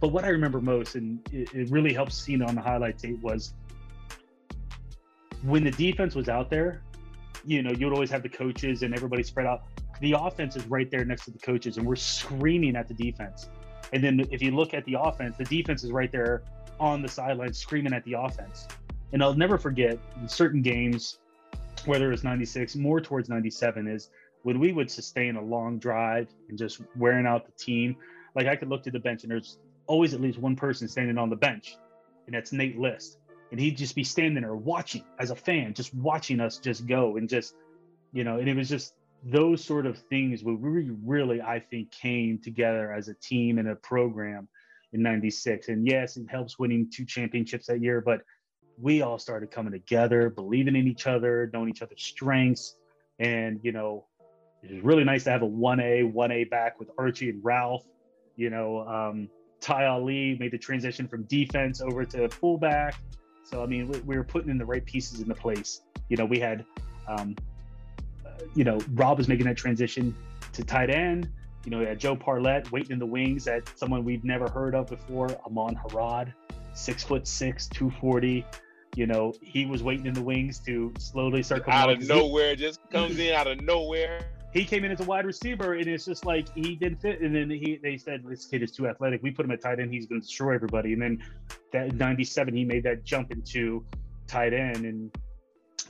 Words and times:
But 0.00 0.12
what 0.12 0.24
I 0.24 0.28
remember 0.28 0.60
most, 0.60 0.94
and 0.94 1.18
it, 1.32 1.52
it 1.52 1.70
really 1.70 1.92
helps 1.92 2.16
see 2.16 2.34
it 2.34 2.42
on 2.42 2.54
the 2.54 2.60
highlight 2.60 2.98
tape, 2.98 3.20
was 3.20 3.54
when 5.42 5.64
the 5.64 5.72
defense 5.72 6.14
was 6.14 6.28
out 6.28 6.50
there. 6.50 6.82
You 7.44 7.62
know, 7.62 7.70
you'd 7.72 7.92
always 7.92 8.10
have 8.10 8.22
the 8.22 8.28
coaches 8.28 8.82
and 8.82 8.94
everybody 8.94 9.24
spread 9.24 9.46
out. 9.46 9.64
The 10.00 10.14
offense 10.16 10.54
is 10.54 10.64
right 10.66 10.88
there 10.88 11.04
next 11.04 11.24
to 11.24 11.32
the 11.32 11.38
coaches, 11.38 11.78
and 11.78 11.86
we're 11.86 11.96
screaming 11.96 12.76
at 12.76 12.86
the 12.86 12.94
defense. 12.94 13.48
And 13.92 14.04
then 14.04 14.24
if 14.30 14.40
you 14.40 14.52
look 14.52 14.72
at 14.72 14.84
the 14.84 14.96
offense, 15.00 15.36
the 15.36 15.44
defense 15.44 15.82
is 15.82 15.90
right 15.90 16.12
there 16.12 16.42
on 16.78 17.02
the 17.02 17.08
sideline 17.08 17.52
screaming 17.52 17.92
at 17.92 18.04
the 18.04 18.12
offense. 18.12 18.68
And 19.12 19.20
I'll 19.20 19.34
never 19.34 19.58
forget 19.58 19.98
in 20.20 20.28
certain 20.28 20.62
games, 20.62 21.18
whether 21.86 22.06
it 22.06 22.10
was 22.10 22.22
96, 22.22 22.76
more 22.76 23.00
towards 23.00 23.28
97, 23.28 23.88
is 23.88 24.10
when 24.42 24.60
we 24.60 24.72
would 24.72 24.90
sustain 24.90 25.34
a 25.34 25.42
long 25.42 25.78
drive 25.78 26.28
and 26.48 26.56
just 26.56 26.80
wearing 26.96 27.26
out 27.26 27.46
the 27.46 27.52
team. 27.52 27.96
Like 28.36 28.46
I 28.46 28.54
could 28.54 28.68
look 28.68 28.84
to 28.84 28.92
the 28.92 29.00
bench 29.00 29.24
and 29.24 29.32
there's 29.32 29.58
always 29.88 30.14
at 30.14 30.20
least 30.20 30.38
one 30.38 30.54
person 30.54 30.86
standing 30.86 31.18
on 31.18 31.30
the 31.30 31.36
bench, 31.36 31.76
and 32.26 32.34
that's 32.34 32.52
Nate 32.52 32.78
List. 32.78 33.18
And 33.50 33.58
he'd 33.58 33.76
just 33.76 33.96
be 33.96 34.04
standing 34.04 34.42
there 34.42 34.54
watching 34.54 35.04
as 35.18 35.30
a 35.30 35.36
fan, 35.36 35.74
just 35.74 35.92
watching 35.94 36.38
us 36.38 36.58
just 36.58 36.86
go 36.86 37.16
and 37.16 37.28
just, 37.28 37.54
you 38.12 38.22
know, 38.22 38.38
and 38.38 38.48
it 38.48 38.54
was 38.54 38.68
just 38.68 38.94
those 39.24 39.64
sort 39.64 39.86
of 39.86 39.98
things 39.98 40.44
where 40.44 40.54
we 40.54 40.90
really, 41.04 41.40
I 41.40 41.58
think, 41.58 41.90
came 41.90 42.38
together 42.38 42.92
as 42.92 43.08
a 43.08 43.14
team 43.14 43.58
and 43.58 43.68
a 43.68 43.74
program 43.74 44.48
in 44.92 45.02
96. 45.02 45.68
And 45.68 45.86
yes, 45.86 46.16
it 46.18 46.26
helps 46.30 46.58
winning 46.58 46.90
two 46.92 47.06
championships 47.06 47.66
that 47.66 47.82
year, 47.82 48.02
but 48.02 48.20
we 48.80 49.02
all 49.02 49.18
started 49.18 49.50
coming 49.50 49.72
together, 49.72 50.30
believing 50.30 50.76
in 50.76 50.86
each 50.86 51.06
other, 51.06 51.50
knowing 51.52 51.70
each 51.70 51.82
other's 51.82 52.02
strengths. 52.02 52.76
And, 53.18 53.60
you 53.62 53.72
know, 53.72 54.04
it 54.62 54.72
was 54.72 54.82
really 54.82 55.04
nice 55.04 55.24
to 55.24 55.30
have 55.30 55.42
a 55.42 55.48
1A, 55.48 56.12
1A 56.12 56.50
back 56.50 56.78
with 56.78 56.90
Archie 56.98 57.30
and 57.30 57.44
Ralph. 57.44 57.84
You 58.36 58.50
know, 58.50 58.86
um, 58.86 59.30
Ty 59.60 59.86
Ali 59.86 60.36
made 60.38 60.52
the 60.52 60.58
transition 60.58 61.08
from 61.08 61.24
defense 61.24 61.80
over 61.80 62.04
to 62.04 62.28
fullback. 62.28 62.94
So, 63.44 63.62
I 63.62 63.66
mean, 63.66 63.88
we, 63.88 63.98
we 64.00 64.16
were 64.16 64.24
putting 64.24 64.50
in 64.50 64.58
the 64.58 64.64
right 64.64 64.84
pieces 64.84 65.20
in 65.20 65.28
the 65.28 65.34
place. 65.34 65.82
You 66.08 66.16
know, 66.16 66.24
we 66.24 66.38
had, 66.38 66.64
um, 67.06 67.34
uh, 68.24 68.30
you 68.54 68.64
know, 68.64 68.78
Rob 68.92 69.18
was 69.18 69.28
making 69.28 69.46
that 69.46 69.56
transition 69.56 70.14
to 70.52 70.62
tight 70.62 70.90
end. 70.90 71.28
You 71.64 71.70
know, 71.70 71.78
we 71.78 71.86
had 71.86 71.98
Joe 71.98 72.16
Parlett 72.16 72.70
waiting 72.70 72.92
in 72.92 72.98
the 72.98 73.06
wings 73.06 73.46
at 73.48 73.70
someone 73.78 74.04
we've 74.04 74.24
never 74.24 74.48
heard 74.48 74.74
of 74.74 74.86
before, 74.86 75.28
Amon 75.46 75.76
Harad, 75.76 76.32
six 76.74 77.02
foot 77.02 77.26
six, 77.26 77.68
240. 77.68 78.44
You 78.96 79.06
know, 79.06 79.34
he 79.42 79.66
was 79.66 79.82
waiting 79.82 80.06
in 80.06 80.14
the 80.14 80.22
wings 80.22 80.58
to 80.60 80.92
slowly 80.98 81.42
start 81.42 81.64
coming 81.64 81.78
out 81.78 81.90
of 81.90 82.08
nowhere, 82.08 82.56
just 82.56 82.80
comes 82.90 83.18
in 83.18 83.34
out 83.34 83.46
of 83.46 83.60
nowhere. 83.60 84.20
He 84.52 84.64
came 84.64 84.84
in 84.84 84.90
as 84.90 85.00
a 85.00 85.04
wide 85.04 85.26
receiver, 85.26 85.74
and 85.74 85.86
it's 85.86 86.06
just 86.06 86.24
like 86.24 86.52
he 86.54 86.74
didn't 86.74 87.00
fit. 87.00 87.20
And 87.20 87.34
then 87.34 87.50
he 87.50 87.78
they 87.82 87.98
said 87.98 88.22
this 88.26 88.46
kid 88.46 88.62
is 88.62 88.72
too 88.72 88.88
athletic. 88.88 89.22
We 89.22 89.30
put 89.30 89.44
him 89.44 89.50
at 89.50 89.60
tight 89.60 89.78
end. 89.78 89.92
He's 89.92 90.06
going 90.06 90.20
to 90.20 90.26
destroy 90.26 90.54
everybody. 90.54 90.94
And 90.94 91.02
then 91.02 91.22
that 91.72 91.94
'97, 91.94 92.54
he 92.54 92.64
made 92.64 92.82
that 92.84 93.04
jump 93.04 93.30
into 93.30 93.84
tight 94.26 94.54
end. 94.54 94.86
And 94.86 95.14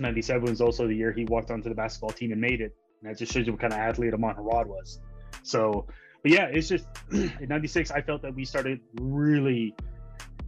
'97 0.01 0.51
was 0.51 0.61
also 0.61 0.89
the 0.89 0.95
year 0.95 1.13
he 1.13 1.25
walked 1.27 1.51
onto 1.53 1.69
the 1.69 1.75
basketball 1.75 2.11
team 2.11 2.33
and 2.33 2.41
made 2.41 2.61
it. 2.61 2.75
And 3.01 3.11
that 3.11 3.19
just 3.19 3.33
shows 3.33 3.47
you 3.47 3.53
what 3.53 3.61
kind 3.61 3.73
of 3.73 3.79
athlete 3.79 4.13
Amon 4.13 4.35
Harad 4.35 4.67
was. 4.67 5.01
So, 5.45 5.87
but 6.23 6.33
yeah, 6.33 6.47
it's 6.47 6.69
just 6.69 6.87
in 7.13 7.47
'96, 7.49 7.93
I 7.93 8.03
felt 8.03 8.23
that 8.23 8.35
we 8.35 8.45
started 8.45 8.81
really, 9.01 9.73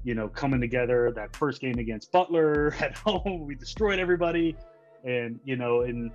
you 0.02 0.16
know, 0.16 0.26
coming 0.26 0.60
together. 0.60 1.12
That 1.14 1.36
first 1.36 1.60
game 1.60 1.78
against 1.78 2.10
Butler 2.10 2.74
at 2.80 2.98
home, 2.98 3.46
we 3.46 3.54
destroyed 3.54 4.00
everybody, 4.00 4.56
and 5.04 5.38
you 5.44 5.54
know, 5.54 5.82
and 5.82 6.10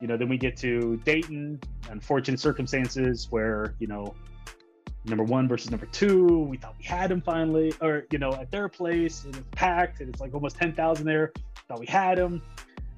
you 0.00 0.06
know, 0.06 0.16
then 0.16 0.28
we 0.28 0.38
get 0.38 0.56
to 0.58 0.96
Dayton, 1.04 1.60
unfortunate 1.90 2.40
circumstances 2.40 3.28
where 3.30 3.74
you 3.78 3.86
know, 3.86 4.14
number 5.04 5.24
one 5.24 5.48
versus 5.48 5.70
number 5.70 5.86
two, 5.86 6.44
we 6.44 6.56
thought 6.56 6.74
we 6.78 6.84
had 6.84 7.10
him 7.10 7.20
finally, 7.20 7.72
or 7.80 8.06
you 8.10 8.18
know, 8.18 8.32
at 8.34 8.50
their 8.50 8.68
place, 8.68 9.24
and 9.24 9.36
it's 9.36 9.46
packed, 9.52 10.00
and 10.00 10.08
it's 10.08 10.20
like 10.20 10.34
almost 10.34 10.56
ten 10.56 10.72
thousand 10.72 11.06
there. 11.06 11.32
Thought 11.68 11.80
we 11.80 11.86
had 11.86 12.18
him 12.18 12.42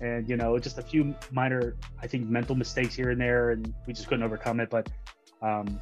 and 0.01 0.29
you 0.29 0.37
know 0.37 0.59
just 0.59 0.79
a 0.79 0.83
few 0.83 1.15
minor 1.31 1.77
i 2.03 2.09
think 2.09 2.27
mental 2.29 2.57
mistakes 2.57 2.93
here 2.93 3.11
and 3.11 3.21
there 3.21 3.51
and 3.51 3.73
we 3.87 3.93
just 3.93 4.09
couldn't 4.09 4.25
overcome 4.25 4.59
it 4.59 4.69
but 4.69 4.91
um, 5.43 5.81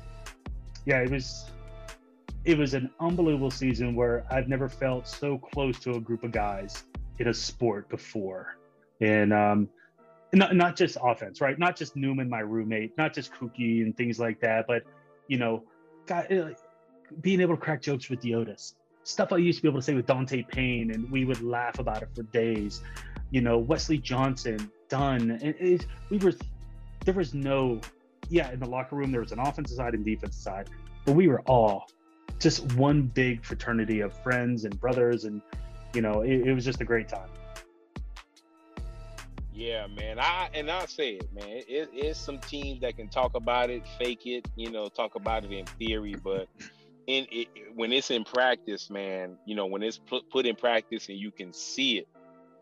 yeah, 0.86 1.00
it 1.00 1.10
was 1.10 1.50
it 2.44 2.56
was 2.56 2.72
an 2.72 2.90
unbelievable 3.00 3.50
season 3.50 3.94
where 3.94 4.24
I've 4.30 4.48
never 4.48 4.68
felt 4.68 5.06
so 5.06 5.36
close 5.36 5.78
to 5.80 5.92
a 5.92 6.00
group 6.00 6.24
of 6.24 6.32
guys 6.32 6.84
in 7.18 7.28
a 7.28 7.34
sport 7.34 7.88
before, 7.88 8.56
and 9.00 9.32
um, 9.32 9.68
not 10.32 10.54
not 10.54 10.76
just 10.76 10.96
offense, 11.02 11.40
right? 11.40 11.58
Not 11.58 11.76
just 11.76 11.96
Newman, 11.96 12.28
my 12.28 12.40
roommate, 12.40 12.96
not 12.96 13.14
just 13.14 13.32
Kookie 13.32 13.82
and 13.82 13.96
things 13.96 14.18
like 14.18 14.40
that, 14.40 14.66
but 14.66 14.82
you 15.28 15.38
know, 15.38 15.64
uh, 16.10 16.22
being 17.20 17.40
able 17.40 17.56
to 17.56 17.60
crack 17.60 17.82
jokes 17.82 18.08
with 18.08 18.20
Diotis, 18.20 18.74
stuff 19.04 19.32
I 19.32 19.38
used 19.38 19.58
to 19.58 19.62
be 19.62 19.68
able 19.68 19.80
to 19.80 19.84
say 19.84 19.94
with 19.94 20.06
Dante 20.06 20.42
Payne, 20.42 20.92
and 20.92 21.10
we 21.10 21.24
would 21.24 21.42
laugh 21.42 21.78
about 21.78 22.02
it 22.02 22.08
for 22.14 22.22
days. 22.24 22.82
You 23.30 23.40
know, 23.40 23.58
Wesley 23.58 23.98
Johnson, 23.98 24.70
Dunn, 24.88 25.30
and 25.30 25.54
it, 25.58 25.86
we 26.10 26.18
were 26.18 26.32
there 27.04 27.14
was 27.14 27.34
no 27.34 27.80
yeah, 28.28 28.50
in 28.52 28.60
the 28.60 28.66
locker 28.66 28.96
room 28.96 29.10
there 29.10 29.20
was 29.20 29.32
an 29.32 29.40
offensive 29.40 29.76
side 29.76 29.94
and 29.94 30.04
defensive 30.04 30.40
side, 30.40 30.70
but 31.04 31.14
we 31.14 31.28
were 31.28 31.40
all 31.42 31.86
just 32.38 32.72
one 32.74 33.02
big 33.02 33.44
fraternity 33.44 34.00
of 34.00 34.14
friends 34.22 34.64
and 34.64 34.78
brothers, 34.80 35.24
and 35.24 35.42
you 35.94 36.00
know, 36.00 36.22
it, 36.22 36.46
it 36.46 36.54
was 36.54 36.64
just 36.64 36.80
a 36.80 36.84
great 36.84 37.08
time. 37.08 37.28
Yeah, 39.60 39.88
man. 39.88 40.18
I 40.18 40.48
and 40.54 40.70
I 40.70 40.86
say 40.86 41.16
it, 41.16 41.28
man. 41.34 41.44
It, 41.46 41.90
it's 41.92 42.18
some 42.18 42.40
teams 42.46 42.80
that 42.80 42.96
can 42.96 43.10
talk 43.10 43.32
about 43.34 43.68
it, 43.68 43.86
fake 43.98 44.22
it, 44.24 44.46
you 44.56 44.70
know, 44.70 44.88
talk 44.88 45.16
about 45.16 45.44
it 45.44 45.52
in 45.52 45.66
theory, 45.78 46.14
but 46.24 46.48
in 47.06 47.26
it, 47.30 47.48
when 47.74 47.92
it's 47.92 48.10
in 48.10 48.24
practice, 48.24 48.88
man, 48.88 49.36
you 49.44 49.54
know, 49.54 49.66
when 49.66 49.82
it's 49.82 49.98
put 49.98 50.22
put 50.30 50.46
in 50.46 50.56
practice 50.56 51.10
and 51.10 51.18
you 51.18 51.30
can 51.30 51.52
see 51.52 51.98
it, 51.98 52.08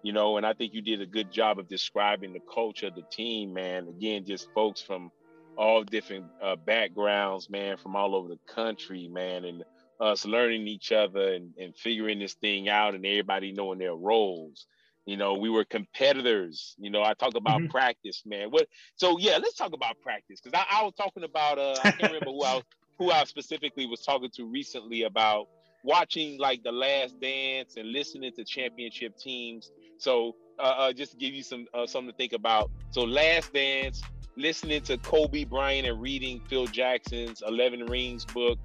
you 0.03 0.13
know, 0.13 0.39
and 0.39 0.45
I 0.45 0.55
think 0.55 0.75
you 0.75 0.83
did 0.83 1.01
a 1.01 1.07
good 1.07 1.31
job 1.31 1.61
of 1.61 1.69
describing 1.69 2.33
the 2.33 2.43
culture 2.53 2.89
of 2.89 2.97
the 2.97 3.05
team, 3.13 3.55
man. 3.55 3.87
Again, 3.87 4.25
just 4.27 4.49
folks 4.53 4.83
from 4.83 5.13
all 5.57 5.85
different 5.85 6.25
uh, 6.43 6.57
backgrounds, 6.57 7.49
man, 7.49 7.77
from 7.77 7.95
all 7.95 8.17
over 8.17 8.27
the 8.27 8.41
country, 8.53 9.07
man, 9.07 9.45
and 9.45 9.63
us 10.01 10.25
learning 10.25 10.67
each 10.67 10.91
other 10.91 11.35
and, 11.35 11.53
and 11.61 11.77
figuring 11.77 12.19
this 12.19 12.35
thing 12.35 12.69
out 12.69 12.97
and 12.97 13.07
everybody 13.07 13.53
knowing 13.53 13.79
their 13.79 13.95
roles. 13.95 14.67
You 15.09 15.17
know, 15.17 15.33
we 15.33 15.49
were 15.49 15.65
competitors. 15.65 16.77
You 16.79 16.91
know, 16.91 17.03
I 17.03 17.15
talk 17.15 17.35
about 17.35 17.61
mm-hmm. 17.61 17.71
practice, 17.71 18.23
man. 18.27 18.51
What? 18.51 18.69
So 18.97 19.19
yeah, 19.19 19.39
let's 19.39 19.55
talk 19.55 19.73
about 19.73 19.99
practice 20.03 20.39
because 20.39 20.61
I, 20.71 20.81
I, 20.81 20.85
was 20.85 20.93
talking 20.99 21.25
about. 21.25 21.59
Uh, 21.59 21.77
I 21.83 21.93
can't 21.93 22.13
remember 22.13 22.27
who 22.27 22.43
I 22.43 22.57
was, 22.57 22.63
who 22.99 23.11
I 23.11 23.25
specifically 23.25 23.87
was 23.87 24.03
talking 24.03 24.29
to 24.35 24.45
recently 24.45 25.05
about 25.05 25.49
watching 25.83 26.39
like 26.39 26.63
the 26.63 26.73
Last 26.73 27.19
Dance 27.23 27.79
and 27.79 27.91
listening 27.91 28.33
to 28.35 28.45
championship 28.45 29.17
teams. 29.17 29.71
So 29.97 30.37
uh, 30.59 30.75
uh, 30.77 30.93
just 30.93 31.13
to 31.13 31.17
give 31.17 31.33
you 31.33 31.43
some 31.43 31.67
uh, 31.73 31.87
something 31.87 32.11
to 32.11 32.17
think 32.19 32.35
about. 32.35 32.71
So 32.91 33.01
Last 33.01 33.55
Dance, 33.55 34.03
listening 34.37 34.83
to 34.83 34.99
Kobe 34.99 35.45
Bryant 35.45 35.89
and 35.89 36.03
reading 36.03 36.43
Phil 36.51 36.67
Jackson's 36.67 37.43
11 37.49 37.87
Rings 37.87 38.27
book, 38.27 38.59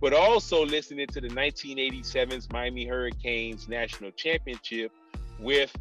but 0.00 0.12
also 0.12 0.66
listening 0.66 1.06
to 1.06 1.20
the 1.20 1.28
1987's 1.28 2.50
Miami 2.50 2.86
Hurricanes 2.86 3.68
national 3.68 4.10
championship 4.10 4.90
with 5.38 5.74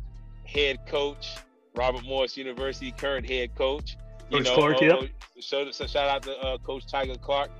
head 0.45 0.79
coach 0.88 1.35
Robert 1.75 2.05
Morris 2.05 2.38
University, 2.38 2.91
current 2.91 3.29
head 3.29 3.53
coach. 3.55 3.97
You 4.29 4.38
coach 4.38 4.45
know, 4.45 4.55
Clark, 4.55 4.81
uh, 4.81 4.85
yep. 4.85 5.09
so, 5.39 5.71
so, 5.71 5.85
shout 5.85 6.09
out 6.09 6.23
to 6.23 6.38
uh, 6.39 6.57
Coach 6.59 6.88
Tiger 6.88 7.16
Clark. 7.16 7.51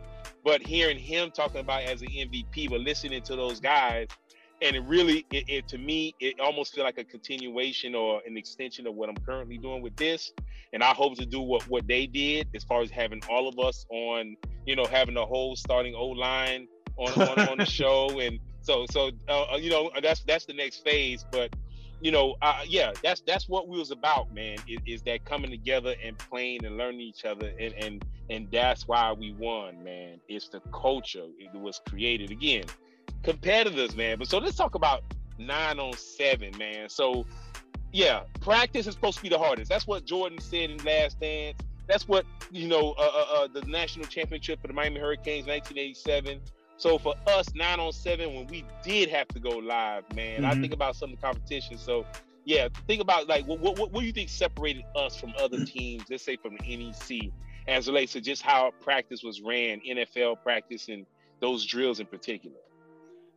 But 0.44 0.62
hearing 0.62 0.98
him 0.98 1.32
talking 1.32 1.60
about 1.60 1.84
as 1.84 2.02
an 2.02 2.08
MVP, 2.08 2.70
but 2.70 2.80
listening 2.80 3.22
to 3.24 3.36
those 3.36 3.60
guys, 3.60 4.08
and 4.62 4.76
it 4.76 4.82
really, 4.82 5.26
it, 5.32 5.46
it 5.48 5.68
to 5.70 5.78
me, 5.78 6.16
it 6.20 6.40
almost 6.40 6.74
feel 6.74 6.84
like 6.84 6.98
a 6.98 7.04
continuation 7.04 7.94
or 7.94 8.22
an 8.26 8.38
extension 8.38 8.88
of 8.88 8.96
what 8.96 9.10
I'm 9.10 9.18
currently 9.18 9.58
doing 9.58 9.82
with 9.82 9.96
this 9.96 10.32
and 10.76 10.84
I 10.84 10.94
hope 10.94 11.16
to 11.18 11.26
do 11.26 11.40
what 11.40 11.68
what 11.70 11.88
they 11.88 12.06
did 12.06 12.50
as 12.54 12.64
far 12.66 12.82
as 12.82 12.92
having 12.92 13.22
all 13.30 13.48
of 13.48 13.58
us 13.58 13.86
on, 13.90 14.36
you 14.66 14.76
know, 14.76 14.86
having 14.86 15.16
the 15.16 15.26
whole 15.26 15.56
starting 15.56 15.96
O 15.96 16.08
line 16.08 16.68
on, 16.98 17.14
on, 17.14 17.50
on 17.50 17.58
the 17.58 17.66
show, 17.80 18.20
and 18.20 18.40
so 18.62 18.86
so 18.92 19.10
uh, 19.30 19.54
uh, 19.54 19.56
you 19.56 19.70
know 19.70 19.90
that's 20.04 20.22
that's 20.24 20.46
the 20.46 20.54
next 20.54 20.84
phase. 20.84 21.26
But 21.32 21.56
you 22.02 22.12
know, 22.12 22.36
uh, 22.42 22.62
yeah, 22.68 22.92
that's 23.04 23.22
that's 23.22 23.48
what 23.48 23.68
we 23.68 23.78
was 23.78 23.92
about, 23.92 24.34
man. 24.34 24.58
Is, 24.68 24.80
is, 24.86 25.02
that 25.04 25.26
coming 25.26 25.50
together 25.50 25.96
and 26.04 26.18
playing 26.18 26.66
and 26.66 26.78
learning 26.78 27.02
each 27.02 27.26
other, 27.26 27.52
and 27.60 27.74
and 27.74 28.06
and 28.30 28.48
that's 28.52 28.88
why 28.88 29.12
we 29.14 29.34
won, 29.34 29.84
man. 29.84 30.20
It's 30.28 30.50
the 30.50 30.60
culture 30.74 31.26
it 31.40 31.54
was 31.60 31.82
created 31.88 32.32
again, 32.32 32.66
competitors, 33.24 33.96
man. 33.96 34.20
But 34.20 34.28
so 34.28 34.38
let's 34.38 34.58
talk 34.58 34.76
about 34.76 35.04
nine 35.38 35.80
on 35.80 35.94
seven, 35.94 36.58
man. 36.58 36.90
So 36.90 37.26
yeah, 37.92 38.24
practice 38.42 38.88
is 38.88 38.94
supposed 38.94 39.18
to 39.18 39.24
be 39.24 39.30
the 39.30 39.40
hardest. 39.40 39.70
That's 39.70 39.88
what 39.88 40.06
Jordan 40.06 40.40
said 40.40 40.70
in 40.70 40.78
Last 40.84 41.20
Dance. 41.20 41.58
That's 41.88 42.08
what 42.08 42.26
you 42.52 42.68
know. 42.68 42.94
Uh, 42.98 43.02
uh, 43.02 43.26
uh, 43.36 43.48
the 43.48 43.62
national 43.68 44.08
championship 44.08 44.62
for 44.62 44.68
the 44.68 44.74
Miami 44.74 45.00
Hurricanes, 45.00 45.48
1987. 45.48 46.42
So 46.78 46.98
for 46.98 47.16
us, 47.28 47.54
nine 47.56 47.80
on 47.80 47.94
seven, 47.94 48.34
when 48.34 48.48
we 48.48 48.66
did 48.84 49.10
have 49.10 49.28
to 49.30 49.40
go 49.40 49.52
live, 49.52 50.04
man, 50.14 50.42
mm-hmm. 50.42 50.46
I 50.46 50.56
think 50.56 50.74
about 50.74 50.96
some 50.96 51.12
of 51.12 51.20
the 51.20 51.22
competition. 51.22 51.78
So 51.78 52.06
yeah, 52.44 52.68
think 52.88 53.02
about 53.02 53.28
like 53.28 53.46
what, 53.46 53.60
what, 53.60 53.78
what 53.78 53.94
do 53.94 54.06
you 54.06 54.12
think 54.12 54.30
separated 54.30 54.84
us 54.96 55.16
from 55.16 55.34
other 55.40 55.66
teams? 55.66 56.04
Let's 56.10 56.24
say 56.24 56.38
from 56.38 56.58
the 56.58 56.78
NEC, 56.78 57.32
as 57.68 57.88
relates 57.88 58.14
to 58.14 58.22
just 58.22 58.42
how 58.42 58.72
practice 58.82 59.24
was 59.24 59.42
ran, 59.42 59.82
NFL 59.88 60.44
practice, 60.44 60.90
and 60.90 61.06
those 61.40 61.66
drills 61.66 62.00
in 62.00 62.06
particular. 62.08 62.58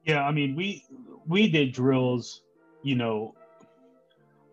Yeah, 0.05 0.25
I 0.25 0.32
mean, 0.32 0.55
we 0.55 0.84
we 1.26 1.49
did 1.49 1.73
drills, 1.73 2.43
you 2.82 2.96
know, 2.96 3.34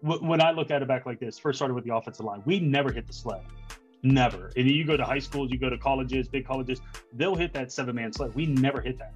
when 0.02 0.42
I 0.42 0.52
look 0.52 0.70
at 0.70 0.82
it 0.82 0.88
back 0.88 1.06
like 1.06 1.20
this, 1.20 1.40
first 1.40 1.58
started 1.58 1.74
with 1.74 1.84
the 1.84 1.96
offensive 1.96 2.26
line, 2.26 2.44
we 2.46 2.60
never 2.60 2.92
hit 2.92 3.08
the 3.08 3.14
sled. 3.14 3.42
Never. 4.06 4.52
And 4.56 4.70
you 4.70 4.86
go 4.86 4.96
to 4.96 5.04
high 5.04 5.18
schools, 5.18 5.50
you 5.52 5.58
go 5.58 5.68
to 5.68 5.80
colleges, 5.80 6.28
big 6.28 6.46
colleges, 6.46 6.80
they'll 7.14 7.36
hit 7.36 7.52
that 7.54 7.72
seven 7.72 7.96
man 7.96 8.14
sled. 8.14 8.36
We 8.36 8.46
never 8.46 8.80
hit 8.80 9.00
that. 9.00 9.14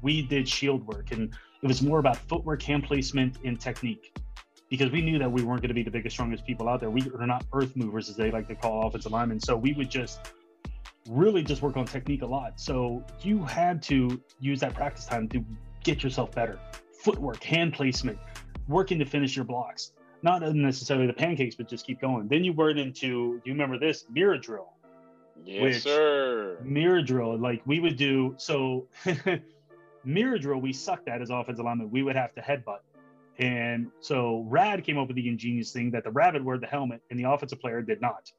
We 0.00 0.22
did 0.22 0.48
shield 0.48 0.86
work 0.86 1.10
and 1.10 1.34
it 1.60 1.66
was 1.66 1.82
more 1.82 1.98
about 1.98 2.16
footwork, 2.16 2.62
hand 2.62 2.84
placement, 2.84 3.38
and 3.44 3.60
technique 3.60 4.16
because 4.68 4.92
we 4.92 5.02
knew 5.02 5.18
that 5.18 5.30
we 5.30 5.42
weren't 5.42 5.60
going 5.60 5.70
to 5.70 5.74
be 5.74 5.82
the 5.82 5.90
biggest, 5.90 6.14
strongest 6.14 6.46
people 6.46 6.68
out 6.68 6.78
there. 6.78 6.88
We 6.88 7.02
are 7.18 7.26
not 7.26 7.46
earth 7.52 7.74
movers, 7.74 8.08
as 8.08 8.14
they 8.14 8.30
like 8.30 8.46
to 8.46 8.54
call 8.54 8.86
offensive 8.86 9.10
linemen. 9.10 9.40
So 9.40 9.56
we 9.56 9.72
would 9.72 9.90
just 9.90 10.20
really 11.08 11.42
just 11.42 11.60
work 11.60 11.76
on 11.76 11.84
technique 11.84 12.22
a 12.22 12.26
lot. 12.26 12.60
So 12.60 13.02
you 13.22 13.42
had 13.42 13.82
to 13.84 14.22
use 14.38 14.60
that 14.60 14.72
practice 14.72 15.04
time 15.04 15.28
to 15.30 15.44
get 15.82 16.04
yourself 16.04 16.30
better. 16.30 16.60
Footwork, 17.02 17.42
hand 17.42 17.72
placement, 17.72 18.18
working 18.68 19.00
to 19.00 19.04
finish 19.04 19.34
your 19.34 19.46
blocks 19.46 19.92
not 20.22 20.42
necessarily 20.54 21.06
the 21.06 21.12
pancakes, 21.12 21.54
but 21.54 21.68
just 21.68 21.86
keep 21.86 22.00
going. 22.00 22.28
Then 22.28 22.44
you 22.44 22.52
went 22.52 22.78
into, 22.78 23.34
do 23.34 23.42
you 23.44 23.52
remember 23.52 23.78
this 23.78 24.04
mirror 24.10 24.38
drill? 24.38 24.72
Yes, 25.44 25.62
which, 25.62 25.82
sir. 25.82 26.58
Mirror 26.62 27.02
drill, 27.02 27.38
like 27.38 27.62
we 27.64 27.80
would 27.80 27.96
do. 27.96 28.34
So, 28.38 28.88
mirror 30.04 30.38
drill, 30.38 30.60
we 30.60 30.72
sucked 30.72 31.08
at 31.08 31.22
as 31.22 31.30
offensive 31.30 31.64
linemen. 31.64 31.90
We 31.90 32.02
would 32.02 32.16
have 32.16 32.34
to 32.34 32.40
headbutt. 32.40 32.80
And 33.38 33.90
so, 34.00 34.44
Rad 34.48 34.84
came 34.84 34.98
up 34.98 35.06
with 35.06 35.16
the 35.16 35.28
ingenious 35.28 35.72
thing 35.72 35.92
that 35.92 36.04
the 36.04 36.10
rabbit 36.10 36.44
wore 36.44 36.58
the 36.58 36.66
helmet 36.66 37.02
and 37.10 37.18
the 37.18 37.30
offensive 37.30 37.60
player 37.60 37.82
did 37.82 38.00
not. 38.00 38.30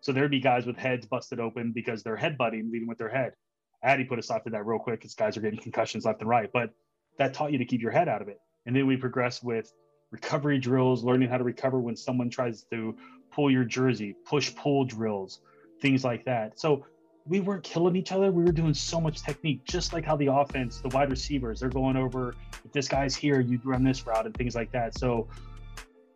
So, 0.00 0.12
there'd 0.12 0.30
be 0.30 0.40
guys 0.40 0.66
with 0.66 0.76
heads 0.76 1.06
busted 1.06 1.38
open 1.38 1.72
because 1.72 2.02
they're 2.02 2.16
headbutting, 2.16 2.70
leading 2.72 2.88
with 2.88 2.98
their 2.98 3.08
head. 3.08 3.34
Addy 3.82 4.04
put 4.04 4.18
a 4.18 4.22
stop 4.22 4.44
to 4.44 4.50
that 4.50 4.66
real 4.66 4.78
quick 4.78 5.00
because 5.00 5.14
guys 5.14 5.36
are 5.36 5.40
getting 5.40 5.60
concussions 5.60 6.04
left 6.04 6.20
and 6.20 6.28
right. 6.28 6.50
But 6.52 6.70
that 7.18 7.34
taught 7.34 7.52
you 7.52 7.58
to 7.58 7.64
keep 7.64 7.82
your 7.82 7.92
head 7.92 8.08
out 8.08 8.22
of 8.22 8.28
it. 8.28 8.40
And 8.66 8.74
then 8.74 8.86
we 8.86 8.96
progressed 8.96 9.44
with 9.44 9.72
recovery 10.14 10.58
drills, 10.58 11.02
learning 11.02 11.28
how 11.28 11.36
to 11.36 11.44
recover 11.44 11.80
when 11.80 11.96
someone 11.96 12.30
tries 12.30 12.62
to 12.70 12.96
pull 13.32 13.50
your 13.50 13.64
jersey, 13.64 14.14
push 14.24 14.54
pull 14.54 14.84
drills, 14.84 15.40
things 15.80 16.04
like 16.04 16.24
that. 16.24 16.58
So 16.58 16.86
we 17.26 17.40
weren't 17.40 17.64
killing 17.64 17.96
each 17.96 18.12
other. 18.12 18.30
We 18.30 18.44
were 18.44 18.52
doing 18.52 18.74
so 18.74 19.00
much 19.00 19.22
technique, 19.22 19.64
just 19.64 19.92
like 19.92 20.04
how 20.04 20.16
the 20.16 20.32
offense, 20.32 20.80
the 20.80 20.88
wide 20.90 21.10
receivers, 21.10 21.58
they're 21.58 21.68
going 21.68 21.96
over 21.96 22.34
if 22.64 22.70
this 22.72 22.86
guy's 22.86 23.16
here, 23.16 23.40
you 23.40 23.60
run 23.64 23.82
this 23.82 24.06
route 24.06 24.24
and 24.24 24.34
things 24.36 24.54
like 24.54 24.70
that. 24.70 24.96
So, 24.96 25.26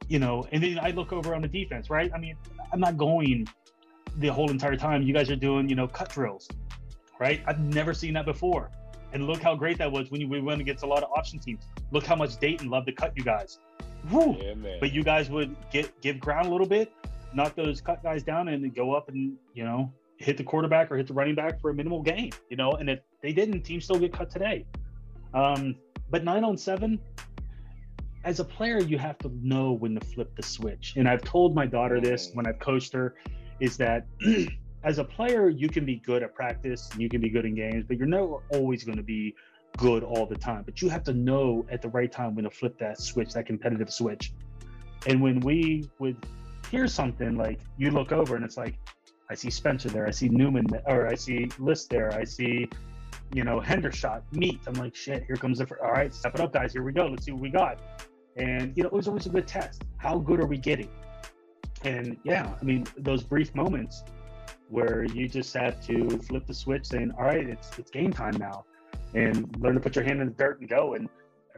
you 0.07 0.21
know, 0.21 0.47
and 0.53 0.63
then 0.63 0.79
I 0.79 0.91
look 0.91 1.13
over 1.13 1.35
on 1.35 1.43
the 1.43 1.49
defense, 1.49 1.91
right? 1.91 2.11
I 2.15 2.19
mean, 2.19 2.37
I'm 2.73 2.81
not 2.81 2.97
going 2.97 3.49
the 4.19 4.29
whole 4.29 4.51
entire 4.51 4.77
time. 4.77 5.03
You 5.03 5.13
guys 5.13 5.29
are 5.29 5.37
doing, 5.37 5.69
you 5.69 5.75
know, 5.75 5.89
cut 5.89 6.11
drills, 6.11 6.49
right? 7.19 7.43
I've 7.47 7.59
never 7.59 7.93
seen 7.93 8.15
that 8.15 8.27
before. 8.27 8.71
And 9.13 9.27
look 9.27 9.43
how 9.43 9.57
great 9.57 9.79
that 9.79 9.91
was 9.91 10.11
when 10.11 10.29
we 10.29 10.41
went 10.41 10.61
against 10.61 10.85
a 10.85 10.87
lot 10.87 11.03
of 11.03 11.11
option 11.11 11.41
teams. 11.41 11.67
Look 11.91 12.05
how 12.05 12.15
much 12.15 12.39
Dayton 12.39 12.69
loved 12.71 12.87
to 12.87 12.93
cut 12.93 13.13
you 13.17 13.25
guys. 13.25 13.59
Woo! 14.11 14.37
Yeah, 14.41 14.55
but 14.81 14.93
you 14.93 15.03
guys 15.03 15.31
would 15.31 15.57
get 15.71 16.01
give 16.01 16.21
ground 16.21 16.47
a 16.47 16.51
little 16.51 16.67
bit, 16.67 16.93
knock 17.35 17.55
those 17.55 17.81
cut 17.81 18.03
guys 18.03 18.23
down, 18.23 18.49
and 18.49 18.75
go 18.75 18.95
up 18.95 19.09
and 19.09 19.37
you 19.55 19.65
know 19.65 19.93
hit 20.17 20.37
the 20.37 20.45
quarterback 20.45 20.91
or 20.91 20.97
hit 20.97 21.07
the 21.07 21.15
running 21.15 21.35
back 21.35 21.61
for 21.61 21.71
a 21.71 21.75
minimal 21.75 22.03
gain. 22.03 22.33
You 22.51 22.57
know, 22.57 22.73
and 22.73 22.89
if 22.91 23.01
they 23.23 23.33
didn't, 23.33 23.63
teams 23.63 23.85
still 23.85 23.99
get 23.99 24.13
cut 24.13 24.31
today. 24.31 24.65
Um, 25.35 25.77
but 26.11 26.25
nine 26.25 26.45
on 26.45 26.57
seven, 26.57 26.99
as 28.25 28.41
a 28.41 28.45
player, 28.45 28.81
you 28.81 28.99
have 28.99 29.19
to 29.19 29.31
know 29.43 29.73
when 29.73 29.95
to 29.95 30.05
flip 30.07 30.35
the 30.37 30.43
switch. 30.43 30.95
And 30.97 31.09
I've 31.09 31.23
told 31.23 31.55
my 31.55 31.67
daughter 31.67 32.01
this 32.01 32.31
when 32.35 32.47
I've 32.47 32.59
coached 32.59 32.93
her, 32.93 33.15
is 33.61 33.77
that 33.77 34.07
as 34.85 34.99
a 34.99 35.05
player, 35.05 35.49
you 35.49 35.69
can 35.69 35.85
be 35.85 35.97
good 35.97 36.23
at 36.23 36.35
practice, 36.35 36.91
you 36.97 37.09
can 37.09 37.21
be 37.21 37.29
good 37.29 37.45
in 37.45 37.55
games, 37.55 37.85
but 37.87 37.97
you're 37.97 38.07
never 38.07 38.39
always 38.51 38.85
going 38.85 38.97
to 38.97 39.03
be 39.03 39.35
good 39.79 40.03
all 40.03 40.27
the 40.27 40.37
time. 40.37 40.63
But 40.65 40.83
you 40.83 40.91
have 40.91 41.05
to 41.05 41.15
know 41.15 41.65
at 41.71 41.81
the 41.81 41.89
right 41.89 42.13
time 42.13 42.35
when 42.35 42.45
to 42.45 42.51
flip 42.51 42.77
that 42.79 43.01
switch, 43.01 43.33
that 43.33 43.47
competitive 43.47 43.91
switch. 43.91 44.33
And 45.07 45.23
when 45.23 45.41
we 45.41 45.89
would 45.99 46.17
hear 46.71 46.87
something 46.87 47.37
like 47.37 47.61
you 47.79 47.91
look 47.91 48.13
over 48.13 48.37
and 48.37 48.45
it's 48.45 48.59
like, 48.59 48.75
I 49.31 49.35
see 49.35 49.51
Spencer 49.51 49.89
there, 49.89 50.07
I 50.07 50.11
see 50.11 50.29
Newman, 50.29 50.67
or 50.87 51.07
I 51.07 51.15
see 51.15 51.49
List 51.59 51.91
there, 51.91 52.13
I 52.13 52.25
see, 52.25 52.69
you 53.33 53.45
know, 53.45 53.61
Hendershot, 53.61 54.23
Meat. 54.33 54.61
I'm 54.67 54.75
like, 54.75 54.95
shit, 54.95 55.25
here 55.25 55.37
comes 55.37 55.59
the, 55.59 55.67
fr- 55.67 55.83
all 55.83 55.93
right, 55.93 56.13
step 56.13 56.35
it 56.35 56.41
up, 56.41 56.53
guys, 56.53 56.73
here 56.73 56.83
we 56.83 56.93
go, 56.93 57.07
let's 57.07 57.25
see 57.25 57.33
what 57.33 57.41
we 57.41 57.51
got. 57.51 57.79
And, 58.37 58.73
you 58.77 58.83
know, 58.83 58.89
it 58.89 58.93
was 58.93 59.07
always 59.07 59.27
a 59.27 59.31
good 59.31 59.47
test. 59.47 59.85
How 59.99 60.19
good 60.19 60.41
are 60.41 60.47
we 60.47 60.59
getting? 60.59 60.91
And 61.85 62.17
yeah, 62.25 62.55
I 62.61 62.65
mean, 62.65 62.87
those 62.97 63.23
brief 63.23 63.55
moments 63.55 64.03
where 64.69 65.05
you 65.05 65.29
just 65.29 65.55
have 65.55 65.85
to 65.87 66.09
flip 66.19 66.47
the 66.47 66.55
switch 66.55 66.87
saying, 66.87 67.13
all 67.19 67.25
right, 67.25 67.49
it's, 67.49 67.79
it's 67.79 67.91
game 67.91 68.13
time 68.13 68.37
now 68.39 68.65
and 69.15 69.55
learn 69.61 69.75
to 69.75 69.81
put 69.81 69.97
your 69.97 70.05
hand 70.05 70.21
in 70.21 70.29
the 70.29 70.35
dirt 70.35 70.61
and 70.61 70.69
go 70.69 70.95
and 70.95 71.09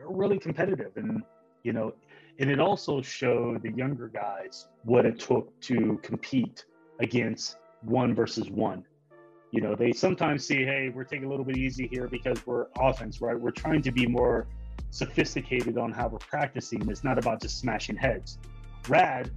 really 0.06 0.38
competitive. 0.38 0.93
And 0.97 1.23
you 1.62 1.73
know 1.73 1.94
and 2.38 2.50
it 2.50 2.61
also 2.61 3.02
showed 3.02 3.62
the 3.62 3.73
younger 3.73 4.08
guys 4.08 4.69
what 4.85 5.05
it 5.05 5.19
took 5.19 5.58
to 5.61 5.99
compete 6.02 6.64
against 7.00 7.58
one 7.82 8.14
versus 8.14 8.50
one. 8.50 8.85
You 9.50 9.61
know 9.61 9.75
they 9.75 9.93
sometimes 9.93 10.44
see 10.44 10.64
hey 10.64 10.91
we're 10.94 11.05
taking 11.05 11.26
a 11.26 11.29
little 11.29 11.44
bit 11.44 11.56
easy 11.56 11.88
here 11.91 12.08
because 12.08 12.44
we're 12.47 12.67
offense 12.79 13.20
right? 13.20 13.38
We're 13.38 13.50
trying 13.50 13.82
to 13.82 13.91
be 13.91 14.06
more 14.06 14.46
sophisticated 14.91 15.79
on 15.79 15.93
how 15.93 16.08
we're 16.08 16.19
practicing. 16.19 16.88
It's 16.88 17.05
not 17.05 17.19
about 17.19 17.43
just 17.43 17.58
smashing 17.58 17.96
heads. 17.96 18.38
Rad 18.88 19.31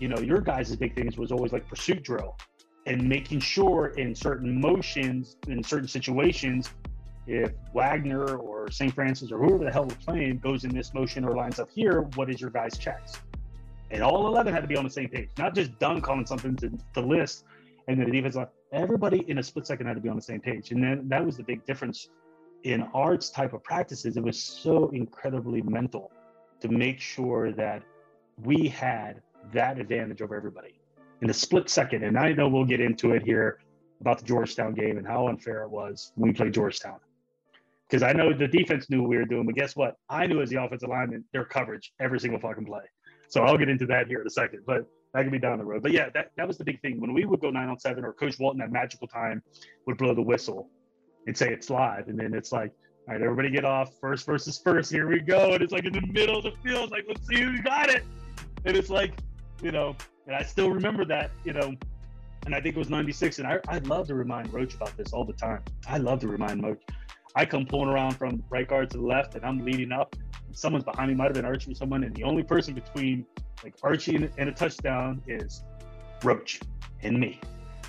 you 0.00 0.08
know 0.08 0.18
your 0.18 0.40
guys' 0.40 0.74
big 0.74 0.94
things 0.94 1.16
was 1.18 1.30
always 1.30 1.52
like 1.52 1.68
pursuit 1.68 2.02
drill 2.02 2.36
and 2.86 3.06
making 3.06 3.38
sure 3.38 3.88
in 3.98 4.14
certain 4.14 4.58
motions 4.60 5.36
in 5.46 5.62
certain 5.62 5.86
situations 5.86 6.70
if 7.30 7.52
Wagner 7.72 8.36
or 8.36 8.68
St. 8.72 8.92
Francis 8.92 9.30
or 9.30 9.38
whoever 9.38 9.64
the 9.64 9.70
hell 9.70 9.84
we're 9.84 9.94
playing 9.94 10.38
goes 10.38 10.64
in 10.64 10.74
this 10.74 10.92
motion 10.92 11.24
or 11.24 11.36
lines 11.36 11.60
up 11.60 11.70
here, 11.72 12.02
what 12.16 12.28
is 12.28 12.40
your 12.40 12.50
guys' 12.50 12.76
checks? 12.76 13.20
And 13.92 14.02
all 14.02 14.26
11 14.26 14.52
had 14.52 14.62
to 14.62 14.66
be 14.66 14.76
on 14.76 14.82
the 14.82 14.90
same 14.90 15.08
page, 15.08 15.28
not 15.38 15.54
just 15.54 15.78
Dunn 15.78 16.00
calling 16.00 16.26
something 16.26 16.56
to 16.56 16.72
the 16.92 17.00
list 17.00 17.44
and 17.86 17.98
then 18.00 18.06
the 18.06 18.12
defense 18.12 18.34
like 18.34 18.50
everybody 18.72 19.24
in 19.28 19.38
a 19.38 19.42
split 19.44 19.64
second 19.66 19.86
had 19.86 19.94
to 19.94 20.00
be 20.00 20.08
on 20.08 20.16
the 20.16 20.22
same 20.22 20.40
page. 20.40 20.72
And 20.72 20.82
then 20.82 21.08
that 21.08 21.24
was 21.24 21.36
the 21.36 21.44
big 21.44 21.64
difference 21.66 22.08
in 22.64 22.82
arts 22.94 23.30
type 23.30 23.52
of 23.52 23.62
practices. 23.62 24.16
It 24.16 24.24
was 24.24 24.40
so 24.40 24.88
incredibly 24.88 25.62
mental 25.62 26.10
to 26.60 26.68
make 26.68 27.00
sure 27.00 27.52
that 27.52 27.82
we 28.42 28.66
had 28.68 29.22
that 29.52 29.78
advantage 29.78 30.20
over 30.20 30.34
everybody 30.34 30.80
in 31.22 31.30
a 31.30 31.34
split 31.34 31.70
second. 31.70 32.02
And 32.02 32.18
I 32.18 32.32
know 32.32 32.48
we'll 32.48 32.64
get 32.64 32.80
into 32.80 33.12
it 33.12 33.22
here 33.22 33.60
about 34.00 34.18
the 34.18 34.24
Georgetown 34.24 34.74
game 34.74 34.98
and 34.98 35.06
how 35.06 35.28
unfair 35.28 35.62
it 35.62 35.70
was 35.70 36.12
when 36.16 36.30
we 36.30 36.34
played 36.34 36.52
Georgetown 36.52 36.98
because 37.90 38.04
I 38.04 38.12
know 38.12 38.32
the 38.32 38.46
defense 38.46 38.88
knew 38.88 39.02
what 39.02 39.10
we 39.10 39.16
were 39.16 39.24
doing, 39.24 39.46
but 39.46 39.56
guess 39.56 39.74
what? 39.74 39.96
I 40.08 40.26
knew 40.26 40.40
as 40.40 40.50
the 40.50 40.62
offensive 40.62 40.88
lineman 40.88 41.24
their 41.32 41.44
coverage 41.44 41.92
every 41.98 42.20
single 42.20 42.38
fucking 42.38 42.64
play. 42.64 42.82
So 43.28 43.42
I'll 43.42 43.58
get 43.58 43.68
into 43.68 43.86
that 43.86 44.06
here 44.06 44.20
in 44.20 44.26
a 44.26 44.30
second, 44.30 44.60
but 44.64 44.84
that 45.12 45.22
could 45.24 45.32
be 45.32 45.40
down 45.40 45.58
the 45.58 45.64
road. 45.64 45.82
But 45.82 45.90
yeah, 45.90 46.08
that, 46.14 46.30
that 46.36 46.46
was 46.46 46.56
the 46.56 46.64
big 46.64 46.80
thing. 46.82 47.00
When 47.00 47.12
we 47.12 47.24
would 47.24 47.40
go 47.40 47.50
nine 47.50 47.68
on 47.68 47.78
seven, 47.80 48.04
or 48.04 48.12
Coach 48.12 48.38
Walton 48.38 48.60
that 48.60 48.70
magical 48.70 49.08
time 49.08 49.42
would 49.86 49.98
blow 49.98 50.14
the 50.14 50.22
whistle 50.22 50.68
and 51.26 51.36
say 51.36 51.52
it's 51.52 51.68
live, 51.68 52.06
and 52.06 52.18
then 52.18 52.32
it's 52.32 52.52
like, 52.52 52.70
all 53.08 53.14
right, 53.14 53.22
everybody 53.22 53.50
get 53.50 53.64
off 53.64 53.90
first 54.00 54.24
versus 54.24 54.60
first. 54.62 54.92
Here 54.92 55.08
we 55.08 55.18
go, 55.18 55.52
and 55.52 55.62
it's 55.62 55.72
like 55.72 55.84
in 55.84 55.92
the 55.92 56.06
middle 56.12 56.38
of 56.38 56.44
the 56.44 56.52
field, 56.62 56.92
like 56.92 57.06
let's 57.08 57.26
see 57.26 57.40
who 57.40 57.60
got 57.62 57.90
it, 57.90 58.04
and 58.64 58.76
it's 58.76 58.90
like, 58.90 59.14
you 59.62 59.72
know, 59.72 59.96
and 60.28 60.36
I 60.36 60.42
still 60.42 60.70
remember 60.70 61.04
that, 61.06 61.32
you 61.44 61.52
know, 61.52 61.74
and 62.46 62.54
I 62.54 62.60
think 62.60 62.76
it 62.76 62.78
was 62.78 62.88
'96, 62.88 63.40
and 63.40 63.48
I 63.48 63.58
I 63.68 63.78
love 63.78 64.06
to 64.08 64.14
remind 64.14 64.52
Roach 64.52 64.74
about 64.74 64.96
this 64.96 65.12
all 65.12 65.24
the 65.24 65.32
time. 65.32 65.62
I 65.88 65.98
love 65.98 66.20
to 66.20 66.28
remind 66.28 66.62
Roach 66.62 66.82
I 67.34 67.44
come 67.44 67.66
pulling 67.66 67.88
around 67.88 68.16
from 68.16 68.42
right 68.50 68.66
guard 68.66 68.90
to 68.90 68.98
the 68.98 69.04
left, 69.04 69.34
and 69.34 69.44
I'm 69.44 69.58
leading 69.58 69.92
up. 69.92 70.16
Someone's 70.52 70.84
behind 70.84 71.10
me, 71.10 71.14
might 71.14 71.26
have 71.26 71.34
been 71.34 71.44
Archie 71.44 71.70
or 71.72 71.74
someone, 71.74 72.02
and 72.04 72.14
the 72.14 72.24
only 72.24 72.42
person 72.42 72.74
between 72.74 73.24
like 73.62 73.74
Archie 73.82 74.16
and, 74.16 74.30
and 74.38 74.48
a 74.48 74.52
touchdown 74.52 75.22
is 75.26 75.64
Roach 76.24 76.60
and 77.02 77.18
me. 77.18 77.40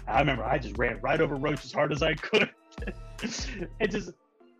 I 0.07 0.19
remember 0.19 0.43
I 0.43 0.57
just 0.57 0.77
ran 0.77 0.99
right 1.01 1.19
over 1.19 1.35
Roach 1.35 1.63
as 1.65 1.71
hard 1.71 1.91
as 1.91 2.03
I 2.03 2.13
could. 2.13 2.49
and 3.79 3.91
just 3.91 4.11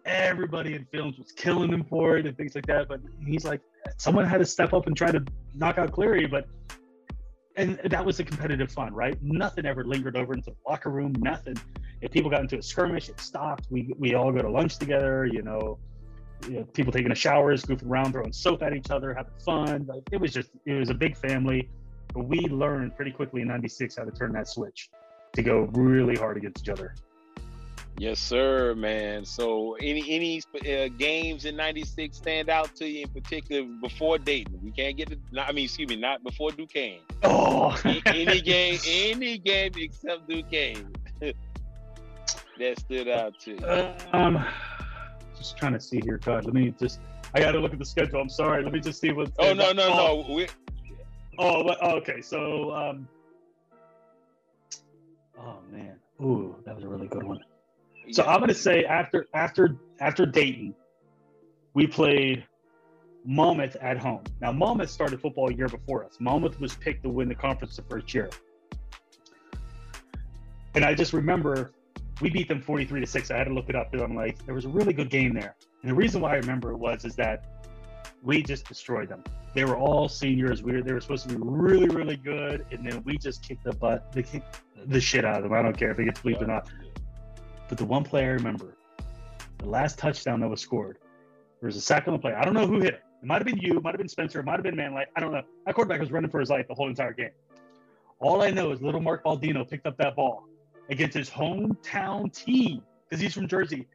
everybody 0.05 0.73
in 0.73 0.85
films 0.91 1.17
was 1.17 1.31
killing 1.31 1.71
him 1.71 1.83
for 1.83 2.17
it 2.17 2.25
and 2.25 2.35
things 2.38 2.55
like 2.55 2.65
that. 2.67 2.88
But 2.88 3.01
he's 3.25 3.45
like, 3.45 3.61
someone 3.97 4.25
had 4.25 4.39
to 4.39 4.45
step 4.45 4.73
up 4.73 4.88
and 4.88 4.95
try 4.95 5.11
to 5.11 5.23
knock 5.53 5.77
out 5.77 5.91
Cleary, 5.91 6.27
but 6.27 6.47
and 7.58 7.79
that 7.86 8.05
was 8.05 8.17
the 8.17 8.24
competitive 8.24 8.72
fun, 8.72 8.93
right? 8.93 9.17
Nothing 9.22 9.65
ever 9.65 9.84
lingered 9.84 10.15
over 10.15 10.34
into 10.34 10.51
the 10.51 10.55
locker 10.65 10.89
room, 10.89 11.13
nothing 11.20 11.58
if 12.01 12.12
people 12.12 12.29
got 12.29 12.41
into 12.41 12.58
a 12.58 12.62
skirmish, 12.62 13.10
it 13.10 13.20
stopped. 13.20 13.67
We 13.70 13.93
we 13.98 14.15
all 14.15 14.31
go 14.31 14.41
to 14.41 14.50
lunch 14.50 14.77
together. 14.77 15.25
You 15.25 15.43
know, 15.43 15.77
you 16.48 16.60
know 16.60 16.63
people 16.65 16.91
taking 16.91 17.12
a 17.12 17.15
showers, 17.15 17.63
goofing 17.63 17.89
around, 17.89 18.12
throwing 18.12 18.34
soap 18.34 18.63
at 18.63 18.75
each 18.75 18.89
other, 18.89 19.13
having 19.13 19.34
fun. 19.46 19.86
Like 19.88 20.03
it 20.12 20.20
was 20.20 20.34
just 20.34 20.50
it 20.65 20.74
was 20.74 20.89
a 20.89 20.96
big 20.96 21.15
family. 21.15 21.70
But 22.13 22.25
we 22.25 22.39
learned 22.39 22.96
pretty 22.96 23.12
quickly 23.12 23.41
in 23.41 23.48
'96 23.48 23.96
how 23.96 24.03
to 24.03 24.12
turn 24.12 24.34
that 24.34 24.48
switch 24.48 24.89
to 25.34 25.43
go 25.43 25.70
really 25.74 26.15
hard 26.15 26.38
against 26.38 26.63
each 26.63 26.70
other. 26.70 26.96
Yes, 27.98 28.19
sir, 28.19 28.74
man. 28.75 29.25
So, 29.25 29.75
any 29.79 30.10
any 30.10 30.41
uh, 30.67 30.88
games 30.98 31.45
in 31.45 31.55
'96 31.55 32.17
stand 32.17 32.50
out 32.50 32.75
to 32.77 32.88
you 32.88 33.03
in 33.03 33.10
particular 33.10 33.67
before 33.81 34.17
Dayton? 34.17 34.60
We 34.63 34.71
can't 34.71 34.98
get 34.98 35.10
to. 35.10 35.17
I 35.39 35.51
mean, 35.51 35.65
excuse 35.65 35.89
me, 35.89 35.98
not 35.98 36.24
before 36.24 36.51
Duquesne. 36.51 37.01
Oh, 37.24 37.79
any 38.05 38.41
game, 38.41 38.79
any 38.88 39.38
game 39.38 39.74
except 39.75 40.27
Duquesne 40.27 40.91
that 41.21 42.79
stood 42.79 43.07
out 43.07 43.39
to 43.41 43.51
you? 43.51 43.93
Um, 44.13 44.43
just 45.38 45.57
trying 45.57 45.74
to 45.74 45.79
see 45.79 46.01
here. 46.03 46.17
God, 46.17 46.45
let 46.45 46.53
me 46.53 46.74
just. 46.79 47.00
I 47.33 47.39
got 47.39 47.51
to 47.51 47.60
look 47.60 47.74
at 47.74 47.79
the 47.79 47.86
schedule. 47.86 48.19
I'm 48.19 48.29
sorry. 48.29 48.63
Let 48.63 48.74
me 48.74 48.79
just 48.79 49.00
see 49.00 49.12
what. 49.12 49.31
Oh 49.38 49.53
no 49.53 49.71
no 49.74 49.83
oh. 49.83 50.25
no. 50.27 50.33
We... 50.33 50.48
Oh, 51.38 51.75
oh, 51.81 51.95
okay. 51.98 52.21
So, 52.21 52.74
um, 52.74 53.07
oh 55.39 55.57
man, 55.71 55.95
ooh, 56.21 56.55
that 56.65 56.75
was 56.75 56.83
a 56.83 56.88
really 56.88 57.07
good 57.07 57.24
one. 57.24 57.39
So 58.10 58.24
I'm 58.24 58.39
gonna 58.39 58.53
say 58.53 58.84
after 58.86 59.27
after 59.34 59.77
after 60.00 60.25
Dayton, 60.25 60.74
we 61.74 61.88
played 61.88 62.46
Monmouth 63.25 63.75
at 63.81 63.98
home. 63.98 64.24
Now 64.41 64.51
Monmouth 64.51 64.89
started 64.89 65.22
football 65.22 65.50
a 65.50 65.53
year 65.53 65.67
before 65.67 66.03
us. 66.03 66.17
Monmouth 66.20 66.60
was 66.60 66.75
picked 66.75 67.03
to 67.03 67.10
win 67.10 67.29
the 67.29 67.36
conference 67.36 67.75
the 67.75 67.84
first 67.84 68.13
year. 68.13 68.29
And 70.74 70.84
I 70.84 70.93
just 70.93 71.13
remember 71.13 71.72
we 72.22 72.29
beat 72.29 72.48
them 72.48 72.62
43 72.62 73.01
to 73.01 73.08
6. 73.08 73.31
I 73.31 73.38
had 73.38 73.46
to 73.46 73.53
look 73.53 73.70
it 73.70 73.75
up 73.75 73.91
because 73.91 74.03
I'm 74.03 74.15
like, 74.15 74.43
there 74.46 74.55
was 74.55 74.65
a 74.65 74.70
really 74.70 74.93
good 74.93 75.10
game 75.10 75.34
there. 75.34 75.55
And 75.81 75.91
the 75.91 75.96
reason 75.96 76.22
why 76.22 76.34
I 76.34 76.36
remember 76.36 76.72
it 76.72 76.77
was 76.77 77.03
is 77.03 77.15
that 77.15 77.46
we 78.24 78.43
just 78.43 78.67
destroyed 78.67 79.10
them. 79.10 79.24
They 79.53 79.65
were 79.65 79.75
all 79.75 80.08
seniors. 80.08 80.62
We 80.63 80.74
were, 80.74 80.81
they 80.81 80.93
were 80.93 81.01
supposed 81.01 81.27
to 81.27 81.36
be 81.36 81.41
really, 81.41 81.88
really 81.89 82.15
good, 82.15 82.65
and 82.72 82.86
then 82.86 83.03
we 83.03 83.17
just 83.17 83.43
kicked 83.43 83.63
the 83.63 83.74
butt, 83.74 84.12
they 84.12 84.24
kicked 84.24 84.62
the 84.86 85.01
shit 85.01 85.25
out 85.25 85.38
of 85.38 85.43
them. 85.43 85.53
I 85.53 85.62
don't 85.62 85.75
care 85.75 85.91
if 85.91 86.00
it 86.00 86.05
gets 86.05 86.22
bleeped 86.22 86.41
or 86.41 86.48
not. 86.48 86.70
But 87.71 87.77
the 87.77 87.85
one 87.85 88.03
play 88.03 88.25
I 88.25 88.31
remember, 88.31 88.75
the 89.59 89.65
last 89.65 89.97
touchdown 89.97 90.41
that 90.41 90.49
was 90.49 90.59
scored, 90.59 90.97
there 91.61 91.67
was 91.67 91.77
a 91.77 91.81
sack 91.81 92.05
on 92.05 92.13
the 92.13 92.19
play. 92.19 92.33
I 92.33 92.43
don't 92.43 92.53
know 92.53 92.67
who 92.67 92.81
hit 92.81 92.95
it. 92.95 93.03
It 93.23 93.25
might 93.25 93.37
have 93.37 93.45
been 93.45 93.59
you, 93.59 93.77
it 93.77 93.81
might 93.81 93.91
have 93.91 93.97
been 93.97 94.09
Spencer, 94.09 94.41
it 94.41 94.45
might 94.45 94.55
have 94.55 94.63
been 94.63 94.75
Manlight. 94.75 95.05
I 95.15 95.21
don't 95.21 95.31
know. 95.31 95.41
That 95.65 95.73
quarterback 95.73 96.01
was 96.01 96.11
running 96.11 96.29
for 96.29 96.41
his 96.41 96.49
life 96.49 96.67
the 96.67 96.73
whole 96.73 96.89
entire 96.89 97.13
game. 97.13 97.29
All 98.19 98.41
I 98.41 98.51
know 98.51 98.71
is 98.71 98.81
little 98.81 98.99
Mark 98.99 99.23
Baldino 99.23 99.65
picked 99.65 99.85
up 99.85 99.95
that 99.99 100.17
ball 100.17 100.43
against 100.89 101.15
his 101.15 101.29
hometown 101.29 102.33
team 102.33 102.81
because 103.09 103.21
he's 103.21 103.33
from 103.33 103.47
Jersey, 103.47 103.87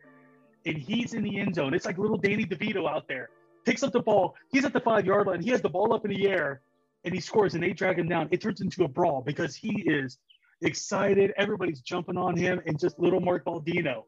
and 0.65 0.79
he's 0.79 1.13
in 1.13 1.23
the 1.23 1.39
end 1.39 1.55
zone. 1.55 1.75
It's 1.75 1.85
like 1.85 1.99
little 1.99 2.17
Danny 2.17 2.47
DeVito 2.47 2.91
out 2.91 3.07
there. 3.09 3.29
Picks 3.67 3.83
up 3.83 3.93
the 3.93 4.01
ball. 4.01 4.37
He's 4.51 4.65
at 4.65 4.73
the 4.73 4.81
five 4.81 5.05
yard 5.05 5.27
line. 5.27 5.43
He 5.43 5.51
has 5.51 5.61
the 5.61 5.69
ball 5.69 5.93
up 5.93 6.07
in 6.07 6.13
the 6.13 6.29
air, 6.29 6.63
and 7.05 7.13
he 7.13 7.21
scores. 7.21 7.53
And 7.53 7.63
they 7.63 7.75
drag 7.75 7.99
him 7.99 8.09
down. 8.09 8.29
It 8.31 8.41
turns 8.41 8.63
into 8.63 8.85
a 8.85 8.89
brawl 8.89 9.21
because 9.21 9.55
he 9.55 9.83
is 9.83 10.17
excited. 10.63 11.33
Everybody's 11.37 11.81
jumping 11.81 12.17
on 12.17 12.37
him, 12.37 12.61
and 12.67 12.79
just 12.79 12.99
little 12.99 13.21
Mark 13.21 13.45
Baldino, 13.45 14.05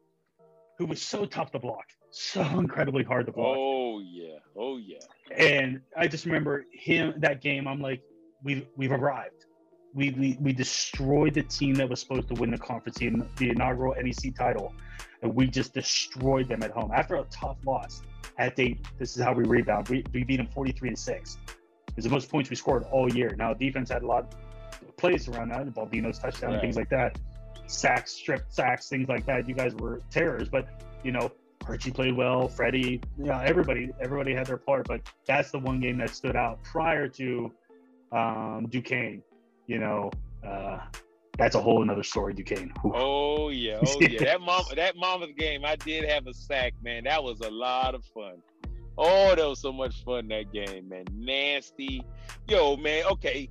who 0.77 0.85
was 0.85 1.01
so 1.01 1.25
tough 1.25 1.51
to 1.51 1.59
block, 1.59 1.85
so 2.11 2.41
incredibly 2.41 3.03
hard 3.03 3.25
to 3.27 3.31
block. 3.31 3.55
Oh 3.57 4.01
yeah, 4.01 4.37
oh 4.57 4.77
yeah. 4.77 4.99
And 5.35 5.81
I 5.97 6.07
just 6.07 6.25
remember 6.25 6.65
him 6.73 7.13
that 7.17 7.41
game. 7.41 7.67
I'm 7.67 7.81
like, 7.81 8.01
we've 8.43 8.65
we've 8.75 8.91
arrived 8.91 9.45
we, 9.93 10.11
we 10.11 10.37
we 10.39 10.53
destroyed 10.53 11.33
the 11.33 11.43
team 11.43 11.75
that 11.75 11.89
was 11.89 11.99
supposed 11.99 12.27
to 12.29 12.33
win 12.35 12.51
the 12.51 12.57
conference, 12.57 12.97
the, 12.97 13.25
the 13.37 13.49
inaugural 13.49 13.95
NEC 14.01 14.35
title, 14.35 14.73
and 15.21 15.33
we 15.33 15.47
just 15.47 15.73
destroyed 15.73 16.47
them 16.47 16.63
at 16.63 16.71
home 16.71 16.91
after 16.93 17.15
a 17.15 17.23
tough 17.25 17.57
loss. 17.65 18.01
At 18.37 18.55
date, 18.55 18.85
this 18.97 19.17
is 19.17 19.23
how 19.23 19.33
we 19.33 19.43
rebound. 19.43 19.89
We, 19.89 20.03
we 20.13 20.23
beat 20.23 20.37
them 20.37 20.47
43 20.47 20.91
to 20.91 20.95
six. 20.95 21.37
It's 21.97 22.05
the 22.05 22.11
most 22.11 22.29
points 22.29 22.49
we 22.49 22.55
scored 22.55 22.85
all 22.91 23.11
year. 23.13 23.35
Now 23.37 23.53
defense 23.53 23.89
had 23.89 24.03
a 24.03 24.07
lot 24.07 24.23
of 24.23 24.29
plays 24.99 25.27
around 25.27 25.49
that, 25.49 25.65
Baldino's 25.73 26.19
touchdown 26.19 26.49
right. 26.49 26.53
and 26.55 26.61
things 26.61 26.75
like 26.75 26.89
that, 26.89 27.17
sacks, 27.67 28.11
strip 28.11 28.45
sacks, 28.49 28.89
things 28.89 29.07
like 29.07 29.25
that. 29.25 29.47
You 29.47 29.55
guys 29.55 29.73
were 29.75 30.01
terrors, 30.11 30.49
but 30.49 30.67
you 31.03 31.11
know 31.11 31.31
Archie 31.67 31.91
played 31.91 32.15
well, 32.15 32.47
Freddie, 32.47 33.01
yeah, 33.17 33.23
you 33.23 33.25
know, 33.25 33.39
everybody 33.39 33.89
everybody 33.99 34.33
had 34.33 34.45
their 34.47 34.57
part. 34.57 34.87
But 34.87 35.01
that's 35.25 35.51
the 35.51 35.59
one 35.59 35.79
game 35.79 35.97
that 35.99 36.09
stood 36.09 36.35
out 36.35 36.63
prior 36.63 37.07
to 37.07 37.51
um, 38.11 38.67
Duquesne 38.69 39.23
you 39.69 39.77
know, 39.77 40.09
uh, 40.45 40.79
that's 41.37 41.55
a 41.55 41.61
whole 41.61 41.83
another 41.83 42.03
story, 42.03 42.33
Duquesne. 42.33 42.73
Oh 42.83 43.49
yeah, 43.49 43.77
oh 43.85 43.97
yeah. 44.01 44.19
that 44.25 44.41
mom, 44.41 44.63
that 44.75 44.97
mama's 44.97 45.29
game, 45.37 45.63
I 45.63 45.75
did 45.75 46.09
have 46.09 46.25
a 46.25 46.33
sack, 46.33 46.73
man. 46.83 47.03
That 47.03 47.23
was 47.23 47.39
a 47.41 47.51
lot 47.51 47.93
of 47.93 48.03
fun. 48.05 48.41
Oh, 48.97 49.35
that 49.35 49.47
was 49.47 49.61
so 49.61 49.71
much 49.71 50.03
fun 50.03 50.27
that 50.29 50.51
game, 50.51 50.89
man. 50.89 51.05
Nasty, 51.13 52.03
yo, 52.47 52.75
man. 52.77 53.05
Okay, 53.11 53.47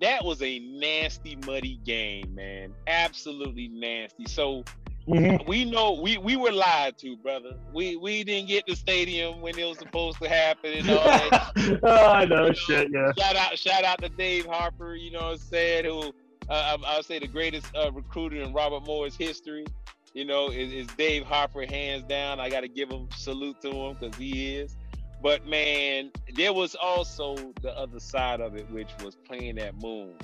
that 0.00 0.24
was 0.24 0.42
a 0.42 0.58
nasty, 0.58 1.36
muddy 1.46 1.80
game, 1.84 2.34
man. 2.34 2.72
Absolutely 2.86 3.68
nasty. 3.68 4.26
So 4.26 4.64
Mm-hmm. 5.08 5.48
We 5.48 5.64
know 5.64 5.92
we 5.92 6.18
we 6.18 6.36
were 6.36 6.52
lied 6.52 6.98
to, 6.98 7.16
brother. 7.16 7.54
We 7.72 7.96
we 7.96 8.24
didn't 8.24 8.48
get 8.48 8.66
the 8.66 8.76
stadium 8.76 9.40
when 9.40 9.58
it 9.58 9.64
was 9.64 9.78
supposed 9.78 10.18
to 10.20 10.28
happen 10.28 10.74
and 10.74 10.90
all 10.90 11.02
that. 11.02 11.52
oh, 11.82 12.06
I 12.08 12.26
know, 12.26 12.42
you 12.42 12.48
know, 12.48 12.52
shit. 12.52 12.88
Yeah. 12.92 13.12
Shout 13.16 13.36
out, 13.36 13.58
shout 13.58 13.84
out 13.84 14.02
to 14.02 14.10
Dave 14.10 14.44
Harper. 14.44 14.94
You 14.96 15.12
know 15.12 15.20
what 15.20 15.32
I'm 15.32 15.38
saying? 15.38 15.86
Who 15.86 16.12
uh, 16.50 16.76
I'll 16.84 17.02
say 17.02 17.18
the 17.18 17.26
greatest 17.26 17.74
uh, 17.74 17.90
recruiter 17.92 18.36
in 18.36 18.52
Robert 18.52 18.84
Morris's 18.86 19.18
history. 19.18 19.64
You 20.12 20.26
know, 20.26 20.50
is, 20.50 20.72
is 20.72 20.86
Dave 20.98 21.24
Harper 21.24 21.64
hands 21.64 22.02
down. 22.04 22.38
I 22.38 22.50
got 22.50 22.60
to 22.60 22.68
give 22.68 22.90
him 22.90 23.08
salute 23.16 23.60
to 23.62 23.70
him 23.70 23.96
because 23.98 24.16
he 24.16 24.56
is. 24.56 24.76
But 25.22 25.46
man, 25.46 26.12
there 26.34 26.52
was 26.52 26.74
also 26.74 27.36
the 27.62 27.76
other 27.76 28.00
side 28.00 28.40
of 28.40 28.54
it, 28.56 28.70
which 28.70 28.90
was 29.02 29.16
playing 29.16 29.56
that 29.56 29.80
moon. 29.82 30.14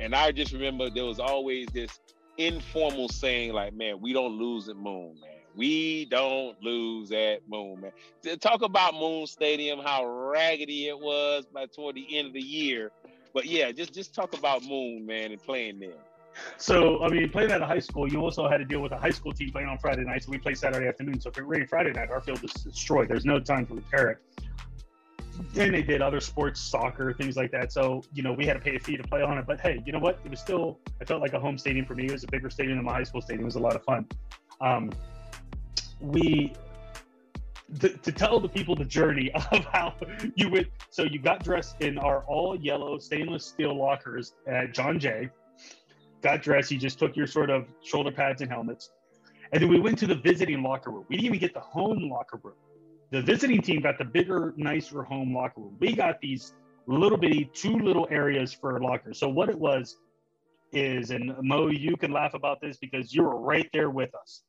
And 0.00 0.14
I 0.14 0.32
just 0.32 0.52
remember 0.52 0.90
there 0.90 1.04
was 1.04 1.20
always 1.20 1.66
this 1.68 2.00
informal 2.38 3.08
saying 3.08 3.52
like, 3.52 3.74
man, 3.74 4.00
we 4.00 4.12
don't 4.12 4.38
lose 4.38 4.68
at 4.68 4.76
Moon, 4.76 5.16
man. 5.20 5.30
We 5.54 6.06
don't 6.06 6.60
lose 6.62 7.12
at 7.12 7.48
Moon, 7.48 7.80
man. 7.80 8.38
Talk 8.38 8.62
about 8.62 8.94
Moon 8.94 9.26
Stadium, 9.26 9.80
how 9.80 10.06
raggedy 10.06 10.88
it 10.88 10.98
was 10.98 11.44
by 11.52 11.66
toward 11.66 11.96
the 11.96 12.18
end 12.18 12.28
of 12.28 12.32
the 12.32 12.40
year. 12.40 12.90
But 13.34 13.46
yeah, 13.46 13.70
just 13.72 13.94
just 13.94 14.14
talk 14.14 14.36
about 14.36 14.64
Moon, 14.64 15.06
man, 15.06 15.30
and 15.30 15.42
playing 15.42 15.78
there. 15.78 15.90
So 16.56 17.02
I 17.02 17.08
mean, 17.08 17.28
playing 17.30 17.50
at 17.50 17.60
a 17.60 17.66
high 17.66 17.78
school, 17.78 18.10
you 18.10 18.20
also 18.20 18.48
had 18.48 18.58
to 18.58 18.64
deal 18.64 18.80
with 18.80 18.92
a 18.92 18.98
high 18.98 19.10
school 19.10 19.32
team 19.32 19.50
playing 19.50 19.68
on 19.68 19.78
Friday 19.78 20.04
nights. 20.04 20.28
We 20.28 20.38
play 20.38 20.54
Saturday 20.54 20.88
afternoon. 20.88 21.20
So 21.20 21.30
if 21.30 21.38
it 21.38 21.46
rained 21.46 21.68
Friday 21.68 21.92
night, 21.92 22.10
our 22.10 22.20
field 22.20 22.42
was 22.42 22.52
destroyed. 22.52 23.08
There's 23.08 23.24
no 23.24 23.40
time 23.40 23.66
to 23.66 23.74
repair 23.74 24.10
it 24.10 24.18
then 25.52 25.72
they 25.72 25.82
did 25.82 26.02
other 26.02 26.20
sports, 26.20 26.60
soccer, 26.60 27.12
things 27.12 27.36
like 27.36 27.50
that. 27.52 27.72
So, 27.72 28.02
you 28.12 28.22
know, 28.22 28.32
we 28.32 28.46
had 28.46 28.54
to 28.54 28.60
pay 28.60 28.76
a 28.76 28.80
fee 28.80 28.96
to 28.96 29.02
play 29.02 29.22
on 29.22 29.38
it. 29.38 29.46
But 29.46 29.60
hey, 29.60 29.82
you 29.84 29.92
know 29.92 29.98
what? 29.98 30.18
It 30.24 30.30
was 30.30 30.40
still, 30.40 30.78
I 31.00 31.04
felt 31.04 31.20
like 31.20 31.32
a 31.32 31.40
home 31.40 31.58
stadium 31.58 31.86
for 31.86 31.94
me. 31.94 32.06
It 32.06 32.12
was 32.12 32.24
a 32.24 32.28
bigger 32.28 32.50
stadium 32.50 32.78
than 32.78 32.84
my 32.84 32.94
high 32.94 33.02
school 33.02 33.20
stadium. 33.20 33.42
It 33.42 33.46
was 33.46 33.56
a 33.56 33.60
lot 33.60 33.76
of 33.76 33.84
fun. 33.84 34.06
Um, 34.60 34.90
we, 36.00 36.52
to, 37.80 37.88
to 37.88 38.12
tell 38.12 38.40
the 38.40 38.48
people 38.48 38.74
the 38.74 38.84
journey 38.84 39.30
of 39.52 39.64
how 39.66 39.94
you 40.36 40.50
would, 40.50 40.70
so 40.90 41.02
you 41.02 41.18
got 41.18 41.42
dressed 41.42 41.80
in 41.80 41.98
our 41.98 42.24
all 42.24 42.56
yellow 42.56 42.98
stainless 42.98 43.44
steel 43.44 43.76
lockers 43.76 44.34
at 44.46 44.72
John 44.72 44.98
Jay. 44.98 45.30
Got 46.22 46.42
dressed, 46.42 46.70
you 46.70 46.78
just 46.78 46.98
took 46.98 47.16
your 47.16 47.26
sort 47.26 47.50
of 47.50 47.66
shoulder 47.82 48.12
pads 48.12 48.42
and 48.42 48.50
helmets. 48.50 48.90
And 49.52 49.62
then 49.62 49.68
we 49.68 49.78
went 49.78 49.98
to 49.98 50.06
the 50.06 50.14
visiting 50.14 50.62
locker 50.62 50.90
room. 50.90 51.04
We 51.08 51.16
didn't 51.16 51.26
even 51.26 51.38
get 51.38 51.52
the 51.52 51.60
home 51.60 52.08
locker 52.08 52.40
room 52.42 52.54
the 53.12 53.20
visiting 53.20 53.60
team 53.60 53.82
got 53.82 53.98
the 53.98 54.04
bigger, 54.04 54.54
nicer 54.56 55.02
home 55.02 55.34
locker 55.34 55.60
room. 55.60 55.76
We 55.78 55.94
got 55.94 56.20
these 56.20 56.54
little 56.86 57.18
bitty, 57.18 57.50
two 57.52 57.78
little 57.78 58.08
areas 58.10 58.54
for 58.54 58.80
lockers. 58.80 59.20
So 59.20 59.28
what 59.28 59.50
it 59.50 59.58
was 59.58 59.98
is, 60.72 61.10
and 61.10 61.34
Mo, 61.42 61.68
you 61.68 61.94
can 61.98 62.10
laugh 62.10 62.32
about 62.32 62.62
this 62.62 62.78
because 62.78 63.14
you 63.14 63.22
were 63.22 63.38
right 63.38 63.68
there 63.74 63.90
with 63.90 64.14
us. 64.14 64.42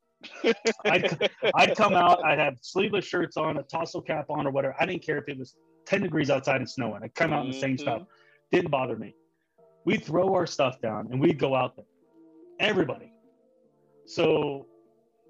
I'd, 0.86 1.30
I'd 1.56 1.76
come 1.76 1.94
out, 1.94 2.24
I'd 2.24 2.40
have 2.40 2.56
sleeveless 2.62 3.04
shirts 3.04 3.36
on, 3.36 3.58
a 3.58 3.64
tassel 3.64 4.02
cap 4.02 4.28
on, 4.30 4.48
or 4.48 4.52
whatever. 4.52 4.76
I 4.80 4.86
didn't 4.86 5.06
care 5.06 5.18
if 5.18 5.28
it 5.28 5.38
was 5.38 5.58
10 5.86 6.02
degrees 6.02 6.30
outside 6.30 6.62
and 6.62 6.70
snowing. 6.70 7.04
I'd 7.04 7.14
come 7.16 7.34
out 7.34 7.46
in 7.46 7.52
the 7.52 7.60
same 7.60 7.78
stuff. 7.78 8.04
Mm-hmm. 8.04 8.56
Didn't 8.56 8.72
bother 8.72 8.96
me. 8.96 9.14
We'd 9.86 10.04
throw 10.04 10.34
our 10.34 10.46
stuff 10.46 10.82
down 10.82 11.08
and 11.12 11.20
we'd 11.20 11.40
go 11.40 11.56
out 11.56 11.76
there. 11.76 11.86
Everybody. 12.60 13.12
So 14.06 14.68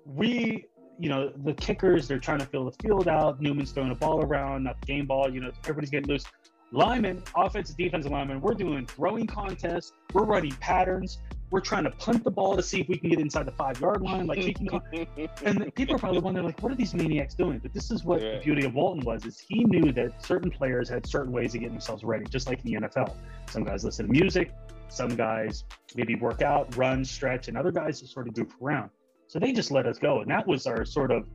we 0.06 0.68
you 1.00 1.10
know, 1.10 1.32
the 1.44 1.54
kickers, 1.54 2.08
they're 2.08 2.20
trying 2.20 2.40
to 2.40 2.46
fill 2.46 2.66
the 2.66 2.76
field 2.84 3.08
out. 3.08 3.42
Newman's 3.42 3.72
throwing 3.72 3.92
a 3.92 3.96
ball 3.96 4.24
around, 4.24 4.64
not 4.64 4.80
the 4.82 4.88
game 4.88 5.06
ball, 5.06 5.32
you 5.34 5.42
know, 5.42 5.52
everybody's 5.64 5.90
getting 5.90 6.08
loose. 6.08 6.26
Linemen, 6.72 7.22
offensive, 7.36 7.78
defensive 7.78 8.12
linemen, 8.12 8.42
we're 8.42 8.54
doing 8.54 8.86
throwing 8.86 9.28
contests, 9.28 9.94
we're 10.14 10.26
running 10.26 10.54
patterns, 10.54 11.20
we're 11.54 11.62
trying 11.62 11.84
to 11.84 11.92
punt 11.92 12.24
the 12.24 12.32
ball 12.32 12.58
to 12.58 12.64
see 12.64 12.82
if 12.82 12.88
we 12.88 12.98
can 12.98 13.12
get 13.12 13.20
inside 13.20 13.46
the 13.46 13.52
five 13.52 13.80
yard 13.80 14.02
line, 14.02 14.26
like 14.26 14.40
kicking. 14.40 14.68
and 15.46 15.74
people 15.76 15.94
are 15.94 16.00
probably 16.00 16.20
wondering, 16.20 16.48
like, 16.48 16.60
what 16.64 16.72
are 16.72 16.76
these 16.76 16.96
maniacs 16.96 17.36
doing? 17.36 17.60
But 17.60 17.76
this 17.76 17.92
is 17.92 18.04
what 18.04 18.24
yeah. 18.24 18.38
the 18.38 18.40
beauty 18.40 18.66
of 18.66 18.74
Walton 18.74 19.06
was: 19.06 19.24
is 19.28 19.40
he 19.40 19.64
knew 19.64 19.92
that 19.92 20.26
certain 20.26 20.50
players 20.50 20.90
had 20.90 21.06
certain 21.06 21.32
ways 21.32 21.54
of 21.54 21.62
getting 21.62 21.76
themselves 21.76 22.04
ready, 22.04 22.26
just 22.26 22.48
like 22.48 22.66
in 22.66 22.72
the 22.72 22.88
NFL. 22.88 23.16
Some 23.52 23.64
guys 23.64 23.86
listen 23.86 24.08
to 24.08 24.12
music, 24.12 24.52
some 24.90 25.10
guys 25.10 25.64
maybe 25.96 26.16
work 26.16 26.42
out, 26.42 26.76
run, 26.76 27.06
stretch, 27.06 27.50
and 27.50 27.56
other 27.56 27.72
guys 27.72 28.00
just 28.00 28.14
sort 28.14 28.28
of 28.28 28.34
goof 28.34 28.52
around. 28.60 28.90
So 29.28 29.38
they 29.38 29.54
just 29.54 29.70
let 29.70 29.86
us 29.86 30.00
go. 30.00 30.22
And 30.22 30.32
that 30.32 30.48
was 30.48 30.66
our 30.66 30.84
sort 30.86 31.12
of 31.12 31.28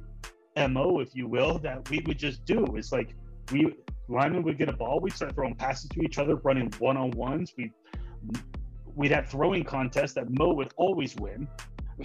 MO, 0.57 0.99
if 0.99 1.15
you 1.15 1.29
will, 1.29 1.61
that 1.61 1.89
we 1.91 2.03
would 2.09 2.19
just 2.19 2.45
do. 2.45 2.67
It's 2.75 2.91
like 2.91 3.15
we 3.53 3.73
linemen 4.09 4.43
would 4.43 4.59
get 4.59 4.69
a 4.69 4.73
ball, 4.73 4.99
we'd 4.99 5.13
start 5.13 5.37
throwing 5.37 5.55
passes 5.55 5.89
to 5.91 6.01
each 6.03 6.19
other, 6.19 6.35
running 6.37 6.73
one 6.81 6.97
on 6.97 7.13
ones. 7.13 7.55
We 7.57 7.71
we'd 8.99 9.13
have 9.13 9.29
throwing 9.29 9.65
contests 9.65 10.13
that 10.15 10.27
Mo 10.39 10.53
would 10.53 10.73
always 10.77 11.17
win. 11.17 11.49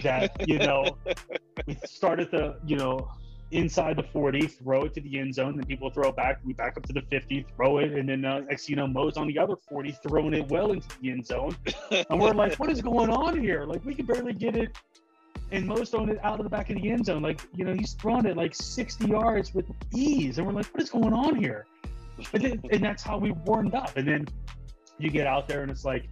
That, 0.02 0.48
you 0.48 0.58
know, 0.58 0.96
we 1.66 1.76
started 1.84 2.30
the, 2.30 2.56
you 2.64 2.76
know, 2.76 3.10
inside 3.50 3.96
the 3.96 4.02
40, 4.02 4.46
throw 4.46 4.84
it 4.84 4.94
to 4.94 5.00
the 5.00 5.18
end 5.18 5.34
zone, 5.34 5.56
then 5.56 5.66
people 5.66 5.90
throw 5.90 6.08
it 6.08 6.16
back. 6.16 6.40
We 6.44 6.54
back 6.54 6.76
up 6.76 6.86
to 6.86 6.92
the 6.92 7.02
50, 7.02 7.46
throw 7.56 7.78
it, 7.78 7.92
and 7.92 8.08
then 8.08 8.24
uh, 8.24 8.40
next 8.40 8.68
you 8.68 8.76
know, 8.76 8.86
Mo's 8.86 9.16
on 9.16 9.26
the 9.26 9.38
other 9.38 9.56
40, 9.68 9.96
throwing 10.08 10.34
it 10.34 10.48
well 10.48 10.72
into 10.72 10.88
the 11.00 11.10
end 11.10 11.26
zone. 11.26 11.56
And 11.90 12.20
we're 12.20 12.32
like, 12.32 12.58
what 12.58 12.70
is 12.70 12.80
going 12.80 13.10
on 13.10 13.38
here? 13.38 13.64
Like, 13.64 13.84
we 13.84 13.94
can 13.94 14.06
barely 14.06 14.32
get 14.32 14.56
it 14.56 14.76
and 15.50 15.66
Mo's 15.66 15.90
throwing 15.90 16.08
it 16.08 16.18
out 16.24 16.40
of 16.40 16.44
the 16.44 16.50
back 16.50 16.70
of 16.70 16.76
the 16.80 16.90
end 16.90 17.06
zone. 17.06 17.22
Like, 17.22 17.40
you 17.54 17.64
know, 17.64 17.74
he's 17.74 17.92
throwing 17.92 18.26
it 18.26 18.36
like 18.36 18.54
60 18.54 19.06
yards 19.06 19.54
with 19.54 19.66
ease. 19.92 20.38
And 20.38 20.46
we're 20.46 20.52
like, 20.52 20.66
what 20.66 20.82
is 20.82 20.90
going 20.90 21.12
on 21.12 21.36
here? 21.36 21.66
And, 22.32 22.42
then, 22.42 22.62
and 22.70 22.82
that's 22.82 23.02
how 23.02 23.18
we 23.18 23.32
warmed 23.32 23.74
up. 23.74 23.96
And 23.96 24.06
then 24.06 24.26
you 24.98 25.10
get 25.10 25.26
out 25.26 25.48
there 25.48 25.62
and 25.62 25.70
it's 25.70 25.84
like, 25.84 26.08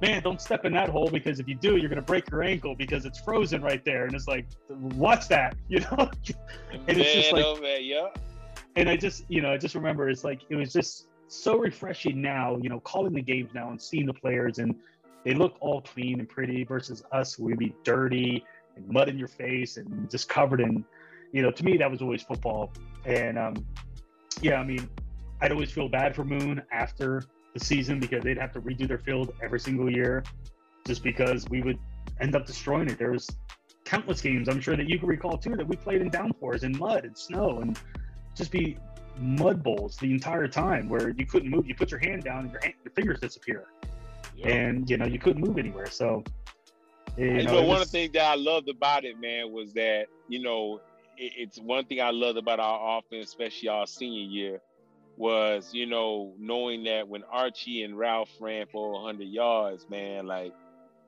man, 0.00 0.22
don't 0.22 0.40
step 0.40 0.64
in 0.64 0.72
that 0.74 0.88
hole 0.88 1.08
because 1.10 1.40
if 1.40 1.48
you 1.48 1.54
do, 1.54 1.76
you're 1.76 1.88
going 1.88 1.96
to 1.96 2.02
break 2.02 2.30
your 2.30 2.42
ankle 2.42 2.74
because 2.74 3.04
it's 3.04 3.18
frozen 3.20 3.62
right 3.62 3.84
there. 3.84 4.06
And 4.06 4.14
it's 4.14 4.28
like, 4.28 4.46
watch 4.68 5.28
that, 5.28 5.56
you 5.68 5.80
know? 5.80 6.10
and 6.70 6.86
man, 6.86 7.00
it's 7.00 7.14
just 7.14 7.32
like, 7.32 7.44
oh 7.44 7.60
man, 7.60 7.80
yeah. 7.82 8.08
And 8.76 8.88
I 8.88 8.96
just, 8.96 9.24
you 9.28 9.42
know, 9.42 9.52
I 9.52 9.56
just 9.56 9.74
remember 9.74 10.08
it's 10.08 10.24
like, 10.24 10.42
it 10.50 10.54
was 10.54 10.72
just 10.72 11.08
so 11.26 11.58
refreshing 11.58 12.22
now, 12.22 12.58
you 12.62 12.68
know, 12.68 12.80
calling 12.80 13.12
the 13.12 13.22
games 13.22 13.50
now 13.54 13.70
and 13.70 13.80
seeing 13.80 14.06
the 14.06 14.14
players 14.14 14.58
and 14.58 14.74
they 15.24 15.34
look 15.34 15.56
all 15.60 15.82
clean 15.82 16.20
and 16.20 16.28
pretty 16.28 16.64
versus 16.64 17.02
us, 17.12 17.38
we'd 17.38 17.58
be 17.58 17.74
dirty 17.82 18.44
and 18.76 18.88
mud 18.88 19.08
in 19.08 19.18
your 19.18 19.28
face 19.28 19.76
and 19.76 20.08
just 20.10 20.28
covered 20.28 20.60
in, 20.60 20.84
you 21.32 21.42
know, 21.42 21.50
to 21.50 21.64
me, 21.64 21.76
that 21.76 21.90
was 21.90 22.00
always 22.00 22.22
football. 22.22 22.72
And 23.04 23.36
um, 23.38 23.54
yeah, 24.40 24.60
I 24.60 24.64
mean, 24.64 24.88
I'd 25.40 25.52
always 25.52 25.70
feel 25.70 25.88
bad 25.88 26.14
for 26.14 26.24
Moon 26.24 26.62
after 26.72 27.24
the 27.54 27.60
season 27.60 27.98
because 27.98 28.22
they'd 28.22 28.38
have 28.38 28.52
to 28.52 28.60
redo 28.60 28.86
their 28.86 28.98
field 28.98 29.32
every 29.42 29.60
single 29.60 29.90
year 29.90 30.22
just 30.86 31.02
because 31.02 31.48
we 31.48 31.62
would 31.62 31.78
end 32.20 32.34
up 32.34 32.46
destroying 32.46 32.88
it. 32.88 32.98
There 32.98 33.12
was 33.12 33.28
countless 33.84 34.20
games 34.20 34.48
I'm 34.48 34.60
sure 34.60 34.76
that 34.76 34.88
you 34.88 34.98
can 34.98 35.08
recall 35.08 35.38
too 35.38 35.56
that 35.56 35.66
we 35.66 35.76
played 35.76 36.02
in 36.02 36.10
downpours 36.10 36.62
and 36.62 36.78
mud 36.78 37.04
and 37.04 37.16
snow 37.16 37.60
and 37.60 37.78
just 38.34 38.52
be 38.52 38.76
mud 39.18 39.62
bowls 39.62 39.96
the 39.96 40.10
entire 40.10 40.46
time 40.46 40.88
where 40.88 41.10
you 41.10 41.26
couldn't 41.26 41.50
move. 41.50 41.66
You 41.66 41.74
put 41.74 41.90
your 41.90 42.00
hand 42.00 42.24
down 42.24 42.44
and 42.44 42.52
your, 42.52 42.60
hand, 42.60 42.74
your 42.84 42.92
fingers 42.92 43.20
disappear, 43.20 43.64
yep. 44.36 44.46
and 44.46 44.88
you 44.88 44.96
know 44.96 45.06
you 45.06 45.18
couldn't 45.18 45.42
move 45.42 45.58
anywhere. 45.58 45.90
So, 45.90 46.22
you 47.16 47.42
know, 47.42 47.62
one 47.62 47.80
of 47.80 47.86
the 47.86 47.90
things 47.90 48.12
that 48.12 48.24
I 48.24 48.34
loved 48.34 48.68
about 48.68 49.04
it, 49.04 49.20
man, 49.20 49.52
was 49.52 49.72
that 49.74 50.06
you 50.28 50.40
know 50.40 50.80
it, 51.16 51.32
it's 51.36 51.58
one 51.58 51.84
thing 51.86 52.00
I 52.00 52.10
loved 52.10 52.38
about 52.38 52.60
our 52.60 52.98
offense, 52.98 53.28
especially 53.28 53.68
our 53.68 53.86
senior 53.86 54.30
year, 54.30 54.60
was 55.18 55.70
you 55.72 55.86
know 55.86 56.34
knowing 56.38 56.84
that 56.84 57.08
when 57.08 57.24
Archie 57.30 57.82
and 57.82 57.98
Ralph 57.98 58.30
ran 58.40 58.66
for 58.70 58.92
100 58.92 59.24
yards, 59.24 59.86
man, 59.90 60.26
like 60.26 60.52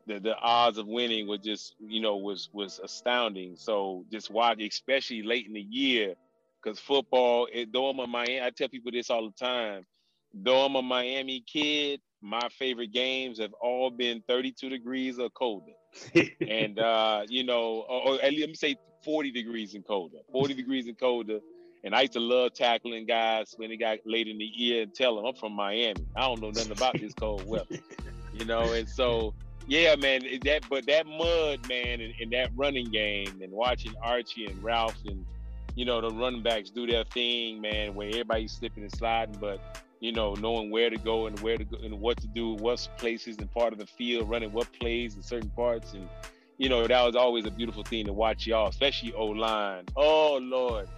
the, 0.06 0.18
the 0.18 0.36
odds 0.36 0.78
of 0.78 0.86
winning 0.86 1.28
was 1.28 1.40
just 1.40 1.76
you 1.78 2.00
know 2.00 2.16
was 2.16 2.50
was 2.52 2.80
astounding. 2.82 3.56
So 3.56 4.04
just 4.10 4.30
watch, 4.30 4.60
especially 4.60 5.22
late 5.22 5.46
in 5.46 5.54
the 5.54 5.60
year 5.60 6.14
because 6.62 6.78
football, 6.78 7.48
it, 7.52 7.72
though 7.72 7.88
I'm 7.88 7.98
a 8.00 8.06
Miami, 8.06 8.42
I 8.42 8.50
tell 8.50 8.68
people 8.68 8.92
this 8.92 9.10
all 9.10 9.26
the 9.26 9.46
time. 9.46 9.86
Though 10.34 10.64
I'm 10.64 10.76
a 10.76 10.82
Miami 10.82 11.42
kid, 11.46 12.00
my 12.22 12.48
favorite 12.58 12.92
games 12.92 13.38
have 13.40 13.52
all 13.60 13.90
been 13.90 14.22
32 14.28 14.68
degrees 14.68 15.18
or 15.18 15.30
colder. 15.30 15.72
and 16.48 16.78
uh, 16.78 17.22
you 17.28 17.44
know, 17.44 17.84
or, 17.88 18.08
or 18.08 18.14
let 18.16 18.32
me 18.32 18.54
say 18.54 18.76
40 19.04 19.30
degrees 19.30 19.74
and 19.74 19.84
colder. 19.84 20.18
40 20.32 20.54
degrees 20.54 20.86
and 20.86 20.98
colder. 20.98 21.40
And 21.82 21.94
I 21.94 22.02
used 22.02 22.12
to 22.12 22.20
love 22.20 22.52
tackling 22.54 23.06
guys 23.06 23.54
when 23.56 23.70
they 23.70 23.76
got 23.76 23.98
late 24.04 24.28
in 24.28 24.38
the 24.38 24.44
year 24.44 24.82
and 24.82 24.94
tell 24.94 25.16
them 25.16 25.24
I'm 25.24 25.34
from 25.34 25.52
Miami. 25.52 26.04
I 26.14 26.20
don't 26.22 26.40
know 26.40 26.50
nothing 26.50 26.72
about 26.72 26.98
this 26.98 27.14
cold 27.14 27.46
weather. 27.46 27.78
You 28.32 28.44
know, 28.44 28.72
and 28.72 28.88
so 28.88 29.34
yeah, 29.66 29.96
man, 29.96 30.22
that 30.44 30.62
but 30.70 30.86
that 30.86 31.04
mud, 31.04 31.68
man, 31.68 32.00
and, 32.00 32.14
and 32.20 32.32
that 32.32 32.50
running 32.54 32.92
game 32.92 33.40
and 33.42 33.52
watching 33.52 33.92
Archie 34.00 34.46
and 34.46 34.62
Ralph 34.62 34.96
and 35.04 35.26
you 35.74 35.84
know, 35.84 36.00
the 36.00 36.10
running 36.10 36.42
backs 36.42 36.70
do 36.70 36.86
their 36.86 37.04
thing, 37.04 37.60
man, 37.60 37.94
where 37.94 38.08
everybody's 38.08 38.52
slipping 38.52 38.82
and 38.82 38.92
sliding, 38.92 39.36
but 39.40 39.60
you 40.00 40.12
know, 40.12 40.34
knowing 40.34 40.70
where 40.70 40.90
to 40.90 40.96
go 40.96 41.26
and 41.26 41.38
where 41.40 41.56
to 41.56 41.64
go 41.64 41.78
and 41.78 42.00
what 42.00 42.20
to 42.20 42.26
do, 42.26 42.54
what 42.54 42.86
places 42.96 43.36
and 43.38 43.50
part 43.52 43.72
of 43.72 43.78
the 43.78 43.86
field, 43.86 44.28
running 44.28 44.50
what 44.52 44.72
plays 44.72 45.14
in 45.14 45.22
certain 45.22 45.50
parts. 45.50 45.92
And, 45.92 46.08
you 46.56 46.68
know, 46.68 46.86
that 46.86 47.02
was 47.04 47.14
always 47.14 47.46
a 47.46 47.50
beautiful 47.50 47.82
thing 47.82 48.06
to 48.06 48.12
watch 48.12 48.46
y'all, 48.46 48.68
especially 48.68 49.12
O 49.12 49.26
line. 49.26 49.84
Oh 49.96 50.38
Lord. 50.42 50.88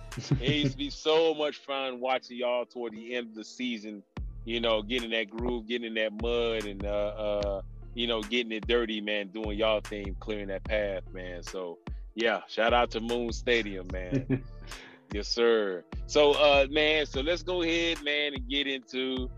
It 0.40 0.54
used 0.54 0.72
to 0.72 0.78
be 0.78 0.90
so 0.90 1.34
much 1.34 1.58
fun 1.58 2.00
watching 2.00 2.38
y'all 2.38 2.64
toward 2.64 2.92
the 2.92 3.14
end 3.14 3.28
of 3.28 3.34
the 3.34 3.44
season, 3.44 4.02
you 4.44 4.60
know, 4.60 4.82
getting 4.82 5.10
that 5.10 5.30
groove, 5.30 5.66
getting 5.66 5.88
in 5.88 5.94
that 5.94 6.12
mud 6.22 6.64
and 6.64 6.84
uh 6.84 6.88
uh, 6.88 7.62
you 7.94 8.06
know, 8.06 8.22
getting 8.22 8.52
it 8.52 8.66
dirty, 8.66 9.00
man, 9.00 9.28
doing 9.28 9.58
y'all 9.58 9.80
thing, 9.80 10.16
clearing 10.20 10.48
that 10.48 10.64
path, 10.64 11.02
man. 11.12 11.42
So 11.42 11.78
yeah, 12.14 12.40
shout 12.48 12.72
out 12.72 12.90
to 12.92 13.00
Moon 13.00 13.32
Stadium, 13.32 13.86
man. 13.92 14.42
yes, 15.12 15.28
sir. 15.28 15.84
So, 16.06 16.32
uh, 16.32 16.66
man, 16.70 17.06
so 17.06 17.20
let's 17.20 17.42
go 17.42 17.62
ahead, 17.62 18.02
man, 18.02 18.34
and 18.34 18.48
get 18.48 18.66
into 18.66 19.30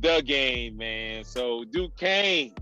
the 0.00 0.22
game, 0.24 0.76
man. 0.76 1.24
So, 1.24 1.64
Duquesne. 1.64 2.52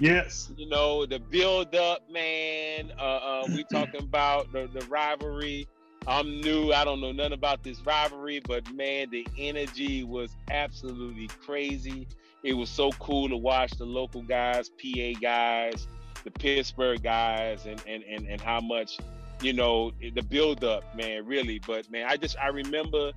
Yes. 0.00 0.50
You 0.56 0.68
know, 0.68 1.06
the 1.06 1.20
build 1.20 1.74
up, 1.74 2.10
man. 2.10 2.92
Uh, 2.98 3.02
uh 3.02 3.44
we 3.48 3.64
talking 3.64 4.02
about 4.02 4.52
the, 4.52 4.68
the 4.72 4.84
rivalry. 4.86 5.68
I'm 6.06 6.40
new. 6.40 6.72
I 6.72 6.84
don't 6.84 7.00
know 7.00 7.12
nothing 7.12 7.32
about 7.32 7.62
this 7.62 7.84
rivalry, 7.84 8.40
but 8.46 8.70
man, 8.72 9.08
the 9.10 9.26
energy 9.38 10.04
was 10.04 10.36
absolutely 10.50 11.28
crazy. 11.44 12.06
It 12.42 12.52
was 12.52 12.68
so 12.68 12.90
cool 12.92 13.28
to 13.28 13.36
watch 13.36 13.72
the 13.72 13.86
local 13.86 14.22
guys, 14.22 14.68
PA 14.68 15.18
guys, 15.20 15.86
the 16.24 16.30
Pittsburgh 16.30 17.02
guys, 17.02 17.64
and 17.66 17.82
and 17.86 18.02
and, 18.04 18.26
and 18.28 18.40
how 18.40 18.60
much 18.60 18.98
you 19.44 19.52
know, 19.52 19.92
the 20.00 20.22
build 20.22 20.64
up, 20.64 20.84
man, 20.96 21.26
really. 21.26 21.60
But 21.66 21.90
man, 21.90 22.06
I 22.08 22.16
just 22.16 22.36
I 22.38 22.48
remember 22.48 23.12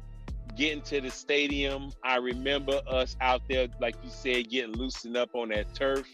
getting 0.56 0.82
to 0.84 1.02
the 1.02 1.10
stadium. 1.10 1.92
I 2.04 2.18
remember 2.18 2.82
us 2.88 3.16
out 3.22 3.42
there, 3.48 3.68
like 3.80 3.96
you 4.04 4.10
said, 4.10 4.50
getting 4.50 4.74
loosened 4.74 5.16
up 5.16 5.30
on 5.34 5.50
that 5.50 5.74
turf. 5.74 6.08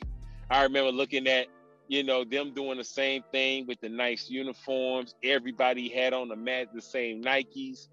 I 0.49 0.63
remember 0.63 0.91
looking 0.91 1.27
at, 1.27 1.47
you 1.87 2.03
know, 2.03 2.23
them 2.23 2.53
doing 2.53 2.77
the 2.77 2.83
same 2.83 3.23
thing 3.31 3.67
with 3.67 3.79
the 3.81 3.89
nice 3.89 4.29
uniforms. 4.29 5.15
Everybody 5.23 5.89
had 5.89 6.13
on 6.13 6.29
the 6.29 6.35
mat 6.35 6.69
the 6.73 6.81
same 6.81 7.23
Nikes. 7.23 7.87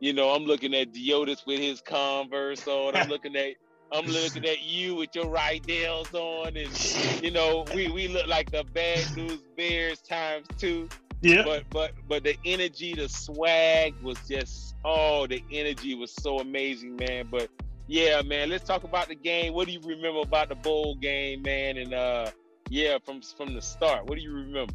You 0.00 0.12
know, 0.12 0.30
I'm 0.30 0.44
looking 0.44 0.74
at 0.74 0.92
Diotis 0.92 1.46
with 1.46 1.60
his 1.60 1.80
Converse 1.80 2.66
on. 2.66 2.96
I'm 2.96 3.08
looking 3.08 3.34
at 3.36 3.54
I'm 3.92 4.06
looking 4.06 4.44
at 4.44 4.62
you 4.62 4.96
with 4.96 5.14
your 5.14 5.28
Riddell's 5.28 6.12
on, 6.12 6.56
and 6.56 7.22
you 7.22 7.30
know, 7.30 7.64
we 7.74 7.88
we 7.88 8.08
look 8.08 8.26
like 8.26 8.50
the 8.50 8.64
bad 8.64 9.16
news 9.16 9.40
bears 9.56 10.00
times 10.00 10.46
two. 10.58 10.88
Yeah. 11.22 11.42
But 11.44 11.64
but 11.70 11.92
but 12.08 12.24
the 12.24 12.36
energy, 12.44 12.94
the 12.94 13.08
swag 13.08 13.94
was 14.02 14.18
just 14.28 14.74
oh, 14.84 15.26
the 15.26 15.42
energy 15.52 15.94
was 15.94 16.12
so 16.12 16.40
amazing, 16.40 16.96
man. 16.96 17.28
But 17.30 17.48
yeah, 17.86 18.22
man, 18.22 18.50
let's 18.50 18.64
talk 18.64 18.84
about 18.84 19.08
the 19.08 19.14
game. 19.14 19.54
What 19.54 19.66
do 19.66 19.72
you 19.72 19.80
remember 19.80 20.20
about 20.20 20.48
the 20.48 20.56
bowl 20.56 20.96
game, 20.96 21.42
man? 21.42 21.76
And 21.76 21.94
uh 21.94 22.30
yeah, 22.68 22.98
from 23.04 23.22
from 23.22 23.54
the 23.54 23.62
start, 23.62 24.06
what 24.06 24.16
do 24.16 24.22
you 24.22 24.32
remember? 24.32 24.74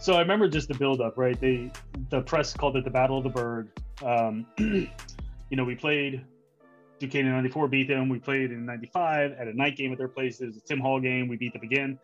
So 0.00 0.14
I 0.14 0.20
remember 0.20 0.48
just 0.48 0.68
the 0.68 0.74
build 0.74 1.00
up, 1.00 1.18
right? 1.18 1.38
They 1.40 1.70
the 2.10 2.22
press 2.22 2.54
called 2.54 2.76
it 2.76 2.84
the 2.84 2.90
Battle 2.90 3.18
of 3.18 3.24
the 3.24 3.30
Bird. 3.30 3.70
Um, 4.04 4.46
you 4.58 5.56
know, 5.56 5.64
we 5.64 5.74
played 5.74 6.24
Duquesne 6.98 7.26
in 7.26 7.32
94, 7.32 7.68
beat 7.68 7.88
them. 7.88 8.08
We 8.08 8.18
played 8.18 8.50
in 8.50 8.64
95 8.64 9.32
at 9.32 9.48
a 9.48 9.56
night 9.56 9.76
game 9.76 9.92
at 9.92 9.98
their 9.98 10.08
place. 10.08 10.40
It 10.40 10.46
was 10.46 10.56
a 10.56 10.60
Tim 10.60 10.80
Hall 10.80 11.00
game. 11.00 11.28
We 11.28 11.36
beat 11.36 11.52
them 11.52 11.62
again. 11.62 11.98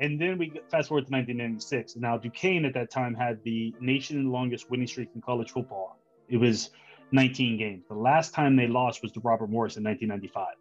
And 0.00 0.20
then 0.20 0.38
we 0.38 0.50
fast 0.70 0.88
forward 0.88 1.06
to 1.06 1.12
1996. 1.12 1.96
Now, 1.96 2.16
Duquesne 2.16 2.64
at 2.64 2.74
that 2.74 2.90
time 2.90 3.14
had 3.14 3.42
the 3.42 3.74
nation 3.80 4.30
longest 4.30 4.70
winning 4.70 4.86
streak 4.86 5.08
in 5.14 5.20
college 5.20 5.50
football. 5.50 5.98
It 6.28 6.36
was 6.36 6.70
19 7.10 7.58
games. 7.58 7.84
The 7.88 7.94
last 7.94 8.32
time 8.32 8.54
they 8.54 8.68
lost 8.68 9.02
was 9.02 9.12
to 9.12 9.20
Robert 9.20 9.50
Morris 9.50 9.76
in 9.76 9.82
1995. 9.82 10.54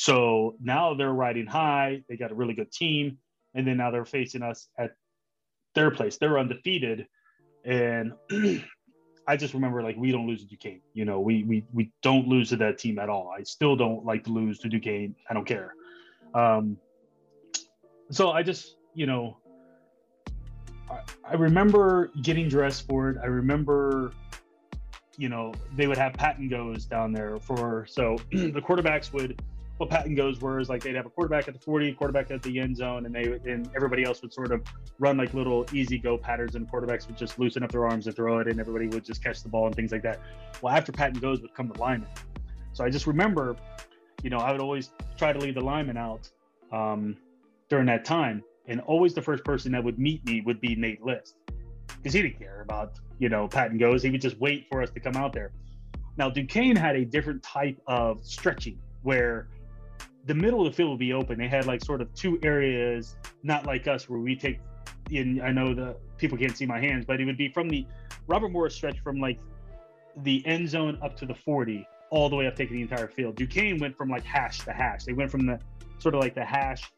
So 0.00 0.56
now 0.62 0.94
they're 0.94 1.12
riding 1.12 1.44
high. 1.44 2.02
They 2.08 2.16
got 2.16 2.30
a 2.30 2.34
really 2.34 2.54
good 2.54 2.72
team. 2.72 3.18
And 3.52 3.66
then 3.66 3.76
now 3.76 3.90
they're 3.90 4.06
facing 4.06 4.42
us 4.42 4.66
at 4.78 4.92
their 5.74 5.90
place. 5.90 6.16
They're 6.16 6.38
undefeated. 6.38 7.06
And 7.66 8.14
I 9.28 9.36
just 9.36 9.52
remember 9.52 9.82
like 9.82 9.98
we 9.98 10.10
don't 10.10 10.26
lose 10.26 10.40
to 10.40 10.48
Duquesne. 10.48 10.80
You 10.94 11.04
know, 11.04 11.20
we 11.20 11.44
we 11.44 11.66
we 11.74 11.92
don't 12.02 12.26
lose 12.26 12.48
to 12.48 12.56
that 12.56 12.78
team 12.78 12.98
at 12.98 13.10
all. 13.10 13.30
I 13.38 13.42
still 13.42 13.76
don't 13.76 14.02
like 14.06 14.24
to 14.24 14.30
lose 14.30 14.58
to 14.60 14.70
Duquesne. 14.70 15.14
I 15.28 15.34
don't 15.34 15.44
care. 15.44 15.74
Um, 16.32 16.78
so 18.10 18.30
I 18.30 18.42
just, 18.42 18.76
you 18.94 19.04
know, 19.04 19.36
I, 20.90 21.00
I 21.28 21.34
remember 21.34 22.10
getting 22.22 22.48
dressed 22.48 22.88
for 22.88 23.10
it. 23.10 23.18
I 23.22 23.26
remember, 23.26 24.14
you 25.18 25.28
know, 25.28 25.52
they 25.76 25.86
would 25.86 25.98
have 25.98 26.14
pat 26.14 26.38
and 26.38 26.48
goes 26.48 26.86
down 26.86 27.12
there 27.12 27.38
for 27.38 27.84
so 27.86 28.16
the 28.32 28.62
quarterbacks 28.62 29.12
would 29.12 29.42
what 29.80 29.90
pat 29.90 30.06
and 30.06 30.16
goes 30.16 30.40
were 30.40 30.60
is 30.60 30.68
like 30.68 30.82
they'd 30.82 30.94
have 30.94 31.06
a 31.06 31.10
quarterback 31.10 31.48
at 31.48 31.54
the 31.54 31.60
40, 31.60 31.92
quarterback 31.94 32.30
at 32.30 32.42
the 32.42 32.60
end 32.60 32.76
zone, 32.76 33.06
and 33.06 33.14
they 33.14 33.24
and 33.50 33.70
everybody 33.74 34.04
else 34.04 34.22
would 34.22 34.32
sort 34.32 34.52
of 34.52 34.62
run 34.98 35.16
like 35.16 35.32
little 35.34 35.66
easy 35.72 35.98
go 35.98 36.18
patterns, 36.18 36.54
and 36.54 36.70
quarterbacks 36.70 37.06
would 37.06 37.16
just 37.16 37.38
loosen 37.38 37.62
up 37.62 37.72
their 37.72 37.86
arms 37.86 38.06
and 38.06 38.14
throw 38.14 38.38
it, 38.38 38.46
and 38.46 38.60
everybody 38.60 38.86
would 38.88 39.04
just 39.04 39.24
catch 39.24 39.42
the 39.42 39.48
ball 39.48 39.66
and 39.66 39.74
things 39.74 39.92
like 39.92 40.02
that. 40.02 40.20
Well, 40.62 40.74
after 40.74 40.92
pat 40.92 41.12
and 41.12 41.20
goes 41.20 41.40
would 41.40 41.54
come 41.54 41.68
the 41.68 41.80
lineman. 41.80 42.10
So 42.72 42.84
I 42.84 42.90
just 42.90 43.06
remember, 43.06 43.56
you 44.22 44.30
know, 44.30 44.38
I 44.38 44.52
would 44.52 44.60
always 44.60 44.90
try 45.16 45.32
to 45.32 45.38
leave 45.38 45.54
the 45.54 45.60
lineman 45.60 45.96
out. 45.96 46.30
Um, 46.70 47.16
during 47.70 47.86
that 47.86 48.04
time. 48.04 48.44
And 48.66 48.80
always 48.82 49.14
the 49.14 49.22
first 49.22 49.44
person 49.44 49.72
that 49.72 49.82
would 49.82 49.98
meet 49.98 50.26
me 50.26 50.42
would 50.42 50.60
be 50.60 50.74
Nate 50.74 51.02
List 51.02 51.36
because 51.96 52.12
he 52.12 52.20
didn't 52.20 52.38
care 52.38 52.60
about, 52.60 52.98
you 53.18 53.30
know, 53.30 53.48
pat 53.48 53.70
and 53.70 53.80
goes. 53.80 54.02
He 54.02 54.10
would 54.10 54.20
just 54.20 54.38
wait 54.38 54.66
for 54.70 54.82
us 54.82 54.90
to 54.90 55.00
come 55.00 55.16
out 55.16 55.32
there. 55.32 55.52
Now, 56.18 56.28
Duquesne 56.28 56.76
had 56.76 56.96
a 56.96 57.04
different 57.04 57.42
type 57.42 57.80
of 57.86 58.22
stretching 58.24 58.78
where 59.02 59.48
the 60.26 60.34
middle 60.34 60.66
of 60.66 60.72
the 60.72 60.76
field 60.76 60.90
would 60.90 60.98
be 60.98 61.12
open. 61.12 61.38
They 61.38 61.48
had 61.48 61.66
like 61.66 61.82
sort 61.84 62.00
of 62.00 62.12
two 62.14 62.38
areas, 62.42 63.16
not 63.42 63.66
like 63.66 63.88
us, 63.88 64.08
where 64.08 64.20
we 64.20 64.36
take 64.36 64.60
and 65.12 65.42
I 65.42 65.50
know 65.50 65.74
the 65.74 65.96
people 66.18 66.38
can't 66.38 66.56
see 66.56 66.66
my 66.66 66.80
hands, 66.80 67.04
but 67.04 67.20
it 67.20 67.24
would 67.24 67.36
be 67.36 67.48
from 67.48 67.68
the 67.68 67.86
Robert 68.26 68.50
Morris 68.50 68.74
stretch 68.74 69.00
from 69.00 69.18
like 69.18 69.38
the 70.18 70.44
end 70.46 70.68
zone 70.68 70.98
up 71.02 71.16
to 71.16 71.26
the 71.26 71.34
40, 71.34 71.86
all 72.10 72.28
the 72.28 72.36
way 72.36 72.46
up 72.46 72.56
taking 72.56 72.76
the 72.76 72.82
entire 72.82 73.08
field. 73.08 73.36
Duquesne 73.36 73.78
went 73.78 73.96
from 73.96 74.08
like 74.08 74.24
hash 74.24 74.60
to 74.60 74.72
hash. 74.72 75.04
They 75.04 75.12
went 75.12 75.30
from 75.30 75.46
the 75.46 75.58
sort 75.98 76.14
of 76.14 76.20
like 76.20 76.34
the 76.34 76.44
hash 76.44 76.90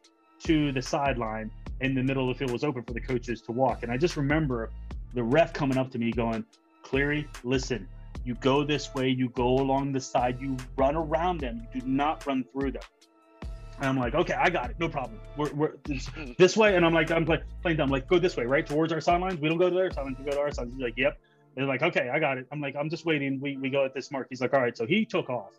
to 0.44 0.72
the 0.72 0.82
sideline, 0.82 1.50
and 1.80 1.96
the 1.96 2.02
middle 2.02 2.28
of 2.28 2.36
the 2.36 2.38
field 2.38 2.52
was 2.52 2.64
open 2.64 2.82
for 2.82 2.92
the 2.92 3.00
coaches 3.00 3.40
to 3.42 3.52
walk. 3.52 3.82
And 3.82 3.92
I 3.92 3.96
just 3.96 4.16
remember 4.16 4.70
the 5.14 5.22
ref 5.22 5.52
coming 5.52 5.78
up 5.78 5.90
to 5.92 5.98
me 5.98 6.10
going, 6.10 6.44
Cleary, 6.82 7.28
listen, 7.44 7.88
you 8.24 8.34
go 8.36 8.64
this 8.64 8.94
way, 8.94 9.08
you 9.08 9.28
go 9.30 9.56
along 9.56 9.92
the 9.92 10.00
side, 10.00 10.40
you 10.40 10.56
run 10.76 10.96
around 10.96 11.40
them, 11.40 11.66
you 11.72 11.80
do 11.80 11.86
not 11.86 12.26
run 12.26 12.44
through 12.52 12.72
them. 12.72 12.82
And 13.78 13.86
I'm 13.86 13.98
like, 13.98 14.14
okay, 14.14 14.34
I 14.34 14.50
got 14.50 14.70
it, 14.70 14.76
no 14.78 14.88
problem. 14.88 15.18
We're, 15.36 15.52
we're 15.52 15.72
this, 15.84 16.06
hmm. 16.08 16.32
this 16.38 16.56
way, 16.56 16.76
and 16.76 16.84
I'm 16.84 16.94
like, 16.94 17.10
I'm 17.10 17.24
like 17.24 17.42
playing 17.62 17.78
dumb, 17.78 17.90
like 17.90 18.08
go 18.08 18.18
this 18.18 18.36
way, 18.36 18.44
right 18.44 18.66
towards 18.66 18.92
our 18.92 19.00
sidelines. 19.00 19.40
We 19.40 19.48
don't 19.48 19.58
go 19.58 19.68
to 19.68 19.74
their 19.74 19.90
sidelines, 19.90 20.18
we 20.18 20.24
go 20.24 20.32
to 20.32 20.40
our 20.40 20.52
sidelines. 20.52 20.76
He's 20.76 20.84
like, 20.84 20.96
yep. 20.96 21.18
They're 21.54 21.66
like, 21.66 21.82
okay, 21.82 22.08
I 22.08 22.18
got 22.18 22.38
it. 22.38 22.46
I'm 22.50 22.60
like, 22.60 22.76
I'm 22.76 22.88
just 22.88 23.04
waiting. 23.04 23.38
We 23.40 23.56
we 23.58 23.68
go 23.68 23.84
at 23.84 23.92
this 23.92 24.10
mark. 24.10 24.28
He's 24.30 24.40
like, 24.40 24.54
all 24.54 24.60
right. 24.60 24.76
So 24.76 24.86
he 24.86 25.04
took 25.04 25.28
off, 25.28 25.52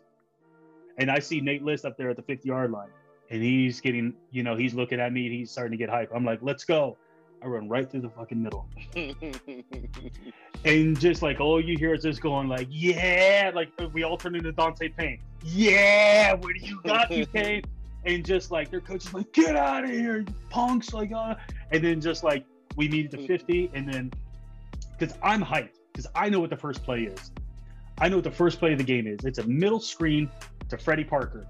and 0.98 1.10
I 1.10 1.20
see 1.20 1.40
Nate 1.40 1.62
List 1.62 1.84
up 1.84 1.96
there 1.96 2.10
at 2.10 2.16
the 2.16 2.22
50 2.22 2.48
yard 2.48 2.72
line, 2.72 2.88
and 3.30 3.42
he's 3.42 3.80
getting, 3.80 4.14
you 4.32 4.42
know, 4.42 4.56
he's 4.56 4.74
looking 4.74 4.98
at 5.00 5.12
me. 5.12 5.28
he's 5.28 5.50
starting 5.50 5.70
to 5.70 5.76
get 5.76 5.88
hype. 5.88 6.10
I'm 6.14 6.24
like, 6.24 6.40
let's 6.42 6.64
go. 6.64 6.96
I 7.42 7.46
run 7.46 7.68
right 7.68 7.88
through 7.88 8.00
the 8.00 8.08
fucking 8.08 8.42
middle. 8.42 8.66
and 10.64 10.98
just 10.98 11.20
like 11.20 11.40
all 11.40 11.62
you 11.62 11.76
hear 11.76 11.92
is 11.92 12.02
just 12.02 12.22
going 12.22 12.48
like, 12.48 12.68
yeah, 12.70 13.52
like 13.54 13.68
we 13.92 14.02
all 14.02 14.16
turn 14.16 14.34
into 14.34 14.50
Dante 14.50 14.88
Payne. 14.88 15.20
Yeah, 15.44 16.32
what 16.32 16.54
do 16.54 16.66
you 16.66 16.80
got 16.84 17.10
you 17.10 17.26
Payne? 17.26 17.62
And 18.06 18.24
just 18.24 18.50
like 18.50 18.70
their 18.70 18.80
coach 18.80 19.06
is 19.06 19.14
like, 19.14 19.32
get 19.32 19.56
out 19.56 19.84
of 19.84 19.90
here, 19.90 20.18
you 20.18 20.26
punks, 20.50 20.92
like 20.92 21.12
uh 21.12 21.34
and 21.70 21.82
then 21.82 22.00
just 22.00 22.22
like 22.22 22.44
we 22.76 22.86
it 22.86 23.10
to 23.12 23.26
50, 23.26 23.70
and 23.74 23.90
then 23.90 24.12
because 24.98 25.16
I'm 25.22 25.42
hyped, 25.42 25.78
because 25.92 26.06
I 26.14 26.28
know 26.28 26.40
what 26.40 26.50
the 26.50 26.56
first 26.56 26.82
play 26.82 27.02
is. 27.04 27.30
I 27.98 28.08
know 28.08 28.16
what 28.16 28.24
the 28.24 28.30
first 28.30 28.58
play 28.58 28.72
of 28.72 28.78
the 28.78 28.84
game 28.84 29.06
is. 29.06 29.24
It's 29.24 29.38
a 29.38 29.44
middle 29.44 29.80
screen 29.80 30.28
to 30.68 30.76
Freddie 30.76 31.04
Parker. 31.04 31.46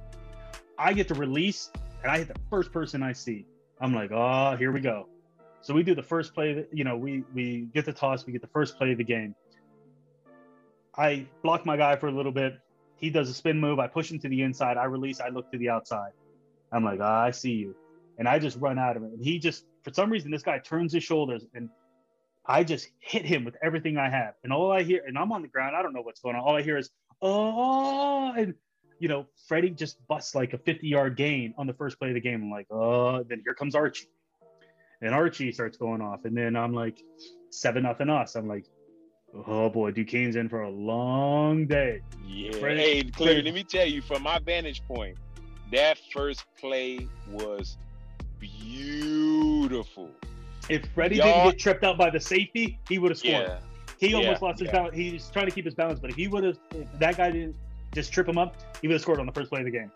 I 0.79 0.93
get 0.93 1.09
to 1.09 1.15
release, 1.15 1.71
and 2.03 2.11
I 2.11 2.19
hit 2.19 2.29
the 2.29 2.41
first 2.51 2.73
person 2.73 3.03
I 3.03 3.13
see. 3.13 3.47
I'm 3.81 3.95
like, 3.95 4.11
oh, 4.13 4.57
here 4.57 4.73
we 4.73 4.81
go. 4.81 5.09
So 5.63 5.73
we 5.73 5.83
do 5.83 5.95
the 5.95 6.03
first 6.03 6.35
play. 6.35 6.67
You 6.73 6.85
know, 6.85 6.97
we 6.97 7.25
we 7.35 7.69
get 7.73 7.87
the 7.87 7.93
toss. 7.93 8.27
We 8.27 8.33
get 8.33 8.43
the 8.43 8.49
first 8.49 8.77
play 8.77 8.93
of 8.93 8.99
the 8.99 9.05
game. 9.05 9.35
I 10.97 11.27
block 11.43 11.65
my 11.67 11.77
guy 11.77 11.97
for 11.97 12.09
a 12.09 12.13
little 12.13 12.33
bit. 12.33 12.59
He 12.97 13.11
does 13.11 13.29
a 13.29 13.35
spin 13.35 13.59
move. 13.59 13.79
I 13.79 13.87
push 13.87 14.11
him 14.11 14.19
to 14.21 14.29
the 14.29 14.43
inside. 14.43 14.77
I 14.77 14.85
release. 14.85 15.21
I 15.21 15.29
look 15.29 15.51
to 15.53 15.59
the 15.59 15.71
outside. 15.71 16.13
I'm 16.75 16.85
like, 16.85 17.01
oh, 17.01 17.05
I 17.05 17.31
see 17.31 17.53
you, 17.53 17.75
and 18.19 18.29
I 18.29 18.39
just 18.39 18.59
run 18.59 18.79
out 18.79 18.97
of 18.97 19.03
it. 19.05 19.13
And 19.13 19.25
he 19.25 19.39
just, 19.39 19.65
for 19.83 19.93
some 19.93 20.11
reason, 20.11 20.31
this 20.31 20.43
guy 20.43 20.59
turns 20.59 20.93
his 20.93 21.05
shoulders, 21.05 21.47
and 21.55 21.69
I 22.47 22.65
just 22.65 22.89
hit 22.99 23.25
him 23.25 23.45
with 23.45 23.57
everything 23.63 23.97
I 23.97 24.11
have. 24.11 24.35
And 24.43 24.53
all 24.53 24.73
I 24.73 24.83
hear, 24.83 25.03
and 25.07 25.17
I'm 25.17 25.33
on 25.33 25.43
the 25.43 25.49
ground. 25.49 25.77
I 25.77 25.83
don't 25.83 25.95
know 25.95 26.03
what's 26.03 26.21
going 26.21 26.37
on. 26.37 26.43
All 26.43 26.57
I 26.57 26.63
hear 26.63 26.77
is, 26.77 26.91
oh, 27.23 28.33
and 28.37 28.55
you 28.99 29.09
know, 29.09 29.27
Freddie 29.49 29.71
just 29.71 29.97
busts 30.07 30.35
like 30.35 30.53
a 30.53 30.59
50 30.59 30.87
yard 30.87 31.17
gain 31.17 31.55
on 31.59 31.67
the 31.67 31.75
first 31.75 31.99
play 31.99 32.09
of 32.09 32.15
the 32.15 32.21
game. 32.21 32.43
I'm 32.43 32.51
like, 32.51 32.67
oh, 32.71 33.23
then 33.23 33.41
here 33.45 33.55
comes 33.55 33.75
Archie 33.75 34.09
and 35.05 35.15
Archie 35.15 35.53
starts 35.53 35.77
going 35.77 36.01
off, 36.01 36.25
and 36.25 36.37
then 36.37 36.57
I'm 36.57 36.73
like 36.73 37.03
seven 37.51 37.83
nothing 37.83 38.11
us. 38.11 38.35
I'm 38.35 38.49
like, 38.49 38.65
oh 39.47 39.69
boy, 39.69 39.91
Duquesne's 39.91 40.37
in 40.37 40.49
for 40.49 40.63
a 40.63 40.71
long 40.71 41.67
day. 41.67 42.01
Yeah. 42.27 42.53
Freddie, 42.53 42.81
hey, 42.81 43.03
Clear, 43.05 43.43
let 43.43 43.55
me 43.55 43.65
tell 43.65 43.87
you 43.87 44.01
from 44.01 44.23
my 44.23 44.39
vantage 44.39 44.83
point, 44.87 45.17
that 45.73 45.99
first 46.13 46.45
play 46.59 47.07
was 47.31 47.77
beautiful. 48.39 50.11
If 50.69 50.87
Freddie 50.95 51.17
didn't 51.17 51.51
get 51.51 51.59
tripped 51.59 51.85
out 51.85 51.99
by 51.99 52.11
the 52.11 52.21
safety, 52.21 52.79
he 52.89 52.99
would 52.99 53.11
have 53.11 53.19
scored. 53.19 53.35
Yeah, 53.35 53.59
he 53.99 54.15
almost 54.15 54.41
yeah, 54.41 54.49
lost 54.49 54.59
his 54.61 54.67
yeah. 54.67 54.73
balance. 54.73 54.97
He's 54.97 55.29
trying 55.31 55.47
to 55.47 55.53
keep 55.53 55.65
his 55.65 55.75
balance, 55.75 56.01
but 56.01 56.11
if 56.11 56.17
he 56.17 56.29
would 56.29 56.45
have, 56.45 56.59
that 56.99 57.17
guy 57.17 57.31
didn't 57.31 57.57
just 57.95 58.13
trip 58.13 58.29
him 58.29 58.39
up, 58.39 58.57
he 58.81 58.89
would 58.89 58.95
have 58.95 59.03
scored 59.03 59.21
on 59.21 59.27
the 59.27 59.33
first 59.33 59.51
play 59.51 59.61
of 59.61 59.67
the 59.67 59.71
game. 59.71 59.91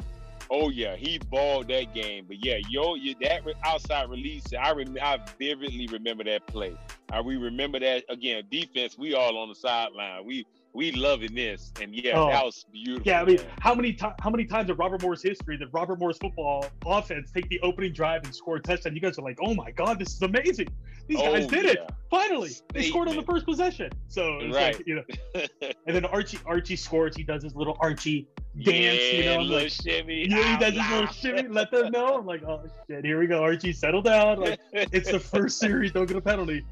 Oh 0.50 0.70
yeah, 0.70 0.96
he 0.96 1.18
balled 1.18 1.68
that 1.68 1.94
game. 1.94 2.24
But 2.26 2.42
yeah, 2.44 2.56
yo, 2.70 2.94
you, 2.94 3.14
that 3.20 3.42
outside 3.64 4.08
release, 4.08 4.44
I 4.58 4.72
rem- 4.72 4.96
I 5.00 5.18
vividly 5.38 5.86
remember 5.88 6.24
that 6.24 6.46
play. 6.46 6.74
I 7.12 7.20
we 7.20 7.36
remember 7.36 7.78
that 7.80 8.04
again. 8.08 8.44
Defense, 8.50 8.96
we 8.96 9.14
all 9.14 9.36
on 9.36 9.48
the 9.48 9.54
sideline. 9.54 10.24
We 10.24 10.46
we 10.78 10.92
loving 10.92 11.34
this, 11.34 11.72
and 11.82 11.92
yeah, 11.92 12.12
oh. 12.14 12.28
that 12.28 12.44
was 12.44 12.64
beautiful. 12.72 13.02
Yeah, 13.04 13.20
I 13.20 13.24
mean, 13.24 13.40
how 13.58 13.74
many 13.74 13.92
to- 13.94 14.14
how 14.20 14.30
many 14.30 14.44
times 14.44 14.70
in 14.70 14.76
Robert 14.76 15.02
Morris's 15.02 15.30
history 15.30 15.56
did 15.58 15.68
Robert 15.72 15.98
Morris's 15.98 16.20
football 16.20 16.66
offense 16.86 17.32
take 17.32 17.48
the 17.48 17.58
opening 17.62 17.92
drive 17.92 18.24
and 18.24 18.32
score 18.32 18.56
a 18.56 18.60
touchdown? 18.60 18.94
You 18.94 19.00
guys 19.00 19.18
are 19.18 19.22
like, 19.22 19.38
oh 19.42 19.54
my 19.54 19.72
god, 19.72 19.98
this 19.98 20.14
is 20.14 20.22
amazing. 20.22 20.68
These 21.08 21.18
oh, 21.18 21.32
guys 21.32 21.48
did 21.48 21.64
yeah. 21.64 21.70
it 21.72 21.90
finally. 22.08 22.50
Statement. 22.50 22.74
They 22.74 22.88
scored 22.88 23.08
on 23.08 23.16
the 23.16 23.24
first 23.24 23.44
possession. 23.44 23.90
So 24.06 24.36
right. 24.36 24.76
Like, 24.76 24.82
you 24.86 24.94
know, 24.94 25.02
and 25.64 25.96
then 25.96 26.04
Archie 26.04 26.38
Archie 26.46 26.76
scores. 26.76 27.16
He 27.16 27.24
does 27.24 27.42
his 27.42 27.56
little 27.56 27.76
Archie 27.80 28.28
dance, 28.62 29.00
yeah, 29.00 29.12
you 29.12 29.24
know, 29.24 29.40
little 29.40 29.62
like, 29.62 29.72
shimmy. 29.72 30.28
Yeah, 30.28 30.52
he 30.52 30.64
does 30.64 30.74
his 30.74 30.90
little 30.92 31.06
shimmy. 31.08 31.48
Let 31.48 31.72
them 31.72 31.90
know. 31.90 32.18
I'm 32.18 32.26
like, 32.26 32.44
oh 32.44 32.62
shit, 32.86 33.04
here 33.04 33.18
we 33.18 33.26
go, 33.26 33.42
Archie, 33.42 33.72
settle 33.72 34.02
down. 34.02 34.38
Like, 34.38 34.60
it's 34.72 35.10
the 35.10 35.18
first 35.18 35.58
series, 35.58 35.90
don't 35.90 36.06
get 36.06 36.16
a 36.16 36.20
penalty. 36.20 36.64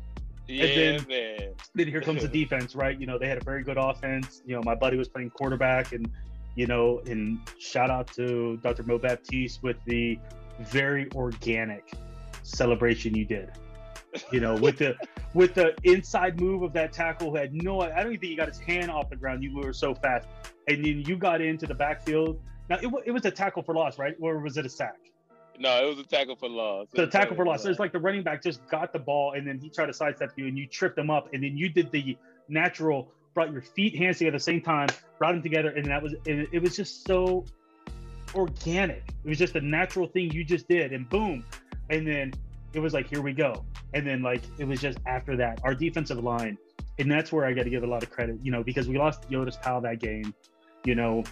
Yeah, 0.49 0.65
and 0.65 1.01
then, 1.01 1.09
man. 1.09 1.55
Then 1.75 1.89
here 1.89 2.01
comes 2.01 2.23
the 2.23 2.29
defense, 2.45 2.75
right? 2.75 2.99
You 2.99 3.07
know, 3.07 3.19
they 3.19 3.29
had 3.29 3.39
a 3.39 3.45
very 3.45 3.63
good 3.63 3.79
offense. 3.79 4.43
You 4.47 4.57
know, 4.57 4.63
my 4.65 4.75
buddy 4.75 4.97
was 4.97 5.09
playing 5.09 5.31
quarterback, 5.31 5.93
and 5.93 6.09
you 6.55 6.67
know, 6.67 7.03
and 7.07 7.39
shout 7.59 7.91
out 7.91 8.13
to 8.15 8.57
Dr. 8.59 8.83
Mo 8.85 8.99
Baptiste 8.99 9.63
with 9.63 9.77
the 9.85 10.19
very 10.61 11.09
organic 11.15 11.93
celebration 12.43 13.15
you 13.15 13.25
did. 13.25 13.51
You 14.33 14.41
know, 14.41 14.55
with 14.55 14.79
the 14.79 14.97
with 15.35 15.55
the 15.55 15.75
inside 15.83 16.41
move 16.41 16.63
of 16.63 16.73
that 16.73 16.93
tackle 16.93 17.31
who 17.31 17.37
had 17.37 17.53
no 17.53 17.81
I 17.81 17.89
don't 17.89 18.07
even 18.07 18.21
think 18.21 18.31
he 18.31 18.37
got 18.37 18.49
his 18.49 18.59
hand 18.59 18.91
off 18.91 19.11
the 19.11 19.17
ground. 19.17 19.43
You 19.43 19.57
were 19.57 19.73
so 19.73 19.95
fast. 19.95 20.27
And 20.69 20.85
then 20.85 21.03
you 21.07 21.17
got 21.17 21.41
into 21.41 21.67
the 21.67 21.75
backfield. 21.75 22.41
Now 22.71 22.79
it, 22.83 22.91
it 23.05 23.11
was 23.11 23.25
a 23.25 23.31
tackle 23.31 23.63
for 23.63 23.75
loss, 23.75 23.99
right? 23.99 24.15
Or 24.21 24.39
was 24.39 24.57
it 24.57 24.65
a 24.65 24.69
sack? 24.69 24.99
No, 25.59 25.85
it 25.85 25.89
was 25.89 25.99
a 25.99 26.09
tackle 26.09 26.37
for 26.37 26.49
loss. 26.49 26.89
The 26.93 27.07
tackle 27.07 27.37
for 27.37 27.47
loss. 27.47 27.63
So 27.63 27.71
it's 27.71 27.79
like 27.79 27.93
the 27.93 27.99
running 27.99 28.23
back 28.23 28.43
just 28.43 28.67
got 28.69 28.93
the 28.93 28.99
ball 28.99 29.33
and 29.33 29.47
then 29.47 29.59
he 29.59 29.71
tried 29.71 29.87
to 29.87 29.93
sidestep 29.93 30.33
you 30.37 30.47
and 30.47 30.59
you 30.59 30.67
tripped 30.67 30.99
him 30.99 31.11
up 31.11 31.33
and 31.33 31.43
then 31.43 31.57
you 31.57 31.69
did 31.69 31.91
the 31.91 32.17
natural 32.49 33.13
brought 33.37 33.53
your 33.53 33.61
feet, 33.61 33.95
hands 33.95 34.17
together 34.17 34.35
at 34.35 34.39
the 34.39 34.43
same 34.43 34.63
time, 34.63 34.89
brought 35.19 35.33
them 35.33 35.43
together, 35.43 35.69
and 35.69 35.85
that 35.85 36.03
was 36.03 36.15
it, 36.25 36.49
it 36.53 36.63
was 36.63 36.75
just 36.75 37.07
so 37.07 37.45
organic. 38.35 39.05
It 39.25 39.29
was 39.29 39.39
just 39.39 39.55
a 39.55 39.61
natural 39.61 40.09
thing 40.09 40.33
you 40.33 40.43
just 40.43 40.67
did, 40.69 40.93
and 40.93 41.09
boom, 41.09 41.45
and 41.91 42.09
then 42.09 42.33
it 42.73 42.81
was 42.81 42.95
like 42.95 43.09
here 43.09 43.21
we 43.21 43.35
go, 43.35 43.65
and 43.93 44.07
then 44.07 44.23
like 44.23 44.41
it 44.59 44.67
was 44.67 44.81
just 44.81 44.99
after 45.07 45.37
that 45.37 45.61
our 45.63 45.75
defensive 45.75 46.19
line, 46.19 46.57
and 46.99 47.13
that's 47.13 47.31
where 47.31 47.45
I 47.45 47.53
got 47.53 47.65
to 47.65 47.71
give 47.71 47.85
a 47.85 47.87
lot 47.87 48.03
of 48.03 48.11
credit, 48.11 48.39
you 48.43 48.51
know, 48.51 48.65
because 48.65 48.89
we 48.89 48.97
lost 48.97 49.29
Yotis 49.31 49.61
Powell 49.61 49.83
that 49.83 50.01
game, 50.01 50.35
you 50.87 50.95
know, 50.95 51.23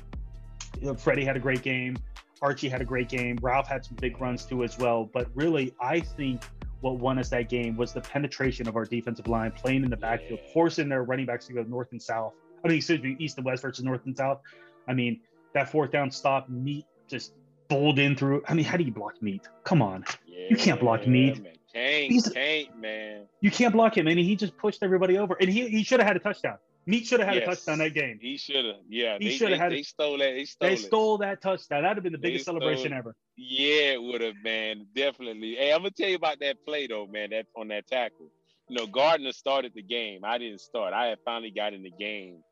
Freddie 0.99 1.25
had 1.25 1.37
a 1.37 1.41
great 1.41 1.63
game. 1.63 1.97
Archie 2.43 2.69
had 2.69 2.81
a 2.81 2.85
great 2.85 3.09
game. 3.09 3.39
Ralph 3.41 3.69
had 3.69 3.85
some 3.85 3.97
big 3.97 4.21
runs 4.21 4.45
too 4.45 4.65
as 4.65 4.79
well. 4.79 5.09
But 5.13 5.29
really, 5.35 5.75
I 5.81 6.01
think 6.01 6.43
what 6.81 6.99
won 6.99 7.19
us 7.19 7.31
that 7.31 7.49
game 7.49 7.77
was 7.77 7.93
the 7.93 8.01
penetration 8.01 8.69
of 8.69 8.77
our 8.77 8.85
defensive 8.85 9.27
line, 9.27 9.53
playing 9.53 9.85
in 9.85 9.91
the 9.91 9.97
backfield, 9.97 10.41
yeah. 10.43 10.53
forcing 10.53 10.89
their 10.89 11.03
running 11.03 11.27
backs 11.27 11.47
to 11.47 11.53
go 11.53 11.63
north 11.63 11.93
and 11.93 12.03
south. 12.03 12.35
I 12.65 12.69
mean, 12.69 12.79
excuse 12.79 13.03
me, 13.03 13.17
east 13.19 13.37
and 13.39 13.47
west 13.47 13.63
versus 13.63 13.85
north 13.85 14.05
and 14.07 14.17
south. 14.17 14.41
I 14.87 14.95
mean, 14.95 15.21
that 15.55 15.71
fourth 15.71 15.91
down 15.91 16.11
stop, 16.11 16.49
Meat 16.49 16.85
just 17.09 17.33
bowled 17.69 17.99
in 17.99 18.17
through. 18.17 18.43
I 18.49 18.55
mean, 18.55 18.65
how 18.65 18.77
do 18.77 18.85
you 18.85 18.93
block 18.93 19.23
Meat? 19.23 19.49
Come 19.65 19.81
on, 19.83 20.05
yeah, 20.27 20.47
you 20.51 20.57
can't 20.57 20.81
block 20.81 21.07
Meat. 21.07 21.43
Man. 21.43 21.53
Can't, 21.73 22.35
can't, 22.35 22.79
man. 22.79 23.23
You 23.41 23.51
can't 23.51 23.73
block 23.73 23.97
him, 23.97 24.07
and 24.07 24.19
he 24.19 24.37
just 24.37 24.57
pushed 24.57 24.83
everybody 24.83 25.19
over, 25.19 25.37
and 25.41 25.51
he 25.51 25.69
he 25.69 25.83
should 25.83 25.99
have 26.01 26.07
had 26.07 26.17
a 26.17 26.21
touchdown. 26.21 26.59
Meat 26.87 27.07
should 27.07 27.21
have 27.21 27.29
had 27.29 27.37
yes. 27.37 27.45
a 27.45 27.51
touchdown 27.51 27.79
that 27.79 27.95
game. 27.95 28.19
He 28.21 28.37
should 28.37 28.65
have. 28.65 28.75
Yeah, 28.89 29.17
he 29.19 29.31
should 29.31 29.51
have 29.51 29.61
had. 29.61 29.73
They 29.73 29.83
stole 29.83 30.19
that. 30.19 30.33
They 30.33 30.45
stole. 30.45 30.69
They 30.69 30.77
stole 30.77 31.19
that 31.19 31.41
touchdown. 31.41 31.83
That'd 31.83 31.97
have 31.97 32.05
been 32.05 32.13
the 32.13 32.19
biggest 32.19 32.45
celebration 32.45 32.93
ever. 32.93 33.15
Yeah, 33.37 33.93
it 33.93 34.03
would 34.03 34.21
have, 34.21 34.35
man. 34.43 34.87
Definitely. 34.95 35.55
Hey, 35.55 35.73
I'm 35.73 35.79
gonna 35.79 35.91
tell 35.91 36.09
you 36.09 36.17
about 36.17 36.41
that 36.41 36.57
play 36.67 36.87
though, 36.87 37.07
man. 37.07 37.31
That 37.31 37.47
on 37.57 37.69
that 37.69 37.87
tackle. 37.87 38.31
You 38.69 38.77
know, 38.77 38.87
Gardner 38.87 39.33
started 39.33 39.73
the 39.75 39.83
game. 39.83 40.25
I 40.25 40.39
didn't 40.39 40.61
start. 40.61 40.93
I 40.93 41.07
had 41.07 41.19
finally 41.25 41.51
got 41.51 41.73
in 41.73 41.83
the 41.83 41.91
game, 41.91 42.43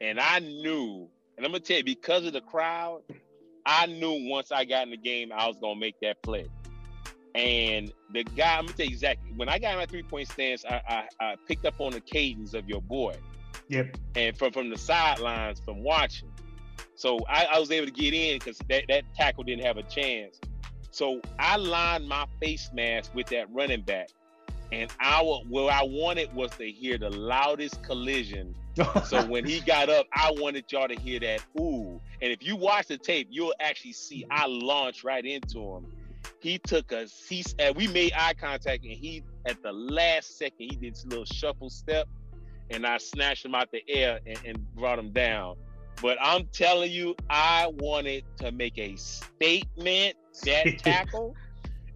and 0.00 0.18
I 0.18 0.40
knew. 0.40 1.08
And 1.36 1.44
I'm 1.44 1.52
gonna 1.52 1.60
tell 1.60 1.76
you, 1.76 1.84
because 1.84 2.24
of 2.24 2.32
the 2.32 2.40
crowd, 2.40 3.02
I 3.64 3.86
knew 3.86 4.28
once 4.28 4.50
I 4.50 4.64
got 4.64 4.84
in 4.84 4.90
the 4.90 4.96
game, 4.96 5.30
I 5.32 5.46
was 5.46 5.58
gonna 5.60 5.78
make 5.78 6.00
that 6.00 6.22
play. 6.22 6.48
And 7.36 7.92
the 8.12 8.24
guy, 8.24 8.56
I'm 8.56 8.64
gonna 8.64 8.76
tell 8.76 8.86
you 8.86 8.92
exactly. 8.92 9.30
When 9.36 9.48
I 9.48 9.58
got 9.58 9.72
in 9.72 9.78
my 9.78 9.86
three 9.86 10.02
point 10.02 10.28
stance, 10.28 10.64
I, 10.64 10.80
I, 10.88 11.24
I 11.24 11.36
picked 11.46 11.66
up 11.66 11.80
on 11.80 11.92
the 11.92 12.00
cadence 12.00 12.54
of 12.54 12.68
your 12.68 12.80
boy. 12.80 13.16
Yep. 13.68 13.96
And 14.14 14.36
from 14.36 14.52
from 14.52 14.70
the 14.70 14.78
sidelines, 14.78 15.60
from 15.60 15.82
watching, 15.82 16.30
so 16.94 17.18
I, 17.28 17.46
I 17.52 17.58
was 17.58 17.70
able 17.70 17.86
to 17.86 17.92
get 17.92 18.14
in 18.14 18.38
because 18.38 18.58
that 18.68 18.84
that 18.88 19.04
tackle 19.14 19.44
didn't 19.44 19.64
have 19.64 19.76
a 19.76 19.82
chance. 19.82 20.40
So 20.90 21.20
I 21.38 21.56
lined 21.56 22.08
my 22.08 22.26
face 22.40 22.70
mask 22.72 23.14
with 23.14 23.26
that 23.28 23.52
running 23.52 23.82
back, 23.82 24.08
and 24.72 24.90
our 25.00 25.42
what 25.48 25.72
I 25.72 25.82
wanted 25.82 26.32
was 26.34 26.50
to 26.52 26.70
hear 26.70 26.96
the 26.98 27.10
loudest 27.10 27.82
collision. 27.82 28.54
so 29.06 29.24
when 29.26 29.46
he 29.46 29.60
got 29.60 29.88
up, 29.88 30.06
I 30.12 30.32
wanted 30.36 30.70
y'all 30.70 30.88
to 30.88 30.94
hear 30.94 31.20
that 31.20 31.42
ooh. 31.58 32.00
And 32.20 32.32
if 32.32 32.42
you 32.42 32.56
watch 32.56 32.88
the 32.88 32.98
tape, 32.98 33.28
you'll 33.30 33.54
actually 33.60 33.92
see 33.92 34.26
I 34.30 34.46
launched 34.46 35.04
right 35.04 35.24
into 35.24 35.60
him. 35.60 35.86
he 36.40 36.58
took 36.58 36.92
us. 36.92 37.24
He 37.28 37.44
and 37.58 37.74
we 37.76 37.88
made 37.88 38.12
eye 38.16 38.34
contact, 38.34 38.84
and 38.84 38.92
he 38.92 39.22
at 39.46 39.62
the 39.62 39.72
last 39.72 40.38
second 40.38 40.70
he 40.70 40.76
did 40.76 40.94
this 40.94 41.04
little 41.06 41.24
shuffle 41.24 41.70
step, 41.70 42.08
and 42.70 42.86
I 42.86 42.98
snatched 42.98 43.44
him 43.44 43.54
out 43.54 43.70
the 43.72 43.82
air 43.88 44.20
and, 44.26 44.38
and 44.44 44.74
brought 44.74 44.98
him 44.98 45.10
down. 45.10 45.56
But 46.02 46.18
I'm 46.20 46.46
telling 46.52 46.90
you, 46.90 47.14
I 47.30 47.68
wanted 47.78 48.24
to 48.38 48.52
make 48.52 48.78
a 48.78 48.96
statement 48.96 50.16
that 50.44 50.78
tackle. 50.78 51.34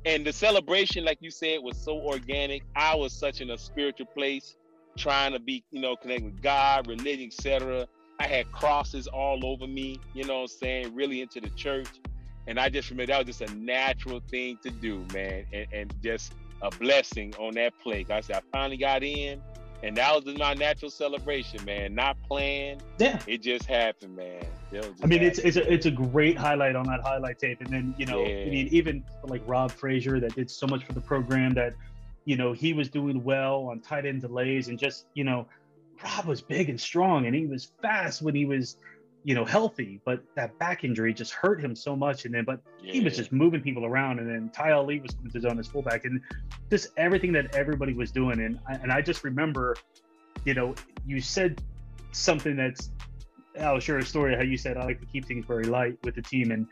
And 0.07 0.27
the 0.27 0.33
celebration, 0.33 1.05
like 1.05 1.19
you 1.21 1.31
said, 1.31 1.59
was 1.63 1.77
so 1.77 1.99
organic. 1.99 2.63
I 2.75 2.95
was 2.95 3.13
such 3.13 3.43
in 3.43 3.51
a 3.51 3.59
spiritual 3.59 4.07
place, 4.07 4.57
trying 4.97 5.33
to 5.33 5.39
be, 5.39 5.63
you 5.71 5.81
know, 5.81 5.97
connect 5.97 6.25
with 6.25 6.41
God, 6.41 6.87
religion, 6.87 7.27
etc. 7.27 7.87
I 8.19 8.27
had 8.27 8.51
crosses 8.53 9.07
all 9.07 9.45
over 9.45 9.67
me, 9.67 9.99
you 10.15 10.25
know 10.25 10.37
what 10.37 10.43
I'm 10.43 10.49
saying, 10.49 10.95
really 10.95 11.21
into 11.21 11.41
the 11.41 11.51
church. 11.51 11.89
And 12.47 12.59
I 12.59 12.71
just 12.71 12.91
remember 12.91 13.13
that 13.13 13.27
was 13.27 13.39
just 13.39 13.51
a 13.51 13.55
natural 13.55 14.21
thing 14.31 14.59
to 14.63 14.71
do, 14.71 15.05
man. 15.13 15.45
And, 15.53 15.67
and 15.73 15.95
just 16.03 16.33
a 16.63 16.71
blessing 16.71 17.35
on 17.39 17.55
that 17.55 17.73
play. 17.83 18.07
I 18.11 18.21
said, 18.21 18.37
I 18.37 18.41
finally 18.53 18.79
got 18.79 19.03
in 19.03 19.43
and 19.83 19.97
that 19.97 20.15
was 20.15 20.37
my 20.37 20.55
natural 20.55 20.91
celebration, 20.91 21.65
man. 21.65 21.95
Not 21.95 22.17
planned. 22.23 22.83
Yeah. 22.99 23.21
It 23.27 23.43
just 23.43 23.67
happened, 23.67 24.17
man. 24.17 24.45
I 25.03 25.07
mean, 25.07 25.23
it's 25.23 25.39
it's 25.41 25.57
a, 25.57 25.73
it's 25.73 25.87
a 25.87 25.91
great 25.91 26.39
highlight 26.39 26.77
on 26.77 26.87
that 26.87 27.01
highlight 27.01 27.39
tape, 27.39 27.61
and 27.61 27.71
then 27.71 27.95
you 27.99 28.07
know, 28.07 28.21
yeah. 28.21 28.45
I 28.47 28.51
mean, 28.51 28.69
even 28.71 29.03
like 29.25 29.43
Rob 29.47 29.73
Frazier 29.73 30.21
that 30.21 30.35
did 30.35 30.51
so 30.51 30.67
much 30.67 30.85
for 30.85 30.93
the 30.93 31.01
program 31.01 31.55
that, 31.55 31.75
you 32.25 32.37
know, 32.37 32.53
he 32.53 32.73
was 32.73 32.89
doing 32.89 33.25
well 33.25 33.69
on 33.71 33.81
tight 33.81 34.07
end 34.07 34.21
delays, 34.21 34.69
and 34.69 34.79
just 34.79 35.07
you 35.15 35.25
know, 35.25 35.49
Rob 36.05 36.27
was 36.27 36.41
big 36.41 36.69
and 36.69 36.81
strong, 36.81 37.27
and 37.27 37.35
he 37.35 37.47
was 37.47 37.73
fast 37.83 38.23
when 38.23 38.35
he 38.35 38.45
was 38.45 38.77
you 39.25 39.35
know, 39.35 39.45
healthy, 39.45 40.01
but 40.05 40.23
that 40.35 40.59
back 40.59 40.83
injury 40.83 41.13
just 41.13 41.33
hurt 41.33 41.61
him 41.61 41.77
so 41.77 41.95
much. 41.95 42.25
And 42.25 42.35
then, 42.35 42.45
but 42.45 42.61
yeah. 42.83 42.93
he 42.95 43.01
was 43.01 43.17
just 43.17 43.33
moving 43.33 43.61
people 43.61 43.85
around. 43.85 44.19
And 44.19 44.29
then 44.29 44.51
Ty 44.51 44.73
Ali 44.73 45.01
was 45.01 45.13
coming 45.13 45.31
to 45.33 45.41
zone 45.41 45.59
as 45.59 45.69
fullback, 45.69 46.05
and 46.05 46.21
just 46.71 46.89
everything 46.97 47.33
that 47.33 47.55
everybody 47.55 47.93
was 47.93 48.11
doing. 48.11 48.41
And 48.41 48.59
I, 48.69 48.75
and 48.75 48.91
I 48.91 49.03
just 49.03 49.25
remember, 49.25 49.77
you 50.45 50.55
know, 50.55 50.75
you 51.07 51.21
said 51.21 51.63
something 52.13 52.57
that's, 52.57 52.91
I'll 53.61 53.81
share 53.81 53.99
a 53.99 54.05
story 54.05 54.35
how 54.35 54.43
you 54.43 54.57
said 54.57 54.77
I 54.77 54.85
like 54.85 55.01
to 55.01 55.07
keep 55.07 55.27
things 55.27 55.45
very 55.45 55.65
light 55.65 55.99
with 56.03 56.15
the 56.15 56.23
team, 56.23 56.51
and 56.51 56.67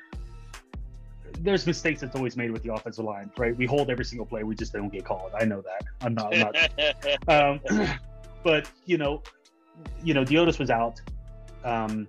there's 1.40 1.66
mistakes 1.66 2.00
that's 2.00 2.16
always 2.16 2.36
made 2.36 2.50
with 2.50 2.62
the 2.62 2.72
offensive 2.72 3.04
line, 3.04 3.30
right? 3.36 3.54
We 3.56 3.66
hold 3.66 3.90
every 3.90 4.04
single 4.04 4.26
play, 4.26 4.42
we 4.42 4.54
just 4.54 4.72
don't 4.72 4.90
get 4.90 5.04
called. 5.04 5.32
I 5.38 5.44
know 5.44 5.62
that. 5.62 5.84
I'm 6.00 6.14
not. 6.14 6.34
I'm 6.34 6.50
not. 7.28 7.60
um, 7.68 7.88
but 8.42 8.70
you 8.86 8.96
know, 8.96 9.22
you 10.02 10.14
know, 10.14 10.24
Deotis 10.24 10.58
was 10.58 10.70
out. 10.70 11.00
Um, 11.64 12.08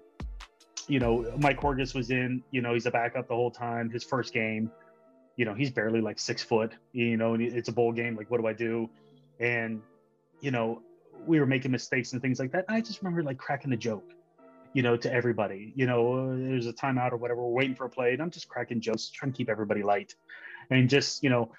you 0.89 0.99
know, 0.99 1.31
Mike 1.37 1.59
Horgus 1.61 1.93
was 1.93 2.09
in, 2.09 2.43
you 2.51 2.61
know, 2.61 2.73
he's 2.73 2.87
a 2.87 2.91
backup 2.91 3.27
the 3.27 3.35
whole 3.35 3.51
time. 3.51 3.89
His 3.89 4.03
first 4.03 4.33
game, 4.33 4.71
you 5.37 5.45
know, 5.45 5.53
he's 5.53 5.69
barely 5.69 6.01
like 6.01 6.19
six 6.19 6.43
foot, 6.43 6.73
you 6.91 7.15
know, 7.15 7.35
and 7.35 7.43
it's 7.43 7.69
a 7.69 7.71
bowl 7.71 7.93
game. 7.93 8.17
Like, 8.17 8.29
what 8.31 8.41
do 8.41 8.47
I 8.47 8.53
do? 8.53 8.89
And, 9.39 9.81
you 10.41 10.49
know, 10.49 10.81
we 11.27 11.39
were 11.39 11.45
making 11.45 11.71
mistakes 11.71 12.13
and 12.13 12.21
things 12.21 12.39
like 12.39 12.51
that. 12.53 12.65
I 12.67 12.81
just 12.81 13.01
remember 13.01 13.21
like 13.23 13.37
cracking 13.37 13.71
a 13.71 13.77
joke, 13.77 14.11
you 14.73 14.81
know, 14.81 14.97
to 14.97 15.13
everybody. 15.13 15.73
You 15.75 15.85
know, 15.85 16.35
there's 16.35 16.65
a 16.65 16.73
timeout 16.73 17.11
or 17.11 17.17
whatever. 17.17 17.41
We're 17.41 17.53
waiting 17.53 17.75
for 17.75 17.85
a 17.85 17.89
play, 17.89 18.13
and 18.13 18.21
I'm 18.21 18.31
just 18.31 18.49
cracking 18.49 18.81
jokes, 18.81 19.09
trying 19.09 19.31
to 19.31 19.37
keep 19.37 19.49
everybody 19.49 19.83
light, 19.83 20.15
and 20.71 20.89
just 20.89 21.23
you 21.23 21.29
know, 21.29 21.51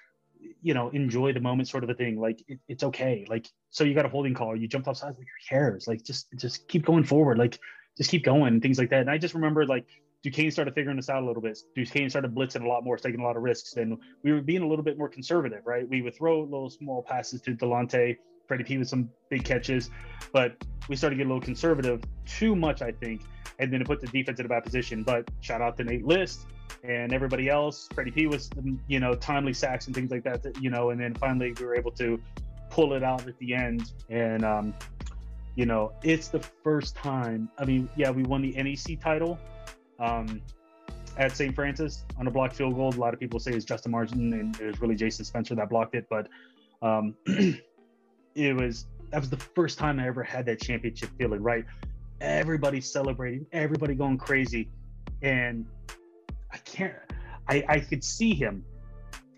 you 0.61 0.73
know, 0.73 0.89
enjoy 0.89 1.31
the 1.31 1.39
moment, 1.39 1.69
sort 1.69 1.83
of 1.83 1.89
a 1.89 1.93
thing. 1.93 2.19
Like 2.19 2.43
it, 2.47 2.59
it's 2.67 2.83
okay. 2.83 3.25
Like 3.29 3.47
so, 3.69 3.83
you 3.83 3.93
got 3.93 4.05
a 4.05 4.09
holding 4.09 4.33
call, 4.33 4.55
you 4.55 4.67
jumped 4.67 4.87
off 4.87 4.97
sides, 4.97 5.17
like 5.17 5.27
who 5.27 5.55
cares? 5.55 5.87
Like 5.87 6.03
just 6.03 6.27
just 6.35 6.67
keep 6.67 6.85
going 6.85 7.03
forward. 7.03 7.37
Like 7.37 7.59
just 8.01 8.09
keep 8.09 8.23
going 8.23 8.53
and 8.53 8.61
things 8.63 8.79
like 8.79 8.89
that. 8.89 9.01
And 9.01 9.11
I 9.11 9.19
just 9.19 9.35
remember 9.35 9.63
like 9.67 9.85
Duquesne 10.23 10.49
started 10.49 10.73
figuring 10.73 10.97
this 10.97 11.07
out 11.07 11.21
a 11.21 11.25
little 11.25 11.41
bit. 11.41 11.59
Duquesne 11.75 12.09
started 12.09 12.33
blitzing 12.33 12.63
a 12.63 12.67
lot 12.67 12.83
more, 12.83 12.97
taking 12.97 13.19
a 13.19 13.23
lot 13.23 13.37
of 13.37 13.43
risks, 13.43 13.77
and 13.77 13.95
we 14.23 14.31
were 14.31 14.41
being 14.41 14.63
a 14.63 14.67
little 14.67 14.83
bit 14.83 14.97
more 14.97 15.07
conservative, 15.07 15.61
right? 15.65 15.87
We 15.87 16.01
would 16.01 16.15
throw 16.15 16.41
little 16.41 16.71
small 16.71 17.03
passes 17.03 17.41
to 17.41 17.51
Delonte, 17.51 18.17
Freddie 18.47 18.63
P 18.63 18.77
with 18.79 18.89
some 18.89 19.07
big 19.29 19.43
catches, 19.43 19.91
but 20.33 20.55
we 20.89 20.95
started 20.95 21.17
getting 21.17 21.29
a 21.29 21.33
little 21.35 21.45
conservative, 21.45 22.01
too 22.25 22.55
much, 22.55 22.81
I 22.81 22.91
think, 22.91 23.21
and 23.59 23.71
then 23.71 23.81
it 23.81 23.87
put 23.87 24.01
the 24.01 24.07
defense 24.07 24.39
in 24.39 24.47
a 24.47 24.49
bad 24.49 24.63
position. 24.63 25.03
But 25.03 25.29
shout 25.41 25.61
out 25.61 25.77
to 25.77 25.83
Nate 25.83 26.05
List 26.05 26.47
and 26.83 27.13
everybody 27.13 27.49
else. 27.49 27.87
Freddie 27.93 28.11
P 28.11 28.25
was, 28.25 28.49
you 28.87 28.99
know, 28.99 29.13
timely 29.13 29.53
sacks 29.53 29.85
and 29.85 29.95
things 29.95 30.09
like 30.09 30.23
that, 30.23 30.43
you 30.59 30.71
know, 30.71 30.89
and 30.89 30.99
then 30.99 31.13
finally 31.13 31.53
we 31.59 31.65
were 31.65 31.75
able 31.75 31.91
to 31.91 32.19
pull 32.71 32.93
it 32.93 33.03
out 33.03 33.27
at 33.27 33.37
the 33.37 33.53
end. 33.53 33.91
And 34.09 34.43
um, 34.43 34.73
you 35.55 35.65
know, 35.65 35.91
it's 36.03 36.29
the 36.29 36.39
first 36.39 36.95
time. 36.95 37.49
I 37.57 37.65
mean, 37.65 37.89
yeah, 37.95 38.09
we 38.09 38.23
won 38.23 38.41
the 38.41 38.51
NEC 38.51 38.99
title 38.99 39.37
um, 39.99 40.41
at 41.17 41.35
St. 41.35 41.53
Francis 41.53 42.05
on 42.17 42.27
a 42.27 42.31
blocked 42.31 42.55
field 42.55 42.75
goal. 42.75 42.89
A 42.89 42.95
lot 42.95 43.13
of 43.13 43.19
people 43.19 43.39
say 43.39 43.51
it's 43.51 43.65
Justin 43.65 43.91
Martin, 43.91 44.33
and 44.33 44.59
it 44.59 44.65
was 44.65 44.81
really 44.81 44.95
Jason 44.95 45.25
Spencer 45.25 45.55
that 45.55 45.69
blocked 45.69 45.95
it. 45.95 46.07
But 46.09 46.27
um, 46.81 47.15
it 48.35 48.55
was 48.55 48.87
that 49.11 49.19
was 49.19 49.29
the 49.29 49.37
first 49.37 49.77
time 49.77 49.99
I 49.99 50.07
ever 50.07 50.23
had 50.23 50.45
that 50.45 50.61
championship 50.61 51.09
feeling. 51.17 51.43
Right, 51.43 51.65
everybody 52.21 52.79
celebrating, 52.79 53.45
everybody 53.51 53.93
going 53.93 54.17
crazy, 54.17 54.69
and 55.21 55.65
I 56.51 56.57
can't. 56.59 56.93
I 57.49 57.63
I 57.67 57.79
could 57.79 58.03
see 58.03 58.33
him. 58.33 58.63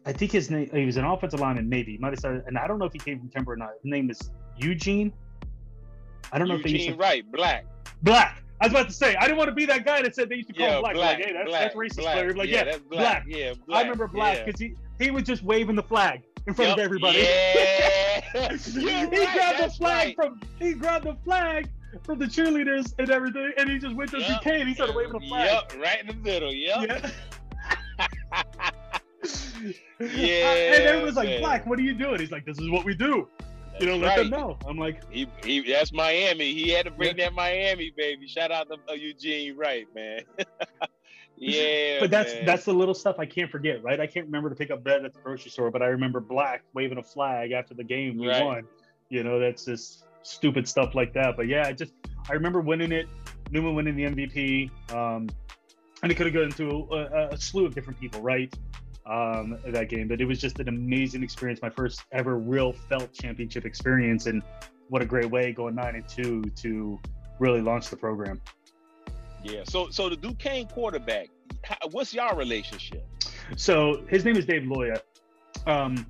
I 0.06 0.12
think 0.12 0.32
his 0.32 0.52
name. 0.52 0.70
He 0.72 0.86
was 0.86 0.98
an 0.98 1.06
offensive 1.06 1.40
lineman, 1.40 1.68
maybe. 1.68 1.98
Might 1.98 2.12
have 2.12 2.20
started, 2.20 2.44
and 2.46 2.56
I 2.58 2.68
don't 2.68 2.78
know 2.78 2.86
if 2.86 2.94
he 2.94 3.00
came 3.00 3.20
from 3.20 3.30
Timber 3.30 3.54
or 3.54 3.58
not. 3.58 3.72
His 3.82 3.90
name 3.90 4.12
is 4.12 4.30
Eugene 4.58 5.12
I 6.32 6.40
don't 6.40 6.48
know 6.48 6.56
Eugene 6.56 6.76
if 6.76 6.80
they 6.80 6.86
used 6.86 6.98
to 6.98 7.04
Wright, 7.04 7.32
black. 7.32 7.66
Black. 8.02 8.44
I 8.62 8.68
was 8.68 8.72
about 8.72 8.88
to 8.88 8.94
say, 8.94 9.16
I 9.16 9.24
didn't 9.24 9.38
want 9.38 9.50
to 9.50 9.56
be 9.56 9.66
that 9.66 9.84
guy 9.84 10.02
that 10.02 10.16
said 10.16 10.30
they 10.30 10.36
used 10.36 10.48
to 10.48 10.54
call 10.54 10.66
yeah, 10.66 10.76
him 10.76 10.82
black. 10.82 10.94
black. 10.96 11.18
Like, 11.18 11.28
hey, 11.28 11.34
that's, 11.34 11.50
black, 11.50 11.62
that's 11.62 11.76
racist 11.76 11.98
black. 11.98 12.14
player. 12.14 12.34
Like, 12.34 12.50
yeah, 12.50 12.56
yeah, 12.56 12.64
that's 12.64 12.78
black. 12.80 13.26
black. 13.26 13.38
Yeah, 13.38 13.54
black. 13.68 13.80
I 13.80 13.82
remember 13.82 14.08
black 14.08 14.46
because 14.46 14.60
he, 14.60 14.76
he 15.00 15.12
was 15.12 15.24
just 15.24 15.44
waving 15.44 15.76
the 15.76 15.84
flag 15.84 16.22
in 16.48 16.54
front 16.54 16.70
yep. 16.70 16.78
of 16.78 16.84
everybody. 16.84 17.20
Yeah. 17.20 18.56
he 18.58 18.86
right, 18.86 19.10
grabbed 19.10 19.64
the 19.64 19.70
flag 19.78 20.08
right. 20.08 20.16
from 20.16 20.42
he 20.60 20.74
grabbed 20.74 21.06
the 21.06 21.16
flag 21.26 21.70
from 22.04 22.20
the 22.20 22.26
cheerleaders 22.26 22.94
and 23.00 23.10
everything, 23.10 23.52
and 23.58 23.70
he 23.70 23.78
just 23.78 23.96
went 23.96 24.12
to 24.12 24.20
Yep. 24.20 24.44
Duquesne. 24.44 24.68
He 24.68 24.74
started 24.74 24.96
waving 24.96 25.14
the 25.14 25.28
flag. 25.28 25.52
Yep, 25.52 25.82
right 25.82 26.00
in 26.02 26.08
the 26.08 26.14
middle. 26.14 26.54
Yep. 26.54 27.12
Yeah. 28.00 28.42
Yeah, 30.00 30.52
and 30.52 30.84
everyone's 30.84 31.16
like. 31.16 31.40
Black, 31.40 31.66
what 31.66 31.80
are 31.80 31.84
you 31.84 31.94
doing? 31.94 32.20
He's 32.20 32.32
like, 32.32 32.46
this 32.46 32.60
is 32.60 32.70
what 32.70 32.84
we 32.84 32.94
do. 32.94 33.28
You 33.80 33.86
know, 33.88 33.98
let 33.98 34.08
right. 34.10 34.18
them 34.18 34.30
know. 34.30 34.58
I'm 34.68 34.78
like, 34.78 35.02
He, 35.12 35.28
he, 35.44 35.62
that's 35.72 35.92
Miami. 35.92 36.54
He 36.54 36.70
had 36.70 36.86
to 36.86 36.92
bring 36.92 37.18
Yeah. 37.18 37.26
that 37.26 37.34
Miami 37.34 37.92
baby. 37.96 38.28
Shout 38.28 38.52
out 38.52 38.68
to 38.70 38.78
uh, 38.90 38.94
Eugene 38.94 39.56
Wright, 39.58 39.88
man. 39.96 40.22
yeah, 41.38 42.00
but 42.00 42.12
that's 42.12 42.34
man. 42.34 42.46
that's 42.46 42.66
the 42.66 42.74
little 42.74 42.94
stuff 42.94 43.16
I 43.20 43.26
can't 43.26 43.50
forget, 43.50 43.84
right? 43.84 44.00
I 44.00 44.08
can't 44.08 44.26
remember 44.26 44.50
to 44.50 44.56
pick 44.56 44.72
up 44.72 44.84
bread 44.84 45.04
at 45.04 45.14
the 45.14 45.20
grocery 45.20 45.52
store, 45.52 45.72
but 45.72 45.82
I 45.82 45.88
remember 45.88 46.20
Black 46.20 46.64
waving 46.74 46.98
a 47.00 47.04
flag 47.04 47.52
after 47.52 47.74
the 47.74 47.84
game 47.84 48.18
we 48.18 48.28
Right. 48.28 48.44
won. 48.44 48.68
You 49.10 49.24
know, 49.24 49.40
that's 49.40 49.66
just 49.66 50.06
stupid 50.24 50.68
stuff 50.68 50.96
like 50.96 51.14
that. 51.14 51.36
But 51.36 51.48
yeah, 51.48 51.68
I 51.68 51.74
just 51.74 51.94
I 52.30 52.34
remember 52.34 52.62
winning 52.62 52.92
it, 52.92 53.08
Newman 53.52 53.76
winning 53.76 53.96
the 53.96 54.04
MVP, 54.06 54.70
um, 54.94 55.28
and 56.02 56.12
it 56.12 56.16
could 56.16 56.34
have 56.34 56.56
gone 56.58 56.70
a, 56.92 56.96
a, 56.96 57.28
a 57.30 57.38
slew 57.38 57.66
of 57.66 57.76
different 57.76 58.00
people, 58.00 58.22
right? 58.22 58.54
Um, 59.06 59.58
that 59.66 59.90
game, 59.90 60.08
but 60.08 60.22
it 60.22 60.26
was 60.26 60.40
just 60.40 60.60
an 60.60 60.70
amazing 60.70 61.24
experience. 61.24 61.62
My 61.62 61.70
first 61.70 62.04
ever 62.14 62.38
real 62.38 62.72
felt 62.72 63.12
championship 63.12 63.66
experience, 63.66 64.28
and 64.28 64.42
what 64.88 65.02
a 65.02 65.06
great 65.06 65.30
way 65.30 65.52
going 65.52 65.76
nine 65.76 65.96
and 65.96 66.08
two 66.08 66.42
to 66.62 67.00
really 67.40 67.60
launch 67.60 67.90
the 67.90 67.98
program. 67.98 68.40
yeah. 69.44 69.64
So 69.66 69.90
so 69.90 70.08
the 70.08 70.16
Duquesne 70.16 70.68
quarterback, 70.68 71.28
how, 71.64 71.76
what's 71.92 72.14
y'all 72.14 72.38
relationship? 72.38 73.06
So 73.58 74.06
his 74.08 74.24
name 74.24 74.38
is 74.38 74.46
Dave 74.46 74.64
Loya. 74.64 75.02
Um, 75.68 76.06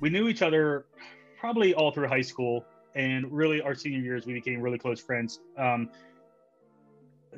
we 0.00 0.10
knew 0.10 0.28
each 0.28 0.42
other 0.42 0.86
probably 1.40 1.74
all 1.74 1.90
through 1.90 2.08
high 2.08 2.20
school, 2.20 2.64
and 2.94 3.30
really 3.32 3.60
our 3.60 3.74
senior 3.74 4.00
years 4.00 4.26
we 4.26 4.34
became 4.34 4.60
really 4.60 4.78
close 4.78 5.00
friends. 5.00 5.40
Um, 5.56 5.90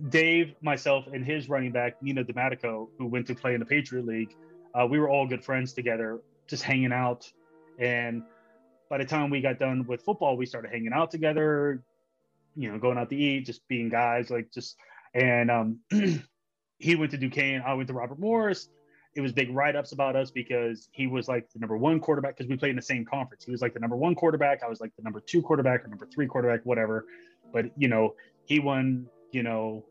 Dave, 0.09 0.55
myself, 0.63 1.07
and 1.13 1.25
his 1.25 1.49
running 1.49 1.73
back 1.73 2.03
Nina 2.03 2.25
Domatico, 2.25 2.89
who 2.99 3.07
went 3.07 3.27
to 3.27 3.35
play 3.35 3.55
in 3.55 3.61
the 3.61 3.67
Patriot 3.67 4.07
League, 4.07 4.37
uh, 4.75 4.87
we 4.87 4.99
were 4.99 5.09
all 5.09 5.27
good 5.27 5.45
friends 5.45 5.73
together, 5.73 6.21
just 6.47 6.63
hanging 6.63 6.93
out. 6.93 7.31
And 7.79 8.23
by 8.89 8.99
the 8.99 9.05
time 9.05 9.31
we 9.31 9.41
got 9.41 9.59
done 9.59 9.87
with 9.87 10.03
football, 10.03 10.37
we 10.37 10.47
started 10.47 10.71
hanging 10.71 10.93
out 10.93 11.11
together, 11.11 11.83
you 12.57 12.71
know, 12.71 12.79
going 12.79 12.99
out 12.99 13.11
to 13.11 13.17
eat, 13.17 13.47
just 13.47 13.67
being 13.69 13.89
guys, 13.89 14.31
like 14.31 14.51
just. 14.53 14.77
And 15.13 15.51
um, 15.51 15.79
he 16.79 16.95
went 16.95 17.11
to 17.11 17.19
Duquesne, 17.19 17.63
I 17.67 17.75
went 17.75 17.89
to 17.89 17.95
Robert 17.95 18.19
Morris 18.19 18.69
it 19.15 19.21
was 19.21 19.33
big 19.33 19.53
write-ups 19.55 19.93
about 19.93 20.15
us 20.15 20.31
because 20.31 20.89
he 20.93 21.07
was 21.07 21.27
like 21.27 21.51
the 21.53 21.59
number 21.59 21.77
one 21.77 21.99
quarterback 21.99 22.37
because 22.37 22.49
we 22.49 22.57
played 22.57 22.71
in 22.71 22.77
the 22.77 22.83
same 22.83 23.05
conference. 23.05 23.45
He 23.45 23.51
was 23.51 23.61
like 23.61 23.75
the 23.75 23.81
number 23.81 23.97
one 23.97 24.15
quarterback. 24.15 24.63
I 24.63 24.69
was 24.69 24.81
like 24.81 24.95
the 24.97 25.03
number 25.03 25.21
two 25.21 25.43
quarterback 25.43 25.85
or 25.85 25.89
number 25.89 26.07
three 26.07 26.27
quarterback, 26.27 26.65
whatever. 26.65 27.07
But 27.53 27.67
you 27.77 27.89
know, 27.89 28.15
he 28.45 28.61
won. 28.61 29.07
You 29.33 29.45
know, 29.45 29.85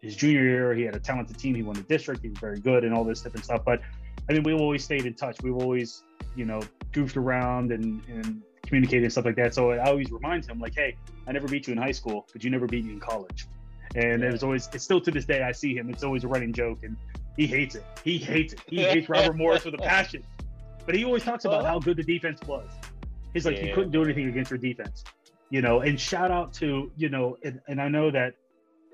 his 0.00 0.16
junior 0.16 0.42
year, 0.42 0.74
he 0.74 0.82
had 0.82 0.96
a 0.96 1.00
talented 1.00 1.38
team. 1.38 1.54
He 1.54 1.62
won 1.62 1.76
the 1.76 1.82
district. 1.82 2.22
He 2.22 2.28
was 2.28 2.38
very 2.38 2.58
good 2.58 2.82
and 2.82 2.92
all 2.92 3.04
this 3.04 3.20
different 3.20 3.44
stuff. 3.44 3.62
But 3.64 3.82
I 4.28 4.32
mean, 4.32 4.42
we 4.42 4.52
always 4.52 4.84
stayed 4.84 5.06
in 5.06 5.14
touch. 5.14 5.42
We've 5.42 5.56
always, 5.56 6.02
you 6.34 6.44
know, 6.44 6.60
goofed 6.92 7.16
around 7.16 7.72
and 7.72 8.02
and 8.08 8.42
communicated 8.64 9.04
and 9.04 9.12
stuff 9.12 9.24
like 9.24 9.36
that. 9.36 9.54
So 9.54 9.70
I 9.70 9.88
always 9.88 10.10
remind 10.10 10.46
him 10.46 10.58
like, 10.58 10.74
hey, 10.74 10.96
I 11.26 11.32
never 11.32 11.46
beat 11.46 11.66
you 11.66 11.72
in 11.72 11.78
high 11.78 11.92
school, 11.92 12.26
but 12.32 12.42
you 12.44 12.50
never 12.50 12.66
beat 12.66 12.84
me 12.84 12.92
in 12.92 13.00
college. 13.00 13.46
And 13.94 14.24
it 14.24 14.32
was 14.32 14.42
always, 14.42 14.68
it's 14.72 14.84
still 14.84 15.00
to 15.00 15.10
this 15.10 15.24
day, 15.24 15.42
I 15.42 15.52
see 15.52 15.76
him. 15.76 15.88
It's 15.90 16.02
always 16.02 16.24
a 16.24 16.28
running 16.28 16.52
joke. 16.52 16.82
And 16.82 16.96
He 17.36 17.46
hates 17.46 17.74
it. 17.74 17.84
He 18.02 18.18
hates 18.18 18.54
it. 18.54 18.60
He 18.66 18.82
hates 18.82 19.08
Robert 19.08 19.36
Morris 19.36 19.64
with 19.64 19.74
a 19.74 19.78
passion. 19.78 20.24
But 20.84 20.94
he 20.94 21.04
always 21.04 21.22
talks 21.22 21.44
about 21.44 21.64
how 21.64 21.78
good 21.78 21.96
the 21.96 22.02
defense 22.02 22.40
was. 22.46 22.68
He's 23.32 23.46
like, 23.46 23.56
yeah. 23.56 23.66
he 23.66 23.72
couldn't 23.72 23.92
do 23.92 24.02
anything 24.02 24.28
against 24.28 24.50
your 24.50 24.58
defense. 24.58 25.04
You 25.50 25.62
know, 25.62 25.80
and 25.80 26.00
shout 26.00 26.30
out 26.30 26.52
to, 26.54 26.90
you 26.96 27.08
know, 27.08 27.36
and, 27.44 27.60
and 27.68 27.80
I 27.80 27.88
know 27.88 28.10
that 28.10 28.34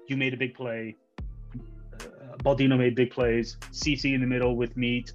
you 0.08 0.16
made 0.16 0.34
a 0.34 0.36
big 0.36 0.54
play. 0.54 0.96
Uh, 1.94 2.36
Baldino 2.44 2.78
made 2.78 2.94
big 2.94 3.10
plays. 3.10 3.56
CC 3.72 4.14
in 4.14 4.20
the 4.20 4.26
middle 4.26 4.56
with 4.56 4.76
Meat. 4.76 5.12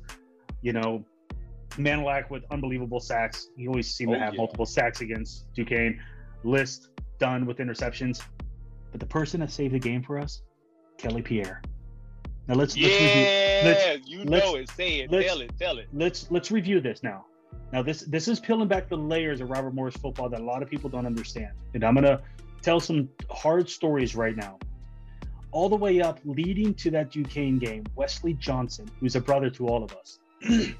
You 0.65 0.73
know, 0.73 1.05
Manilak 1.77 2.31
with 2.31 2.43
unbelievable 2.49 2.99
sacks. 2.99 3.49
He 3.55 3.67
always 3.67 3.93
seemed 3.93 4.09
oh, 4.11 4.15
to 4.15 4.19
have 4.19 4.33
yeah. 4.33 4.39
multiple 4.39 4.65
sacks 4.65 5.01
against 5.01 5.45
Duquesne. 5.53 6.01
List 6.43 6.89
done 7.19 7.45
with 7.45 7.59
interceptions. 7.59 8.23
But 8.91 8.99
the 8.99 9.05
person 9.05 9.39
that 9.41 9.51
saved 9.51 9.75
the 9.75 9.79
game 9.79 10.01
for 10.01 10.17
us, 10.17 10.41
Kelly 10.97 11.21
Pierre. 11.21 11.61
Now 12.47 12.55
let's 12.55 12.75
yeah, 12.75 12.87
let's 12.87 12.99
review. 12.99 13.21
Let's, 13.69 14.09
you 14.09 14.23
let's, 14.23 14.45
know 14.45 14.55
it. 14.55 14.69
Say 14.71 14.99
it. 15.01 15.11
Tell 15.11 15.41
it. 15.41 15.51
Tell 15.59 15.77
it. 15.77 15.87
Let's 15.93 16.31
let's 16.31 16.49
review 16.49 16.81
this 16.81 17.03
now. 17.03 17.25
Now 17.71 17.83
this 17.83 18.01
this 18.01 18.27
is 18.27 18.39
peeling 18.39 18.67
back 18.67 18.89
the 18.89 18.97
layers 18.97 19.39
of 19.41 19.51
Robert 19.51 19.75
Morris 19.75 19.95
football 19.95 20.29
that 20.29 20.41
a 20.41 20.43
lot 20.43 20.63
of 20.63 20.69
people 20.69 20.89
don't 20.89 21.05
understand, 21.05 21.51
and 21.75 21.83
I'm 21.83 21.93
gonna 21.93 22.21
tell 22.63 22.79
some 22.79 23.07
hard 23.29 23.69
stories 23.69 24.15
right 24.15 24.35
now. 24.35 24.57
All 25.51 25.69
the 25.69 25.75
way 25.75 26.01
up, 26.01 26.19
leading 26.25 26.73
to 26.75 26.89
that 26.91 27.11
Duquesne 27.11 27.59
game, 27.59 27.83
Wesley 27.95 28.33
Johnson, 28.33 28.89
who's 28.99 29.15
a 29.15 29.21
brother 29.21 29.49
to 29.51 29.67
all 29.67 29.83
of 29.83 29.95
us, 29.95 30.19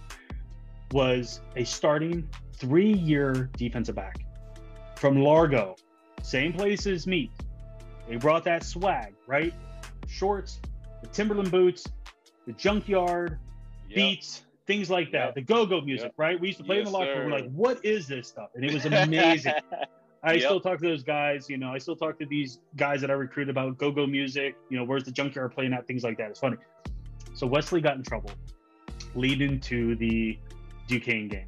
was 0.91 1.41
a 1.55 1.63
starting 1.63 2.27
three-year 2.53 3.49
defensive 3.57 3.95
back 3.95 4.19
from 4.95 5.21
Largo, 5.21 5.75
same 6.21 6.53
place 6.53 6.87
as 6.87 7.05
me. 7.05 7.31
They 8.07 8.15
brought 8.17 8.43
that 8.45 8.63
swag, 8.63 9.13
right? 9.27 9.53
Shorts, 10.07 10.59
the 11.01 11.07
Timberland 11.07 11.51
boots, 11.51 11.85
the 12.45 12.53
junkyard, 12.53 13.39
yep. 13.89 13.95
beats, 13.95 14.45
things 14.67 14.89
like 14.89 15.11
that. 15.11 15.27
Yep. 15.27 15.35
The 15.35 15.41
go-go 15.41 15.81
music, 15.81 16.07
yep. 16.07 16.13
right? 16.17 16.39
We 16.39 16.47
used 16.47 16.59
to 16.59 16.65
play 16.65 16.77
yes, 16.77 16.87
in 16.87 16.93
the 16.93 16.97
locker 16.97 17.19
room. 17.19 17.31
We're 17.31 17.39
like, 17.39 17.51
what 17.51 17.83
is 17.83 18.07
this 18.07 18.27
stuff? 18.27 18.49
And 18.55 18.63
it 18.63 18.73
was 18.73 18.85
amazing. 18.85 19.53
I 20.23 20.39
still 20.39 20.59
talk 20.59 20.79
to 20.79 20.87
those 20.87 21.03
guys. 21.03 21.49
You 21.49 21.57
know, 21.57 21.71
I 21.71 21.77
still 21.77 21.95
talk 21.95 22.17
to 22.19 22.25
these 22.25 22.59
guys 22.75 23.01
that 23.01 23.11
I 23.11 23.13
recruited 23.13 23.51
about 23.51 23.77
go-go 23.77 24.07
music. 24.07 24.55
You 24.69 24.77
know, 24.77 24.83
where's 24.83 25.03
the 25.03 25.11
junkyard 25.11 25.53
playing 25.53 25.73
at? 25.73 25.85
Things 25.85 26.03
like 26.03 26.17
that. 26.17 26.31
It's 26.31 26.39
funny. 26.39 26.57
So 27.35 27.45
Wesley 27.45 27.81
got 27.81 27.97
in 27.97 28.03
trouble, 28.03 28.31
leading 29.15 29.59
to 29.61 29.95
the 29.95 30.37
Duquesne 30.87 31.27
game. 31.27 31.47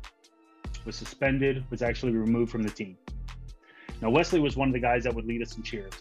Was 0.85 0.95
suspended. 0.95 1.63
Was 1.69 1.81
actually 1.81 2.13
removed 2.13 2.51
from 2.51 2.63
the 2.63 2.69
team. 2.69 2.97
Now 4.01 4.09
Wesley 4.09 4.39
was 4.39 4.55
one 4.55 4.69
of 4.69 4.73
the 4.73 4.79
guys 4.79 5.03
that 5.03 5.13
would 5.13 5.25
lead 5.25 5.41
us 5.41 5.57
in 5.57 5.63
cheers. 5.63 5.93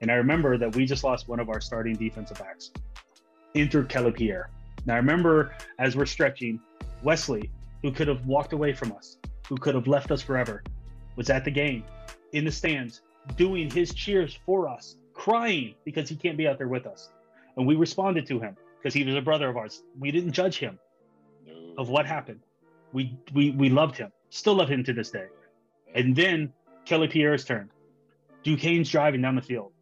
And 0.00 0.10
I 0.10 0.14
remember 0.14 0.58
that 0.58 0.76
we 0.76 0.84
just 0.84 1.04
lost 1.04 1.28
one 1.28 1.40
of 1.40 1.48
our 1.48 1.60
starting 1.60 1.94
defensive 1.94 2.38
backs. 2.38 2.70
Enter 3.54 3.84
Kelly 3.84 4.12
Pierre. 4.12 4.50
Now 4.84 4.94
I 4.94 4.98
remember 4.98 5.54
as 5.78 5.96
we're 5.96 6.06
stretching, 6.06 6.60
Wesley, 7.02 7.50
who 7.82 7.90
could 7.90 8.08
have 8.08 8.26
walked 8.26 8.52
away 8.52 8.72
from 8.72 8.92
us, 8.92 9.16
who 9.48 9.56
could 9.56 9.74
have 9.74 9.86
left 9.86 10.10
us 10.10 10.22
forever, 10.22 10.62
was 11.16 11.30
at 11.30 11.44
the 11.44 11.50
game, 11.50 11.84
in 12.32 12.44
the 12.44 12.52
stands, 12.52 13.00
doing 13.36 13.70
his 13.70 13.94
cheers 13.94 14.38
for 14.44 14.68
us, 14.68 14.96
crying 15.14 15.74
because 15.84 16.08
he 16.08 16.16
can't 16.16 16.36
be 16.36 16.46
out 16.46 16.58
there 16.58 16.68
with 16.68 16.86
us. 16.86 17.10
And 17.56 17.66
we 17.66 17.74
responded 17.74 18.26
to 18.26 18.38
him 18.38 18.56
because 18.86 18.94
he 18.94 19.02
was 19.02 19.16
a 19.16 19.20
brother 19.20 19.48
of 19.48 19.56
ours. 19.56 19.82
We 19.98 20.12
didn't 20.12 20.30
judge 20.30 20.58
him 20.58 20.78
no. 21.44 21.74
of 21.76 21.88
what 21.88 22.06
happened. 22.06 22.38
We 22.92 23.18
we 23.34 23.50
we 23.50 23.68
loved 23.68 23.96
him, 23.98 24.12
still 24.30 24.54
love 24.54 24.68
him 24.68 24.84
to 24.84 24.92
this 24.92 25.10
day. 25.10 25.26
And 25.96 26.14
then 26.14 26.52
Kelly 26.84 27.08
Pierre's 27.08 27.44
turn. 27.44 27.68
Duquesne's 28.44 28.88
driving 28.88 29.22
down 29.22 29.34
the 29.34 29.42
field 29.42 29.72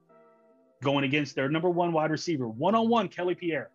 going 0.82 1.04
against 1.04 1.34
their 1.34 1.50
number 1.50 1.68
one 1.68 1.92
wide 1.92 2.10
receiver, 2.10 2.48
one 2.48 2.74
on 2.74 2.88
one, 2.88 3.08
Kelly 3.08 3.34
Pierre. 3.34 3.68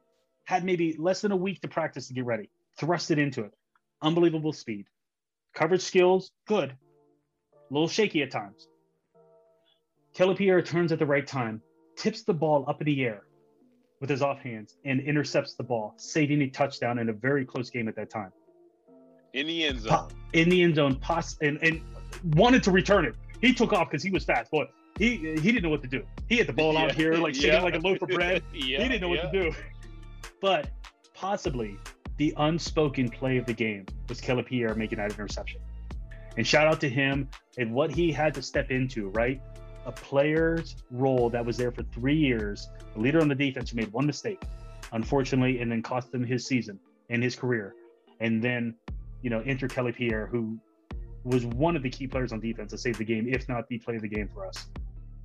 Had 0.45 0.63
maybe 0.63 0.95
less 0.97 1.21
than 1.21 1.31
a 1.31 1.37
week 1.37 1.61
to 1.61 1.67
practice 1.67 2.07
to 2.07 2.15
get 2.15 2.25
ready, 2.25 2.49
thrust 2.79 3.11
it 3.11 3.19
into 3.19 3.43
it. 3.43 3.53
Unbelievable 4.01 4.51
speed. 4.51 4.87
Coverage 5.53 5.81
skills, 5.81 6.31
good. 6.47 6.71
A 6.71 7.73
little 7.73 7.87
shaky 7.87 8.23
at 8.23 8.31
times. 8.31 8.67
Kelly 10.15 10.33
Pierre 10.33 10.63
turns 10.63 10.91
at 10.91 10.97
the 10.97 11.05
right 11.05 11.27
time, 11.27 11.61
tips 11.95 12.23
the 12.23 12.33
ball 12.33 12.65
up 12.67 12.81
in 12.81 12.85
the 12.85 13.03
air 13.03 13.25
with 13.99 14.09
his 14.09 14.21
offhands, 14.21 14.75
and 14.85 15.01
intercepts 15.01 15.55
the 15.55 15.63
ball, 15.63 15.93
saving 15.97 16.41
a 16.41 16.49
touchdown 16.49 16.99
in 16.99 17.09
a 17.09 17.13
very 17.13 17.45
close 17.45 17.69
game 17.69 17.87
at 17.87 17.95
that 17.95 18.09
time. 18.09 18.31
In 19.33 19.47
the 19.47 19.65
end 19.65 19.81
zone. 19.81 20.09
In 20.33 20.49
the 20.49 20.63
end 20.63 20.75
zone, 20.75 20.95
pos- 20.95 21.37
and, 21.41 21.59
and 21.61 21.81
wanted 22.35 22.63
to 22.63 22.71
return 22.71 23.05
it. 23.05 23.15
He 23.41 23.53
took 23.53 23.73
off 23.73 23.89
because 23.89 24.03
he 24.03 24.11
was 24.11 24.25
fast. 24.25 24.49
but 24.51 24.69
he 24.97 25.15
he 25.15 25.51
didn't 25.51 25.63
know 25.63 25.69
what 25.69 25.81
to 25.81 25.87
do. 25.87 26.03
He 26.27 26.37
had 26.37 26.47
the 26.47 26.53
ball 26.53 26.73
yeah. 26.75 26.83
out 26.83 26.91
here 26.93 27.13
like 27.13 27.35
shaking 27.35 27.61
like 27.61 27.75
a 27.75 27.79
loaf 27.79 28.01
of 28.01 28.09
bread. 28.09 28.43
yeah. 28.53 28.81
He 28.81 28.89
didn't 28.89 29.01
know 29.01 29.09
what 29.09 29.31
to 29.31 29.31
do. 29.31 29.51
But 30.41 30.69
possibly 31.13 31.77
the 32.17 32.33
unspoken 32.37 33.09
play 33.09 33.37
of 33.37 33.45
the 33.45 33.53
game 33.53 33.85
was 34.07 34.19
Kelly 34.19 34.43
Pierre 34.43 34.75
making 34.75 34.97
that 34.97 35.11
interception. 35.11 35.61
And 36.37 36.45
shout 36.45 36.67
out 36.67 36.79
to 36.81 36.89
him 36.89 37.29
and 37.57 37.73
what 37.73 37.91
he 37.91 38.11
had 38.11 38.33
to 38.35 38.41
step 38.41 38.71
into, 38.71 39.09
right? 39.09 39.41
A 39.85 39.91
player's 39.91 40.75
role 40.91 41.29
that 41.29 41.45
was 41.45 41.57
there 41.57 41.71
for 41.71 41.83
three 41.83 42.15
years, 42.15 42.69
a 42.95 42.99
leader 42.99 43.21
on 43.21 43.27
the 43.27 43.35
defense 43.35 43.71
who 43.71 43.77
made 43.77 43.91
one 43.91 44.05
mistake, 44.05 44.41
unfortunately, 44.91 45.61
and 45.61 45.71
then 45.71 45.81
cost 45.81 46.13
him 46.13 46.23
his 46.23 46.45
season 46.45 46.79
and 47.09 47.23
his 47.23 47.35
career. 47.35 47.75
And 48.19 48.41
then, 48.41 48.75
you 49.21 49.29
know, 49.29 49.41
enter 49.41 49.67
Kelly 49.67 49.91
Pierre, 49.91 50.27
who 50.27 50.59
was 51.23 51.45
one 51.45 51.75
of 51.75 51.83
the 51.83 51.89
key 51.89 52.07
players 52.07 52.31
on 52.31 52.39
defense 52.39 52.71
to 52.71 52.77
save 52.77 52.97
the 52.97 53.03
game, 53.03 53.27
if 53.27 53.47
not 53.49 53.67
the 53.67 53.77
play 53.79 53.95
of 53.95 54.01
the 54.01 54.07
game 54.07 54.29
for 54.33 54.45
us. 54.45 54.67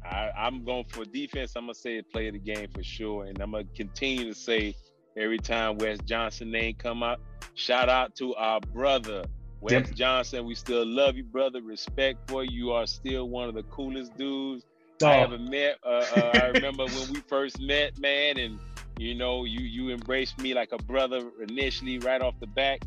I, 0.04 0.30
am 0.36 0.64
going 0.64 0.84
for 0.84 1.04
defense. 1.04 1.54
I'm 1.56 1.64
gonna 1.64 1.74
say 1.74 2.02
play 2.02 2.28
of 2.28 2.34
the 2.34 2.38
game 2.38 2.68
for 2.74 2.82
sure, 2.82 3.24
and 3.24 3.40
I'm 3.40 3.52
gonna 3.52 3.64
continue 3.74 4.26
to 4.26 4.38
say 4.38 4.74
every 5.16 5.38
time 5.38 5.78
Wes 5.78 5.98
Johnson 6.04 6.50
name 6.50 6.74
come 6.74 7.02
up, 7.02 7.20
shout 7.54 7.88
out 7.88 8.14
to 8.16 8.34
our 8.34 8.60
brother 8.60 9.24
Wes. 9.64 9.90
Johnson. 9.90 10.44
We 10.44 10.54
still 10.54 10.86
love 10.86 11.16
you, 11.16 11.24
brother. 11.24 11.60
Respect 11.62 12.30
for 12.30 12.44
you. 12.44 12.50
You 12.66 12.72
are 12.72 12.86
still 12.86 13.28
one 13.28 13.48
of 13.48 13.54
the 13.54 13.64
coolest 13.64 14.16
dudes 14.16 14.64
oh. 15.02 15.06
I 15.06 15.18
ever 15.18 15.38
met. 15.38 15.78
Uh, 15.84 16.04
uh, 16.16 16.30
I 16.42 16.46
remember 16.48 16.84
when 16.86 17.12
we 17.12 17.20
first 17.28 17.60
met, 17.60 17.98
man, 17.98 18.38
and 18.38 18.58
you 18.98 19.14
know, 19.14 19.44
you 19.44 19.60
you 19.60 19.90
embraced 19.90 20.38
me 20.38 20.54
like 20.54 20.72
a 20.72 20.78
brother 20.78 21.30
initially, 21.48 21.98
right 21.98 22.20
off 22.20 22.34
the 22.40 22.46
back 22.46 22.80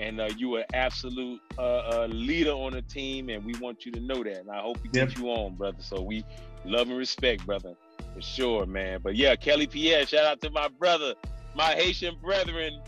and 0.00 0.20
uh, 0.20 0.28
you 0.36 0.48
were 0.48 0.64
absolute 0.72 1.40
uh, 1.58 1.62
uh, 1.62 2.08
leader 2.10 2.52
on 2.52 2.72
the 2.72 2.82
team, 2.82 3.28
and 3.28 3.44
we 3.44 3.54
want 3.58 3.84
you 3.84 3.92
to 3.92 4.00
know 4.00 4.22
that. 4.24 4.40
And 4.40 4.50
I 4.50 4.60
hope 4.60 4.78
we 4.82 4.90
yep. 4.92 5.08
get 5.08 5.18
you 5.18 5.28
on, 5.28 5.54
brother. 5.54 5.78
So 5.80 6.00
we 6.00 6.24
love 6.64 6.88
and 6.88 6.96
respect, 6.96 7.44
brother, 7.44 7.74
for 8.14 8.22
sure, 8.22 8.66
man. 8.66 9.00
But 9.02 9.16
yeah, 9.16 9.36
Kelly 9.36 9.66
Pierre, 9.66 10.06
shout 10.06 10.24
out 10.24 10.40
to 10.40 10.50
my 10.50 10.68
brother, 10.68 11.14
my 11.54 11.74
Haitian 11.74 12.16
brethren, 12.22 12.80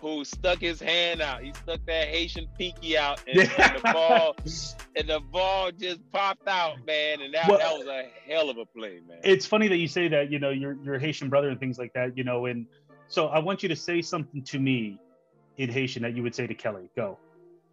who 0.00 0.24
stuck 0.24 0.60
his 0.60 0.80
hand 0.80 1.20
out. 1.20 1.42
He 1.42 1.52
stuck 1.52 1.80
that 1.86 2.08
Haitian 2.08 2.48
pinky 2.58 2.96
out, 2.96 3.20
and, 3.26 3.38
and 3.38 3.78
the 3.78 3.92
ball, 3.92 4.36
and 4.96 5.08
the 5.08 5.20
ball 5.20 5.70
just 5.72 6.00
popped 6.12 6.48
out, 6.48 6.84
man. 6.86 7.20
And 7.20 7.34
that, 7.34 7.48
well, 7.48 7.58
that 7.58 7.78
was 7.78 7.86
a 7.86 8.08
hell 8.28 8.50
of 8.50 8.58
a 8.58 8.66
play, 8.66 9.00
man. 9.08 9.18
It's 9.24 9.46
funny 9.46 9.68
that 9.68 9.76
you 9.76 9.88
say 9.88 10.08
that. 10.08 10.30
You 10.30 10.38
know, 10.38 10.50
your 10.50 10.74
your 10.82 10.98
Haitian 10.98 11.28
brother 11.28 11.48
and 11.48 11.58
things 11.60 11.78
like 11.78 11.92
that. 11.94 12.16
You 12.16 12.24
know, 12.24 12.46
and 12.46 12.66
so 13.08 13.28
I 13.28 13.38
want 13.38 13.62
you 13.62 13.68
to 13.68 13.76
say 13.76 14.02
something 14.02 14.42
to 14.44 14.58
me 14.58 14.98
in 15.58 15.70
Haitian 15.70 16.02
that 16.02 16.14
you 16.14 16.22
would 16.22 16.34
say 16.34 16.46
to 16.46 16.54
Kelly? 16.54 16.90
Go. 16.96 17.18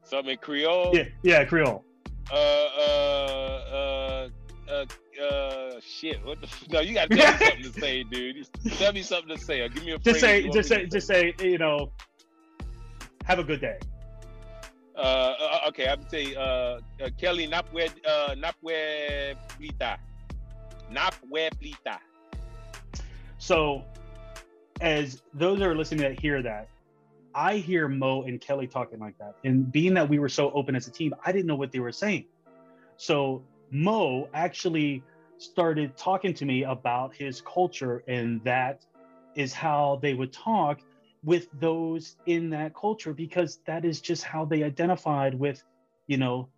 Something 0.04 0.38
Creole? 0.38 0.92
Yeah, 0.94 1.06
yeah, 1.24 1.46
Creole. 1.46 1.84
Uh, 2.32 2.36
uh, 2.36 3.60
uh, 3.72 4.30
uh, 4.70 5.22
uh, 5.22 5.80
shit. 5.82 6.26
What 6.26 6.42
the? 6.42 6.48
F- 6.48 6.70
no, 6.70 6.80
you 6.80 6.94
gotta 6.94 7.16
tell 7.16 7.34
me 7.34 7.64
something 7.64 7.74
to 7.74 7.80
say, 7.80 8.04
dude. 8.04 8.48
tell 8.78 8.94
me 8.94 9.02
something 9.02 9.38
to 9.38 9.44
say. 9.44 9.62
Or 9.62 9.70
give 9.70 9.84
me 9.84 9.92
a. 9.92 10.00
Just 10.00 10.20
say, 10.20 10.48
just 10.50 10.70
say, 10.70 10.86
just 10.86 11.08
say. 11.08 11.34
You 11.40 11.58
know, 11.58 11.92
have 13.24 13.40
a 13.40 13.44
good 13.44 13.62
day. 13.62 13.78
Uh, 14.96 15.00
uh 15.00 15.60
okay, 15.70 15.88
I'm 15.88 16.00
gonna 16.00 16.10
say, 16.10 16.36
uh, 16.36 16.42
uh 16.42 16.80
Kelly, 17.18 17.48
napwe, 17.48 17.90
uh, 18.06 18.36
napwe 18.36 19.36
plita, 19.58 19.98
napwe 20.92 21.50
plita. 21.60 21.98
So, 23.38 23.84
as 24.82 25.22
those 25.34 25.60
that 25.60 25.68
are 25.68 25.76
listening 25.76 26.02
that 26.02 26.20
hear 26.20 26.42
that, 26.44 26.70
I 27.36 27.58
hear 27.58 27.88
Mo 27.88 28.24
and 28.24 28.40
Kelly 28.40 28.68
talking 28.68 29.00
like 29.00 29.18
that. 29.18 29.36
And 29.44 29.72
being 29.72 29.94
that 29.96 30.08
we 30.08 30.20
were 30.20 30.30
so 30.30 30.52
open 30.52 30.76
as 30.76 30.88
a 30.88 30.92
team, 30.92 31.14
I 31.26 31.32
didn't 31.32 31.48
know 31.48 31.56
what 31.56 31.72
they 31.72 31.80
were 31.80 31.92
saying. 31.92 32.26
So 32.98 33.44
Mo 33.72 34.30
actually 34.34 35.04
started 35.40 35.98
talking 35.98 36.34
to 36.36 36.46
me 36.46 36.64
about 36.64 37.16
his 37.16 37.42
culture, 37.42 38.04
and 38.08 38.44
that 38.44 38.86
is 39.36 39.52
how 39.52 40.00
they 40.02 40.14
would 40.14 40.32
talk 40.32 40.80
with 41.24 41.48
those 41.60 42.16
in 42.26 42.50
that 42.52 42.76
culture 42.76 43.14
because 43.14 43.60
that 43.66 43.86
is 43.86 44.02
just 44.02 44.24
how 44.24 44.46
they 44.46 44.64
identified 44.64 45.34
with, 45.34 45.64
you 46.08 46.18
know, 46.18 46.50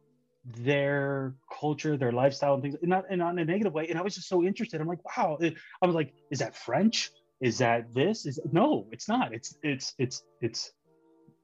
their 0.43 1.35
culture, 1.59 1.97
their 1.97 2.11
lifestyle, 2.11 2.55
and 2.55 2.63
things, 2.63 2.75
and 2.81 2.89
not, 2.89 3.05
and 3.09 3.19
not 3.19 3.33
in 3.33 3.39
a 3.39 3.45
negative 3.45 3.73
way. 3.73 3.87
And 3.87 3.97
I 3.97 4.01
was 4.01 4.15
just 4.15 4.27
so 4.27 4.43
interested. 4.43 4.81
I'm 4.81 4.87
like, 4.87 5.03
wow. 5.17 5.37
I 5.41 5.85
was 5.85 5.95
like, 5.95 6.13
is 6.31 6.39
that 6.39 6.55
French? 6.55 7.11
is 7.41 7.57
that 7.57 7.93
this 7.93 8.25
is 8.25 8.39
no 8.51 8.87
it's 8.91 9.07
not 9.07 9.33
it's 9.33 9.55
it's 9.61 9.93
it's 9.97 10.23
it's 10.41 10.71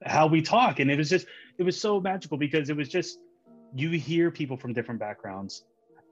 how 0.06 0.26
we 0.26 0.42
talk 0.42 0.80
and 0.80 0.90
it 0.90 0.98
was 0.98 1.10
just 1.10 1.28
it 1.58 1.64
was 1.64 1.80
so 1.80 2.00
magical 2.00 2.38
because 2.38 2.70
it 2.70 2.78
was 2.78 2.90
just 2.90 3.20
you 3.76 3.92
hear 3.92 4.32
people 4.32 4.58
from 4.58 4.74
different 4.74 5.00
backgrounds 5.00 5.64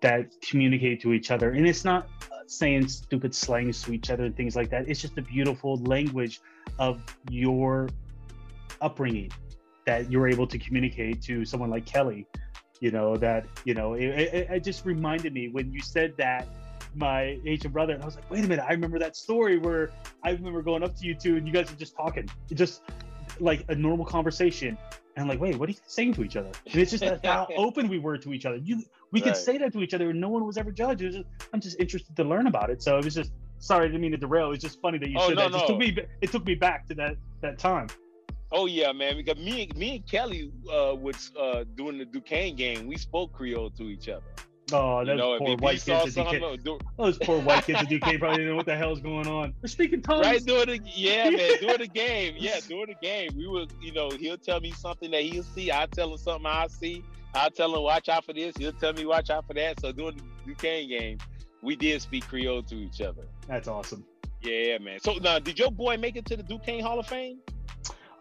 that 0.02 0.28
communicate 0.42 1.02
to 1.02 1.14
each 1.14 1.32
other 1.32 1.52
and 1.52 1.68
it's 1.68 1.84
not 1.84 2.08
saying 2.48 2.88
stupid 2.88 3.36
slangs 3.36 3.82
to 3.84 3.94
each 3.94 4.10
other 4.10 4.26
and 4.26 4.36
things 4.36 4.56
like 4.56 4.70
that 4.70 4.90
it's 4.90 5.02
just 5.02 5.18
a 5.18 5.22
beautiful 5.22 5.78
language 5.84 6.42
of 6.80 7.04
your 7.30 7.88
upbringing 8.82 9.32
that 9.86 10.12
you're 10.12 10.28
able 10.28 10.46
to 10.46 10.58
communicate 10.60 11.22
to 11.24 11.44
someone 11.44 11.70
like 11.70 11.86
Kelly. 11.86 12.28
You 12.80 12.92
know 12.92 13.18
that 13.18 13.46
you 13.66 13.74
know 13.74 13.96
it, 13.96 14.04
it, 14.04 14.50
it 14.50 14.64
just 14.64 14.86
reminded 14.86 15.34
me 15.34 15.50
when 15.50 15.72
you 15.72 15.82
said 15.82 16.14
that 16.18 16.48
my 16.96 17.40
Asian 17.46 17.72
brother, 17.72 17.94
and 17.94 18.02
I 18.02 18.06
was 18.06 18.16
like, 18.16 18.30
wait 18.32 18.46
a 18.46 18.48
minute, 18.48 18.66
I 18.68 18.72
remember 18.72 19.00
that 19.00 19.16
story 19.16 19.58
where 19.58 19.92
I 20.24 20.32
remember 20.32 20.62
going 20.62 20.84
up 20.84 20.96
to 20.98 21.06
you 21.06 21.14
two 21.14 21.36
and 21.36 21.46
you 21.46 21.54
guys 21.54 21.70
were 21.70 21.78
just 21.78 21.96
talking, 21.96 22.30
just 22.54 22.82
like 23.40 23.66
a 23.68 23.76
normal 23.76 24.06
conversation. 24.06 24.78
And 25.16 25.24
I'm 25.24 25.28
like, 25.28 25.40
wait, 25.40 25.58
what 25.58 25.70
are 25.70 25.72
you 25.72 25.78
saying 25.88 26.14
to 26.14 26.24
each 26.24 26.36
other? 26.36 26.52
And 26.72 26.76
it's 26.76 26.92
just 26.92 27.04
how 27.26 27.48
open 27.56 27.90
we 27.90 28.00
were 28.00 28.18
to 28.18 28.34
each 28.34 28.46
other. 28.46 28.58
You, 28.58 28.84
we 29.12 29.22
could 29.22 29.36
say 29.36 29.58
that 29.58 29.74
to 29.74 29.82
each 29.82 29.94
other, 29.94 30.10
and 30.10 30.22
no 30.22 30.30
one 30.30 30.46
was 30.46 30.58
ever 30.58 30.72
judged. 30.72 31.02
Just, 31.02 31.20
I'm 31.54 31.62
just 31.62 31.80
interested 31.80 32.16
to 32.16 32.24
learn 32.24 32.48
about 32.48 32.70
it. 32.70 32.82
So 32.82 32.98
it 32.98 33.06
was 33.06 33.16
just 33.16 33.32
sorry, 33.60 33.86
I 33.86 33.88
didn't 33.88 34.02
mean 34.02 34.12
to 34.12 34.18
derail. 34.18 34.52
It's 34.52 34.64
just 34.64 34.82
funny 34.82 34.98
that 34.98 35.10
you 35.10 35.18
oh, 35.20 35.30
said 35.30 35.38
no, 35.38 35.50
that. 35.50 35.56
It, 35.56 35.62
no. 35.62 35.68
took 35.68 35.78
me, 35.78 35.98
it 36.22 36.32
took 36.32 36.46
me 36.46 36.56
back 36.56 36.88
to 36.88 36.96
that 36.96 37.18
that 37.42 37.60
time. 37.60 37.88
Oh 38.52 38.66
yeah, 38.66 38.92
man. 38.92 39.18
Because 39.18 39.38
me, 39.38 39.70
me 39.76 39.98
and 39.98 40.08
Kelly 40.08 40.52
uh, 40.72 40.96
was 40.96 41.32
uh, 41.40 41.66
doing 41.76 41.98
the 41.98 42.06
Duquesne 42.06 42.56
game. 42.56 42.88
We 42.88 42.98
spoke 42.98 43.34
Creole 43.34 43.70
to 43.72 43.84
each 43.84 44.10
other. 44.10 44.24
Oh, 44.72 45.04
those 45.04 45.14
you 45.14 45.16
know, 45.16 45.38
poor 45.40 45.58
white 45.58 45.82
kids 45.84 46.18
at 46.18 46.26
Duquesne. 46.26 46.60
Do... 46.64 46.80
Those 46.98 47.18
poor 47.18 47.42
white 47.42 47.64
kids 47.66 47.80
at 47.80 47.90
Duquesne 47.90 48.20
probably 48.20 48.38
didn't 48.38 48.52
know 48.52 48.56
what 48.56 48.66
the 48.66 48.76
hell's 48.76 49.02
going 49.02 49.28
on. 49.28 49.54
They're 49.62 49.68
speaking 49.68 50.02
tongues. 50.02 50.26
Right, 50.26 50.46
doing 50.46 50.68
the 50.68 50.80
yeah, 50.86 51.30
man, 51.30 51.52
doing 51.62 51.78
the 51.80 51.88
game. 51.88 52.36
Yeah, 52.38 52.60
doing 52.68 52.88
the 52.88 52.96
game. 53.02 53.32
We 53.36 53.48
were, 53.48 53.66
you 53.82 53.94
know, 53.94 54.10
he'll 54.10 54.38
tell 54.38 54.60
me 54.60 54.72
something 54.72 55.12
that 55.12 55.24
he'll 55.24 55.44
see. 55.44 55.72
I 55.72 55.88
tell 55.88 56.12
him 56.12 56.18
something 56.18 56.46
I 56.46 56.68
see. 56.68 57.04
I 57.34 57.50
tell 57.50 57.76
him 57.76 57.84
watch 57.84 58.10
out 58.10 58.26
for 58.26 58.34
this. 58.34 58.56
He'll 58.58 58.72
tell 58.74 58.94
me 58.94 59.06
watch 59.06 59.30
out 59.30 59.46
for 59.48 59.54
that. 59.54 59.80
So 59.80 59.92
doing 59.92 60.18
the 60.18 60.24
Duquesne 60.52 60.90
game, 60.90 61.18
we 61.62 61.76
did 61.76 62.02
speak 62.02 62.28
Creole 62.28 62.64
to 62.64 62.76
each 62.76 63.02
other. 63.02 63.24
That's 63.48 63.68
awesome. 63.68 64.06
Yeah, 64.42 64.78
man. 64.80 65.00
So 65.00 65.14
now, 65.16 65.40
did 65.40 65.60
your 65.60 65.72
boy 65.72 65.98
make 65.98 66.16
it 66.16 66.26
to 66.26 66.38
the 66.38 66.44
Duquesne 66.44 66.80
Hall 66.80 67.00
of 67.00 67.08
Fame? 67.08 67.40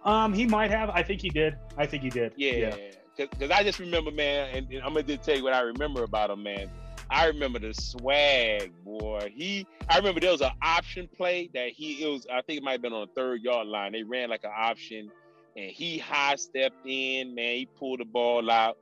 Um, 0.04 0.32
he 0.32 0.46
might 0.46 0.70
have. 0.70 0.90
I 0.90 1.02
think 1.02 1.20
he 1.20 1.30
did. 1.30 1.56
I 1.76 1.86
think 1.86 2.02
he 2.02 2.11
did. 2.11 2.32
Yeah, 2.36 2.74
because 3.16 3.48
yeah. 3.48 3.56
I 3.56 3.62
just 3.62 3.78
remember, 3.78 4.11
man, 4.11 4.54
and, 4.54 4.72
and 4.72 4.82
I'm 4.82 4.94
gonna 4.94 5.02
just 5.02 5.22
tell 5.22 5.36
you 5.36 5.44
what 5.44 5.52
I 5.52 5.61
remember 5.61 6.02
about 6.02 6.30
him, 6.30 6.42
man. 6.42 6.70
I 7.11 7.26
remember 7.26 7.59
the 7.59 7.72
swag, 7.72 8.72
boy. 8.84 9.32
He, 9.34 9.66
I 9.88 9.96
remember 9.96 10.20
there 10.20 10.32
was 10.32 10.42
an 10.42 10.52
option 10.61 11.09
play 11.16 11.48
that 11.54 11.70
he, 11.70 12.04
it 12.04 12.06
was, 12.06 12.26
I 12.30 12.42
think 12.42 12.59
it 12.59 12.62
might 12.62 12.72
have 12.72 12.82
been 12.82 12.92
on 12.92 13.06
the 13.06 13.14
third 13.14 13.42
yard 13.42 13.66
line. 13.66 13.92
They 13.92 14.02
ran 14.02 14.28
like 14.28 14.44
an 14.44 14.52
option, 14.54 15.11
and 15.56 15.70
he 15.70 15.98
high 15.98 16.36
stepped 16.36 16.86
in, 16.86 17.34
man. 17.34 17.54
He 17.54 17.68
pulled 17.78 18.00
the 18.00 18.04
ball 18.04 18.50
out. 18.50 18.76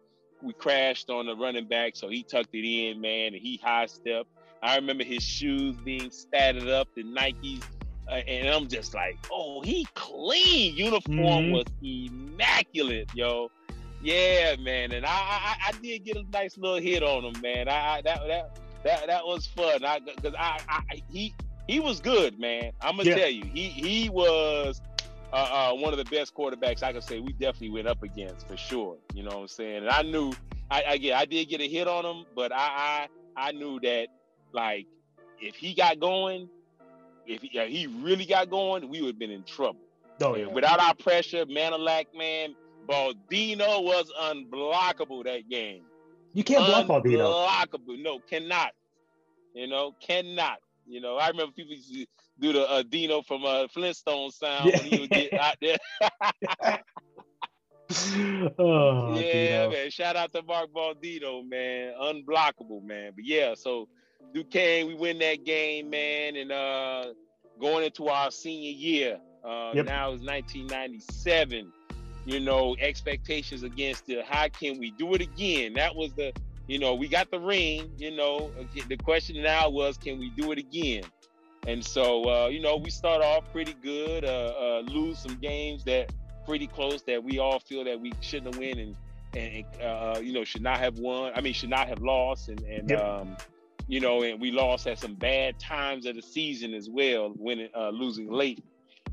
We 0.46 0.52
crashed 0.52 1.10
on 1.10 1.26
the 1.26 1.34
running 1.34 1.66
back, 1.66 1.96
so 1.96 2.08
he 2.08 2.22
tucked 2.22 2.54
it 2.54 2.64
in, 2.64 3.00
man, 3.00 3.34
and 3.34 3.42
he 3.42 3.60
high 3.60 3.86
stepped. 3.86 4.28
I 4.62 4.76
remember 4.76 5.02
his 5.02 5.24
shoes 5.24 5.76
being 5.84 6.10
statted 6.10 6.70
up, 6.70 6.86
the 6.94 7.02
Nikes, 7.02 7.64
uh, 8.08 8.12
and 8.14 8.48
I'm 8.48 8.68
just 8.68 8.94
like, 8.94 9.18
oh, 9.32 9.60
he 9.62 9.88
clean. 9.94 10.76
Uniform 10.76 11.10
mm-hmm. 11.10 11.50
was 11.50 11.64
immaculate, 11.82 13.10
yo. 13.12 13.50
Yeah, 14.00 14.54
man, 14.60 14.92
and 14.92 15.04
I, 15.04 15.10
I, 15.10 15.56
I 15.66 15.72
did 15.82 16.04
get 16.04 16.16
a 16.16 16.22
nice 16.32 16.56
little 16.56 16.78
hit 16.78 17.02
on 17.02 17.24
him, 17.24 17.40
man. 17.42 17.68
I, 17.68 17.96
I 17.96 18.02
that 18.02 18.20
that 18.28 18.58
that 18.84 19.06
that 19.08 19.26
was 19.26 19.48
fun. 19.48 19.84
I 19.84 19.98
because 19.98 20.34
I, 20.38 20.60
I 20.68 21.02
he 21.10 21.34
he 21.66 21.80
was 21.80 21.98
good, 21.98 22.38
man. 22.38 22.70
I'm 22.80 22.98
gonna 22.98 23.10
yeah. 23.10 23.16
tell 23.16 23.30
you, 23.30 23.44
he 23.46 23.68
he 23.68 24.08
was 24.10 24.80
uh, 25.36 25.72
uh, 25.72 25.74
one 25.74 25.92
of 25.92 25.98
the 25.98 26.04
best 26.06 26.34
quarterbacks 26.34 26.82
I 26.82 26.92
can 26.92 27.02
say 27.02 27.20
we 27.20 27.32
definitely 27.32 27.70
went 27.70 27.86
up 27.86 28.02
against 28.02 28.48
for 28.48 28.56
sure. 28.56 28.96
You 29.14 29.22
know 29.22 29.36
what 29.36 29.42
I'm 29.42 29.48
saying? 29.48 29.76
And 29.78 29.90
I 29.90 30.02
knew 30.02 30.32
I, 30.70 30.84
I 30.88 30.96
get 30.96 31.14
I 31.14 31.26
did 31.26 31.48
get 31.48 31.60
a 31.60 31.68
hit 31.68 31.86
on 31.86 32.04
him, 32.04 32.24
but 32.34 32.52
I 32.52 33.08
I, 33.36 33.48
I 33.48 33.52
knew 33.52 33.78
that 33.80 34.08
like 34.52 34.86
if 35.40 35.54
he 35.54 35.74
got 35.74 36.00
going, 36.00 36.48
if 37.26 37.42
he, 37.42 37.50
if 37.52 37.68
he 37.68 37.86
really 37.86 38.24
got 38.24 38.48
going, 38.48 38.88
we 38.88 39.02
would 39.02 39.08
have 39.08 39.18
been 39.18 39.30
in 39.30 39.44
trouble. 39.44 39.80
Oh, 40.22 40.34
yeah. 40.34 40.46
Without 40.46 40.80
our 40.80 40.94
pressure, 40.94 41.44
Manalac, 41.44 42.06
man, 42.16 42.54
Baldino 42.88 43.84
was 43.84 44.10
unblockable 44.18 45.24
that 45.24 45.50
game. 45.50 45.82
You 46.32 46.44
can't 46.44 46.64
block 46.64 46.86
Baldino. 46.86 47.46
Unblockable. 47.46 48.02
No, 48.02 48.20
cannot. 48.30 48.72
You 49.52 49.66
know, 49.66 49.94
cannot. 50.00 50.60
You 50.86 51.02
know, 51.02 51.16
I 51.16 51.28
remember 51.28 51.52
people 51.52 51.74
used 51.74 51.92
to 51.92 52.06
do 52.38 52.52
the 52.52 52.68
uh, 52.68 52.82
Dino 52.82 53.22
from 53.22 53.44
uh, 53.44 53.66
Flintstone 53.68 54.30
sound 54.30 54.70
yeah. 54.70 54.78
when 54.78 54.86
he 54.86 55.00
would 55.00 55.10
get 55.10 55.32
out 55.32 55.56
there. 55.60 55.76
oh, 58.58 59.14
yeah, 59.14 59.62
Dino. 59.62 59.70
man. 59.70 59.90
Shout 59.90 60.16
out 60.16 60.32
to 60.32 60.42
Mark 60.42 60.68
Baldino, 60.74 61.48
man. 61.48 61.94
Unblockable, 62.00 62.82
man. 62.82 63.12
But 63.14 63.24
yeah, 63.24 63.54
so 63.54 63.88
Duquesne, 64.34 64.86
we 64.86 64.94
win 64.94 65.18
that 65.18 65.44
game, 65.44 65.90
man, 65.90 66.36
and 66.36 66.52
uh, 66.52 67.06
going 67.60 67.84
into 67.84 68.08
our 68.08 68.30
senior 68.30 68.70
year. 68.70 69.18
Uh, 69.44 69.72
yep. 69.74 69.86
Now 69.86 70.12
it's 70.12 70.22
1997. 70.22 71.72
You 72.26 72.40
know, 72.40 72.76
expectations 72.80 73.62
against 73.62 74.06
the 74.06 74.22
how 74.28 74.48
can 74.48 74.78
we 74.80 74.90
do 74.90 75.14
it 75.14 75.20
again? 75.20 75.74
That 75.74 75.94
was 75.94 76.12
the, 76.14 76.32
you 76.66 76.80
know, 76.80 76.94
we 76.94 77.06
got 77.06 77.30
the 77.30 77.38
ring. 77.38 77.92
You 77.98 78.16
know, 78.16 78.50
the 78.88 78.96
question 78.96 79.40
now 79.42 79.70
was, 79.70 79.96
can 79.96 80.18
we 80.18 80.30
do 80.30 80.50
it 80.50 80.58
again? 80.58 81.04
And 81.66 81.84
so, 81.84 82.22
uh, 82.24 82.46
you 82.46 82.60
know, 82.60 82.76
we 82.76 82.90
start 82.90 83.22
off 83.22 83.50
pretty 83.52 83.74
good, 83.82 84.24
uh, 84.24 84.28
uh, 84.28 84.82
lose 84.86 85.18
some 85.18 85.34
games 85.36 85.82
that 85.84 86.12
pretty 86.44 86.68
close 86.68 87.02
that 87.02 87.22
we 87.22 87.38
all 87.40 87.58
feel 87.58 87.84
that 87.84 88.00
we 88.00 88.12
shouldn't 88.20 88.54
have 88.54 88.62
won 88.62 88.78
and, 88.78 88.96
and 89.36 89.82
uh, 89.82 90.20
you 90.22 90.32
know, 90.32 90.44
should 90.44 90.62
not 90.62 90.78
have 90.78 90.98
won. 90.98 91.32
I 91.34 91.40
mean, 91.40 91.52
should 91.52 91.70
not 91.70 91.88
have 91.88 92.02
lost. 92.02 92.48
And, 92.48 92.60
and 92.62 92.90
yep. 92.90 93.02
um, 93.02 93.36
you 93.88 94.00
know, 94.00 94.22
and 94.22 94.40
we 94.40 94.52
lost 94.52 94.86
at 94.86 94.98
some 94.98 95.14
bad 95.14 95.58
times 95.58 96.06
of 96.06 96.14
the 96.14 96.22
season 96.22 96.72
as 96.72 96.88
well, 96.88 97.32
winning, 97.36 97.68
uh, 97.76 97.90
losing 97.90 98.30
late. 98.30 98.62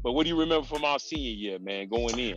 But 0.04 0.14
what 0.14 0.24
do 0.24 0.30
you 0.30 0.40
remember 0.40 0.68
from 0.68 0.86
our 0.86 1.00
senior 1.00 1.32
year, 1.32 1.60
man, 1.60 1.88
going 1.88 2.20
in? 2.20 2.36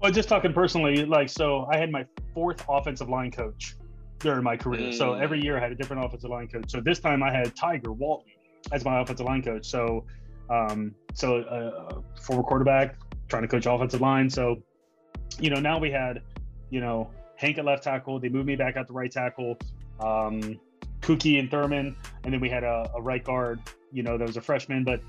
Well, 0.00 0.12
just 0.12 0.28
talking 0.28 0.52
personally, 0.52 1.04
like, 1.04 1.28
so 1.28 1.66
I 1.72 1.76
had 1.76 1.90
my 1.90 2.06
fourth 2.34 2.64
offensive 2.68 3.08
line 3.08 3.30
coach 3.30 3.76
during 4.20 4.44
my 4.44 4.56
career. 4.56 4.90
Mm. 4.90 4.94
So 4.94 5.14
every 5.14 5.42
year 5.42 5.58
I 5.58 5.60
had 5.60 5.72
a 5.72 5.74
different 5.74 6.04
offensive 6.04 6.30
line 6.30 6.48
coach. 6.48 6.70
So 6.70 6.80
this 6.80 7.00
time 7.00 7.22
I 7.22 7.32
had 7.32 7.54
Tiger 7.56 7.92
Walton 7.92 8.32
as 8.72 8.84
my 8.84 9.00
offensive 9.00 9.26
line 9.26 9.42
coach. 9.42 9.66
So, 9.66 10.04
um, 10.48 10.94
so 11.14 11.38
uh, 11.40 12.00
former 12.20 12.42
quarterback 12.42 12.96
trying 13.28 13.42
to 13.42 13.48
coach 13.48 13.66
offensive 13.66 14.00
line. 14.00 14.28
So, 14.28 14.62
you 15.38 15.50
know, 15.50 15.60
now 15.60 15.78
we 15.78 15.90
had, 15.90 16.22
you 16.70 16.80
know, 16.80 17.10
Hank 17.36 17.58
at 17.58 17.64
left 17.64 17.84
tackle. 17.84 18.20
They 18.20 18.28
moved 18.28 18.46
me 18.46 18.56
back 18.56 18.76
out 18.76 18.86
to 18.88 18.92
right 18.92 19.10
tackle. 19.10 19.56
Um, 20.00 20.60
Cookie 21.00 21.38
and 21.38 21.50
Thurman, 21.50 21.96
and 22.24 22.32
then 22.32 22.40
we 22.40 22.50
had 22.50 22.64
a, 22.64 22.90
a 22.94 23.00
right 23.00 23.24
guard. 23.24 23.60
You 23.92 24.02
know, 24.02 24.18
that 24.18 24.26
was 24.26 24.36
a 24.36 24.40
freshman, 24.40 24.84
but 24.84 25.00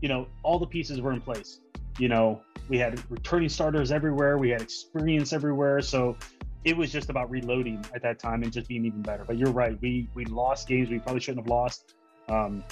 you 0.00 0.08
know, 0.08 0.26
all 0.42 0.58
the 0.58 0.66
pieces 0.66 1.00
were 1.00 1.12
in 1.12 1.20
place. 1.20 1.60
You 1.98 2.08
know, 2.08 2.42
we 2.68 2.78
had 2.78 3.00
returning 3.10 3.48
starters 3.48 3.92
everywhere. 3.92 4.38
We 4.38 4.50
had 4.50 4.62
experience 4.62 5.32
everywhere. 5.32 5.80
So 5.80 6.16
it 6.64 6.76
was 6.76 6.90
just 6.90 7.10
about 7.10 7.30
reloading 7.30 7.84
at 7.94 8.02
that 8.02 8.18
time 8.18 8.42
and 8.42 8.52
just 8.52 8.68
being 8.68 8.84
even 8.86 9.02
better. 9.02 9.24
But 9.24 9.36
you're 9.36 9.52
right. 9.52 9.78
We 9.80 10.08
we 10.14 10.24
lost 10.24 10.66
games 10.68 10.88
we 10.88 10.98
probably 10.98 11.20
shouldn't 11.20 11.46
have 11.46 11.50
lost. 11.50 11.94
Um, 12.28 12.64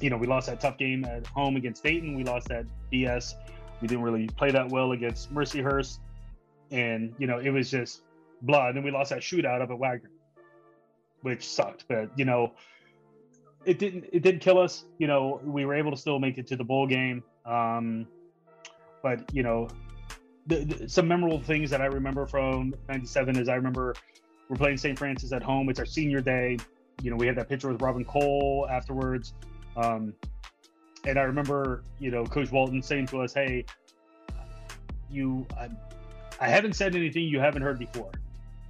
you 0.00 0.10
know, 0.10 0.16
we 0.16 0.26
lost 0.26 0.46
that 0.48 0.60
tough 0.60 0.78
game 0.78 1.04
at 1.04 1.26
home 1.26 1.56
against 1.56 1.82
Dayton. 1.82 2.14
We 2.16 2.24
lost 2.24 2.48
that 2.48 2.66
BS. 2.92 3.34
We 3.80 3.88
didn't 3.88 4.04
really 4.04 4.26
play 4.26 4.50
that 4.50 4.68
well 4.68 4.92
against 4.92 5.32
Mercyhurst. 5.32 5.98
And, 6.70 7.14
you 7.18 7.26
know, 7.26 7.38
it 7.38 7.50
was 7.50 7.70
just 7.70 8.02
blah. 8.42 8.68
And 8.68 8.76
then 8.76 8.84
we 8.84 8.90
lost 8.90 9.10
that 9.10 9.20
shootout 9.20 9.62
up 9.62 9.70
at 9.70 9.78
Wagner 9.78 10.10
which 11.26 11.48
sucked. 11.48 11.84
But 11.88 12.10
you 12.16 12.24
know, 12.24 12.52
it 13.64 13.80
didn't 13.80 14.04
it 14.12 14.22
didn't 14.22 14.40
kill 14.40 14.58
us. 14.58 14.84
You 14.98 15.08
know, 15.08 15.40
we 15.42 15.64
were 15.64 15.74
able 15.74 15.90
to 15.90 15.96
still 15.96 16.20
make 16.20 16.38
it 16.38 16.46
to 16.48 16.56
the 16.56 16.64
bowl 16.64 16.86
game. 16.86 17.22
Um, 17.44 18.06
but 19.02 19.28
you 19.32 19.42
know, 19.42 19.68
the, 20.46 20.64
the, 20.64 20.88
some 20.88 21.08
memorable 21.08 21.40
things 21.40 21.68
that 21.70 21.80
I 21.80 21.86
remember 21.86 22.26
from 22.26 22.74
'97 22.88 23.36
is 23.38 23.48
I 23.48 23.54
remember 23.54 23.94
we're 24.48 24.56
playing 24.56 24.76
St. 24.76 24.96
Francis 24.96 25.32
at 25.32 25.42
home. 25.42 25.68
It's 25.68 25.80
our 25.80 25.86
senior 25.86 26.20
day. 26.20 26.58
You 27.02 27.10
know, 27.10 27.16
we 27.16 27.26
had 27.26 27.36
that 27.36 27.48
picture 27.48 27.70
with 27.70 27.80
Robin 27.82 28.04
Cole 28.04 28.66
afterwards. 28.70 29.34
Um, 29.76 30.14
and 31.04 31.18
I 31.18 31.22
remember, 31.22 31.84
you 31.98 32.10
know, 32.10 32.24
Coach 32.24 32.50
Walton 32.50 32.82
saying 32.82 33.06
to 33.08 33.20
us, 33.22 33.34
"Hey, 33.34 33.64
you, 35.10 35.46
I, 35.58 35.68
I 36.40 36.48
haven't 36.48 36.74
said 36.74 36.96
anything 36.96 37.24
you 37.24 37.38
haven't 37.38 37.62
heard 37.62 37.78
before, 37.78 38.10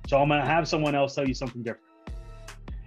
so 0.09 0.20
I'm 0.20 0.29
gonna 0.29 0.45
have 0.45 0.68
someone 0.68 0.95
else 0.95 1.14
tell 1.14 1.27
you 1.27 1.35
something 1.35 1.62
different." 1.62 1.87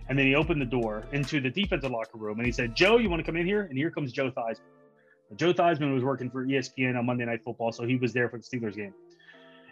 And 0.09 0.17
then 0.17 0.25
he 0.25 0.35
opened 0.35 0.59
the 0.59 0.65
door 0.65 1.03
into 1.11 1.39
the 1.39 1.51
defensive 1.51 1.91
locker 1.91 2.17
room 2.17 2.39
and 2.39 2.45
he 2.45 2.51
said, 2.51 2.75
Joe, 2.75 2.97
you 2.97 3.09
want 3.09 3.19
to 3.19 3.23
come 3.23 3.37
in 3.37 3.45
here? 3.45 3.61
And 3.61 3.77
here 3.77 3.91
comes 3.91 4.11
Joe 4.11 4.31
Theismann. 4.31 4.59
Joe 5.35 5.53
Theismann 5.53 5.93
was 5.93 6.03
working 6.03 6.31
for 6.31 6.43
ESPN 6.43 6.97
on 6.97 7.05
Monday 7.05 7.25
Night 7.25 7.43
Football, 7.43 7.71
so 7.71 7.85
he 7.85 7.97
was 7.97 8.11
there 8.11 8.27
for 8.27 8.39
the 8.39 8.43
Steelers 8.43 8.75
game. 8.75 8.93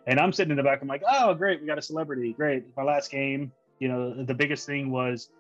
And 0.06 0.20
I'm 0.20 0.32
sitting 0.32 0.52
in 0.52 0.58
the 0.58 0.64
back. 0.64 0.84
I'm 0.84 0.88
like, 0.88 1.02
oh, 1.12 1.34
great, 1.34 1.60
we 1.60 1.68
got 1.68 1.80
a 1.80 1.82
celebrity. 1.82 2.34
Great. 2.34 2.66
My 2.78 2.84
last 2.84 3.10
game, 3.10 3.52
you 3.80 3.88
know, 3.88 4.24
the 4.24 4.36
biggest 4.36 4.68
thing 4.68 4.92
was 4.92 5.32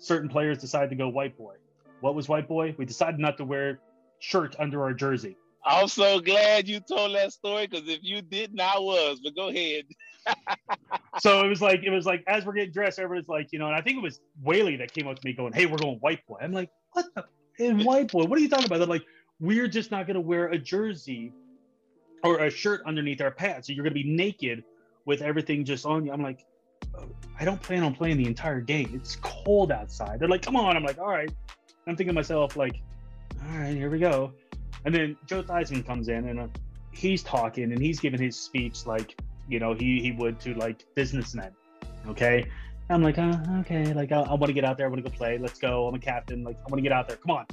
certain 0.00 0.28
players 0.28 0.58
decided 0.58 0.90
to 0.90 0.96
go 0.96 1.08
white 1.08 1.36
boy. 1.38 1.54
What 2.00 2.14
was 2.14 2.28
white 2.28 2.48
boy? 2.48 2.74
We 2.76 2.84
decided 2.84 3.20
not 3.20 3.36
to 3.38 3.44
wear 3.44 3.80
shirt 4.18 4.56
under 4.58 4.82
our 4.82 4.92
jersey. 4.92 5.36
I'm 5.64 5.88
so 5.88 6.20
glad 6.20 6.66
you 6.66 6.80
told 6.80 7.14
that 7.14 7.32
story 7.32 7.66
because 7.66 7.86
if 7.86 8.00
you 8.02 8.22
didn't, 8.22 8.60
I 8.60 8.78
was. 8.78 9.20
But 9.22 9.36
go 9.36 9.48
ahead. 9.48 9.84
so 11.20 11.44
it 11.44 11.48
was 11.48 11.60
like 11.60 11.82
it 11.84 11.90
was 11.90 12.06
like 12.06 12.24
as 12.26 12.44
we're 12.44 12.54
getting 12.54 12.72
dressed, 12.72 12.98
everyone's 12.98 13.28
like, 13.28 13.48
you 13.52 13.58
know, 13.58 13.66
and 13.66 13.76
I 13.76 13.82
think 13.82 13.98
it 13.98 14.02
was 14.02 14.20
Whaley 14.42 14.76
that 14.76 14.92
came 14.92 15.06
up 15.06 15.18
to 15.18 15.26
me 15.26 15.34
going, 15.34 15.52
"Hey, 15.52 15.66
we're 15.66 15.76
going 15.76 15.98
white 15.98 16.26
boy." 16.26 16.38
I'm 16.40 16.52
like, 16.52 16.70
"What 16.92 17.06
the 17.14 17.24
in 17.58 17.84
white 17.84 18.10
boy? 18.10 18.24
What 18.24 18.38
are 18.38 18.42
you 18.42 18.48
talking 18.48 18.64
about?" 18.64 18.78
They're 18.78 18.86
like, 18.86 19.04
we're 19.40 19.68
just 19.68 19.90
not 19.90 20.06
going 20.06 20.14
to 20.14 20.20
wear 20.20 20.48
a 20.48 20.58
jersey 20.58 21.32
or 22.22 22.44
a 22.44 22.50
shirt 22.50 22.82
underneath 22.86 23.20
our 23.20 23.30
pants. 23.30 23.66
So 23.66 23.72
you're 23.72 23.82
going 23.82 23.94
to 23.94 24.02
be 24.02 24.08
naked 24.08 24.62
with 25.06 25.22
everything 25.22 25.64
just 25.64 25.86
on 25.86 26.04
you. 26.04 26.12
I'm 26.12 26.22
like, 26.22 26.44
I 27.38 27.44
don't 27.44 27.60
plan 27.60 27.82
on 27.82 27.94
playing 27.94 28.18
the 28.18 28.26
entire 28.26 28.60
game. 28.60 28.92
It's 28.94 29.16
cold 29.16 29.72
outside. 29.72 30.20
They're 30.20 30.28
like, 30.28 30.42
come 30.42 30.56
on. 30.56 30.76
I'm 30.76 30.84
like, 30.84 30.98
all 30.98 31.08
right. 31.08 31.32
I'm 31.86 31.96
thinking 31.96 32.08
to 32.08 32.12
myself, 32.12 32.56
like, 32.56 32.80
all 33.42 33.58
right, 33.58 33.74
here 33.74 33.88
we 33.88 33.98
go. 33.98 34.32
And 34.84 34.94
then 34.94 35.16
Joe 35.26 35.42
Theismann 35.42 35.86
comes 35.86 36.08
in 36.08 36.28
and 36.28 36.40
uh, 36.40 36.46
he's 36.92 37.22
talking 37.22 37.72
and 37.72 37.80
he's 37.80 37.98
giving 37.98 38.20
his 38.20 38.38
speech 38.38 38.86
like, 38.86 39.18
you 39.48 39.58
know, 39.58 39.74
he, 39.74 40.00
he 40.00 40.12
would 40.12 40.38
to 40.40 40.54
like 40.54 40.84
businessmen. 40.94 41.52
Okay. 42.08 42.46
I'm 42.90 43.02
like, 43.02 43.18
oh, 43.18 43.40
okay, 43.60 43.92
like 43.94 44.10
I, 44.10 44.20
I 44.22 44.34
want 44.34 44.46
to 44.46 44.52
get 44.52 44.64
out 44.64 44.76
there. 44.76 44.86
I 44.86 44.90
want 44.90 45.02
to 45.04 45.08
go 45.08 45.16
play. 45.16 45.38
Let's 45.38 45.58
go. 45.58 45.86
I'm 45.86 45.94
a 45.94 45.98
captain. 45.98 46.42
Like 46.42 46.56
I 46.56 46.70
want 46.70 46.76
to 46.76 46.82
get 46.82 46.92
out 46.92 47.08
there. 47.08 47.16
Come 47.16 47.30
on. 47.30 47.46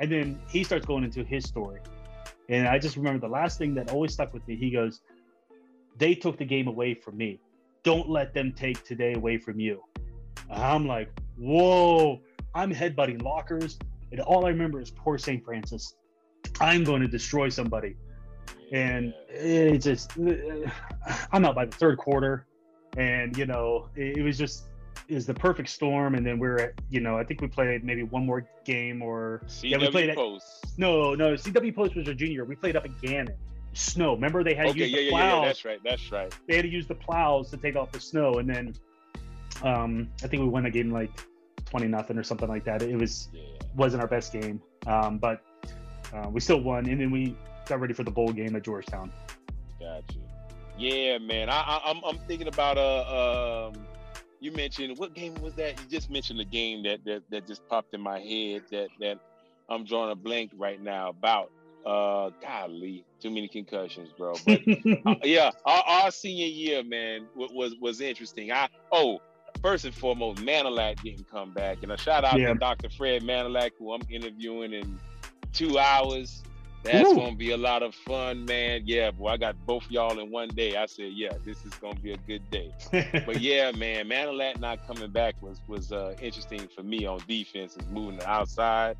And 0.00 0.10
then 0.10 0.40
he 0.48 0.64
starts 0.64 0.84
going 0.84 1.04
into 1.04 1.22
his 1.24 1.44
story. 1.44 1.80
And 2.48 2.66
I 2.66 2.78
just 2.78 2.96
remember 2.96 3.20
the 3.20 3.32
last 3.32 3.58
thing 3.58 3.74
that 3.74 3.90
always 3.90 4.12
stuck 4.12 4.34
with 4.34 4.46
me. 4.48 4.56
He 4.56 4.70
goes, 4.70 5.00
They 5.98 6.14
took 6.14 6.36
the 6.36 6.44
game 6.44 6.66
away 6.66 6.94
from 6.94 7.16
me. 7.16 7.38
Don't 7.82 8.08
let 8.08 8.32
them 8.32 8.52
take 8.52 8.84
today 8.84 9.14
away 9.14 9.38
from 9.38 9.58
you. 9.58 9.82
I'm 10.50 10.86
like, 10.86 11.10
Whoa, 11.36 12.20
I'm 12.54 12.72
headbutting 12.72 13.22
lockers. 13.22 13.78
And 14.10 14.20
all 14.20 14.44
I 14.44 14.50
remember 14.50 14.80
is 14.80 14.90
poor 14.90 15.18
St. 15.18 15.44
Francis. 15.44 15.94
I'm 16.60 16.84
going 16.84 17.00
to 17.00 17.08
destroy 17.08 17.48
somebody. 17.48 17.96
And 18.72 19.14
it 19.28 19.78
just, 19.78 20.12
I'm 21.32 21.44
out 21.44 21.54
by 21.54 21.64
the 21.64 21.76
third 21.76 21.98
quarter. 21.98 22.46
And, 22.96 23.36
you 23.36 23.46
know, 23.46 23.88
it, 23.96 24.22
was 24.22 24.36
just, 24.36 24.64
is 25.08 25.26
the 25.26 25.34
perfect 25.34 25.70
storm, 25.70 26.14
and 26.14 26.26
then 26.26 26.38
we're 26.38 26.58
at, 26.58 26.74
you 26.90 27.00
know, 27.00 27.16
I 27.16 27.24
think 27.24 27.40
we 27.40 27.48
played 27.48 27.84
maybe 27.84 28.02
one 28.02 28.26
more 28.26 28.46
game 28.64 29.00
or 29.00 29.42
CW 29.46 29.70
yeah, 29.70 29.78
we 29.78 29.90
played 29.90 30.10
at, 30.10 30.16
No, 30.76 31.14
no, 31.14 31.32
CW 31.32 31.74
Post 31.74 31.96
was 31.96 32.08
a 32.08 32.14
junior. 32.14 32.44
We 32.44 32.54
played 32.54 32.76
up 32.76 32.84
at 32.84 33.00
Gannon. 33.00 33.34
Snow. 33.74 34.14
Remember 34.14 34.44
they 34.44 34.54
had 34.54 34.68
okay, 34.68 34.78
to 34.78 34.84
use 34.86 34.90
yeah, 34.90 34.96
the 34.96 35.10
plows. 35.10 35.22
Yeah, 35.22 35.40
yeah, 35.40 35.46
that's 35.46 35.64
right. 35.64 35.80
That's 35.84 36.12
right. 36.12 36.34
They 36.46 36.56
had 36.56 36.62
to 36.62 36.68
use 36.70 36.86
the 36.86 36.94
plows 36.94 37.50
to 37.50 37.56
take 37.56 37.76
off 37.76 37.90
the 37.92 38.00
snow, 38.00 38.34
and 38.34 38.48
then 38.48 38.74
um, 39.62 40.08
I 40.22 40.26
think 40.26 40.42
we 40.42 40.48
won 40.48 40.64
the 40.64 40.70
game 40.70 40.90
like 40.90 41.10
twenty 41.64 41.88
nothing 41.88 42.18
or 42.18 42.22
something 42.22 42.48
like 42.48 42.64
that. 42.64 42.82
It 42.82 42.96
was 42.96 43.28
yeah. 43.32 43.42
wasn't 43.74 44.02
our 44.02 44.08
best 44.08 44.32
game, 44.32 44.60
um, 44.86 45.18
but 45.18 45.42
uh, 46.12 46.28
we 46.28 46.40
still 46.40 46.60
won, 46.60 46.86
and 46.86 47.00
then 47.00 47.10
we 47.10 47.36
got 47.66 47.80
ready 47.80 47.94
for 47.94 48.04
the 48.04 48.10
bowl 48.10 48.32
game 48.32 48.54
at 48.56 48.62
Georgetown. 48.62 49.10
Gotcha. 49.80 50.18
Yeah, 50.78 51.18
man. 51.18 51.48
I, 51.48 51.60
I, 51.60 51.90
am 51.90 51.98
I'm, 51.98 52.04
I'm 52.04 52.18
thinking 52.26 52.48
about 52.48 52.78
uh 52.78 53.68
um 53.68 53.86
you 54.40 54.52
mentioned 54.52 54.98
what 54.98 55.14
game 55.14 55.34
was 55.36 55.54
that? 55.54 55.80
You 55.80 55.88
just 55.88 56.10
mentioned 56.10 56.40
a 56.40 56.44
game 56.44 56.82
that 56.82 57.04
that, 57.04 57.22
that 57.30 57.46
just 57.46 57.66
popped 57.68 57.94
in 57.94 58.00
my 58.00 58.18
head 58.18 58.62
that 58.70 58.88
that 59.00 59.18
I'm 59.68 59.84
drawing 59.84 60.10
a 60.10 60.16
blank 60.16 60.52
right 60.56 60.80
now 60.80 61.10
about. 61.10 61.50
Uh, 61.84 62.30
golly, 62.40 63.04
too 63.20 63.30
many 63.30 63.48
concussions, 63.48 64.10
bro. 64.16 64.34
But 64.46 64.60
uh, 65.04 65.14
yeah, 65.24 65.50
our, 65.64 65.82
our, 65.82 66.10
senior 66.12 66.46
year, 66.46 66.84
man, 66.84 67.26
was 67.34 67.74
was 67.80 68.00
interesting. 68.00 68.52
I 68.52 68.68
oh, 68.92 69.20
first 69.60 69.84
and 69.84 69.94
foremost, 69.94 70.40
Manolat 70.42 71.02
didn't 71.02 71.28
come 71.28 71.52
back, 71.52 71.78
and 71.82 71.90
a 71.90 71.98
shout 71.98 72.24
out 72.24 72.38
yeah. 72.38 72.48
to 72.48 72.54
Dr. 72.54 72.88
Fred 72.88 73.22
Manolat, 73.22 73.70
who 73.78 73.92
I'm 73.92 74.02
interviewing 74.08 74.72
in 74.72 75.00
two 75.52 75.78
hours. 75.78 76.42
That's 76.84 77.08
Ooh. 77.08 77.14
gonna 77.14 77.36
be 77.36 77.52
a 77.52 77.56
lot 77.56 77.82
of 77.82 77.94
fun, 77.94 78.44
man. 78.44 78.82
Yeah, 78.86 79.12
boy, 79.12 79.28
I 79.28 79.36
got 79.36 79.54
both 79.66 79.84
y'all 79.88 80.18
in 80.18 80.30
one 80.30 80.48
day. 80.48 80.76
I 80.76 80.86
said, 80.86 81.12
yeah, 81.14 81.32
this 81.44 81.64
is 81.64 81.72
gonna 81.74 81.98
be 82.00 82.12
a 82.12 82.16
good 82.16 82.48
day. 82.50 82.72
but 83.24 83.40
yeah, 83.40 83.70
man, 83.72 84.08
Manolat 84.08 84.58
not 84.58 84.84
coming 84.86 85.10
back 85.10 85.40
was 85.40 85.60
was 85.68 85.92
uh, 85.92 86.14
interesting 86.20 86.68
for 86.74 86.82
me 86.82 87.06
on 87.06 87.20
defense. 87.28 87.76
Is 87.76 87.86
moving 87.88 88.18
the 88.18 88.28
outside. 88.28 88.96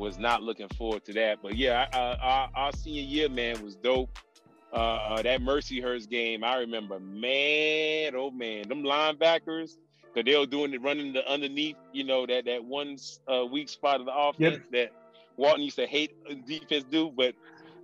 Was 0.00 0.18
not 0.18 0.42
looking 0.42 0.68
forward 0.78 1.04
to 1.04 1.12
that. 1.12 1.40
But 1.42 1.56
yeah, 1.58 1.86
uh, 1.92 2.16
our, 2.22 2.50
our, 2.54 2.72
senior 2.72 3.02
year, 3.02 3.28
man, 3.28 3.62
was 3.62 3.76
dope. 3.76 4.18
Uh, 4.72 4.76
uh, 4.76 5.22
that 5.22 5.42
Mercyhurst 5.42 6.08
game, 6.08 6.42
I 6.42 6.56
remember, 6.56 6.98
man, 6.98 8.14
oh 8.16 8.30
man, 8.30 8.66
them 8.66 8.82
linebackers, 8.82 9.76
because 10.14 10.24
they 10.24 10.38
were 10.38 10.46
doing 10.46 10.72
it 10.72 10.80
running 10.80 11.12
the 11.12 11.30
underneath, 11.30 11.76
you 11.92 12.04
know, 12.04 12.24
that 12.24 12.46
that 12.46 12.64
one 12.64 12.96
uh, 13.28 13.44
weak 13.44 13.68
spot 13.68 14.00
of 14.00 14.06
the 14.06 14.14
offense 14.14 14.62
yep. 14.62 14.70
that 14.72 14.92
Walton 15.36 15.60
used 15.60 15.76
to 15.76 15.86
hate 15.86 16.16
defense 16.46 16.84
do, 16.90 17.12
but 17.14 17.34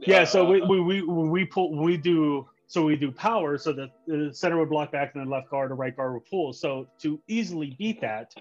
yeah. 0.01 0.21
Uh, 0.21 0.25
so 0.25 0.45
we, 0.47 0.63
we 0.63 0.81
we 0.81 1.03
we 1.03 1.45
pull 1.45 1.77
we 1.77 1.99
do 1.99 2.49
so 2.67 2.83
we 2.83 2.97
do 2.97 3.13
power 3.13 3.59
so 3.59 3.75
that 3.75 3.91
the 4.07 4.31
center 4.33 4.59
would 4.59 4.71
block 4.71 4.91
back 4.91 5.15
and 5.15 5.27
the 5.27 5.31
left 5.31 5.51
guard 5.51 5.71
or 5.71 5.75
right 5.75 5.95
guard 5.95 6.15
would 6.15 6.25
pull. 6.25 6.55
So 6.55 6.87
to 7.01 7.21
easily 7.29 7.77
beat 7.79 8.01
that 8.01 8.35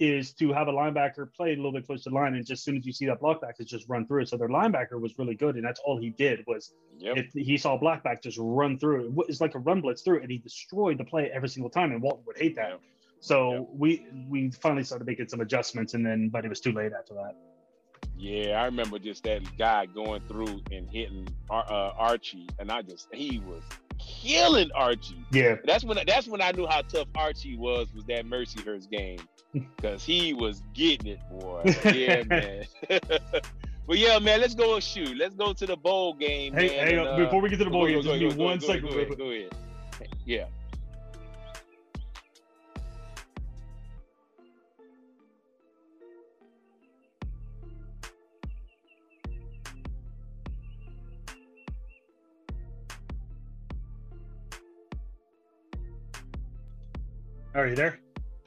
is 0.00 0.32
to 0.32 0.52
have 0.52 0.66
a 0.66 0.72
linebacker 0.72 1.32
play 1.34 1.52
a 1.52 1.56
little 1.56 1.72
bit 1.72 1.86
close 1.86 2.02
to 2.04 2.10
the 2.10 2.14
line 2.14 2.34
and 2.34 2.44
just 2.46 2.60
as 2.60 2.64
soon 2.64 2.78
as 2.78 2.86
you 2.86 2.92
see 2.92 3.04
that 3.06 3.20
block 3.20 3.42
back, 3.42 3.56
it's 3.58 3.70
just 3.70 3.88
run 3.88 4.06
through 4.06 4.22
it. 4.22 4.28
So 4.28 4.38
their 4.38 4.48
linebacker 4.48 4.98
was 4.98 5.18
really 5.18 5.34
good 5.34 5.56
and 5.56 5.64
that's 5.64 5.78
all 5.84 5.98
he 5.98 6.10
did 6.10 6.42
was 6.46 6.72
yep. 6.98 7.18
if 7.18 7.32
he 7.34 7.58
saw 7.58 7.74
a 7.74 7.78
block 7.78 8.02
back 8.02 8.22
just 8.22 8.38
run 8.40 8.78
through 8.78 9.06
it. 9.06 9.24
It's 9.28 9.40
like 9.40 9.54
a 9.54 9.58
run 9.58 9.82
blitz 9.82 10.02
through 10.02 10.18
it 10.18 10.22
and 10.22 10.30
he 10.30 10.38
destroyed 10.38 10.98
the 10.98 11.04
play 11.04 11.30
every 11.32 11.50
single 11.50 11.70
time 11.70 11.92
and 11.92 12.00
Walton 12.00 12.24
would 12.26 12.38
hate 12.38 12.56
that. 12.56 12.70
Yep. 12.70 12.80
So 13.20 13.52
yep. 13.52 13.68
we 13.74 14.06
we 14.28 14.50
finally 14.50 14.84
started 14.84 15.06
making 15.06 15.28
some 15.28 15.42
adjustments 15.42 15.92
and 15.92 16.04
then 16.04 16.30
but 16.30 16.46
it 16.46 16.48
was 16.48 16.60
too 16.60 16.72
late 16.72 16.92
after 16.98 17.14
that. 17.14 17.36
Yeah, 18.16 18.60
I 18.60 18.66
remember 18.66 18.98
just 18.98 19.24
that 19.24 19.42
guy 19.56 19.86
going 19.86 20.22
through 20.28 20.60
and 20.70 20.88
hitting 20.90 21.26
uh, 21.48 21.92
Archie, 21.96 22.48
and 22.58 22.70
I 22.70 22.82
just 22.82 23.08
he 23.14 23.38
was 23.38 23.62
killing 24.06 24.70
Archie. 24.74 25.24
Yeah, 25.32 25.56
that's 25.64 25.84
when 25.84 25.98
that's 26.06 26.28
when 26.28 26.40
I 26.40 26.52
knew 26.52 26.66
how 26.66 26.82
tough 26.82 27.08
Archie 27.14 27.56
was. 27.56 27.92
Was 27.94 28.04
that 28.04 28.26
Mercyhurst 28.26 28.90
game? 28.90 29.20
Because 29.52 30.04
he 30.04 30.32
was 30.32 30.62
getting 30.74 31.08
it, 31.08 31.20
boy. 31.28 31.64
Yeah, 31.92 32.22
man. 32.22 32.64
but 32.88 33.98
yeah, 33.98 34.20
man, 34.20 34.40
let's 34.40 34.54
go 34.54 34.74
and 34.74 34.84
shoot. 34.84 35.16
Let's 35.16 35.34
go 35.34 35.52
to 35.52 35.66
the 35.66 35.76
bowl 35.76 36.14
game. 36.14 36.54
Hey, 36.54 36.68
man, 36.68 36.86
hey, 36.86 36.96
and, 36.96 37.08
uh, 37.08 37.16
before 37.16 37.40
we 37.40 37.48
get 37.48 37.58
to 37.58 37.64
the 37.64 37.70
bowl 37.70 37.88
game, 37.88 38.00
just 38.00 38.36
go, 38.36 38.44
one 38.44 38.60
second. 38.60 38.88
Go 38.90 38.96
ahead, 38.96 39.18
go 39.18 39.30
ahead. 39.30 39.50
Yeah. 40.24 40.44
Are 57.60 57.68
you 57.68 57.76
there? 57.76 57.98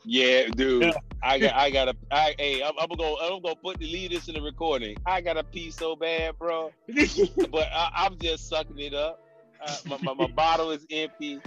Yeah, 0.05 0.47
dude. 0.47 0.82
Yeah. 0.82 0.91
I 1.22 1.38
got, 1.38 1.53
I 1.53 1.70
got 1.70 1.88
a, 1.88 1.95
I, 2.09 2.34
hey, 2.39 2.64
I'm, 2.64 2.74
I'm, 2.80 2.88
gonna, 2.88 2.97
go 2.97 3.18
I'm 3.22 3.43
gonna 3.43 3.55
put 3.55 3.78
the 3.78 3.86
lead 3.86 4.11
this 4.11 4.28
in 4.28 4.34
the 4.34 4.41
recording. 4.41 4.97
I 5.05 5.22
got 5.22 5.38
a 5.38 5.43
pee 5.43 5.70
so 5.70 5.95
bad, 5.95 6.38
bro, 6.39 6.72
but 7.51 7.68
I, 7.72 8.07
am 8.07 8.18
just 8.20 8.49
sucking 8.49 8.80
it 8.80 8.95
up. 8.95 9.24
Uh, 9.64 9.76
my, 9.86 9.97
my, 10.01 10.14
my, 10.16 10.28
bottle 10.28 10.72
is 10.72 10.88
empty, 10.89 11.39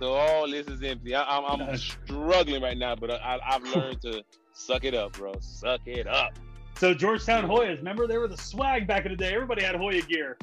so 0.00 0.14
all 0.14 0.50
this 0.50 0.66
is 0.66 0.82
empty. 0.82 1.14
I, 1.14 1.38
am 1.38 1.44
I'm, 1.44 1.60
I'm 1.62 1.76
struggling 1.76 2.60
right 2.60 2.76
now, 2.76 2.96
but 2.96 3.12
I, 3.12 3.38
I've 3.46 3.62
learned 3.62 4.02
to 4.02 4.24
suck 4.52 4.82
it 4.82 4.94
up, 4.94 5.12
bro. 5.12 5.34
Suck 5.38 5.82
it 5.86 6.08
up. 6.08 6.32
So 6.76 6.94
Georgetown 6.94 7.48
Hoyas, 7.48 7.78
remember 7.78 8.08
they 8.08 8.18
were 8.18 8.26
the 8.26 8.36
swag 8.36 8.88
back 8.88 9.06
in 9.06 9.12
the 9.12 9.16
day. 9.16 9.32
Everybody 9.32 9.62
had 9.62 9.76
Hoya 9.76 10.02
gear. 10.02 10.36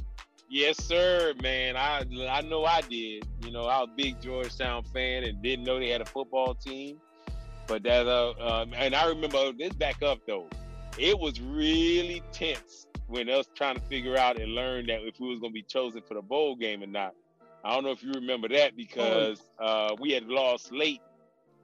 Yes, 0.54 0.84
sir, 0.84 1.34
man. 1.42 1.78
I 1.78 2.04
I 2.30 2.42
know 2.42 2.66
I 2.66 2.82
did. 2.82 3.26
You 3.42 3.52
know, 3.52 3.68
I 3.68 3.80
was 3.80 3.88
a 3.90 3.96
big 3.96 4.22
Georgetown 4.22 4.84
fan 4.84 5.24
and 5.24 5.42
didn't 5.42 5.64
know 5.64 5.80
they 5.80 5.88
had 5.88 6.02
a 6.02 6.06
football 6.06 6.56
team. 6.56 6.98
But 7.68 7.84
that 7.84 8.06
uh, 8.06 8.34
um, 8.38 8.74
and 8.76 8.94
I 8.94 9.08
remember 9.08 9.54
this 9.58 9.72
back 9.72 10.04
up 10.04 10.20
though. 10.28 10.50
It 10.98 11.18
was 11.18 11.40
really 11.40 12.22
tense 12.34 12.86
when 13.08 13.30
us 13.30 13.48
trying 13.56 13.76
to 13.76 13.82
figure 13.84 14.18
out 14.18 14.42
and 14.42 14.54
learn 14.54 14.88
that 14.88 15.00
if 15.04 15.22
we 15.22 15.30
was 15.30 15.40
gonna 15.40 15.54
be 15.54 15.62
chosen 15.62 16.02
for 16.06 16.16
the 16.16 16.22
bowl 16.22 16.58
game 16.58 16.84
or 16.84 16.88
not. 16.88 17.14
I 17.64 17.74
don't 17.74 17.86
know 17.86 17.92
if 17.92 18.04
you 18.04 18.12
remember 18.12 18.50
that 18.50 18.76
because 18.76 19.42
uh, 19.58 19.96
we 20.02 20.12
had 20.12 20.26
lost 20.26 20.74
late, 20.74 21.02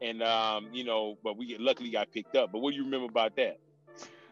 and 0.01 0.23
um, 0.23 0.69
you 0.71 0.85
know, 0.85 1.17
but 1.25 1.35
we 1.35 1.57
luckily 1.59 1.89
got 1.89 2.09
picked 2.13 2.38
up. 2.38 2.53
But 2.53 2.59
what 2.59 2.71
do 2.71 2.77
you 2.77 2.85
remember 2.85 3.07
about 3.07 3.35
that? 3.35 3.59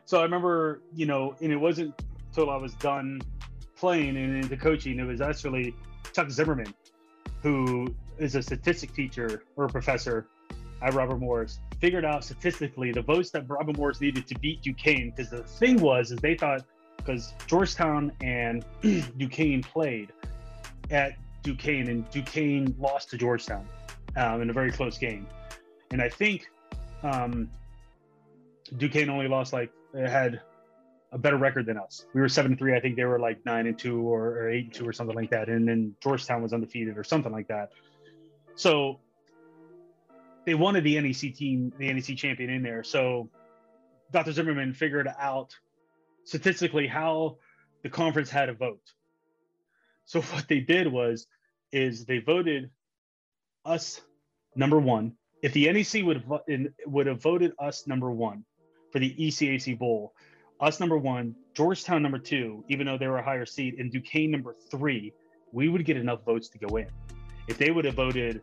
So 0.06 0.22
I 0.22 0.24
remember, 0.24 0.80
you 0.94 1.08
know, 1.08 1.36
and 1.42 1.52
it 1.52 1.58
wasn't 1.58 1.94
until 2.30 2.50
I 2.50 2.56
was 2.56 2.74
done 2.76 3.20
playing 3.76 4.18
and 4.18 4.44
into 4.44 4.58
coaching, 4.58 5.00
it 5.00 5.04
was 5.04 5.22
actually 5.22 5.76
Chuck 6.14 6.30
Zimmerman, 6.30 6.74
who 7.42 7.94
is 8.18 8.36
a 8.36 8.42
statistic 8.42 8.94
teacher 8.94 9.44
or 9.56 9.68
professor 9.68 10.28
at 10.82 10.94
Robert 10.94 11.20
Morris, 11.20 11.60
figured 11.80 12.06
out 12.06 12.24
statistically 12.24 12.92
the 12.92 13.02
votes 13.02 13.32
that 13.32 13.50
Robert 13.50 13.78
Morris 13.78 14.02
needed 14.02 14.28
to 14.28 14.40
beat 14.40 14.62
Duquesne. 14.62 15.12
Because 15.16 15.30
the 15.30 15.44
thing 15.44 15.82
was, 15.82 16.12
is 16.12 16.20
they 16.20 16.36
thought 16.36 16.64
because 16.98 17.34
Georgetown 17.48 18.12
and 18.22 18.66
Duquesne 19.18 19.62
played 19.62 20.12
at 20.92 21.14
Duquesne, 21.44 21.88
and 21.88 22.10
Duquesne 22.10 22.76
lost 22.80 23.10
to 23.12 23.18
Georgetown 23.18 23.68
um, 24.16 24.42
in 24.42 24.50
a 24.50 24.54
very 24.54 24.72
close 24.72 24.98
game. 24.98 25.28
And 25.92 26.02
I 26.02 26.10
think 26.10 26.48
um, 27.04 27.50
Duquesne 28.78 29.10
only 29.10 29.28
lost 29.28 29.54
like 29.54 29.72
it 29.94 30.10
had 30.10 30.42
a 31.16 31.18
better 31.18 31.38
record 31.38 31.66
than 31.66 31.78
us. 31.78 32.06
We 32.14 32.20
were 32.20 32.28
seven 32.28 32.52
and 32.52 32.60
three. 32.60 32.76
I 32.76 32.82
think 32.82 32.98
they 32.98 33.06
were 33.06 33.20
like 33.20 33.44
nine 33.46 33.68
and 33.68 33.80
two 33.80 34.02
or, 34.02 34.38
or 34.38 34.50
eight 34.50 34.66
and 34.66 34.74
two 34.74 34.88
or 34.88 34.92
something 34.92 35.16
like 35.16 35.30
that. 35.30 35.48
And 35.48 35.66
then 35.66 35.96
Georgetown 36.04 36.44
was 36.44 36.52
undefeated 36.52 36.98
or 36.98 37.06
something 37.06 37.32
like 37.32 37.48
that. 37.48 37.72
So 38.56 39.00
they 40.46 40.56
wanted 40.56 40.84
the 40.84 41.00
NEC 41.00 41.34
team, 41.34 41.72
the 41.80 41.92
NEC 41.92 42.18
champion 42.18 42.50
in 42.50 42.62
there. 42.62 42.84
So 42.84 43.30
Dr. 44.12 44.34
Zimmerman 44.34 44.74
figured 44.74 45.08
out 45.18 45.56
statistically 46.26 46.86
how 46.86 47.38
the 47.82 47.90
conference 47.90 48.30
had 48.30 48.50
a 48.50 48.54
vote. 48.54 48.84
So 50.04 50.22
what 50.34 50.50
they 50.50 50.60
did 50.60 50.92
was, 50.92 51.28
is 51.72 52.06
they 52.06 52.20
voted 52.20 52.72
us 53.64 54.02
number 54.54 54.80
one. 54.80 55.14
If 55.42 55.54
the 55.54 55.72
NEC 55.72 56.04
would 56.06 56.24
would 56.88 57.08
have 57.08 57.22
voted 57.22 57.54
us 57.58 57.88
number 57.88 58.12
one 58.12 58.44
for 58.92 59.00
the 59.00 59.14
ECAC 59.14 59.78
Bowl, 59.78 60.14
us 60.60 60.80
number 60.80 60.98
one, 60.98 61.36
Georgetown 61.54 62.02
number 62.02 62.20
two, 62.20 62.64
even 62.70 62.86
though 62.86 62.98
they 62.98 63.08
were 63.08 63.18
a 63.18 63.24
higher 63.24 63.46
seed, 63.46 63.76
and 63.80 63.92
Duquesne 63.92 64.32
number 64.32 64.56
three, 64.70 65.14
we 65.52 65.70
would 65.70 65.86
get 65.86 65.98
enough 65.98 66.24
votes 66.26 66.50
to 66.50 66.58
go 66.58 66.78
in. 66.78 66.88
If 67.48 67.58
they 67.58 67.72
would 67.72 67.86
have 67.86 67.96
voted 67.96 68.42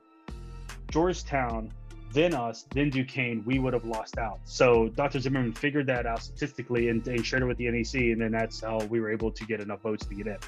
Georgetown, 0.90 1.72
then 2.12 2.34
us, 2.34 2.66
then 2.74 2.90
Duquesne, 2.90 3.42
we 3.46 3.58
would 3.58 3.72
have 3.72 3.84
lost 3.84 4.18
out. 4.18 4.40
So 4.44 4.88
Dr. 4.88 5.18
Zimmerman 5.18 5.54
figured 5.54 5.86
that 5.86 6.06
out 6.06 6.22
statistically 6.22 6.90
and, 6.90 7.06
and 7.08 7.24
shared 7.24 7.42
it 7.42 7.46
with 7.46 7.56
the 7.56 7.70
NEC, 7.70 7.94
and 7.94 8.20
then 8.20 8.32
that's 8.32 8.60
how 8.60 8.78
we 8.84 9.00
were 9.00 9.10
able 9.10 9.30
to 9.30 9.44
get 9.46 9.60
enough 9.60 9.80
votes 9.80 10.04
to 10.06 10.14
get 10.14 10.26
in. 10.26 10.38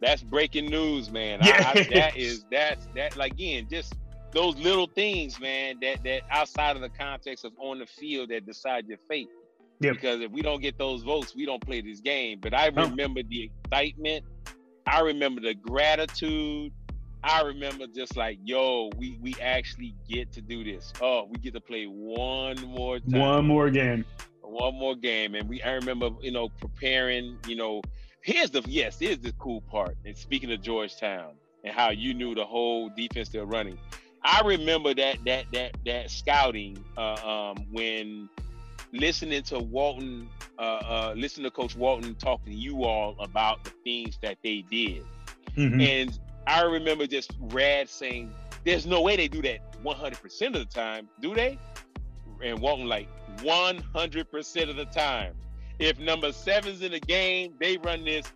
That's 0.00 0.22
breaking 0.22 0.66
news, 0.66 1.10
man. 1.10 1.40
Yeah. 1.42 1.72
I, 1.74 1.80
I, 1.80 1.82
that 1.94 2.16
is 2.16 2.44
that's 2.50 2.86
that 2.94 3.16
like 3.16 3.32
again, 3.32 3.66
just 3.68 3.94
those 4.32 4.56
little 4.56 4.86
things, 4.86 5.40
man, 5.40 5.76
that 5.82 6.02
that 6.04 6.22
outside 6.30 6.76
of 6.76 6.82
the 6.82 6.88
context 6.88 7.44
of 7.44 7.52
on 7.58 7.78
the 7.78 7.86
field 7.86 8.30
that 8.30 8.46
decide 8.46 8.86
your 8.86 8.98
fate. 9.08 9.28
Yep. 9.80 9.94
Because 9.94 10.20
if 10.20 10.32
we 10.32 10.42
don't 10.42 10.60
get 10.60 10.76
those 10.76 11.02
votes, 11.02 11.34
we 11.36 11.46
don't 11.46 11.64
play 11.64 11.80
this 11.80 12.00
game. 12.00 12.40
But 12.40 12.52
I 12.52 12.66
remember 12.66 13.20
oh. 13.20 13.28
the 13.28 13.50
excitement. 13.64 14.24
I 14.86 15.00
remember 15.00 15.40
the 15.40 15.54
gratitude. 15.54 16.72
I 17.22 17.42
remember 17.42 17.86
just 17.86 18.16
like, 18.16 18.38
yo, 18.44 18.90
we 18.96 19.18
we 19.20 19.34
actually 19.40 19.94
get 20.08 20.32
to 20.32 20.40
do 20.40 20.64
this. 20.64 20.92
Oh, 21.00 21.28
we 21.30 21.38
get 21.38 21.54
to 21.54 21.60
play 21.60 21.86
one 21.86 22.56
more 22.62 22.98
time. 23.00 23.20
One 23.20 23.46
more 23.46 23.70
game. 23.70 24.04
One 24.42 24.74
more 24.74 24.94
game. 24.94 25.34
And 25.34 25.48
we 25.48 25.62
I 25.62 25.72
remember, 25.72 26.10
you 26.20 26.32
know, 26.32 26.48
preparing, 26.48 27.38
you 27.46 27.56
know, 27.56 27.82
here's 28.22 28.50
the 28.50 28.62
yes, 28.66 28.98
here's 28.98 29.18
the 29.18 29.32
cool 29.32 29.60
part. 29.62 29.96
And 30.04 30.16
speaking 30.16 30.50
of 30.52 30.62
Georgetown 30.62 31.34
and 31.64 31.74
how 31.74 31.90
you 31.90 32.14
knew 32.14 32.34
the 32.34 32.44
whole 32.44 32.88
defense 32.96 33.28
they're 33.28 33.46
running. 33.46 33.78
I 34.24 34.42
remember 34.44 34.94
that 34.94 35.18
that 35.24 35.46
that 35.52 35.76
that 35.84 36.10
scouting 36.10 36.82
uh, 36.96 37.54
um, 37.54 37.66
when 37.70 38.28
listening 38.92 39.42
to 39.44 39.58
Walton, 39.58 40.28
uh, 40.58 40.62
uh, 40.62 41.14
listening 41.16 41.44
to 41.44 41.50
Coach 41.50 41.76
Walton 41.76 42.14
talking 42.14 42.52
to 42.52 42.58
you 42.58 42.84
all 42.84 43.16
about 43.20 43.64
the 43.64 43.70
things 43.84 44.18
that 44.22 44.38
they 44.42 44.64
did, 44.70 45.04
mm-hmm. 45.56 45.80
and 45.80 46.18
I 46.46 46.62
remember 46.62 47.06
just 47.06 47.32
Rad 47.38 47.88
saying, 47.88 48.32
"There's 48.64 48.86
no 48.86 49.02
way 49.02 49.16
they 49.16 49.28
do 49.28 49.42
that 49.42 49.76
100 49.82 50.20
percent 50.20 50.56
of 50.56 50.68
the 50.68 50.74
time, 50.74 51.08
do 51.20 51.34
they?" 51.34 51.58
And 52.42 52.58
Walton 52.60 52.86
like 52.86 53.08
100 53.42 54.30
percent 54.30 54.70
of 54.70 54.76
the 54.76 54.86
time. 54.86 55.34
If 55.78 55.98
number 56.00 56.32
seven's 56.32 56.82
in 56.82 56.92
the 56.92 57.00
game, 57.00 57.54
they 57.60 57.76
run 57.78 58.04
this. 58.04 58.26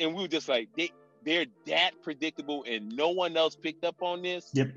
And 0.00 0.14
we 0.14 0.22
were 0.22 0.28
just 0.28 0.48
like, 0.48 0.68
they 0.76 0.90
they're 1.26 1.46
that 1.66 1.90
predictable, 2.02 2.64
and 2.68 2.88
no 2.96 3.10
one 3.10 3.36
else 3.36 3.56
picked 3.56 3.84
up 3.84 4.00
on 4.00 4.22
this. 4.22 4.48
Yep. 4.54 4.68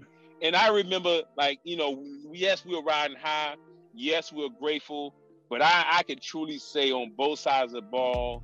And 0.41 0.55
I 0.55 0.69
remember, 0.69 1.21
like, 1.37 1.59
you 1.63 1.75
know, 1.75 2.03
yes, 2.31 2.65
we 2.65 2.75
were 2.75 2.83
riding 2.83 3.17
high. 3.17 3.55
Yes, 3.93 4.31
we 4.31 4.45
are 4.45 4.49
grateful. 4.59 5.13
But 5.49 5.61
I, 5.61 5.85
I 5.91 6.03
can 6.03 6.19
truly 6.19 6.59
say 6.59 6.91
on 6.91 7.11
both 7.17 7.39
sides 7.39 7.73
of 7.73 7.83
the 7.83 7.89
ball, 7.89 8.43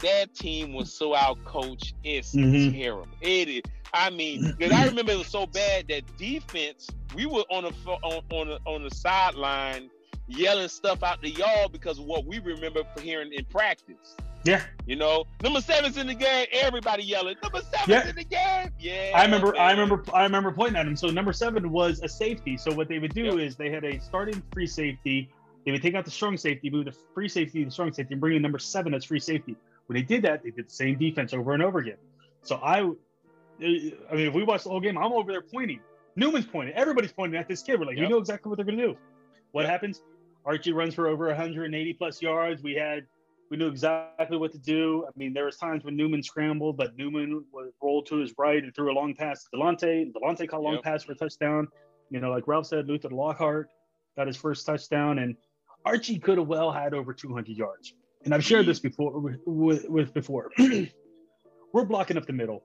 that 0.00 0.34
team 0.34 0.72
was 0.72 0.92
so 0.92 1.14
out 1.14 1.42
coached. 1.44 1.94
It's 2.04 2.34
mm-hmm. 2.34 2.76
terrible. 2.76 3.08
It 3.20 3.48
is. 3.48 3.62
I 3.92 4.10
mean, 4.10 4.54
because 4.58 4.72
I 4.72 4.86
remember 4.86 5.12
it 5.12 5.18
was 5.18 5.28
so 5.28 5.46
bad 5.46 5.86
that 5.88 6.02
defense, 6.16 6.88
we 7.14 7.26
were 7.26 7.44
on 7.50 7.64
the 7.64 7.90
on 8.02 8.22
on 8.32 8.48
the, 8.48 8.58
on 8.66 8.82
the 8.82 8.90
sideline 8.90 9.88
yelling 10.26 10.68
stuff 10.68 11.02
out 11.02 11.22
to 11.22 11.30
y'all 11.30 11.68
because 11.68 11.98
of 11.98 12.04
what 12.04 12.24
we 12.24 12.38
remember 12.40 12.82
hearing 13.00 13.32
in 13.32 13.44
practice. 13.44 14.16
Yeah. 14.44 14.62
You 14.86 14.96
know, 14.96 15.24
number 15.42 15.60
seven's 15.60 15.96
in 15.96 16.06
the 16.06 16.14
game. 16.14 16.46
Everybody 16.52 17.02
yelling, 17.02 17.36
number 17.42 17.60
seven's 17.60 17.88
yeah. 17.88 18.08
in 18.08 18.14
the 18.14 18.24
game. 18.24 18.70
Yeah. 18.78 19.12
I 19.14 19.24
remember. 19.24 19.52
Man. 19.52 19.60
I 19.60 19.70
remember. 19.70 20.04
I 20.12 20.22
remember 20.24 20.52
pointing 20.52 20.76
at 20.76 20.86
him. 20.86 20.96
So 20.96 21.08
number 21.08 21.32
seven 21.32 21.70
was 21.70 22.02
a 22.02 22.08
safety. 22.08 22.56
So 22.56 22.72
what 22.72 22.88
they 22.88 22.98
would 22.98 23.14
do 23.14 23.24
yep. 23.24 23.38
is 23.38 23.56
they 23.56 23.70
had 23.70 23.84
a 23.84 24.00
starting 24.00 24.42
free 24.52 24.66
safety. 24.66 25.30
They 25.64 25.72
would 25.72 25.80
take 25.80 25.94
out 25.94 26.04
the 26.04 26.10
strong 26.10 26.36
safety, 26.36 26.68
move 26.68 26.84
the 26.84 26.94
free 27.14 27.28
safety 27.28 27.60
to 27.60 27.64
the 27.64 27.70
strong 27.70 27.92
safety, 27.92 28.12
and 28.14 28.20
bring 28.20 28.36
in 28.36 28.42
number 28.42 28.58
seven 28.58 28.92
as 28.92 29.04
free 29.04 29.20
safety. 29.20 29.56
When 29.86 29.94
they 29.94 30.02
did 30.02 30.22
that, 30.22 30.42
they 30.42 30.50
did 30.50 30.66
the 30.66 30.72
same 30.72 30.98
defense 30.98 31.32
over 31.32 31.54
and 31.54 31.62
over 31.62 31.78
again. 31.78 31.96
So 32.42 32.56
I, 32.56 32.82
uh, 32.82 32.90
I 33.60 33.64
mean, 33.64 34.26
if 34.26 34.34
we 34.34 34.42
watch 34.42 34.64
the 34.64 34.70
whole 34.70 34.80
game, 34.80 34.98
I'm 34.98 35.12
over 35.12 35.32
there 35.32 35.40
pointing. 35.40 35.80
Newman's 36.16 36.46
pointing. 36.46 36.74
Everybody's 36.74 37.12
pointing 37.12 37.38
at 37.40 37.48
this 37.48 37.62
kid. 37.62 37.80
We're 37.80 37.86
like, 37.86 37.96
yep. 37.96 38.08
we 38.08 38.10
know 38.10 38.18
exactly 38.18 38.50
what 38.50 38.56
they're 38.56 38.66
going 38.66 38.78
to 38.78 38.88
do. 38.88 38.96
What 39.52 39.62
yep. 39.62 39.70
happens? 39.70 40.02
Archie 40.44 40.72
runs 40.72 40.94
for 40.94 41.06
over 41.06 41.26
180 41.28 41.92
plus 41.94 42.20
yards. 42.20 42.62
We 42.62 42.74
had 42.74 43.06
we 43.54 43.58
knew 43.58 43.68
exactly 43.68 44.36
what 44.36 44.50
to 44.50 44.58
do. 44.58 45.06
I 45.06 45.12
mean, 45.16 45.32
there 45.32 45.44
was 45.44 45.56
times 45.56 45.84
when 45.84 45.94
Newman 45.94 46.24
scrambled, 46.24 46.76
but 46.76 46.96
Newman 46.98 47.44
was 47.52 47.70
rolled 47.80 48.04
to 48.06 48.16
his 48.16 48.34
right 48.36 48.60
and 48.60 48.74
threw 48.74 48.90
a 48.90 48.96
long 48.96 49.14
pass 49.14 49.44
to 49.44 49.56
Delonte. 49.56 50.12
Delonte 50.12 50.48
caught 50.48 50.58
a 50.58 50.62
long 50.62 50.74
yep. 50.74 50.82
pass 50.82 51.04
for 51.04 51.12
a 51.12 51.14
touchdown. 51.14 51.68
You 52.10 52.18
know, 52.18 52.32
like 52.32 52.48
Ralph 52.48 52.66
said, 52.66 52.88
Luther 52.88 53.10
Lockhart 53.10 53.70
got 54.16 54.26
his 54.26 54.36
first 54.36 54.66
touchdown, 54.66 55.20
and 55.20 55.36
Archie 55.84 56.18
could 56.18 56.38
have 56.38 56.48
well 56.48 56.72
had 56.72 56.94
over 56.94 57.14
200 57.14 57.56
yards. 57.56 57.94
And 58.24 58.34
I've 58.34 58.44
shared 58.44 58.66
this 58.66 58.80
before 58.80 59.20
with, 59.46 59.88
with 59.88 60.12
before. 60.12 60.50
we're 61.72 61.84
blocking 61.84 62.16
up 62.16 62.26
the 62.26 62.32
middle. 62.32 62.64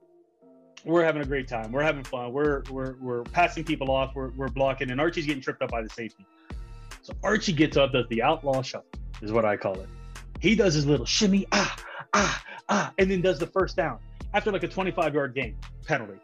We're 0.85 1.03
having 1.03 1.21
a 1.21 1.25
great 1.25 1.47
time. 1.47 1.71
We're 1.71 1.83
having 1.83 2.03
fun. 2.03 2.33
We're 2.33 2.63
we're 2.71 2.95
we're 2.99 3.23
passing 3.25 3.63
people 3.63 3.91
off. 3.91 4.15
We're 4.15 4.31
we're 4.31 4.47
blocking, 4.47 4.89
and 4.89 4.99
Archie's 4.99 5.27
getting 5.27 5.43
tripped 5.43 5.61
up 5.61 5.69
by 5.69 5.83
the 5.83 5.89
safety. 5.89 6.25
So 7.03 7.13
Archie 7.21 7.53
gets 7.53 7.77
up, 7.77 7.91
does 7.91 8.07
the 8.09 8.23
outlaw 8.23 8.63
shuffle, 8.63 8.89
is 9.21 9.31
what 9.31 9.45
I 9.45 9.55
call 9.55 9.79
it. 9.79 9.89
He 10.39 10.55
does 10.55 10.73
his 10.73 10.85
little 10.85 11.05
shimmy, 11.05 11.45
ah, 11.51 11.75
ah, 12.13 12.43
ah, 12.69 12.93
and 12.97 13.09
then 13.09 13.21
does 13.21 13.39
the 13.39 13.47
first 13.47 13.75
down 13.75 13.99
after 14.33 14.51
like 14.51 14.63
a 14.63 14.67
25 14.67 15.13
yard 15.13 15.33
game 15.35 15.57
penalty. 15.85 16.19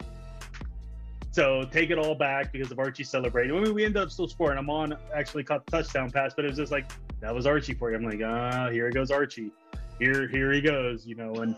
So 1.32 1.68
take 1.70 1.90
it 1.90 1.98
all 1.98 2.14
back 2.14 2.50
because 2.50 2.70
of 2.70 2.78
Archie 2.78 3.04
celebrating. 3.04 3.54
I 3.56 3.60
mean, 3.60 3.74
we 3.74 3.84
ended 3.84 4.02
up 4.02 4.10
still 4.10 4.26
scoring. 4.26 4.58
I'm 4.58 4.70
on 4.70 4.96
actually 5.14 5.44
caught 5.44 5.66
the 5.66 5.72
touchdown 5.72 6.10
pass, 6.10 6.32
but 6.34 6.46
it 6.46 6.48
was 6.48 6.56
just 6.56 6.72
like 6.72 6.90
that 7.20 7.34
was 7.34 7.46
Archie 7.46 7.74
for 7.74 7.90
you. 7.90 7.96
I'm 7.96 8.04
like, 8.04 8.22
ah, 8.24 8.70
here 8.70 8.90
goes 8.90 9.10
Archie. 9.10 9.50
Here, 9.98 10.28
here 10.28 10.52
he 10.52 10.60
goes, 10.60 11.06
you 11.06 11.14
know, 11.14 11.34
and 11.36 11.56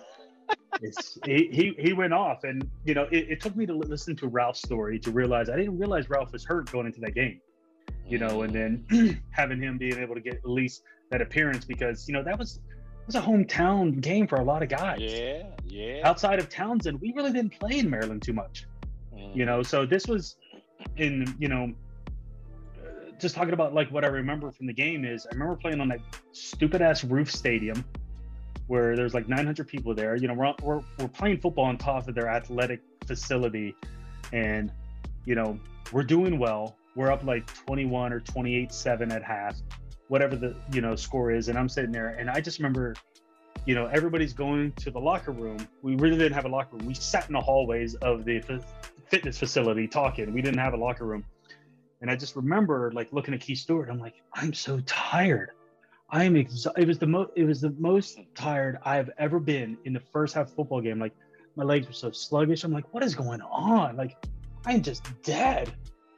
he, 1.24 1.48
he 1.52 1.76
he 1.78 1.92
went 1.92 2.12
off, 2.12 2.44
and 2.44 2.68
you 2.84 2.94
know, 2.94 3.04
it, 3.10 3.30
it 3.30 3.40
took 3.40 3.56
me 3.56 3.66
to 3.66 3.74
listen 3.74 4.16
to 4.16 4.28
Ralph's 4.28 4.62
story 4.62 4.98
to 5.00 5.10
realize 5.10 5.48
I 5.48 5.56
didn't 5.56 5.78
realize 5.78 6.08
Ralph 6.08 6.32
was 6.32 6.44
hurt 6.44 6.70
going 6.70 6.86
into 6.86 7.00
that 7.00 7.14
game 7.14 7.40
you 8.08 8.18
know, 8.18 8.42
and 8.42 8.52
then 8.52 9.22
having 9.30 9.60
him 9.60 9.78
being 9.78 9.98
able 9.98 10.14
to 10.14 10.20
get 10.20 10.34
at 10.34 10.48
least 10.48 10.82
that 11.10 11.22
appearance 11.22 11.64
because 11.64 12.08
you 12.08 12.14
know 12.14 12.22
that 12.22 12.38
was 12.38 12.60
was 13.06 13.14
a 13.14 13.20
hometown 13.20 14.00
game 14.00 14.26
for 14.26 14.36
a 14.36 14.44
lot 14.44 14.62
of 14.62 14.68
guys. 14.68 15.00
Yeah, 15.00 15.44
yeah. 15.66 16.00
Outside 16.04 16.38
of 16.38 16.48
Towson, 16.48 17.00
we 17.00 17.12
really 17.14 17.32
didn't 17.32 17.58
play 17.58 17.78
in 17.78 17.88
Maryland 17.88 18.22
too 18.22 18.34
much. 18.34 18.66
Mm. 19.14 19.34
You 19.34 19.46
know, 19.46 19.62
so 19.62 19.86
this 19.86 20.06
was 20.06 20.36
in 20.96 21.34
you 21.38 21.48
know 21.48 21.72
just 23.18 23.34
talking 23.34 23.54
about 23.54 23.74
like 23.74 23.90
what 23.90 24.04
I 24.04 24.08
remember 24.08 24.50
from 24.52 24.66
the 24.66 24.72
game 24.72 25.04
is 25.04 25.26
I 25.26 25.34
remember 25.34 25.56
playing 25.56 25.80
on 25.80 25.88
that 25.88 26.00
stupid 26.32 26.82
ass 26.82 27.02
roof 27.02 27.30
stadium 27.30 27.84
where 28.68 28.94
there's 28.94 29.14
like 29.14 29.28
900 29.28 29.66
people 29.66 29.94
there. 29.94 30.14
You 30.14 30.28
know, 30.28 30.34
we're, 30.34 30.54
we're, 30.62 30.82
we're 30.98 31.08
playing 31.08 31.40
football 31.40 31.64
on 31.64 31.78
top 31.78 32.06
of 32.06 32.14
their 32.14 32.28
athletic 32.28 32.80
facility 33.06 33.74
and, 34.32 34.70
you 35.24 35.34
know, 35.34 35.58
we're 35.90 36.02
doing 36.02 36.38
well 36.38 36.76
we're 36.98 37.12
up 37.12 37.22
like 37.22 37.46
21 37.64 38.12
or 38.12 38.18
28 38.18 38.72
7 38.72 39.12
at 39.12 39.22
half 39.22 39.56
whatever 40.08 40.36
the 40.36 40.56
you 40.72 40.80
know 40.80 40.96
score 40.96 41.30
is 41.30 41.48
and 41.48 41.58
i'm 41.58 41.68
sitting 41.68 41.92
there 41.92 42.08
and 42.18 42.28
i 42.30 42.40
just 42.40 42.58
remember 42.58 42.94
you 43.68 43.74
know 43.74 43.86
everybody's 43.86 44.32
going 44.32 44.72
to 44.72 44.90
the 44.90 44.98
locker 44.98 45.30
room. 45.30 45.58
We 45.82 45.94
really 45.96 46.16
didn't 46.16 46.32
have 46.32 46.46
a 46.46 46.48
locker 46.48 46.76
room. 46.76 46.86
We 46.86 46.94
sat 46.94 47.26
in 47.26 47.34
the 47.34 47.40
hallways 47.40 47.94
of 47.96 48.24
the 48.24 48.40
fitness 49.08 49.38
facility 49.38 49.86
talking. 49.86 50.32
We 50.32 50.40
didn't 50.40 50.60
have 50.60 50.72
a 50.72 50.76
locker 50.78 51.04
room. 51.04 51.22
And 52.00 52.10
i 52.10 52.16
just 52.16 52.34
remember 52.34 52.90
like 52.92 53.12
looking 53.12 53.34
at 53.34 53.40
Keith 53.40 53.58
Stewart. 53.58 53.90
I'm 53.90 53.98
like 53.98 54.14
i'm 54.34 54.54
so 54.54 54.80
tired. 54.86 55.50
I'm 56.10 56.32
exa- 56.34 56.78
it 56.78 56.86
was 56.86 56.98
the 56.98 57.06
most 57.06 57.30
it 57.36 57.44
was 57.44 57.60
the 57.60 57.74
most 57.78 58.18
tired 58.34 58.78
i've 58.84 59.10
ever 59.18 59.38
been 59.38 59.76
in 59.84 59.92
the 59.92 60.00
first 60.00 60.34
half 60.34 60.48
football 60.50 60.80
game. 60.80 60.98
Like 60.98 61.14
my 61.54 61.64
legs 61.64 61.86
were 61.86 61.92
so 61.92 62.10
sluggish. 62.10 62.64
I'm 62.64 62.72
like 62.72 62.92
what 62.94 63.02
is 63.02 63.14
going 63.14 63.42
on? 63.42 63.96
Like 63.96 64.16
i'm 64.64 64.82
just 64.82 65.04
dead. 65.22 65.70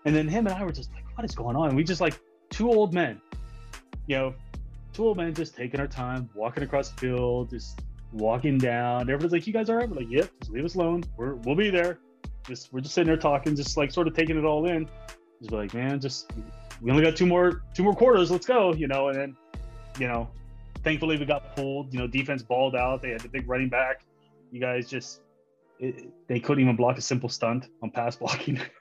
And 0.05 0.15
then 0.15 0.29
him 0.29 0.47
and 0.47 0.55
I 0.55 0.63
were 0.65 0.73
just 0.73 0.93
like, 0.95 1.05
what 1.17 1.25
is 1.25 1.35
going 1.35 1.57
on? 1.57 1.69
And 1.69 1.77
we 1.77 1.83
just 1.83 2.01
like 2.01 2.19
two 2.49 2.71
old 2.71 2.95
men, 2.95 3.21
you 4.11 4.17
know, 4.17 4.35
two 4.93 5.07
old 5.07 5.17
men 5.17 5.33
just 5.33 5.55
taking 5.57 5.79
our 5.79 5.87
time, 5.87 6.29
walking 6.35 6.65
across 6.65 6.89
the 6.89 6.97
field, 7.01 7.49
just 7.49 7.81
walking 8.13 8.59
down. 8.59 9.03
Everybody's 9.03 9.31
like, 9.31 9.47
you 9.47 9.53
guys 9.53 9.71
all 9.71 9.77
right? 9.77 9.89
We're 9.89 9.99
like, 9.99 10.11
yep, 10.11 10.29
just 10.41 10.51
leave 10.51 10.65
us 10.65 10.75
alone. 10.75 11.05
We're, 11.17 11.37
we'll 11.37 11.55
be 11.55 11.71
there. 11.71 12.01
Just, 12.45 12.73
we're 12.73 12.81
just 12.81 12.93
sitting 12.93 13.07
there 13.07 13.17
talking, 13.17 13.55
just 13.55 13.77
like 13.77 13.93
sort 13.93 14.09
of 14.09 14.15
taking 14.15 14.37
it 14.37 14.45
all 14.45 14.67
in. 14.67 14.89
Just 15.39 15.53
like, 15.53 15.73
man, 15.75 16.01
just, 16.01 16.33
we 16.83 16.91
only 16.91 17.05
got 17.05 17.15
two 17.15 17.25
more, 17.25 17.63
two 17.73 17.85
more 17.85 17.95
quarters. 17.95 18.33
Let's 18.33 18.47
go, 18.47 18.75
you 18.75 18.89
know? 18.89 19.11
And 19.11 19.17
then, 19.17 19.37
you 20.01 20.09
know, 20.09 20.29
thankfully 20.83 21.17
we 21.17 21.25
got 21.25 21.55
pulled, 21.55 21.95
you 21.95 22.01
know, 22.01 22.09
defense 22.09 22.43
balled 22.43 22.75
out. 22.75 23.03
They 23.03 23.11
had 23.11 23.21
the 23.21 23.29
big 23.29 23.49
running 23.49 23.69
back. 23.69 24.01
You 24.51 24.61
guys 24.61 24.91
just, 24.91 25.21
it, 25.79 26.11
they 26.27 26.41
couldn't 26.41 26.65
even 26.65 26.75
block 26.75 26.99
a 26.99 27.01
simple 27.01 27.29
stunt 27.29 27.69
on 27.81 27.93
pass 27.93 28.17
blocking. 28.17 28.61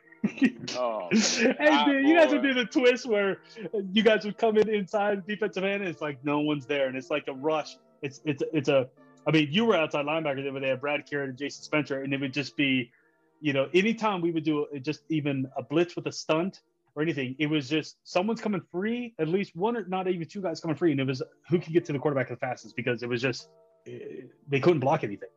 oh, 0.78 1.08
hey, 1.12 1.56
man, 1.60 2.06
you 2.06 2.16
guys 2.16 2.32
would 2.32 2.42
do 2.42 2.54
the 2.54 2.66
twist 2.66 3.06
where 3.06 3.40
you 3.92 4.04
guys 4.04 4.26
would 4.26 4.38
come 4.38 4.58
in 4.58 4.70
inside 4.70 5.26
defensive 5.26 5.64
end, 5.64 5.82
and 5.82 5.90
it's 5.90 6.02
like 6.02 6.24
no 6.24 6.40
one's 6.40 6.66
there, 6.66 6.88
and 6.88 6.98
it's 6.98 7.10
like 7.10 7.28
a 7.28 7.34
rush. 7.34 7.78
It's 8.02 8.22
it's 8.26 8.44
it's 8.54 8.70
a. 8.70 8.90
I 9.28 9.32
mean, 9.32 9.50
you 9.52 9.66
were 9.66 9.76
outside 9.76 10.06
linebacker 10.06 10.44
there, 10.44 10.52
where 10.52 10.62
they 10.62 10.70
had 10.70 10.82
Brad 10.82 11.06
Garrett 11.10 11.30
and 11.30 11.38
Jason 11.38 11.64
Spencer, 11.64 12.04
and 12.04 12.14
it 12.14 12.20
would 12.20 12.34
just 12.34 12.56
be, 12.56 12.92
you 13.42 13.54
know, 13.54 13.70
anytime 13.74 14.22
we 14.22 14.32
would 14.32 14.44
do 14.44 14.66
just 14.82 15.02
even 15.10 15.48
a 15.58 15.64
blitz 15.64 15.96
with 15.96 16.08
a 16.08 16.12
stunt 16.12 16.62
or 16.96 17.04
anything, 17.04 17.36
it 17.38 17.48
was 17.48 17.70
just 17.70 17.98
someone's 18.04 18.42
coming 18.42 18.62
free, 18.72 19.14
at 19.20 19.28
least 19.28 19.56
one 19.56 19.78
or 19.78 19.86
not 19.86 20.08
even 20.08 20.28
two 20.28 20.42
guys 20.42 20.60
coming 20.60 20.76
free, 20.76 20.92
and 20.92 21.00
it 21.00 21.08
was 21.08 21.22
who 21.50 21.60
could 21.60 21.74
get 21.74 21.86
to 21.86 21.94
the 21.94 22.00
quarterback 22.00 22.30
the 22.30 22.36
fastest 22.38 22.76
because 22.76 23.04
it 23.04 23.10
was 23.10 23.22
just 23.22 23.50
eh, 23.88 24.22
they 24.48 24.60
couldn't 24.60 24.80
block 24.80 25.04
anything. 25.04 25.30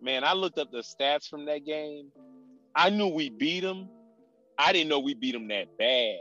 Man, 0.00 0.22
I 0.22 0.32
looked 0.34 0.58
up 0.58 0.70
the 0.70 0.82
stats 0.82 1.28
from 1.28 1.46
that 1.46 1.64
game. 1.64 2.12
I 2.74 2.90
knew 2.90 3.08
we 3.08 3.30
beat 3.30 3.60
them, 3.60 3.88
I 4.58 4.72
didn't 4.72 4.88
know 4.88 4.98
we 4.98 5.14
beat 5.14 5.32
them 5.32 5.48
that 5.48 5.76
bad. 5.78 6.18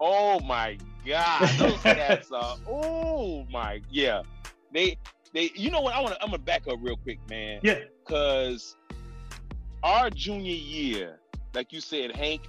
Oh 0.00 0.40
my 0.40 0.76
god, 1.06 1.48
those 1.58 1.80
cats 1.80 2.30
are. 2.32 2.56
Oh 2.68 3.46
my, 3.50 3.80
yeah. 3.90 4.22
They, 4.72 4.98
they. 5.32 5.50
You 5.54 5.70
know 5.70 5.80
what? 5.80 5.94
I 5.94 6.00
want 6.00 6.14
to. 6.14 6.22
I'm 6.22 6.30
gonna 6.30 6.38
back 6.38 6.66
up 6.66 6.78
real 6.82 6.96
quick, 6.96 7.18
man. 7.30 7.60
Yeah. 7.62 7.78
Cause 8.06 8.76
our 9.82 10.10
junior 10.10 10.54
year, 10.54 11.20
like 11.54 11.72
you 11.72 11.80
said, 11.80 12.14
Hank 12.16 12.42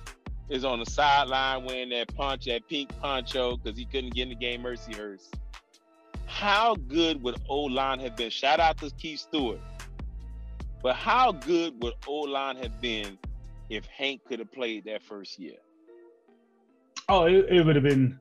is 0.49 0.65
on 0.65 0.79
the 0.79 0.85
sideline 0.85 1.65
wearing 1.65 1.89
that 1.89 2.13
punch, 2.15 2.45
that 2.45 2.67
pink 2.67 2.89
poncho, 2.99 3.57
because 3.57 3.77
he 3.77 3.85
couldn't 3.85 4.13
get 4.15 4.23
in 4.23 4.29
the 4.29 4.35
game. 4.35 4.63
Mercyhurst. 4.63 5.33
How 6.25 6.75
good 6.75 7.21
would 7.23 7.39
O 7.47 7.61
line 7.61 7.99
have 7.99 8.15
been? 8.15 8.31
Shout 8.31 8.59
out 8.59 8.77
to 8.79 8.89
Keith 8.91 9.19
Stewart. 9.19 9.59
But 10.81 10.95
how 10.95 11.31
good 11.31 11.81
would 11.81 11.93
O 12.07 12.13
line 12.21 12.57
have 12.57 12.81
been 12.81 13.17
if 13.69 13.85
Hank 13.85 14.21
could 14.27 14.39
have 14.39 14.51
played 14.51 14.85
that 14.85 15.03
first 15.03 15.39
year? 15.39 15.57
Oh, 17.09 17.25
it, 17.25 17.45
it 17.49 17.65
would 17.65 17.75
have 17.75 17.83
been. 17.83 18.19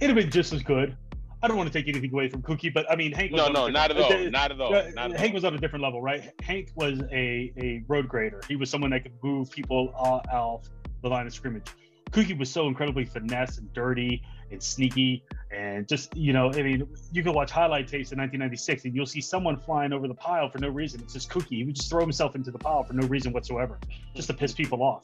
It'd 0.00 0.08
have 0.08 0.16
been 0.16 0.30
just 0.30 0.52
as 0.52 0.62
good. 0.62 0.96
I 1.42 1.48
don't 1.48 1.58
want 1.58 1.70
to 1.70 1.78
take 1.78 1.88
anything 1.88 2.10
away 2.10 2.30
from 2.30 2.40
Cookie, 2.40 2.70
but 2.70 2.90
I 2.90 2.96
mean 2.96 3.12
Hank. 3.12 3.32
no, 3.32 3.48
no, 3.48 3.68
not 3.68 3.90
at 3.90 3.98
all. 3.98 4.10
Uh, 4.10 4.16
not 4.30 4.50
at 4.50 4.60
all. 4.60 4.72
Not 4.72 5.12
at 5.12 5.18
Hank 5.18 5.32
all. 5.32 5.34
was 5.34 5.44
on 5.44 5.54
a 5.54 5.58
different 5.58 5.82
level, 5.82 6.00
right? 6.00 6.32
Hank 6.40 6.70
was 6.74 7.00
a 7.12 7.52
a 7.58 7.82
road 7.86 8.08
grader. 8.08 8.40
He 8.48 8.56
was 8.56 8.70
someone 8.70 8.90
that 8.90 9.02
could 9.02 9.12
move 9.22 9.50
people 9.50 9.92
off 9.94 10.68
the 11.02 11.08
line 11.08 11.26
of 11.26 11.34
scrimmage. 11.34 11.66
Cookie 12.12 12.32
was 12.32 12.50
so 12.50 12.66
incredibly 12.66 13.04
finesse 13.04 13.58
and 13.58 13.70
dirty 13.74 14.22
and 14.54 14.62
sneaky 14.62 15.22
and 15.50 15.86
just 15.86 16.16
you 16.16 16.32
know, 16.32 16.50
I 16.52 16.62
mean, 16.62 16.88
you 17.12 17.22
can 17.22 17.32
watch 17.32 17.50
highlight 17.50 17.86
tapes 17.86 18.12
in 18.12 18.18
1996 18.18 18.84
and 18.84 18.94
you'll 18.94 19.06
see 19.06 19.20
someone 19.20 19.58
flying 19.58 19.92
over 19.92 20.08
the 20.08 20.14
pile 20.14 20.48
for 20.48 20.58
no 20.58 20.68
reason. 20.68 21.00
It's 21.00 21.12
just 21.12 21.30
Cookie. 21.30 21.56
He 21.56 21.64
would 21.64 21.76
just 21.76 21.90
throw 21.90 22.00
himself 22.00 22.34
into 22.34 22.50
the 22.50 22.58
pile 22.58 22.82
for 22.82 22.94
no 22.94 23.06
reason 23.06 23.32
whatsoever, 23.32 23.78
just 24.14 24.28
to 24.28 24.34
piss 24.34 24.52
mm-hmm. 24.52 24.62
people 24.62 24.82
off. 24.82 25.02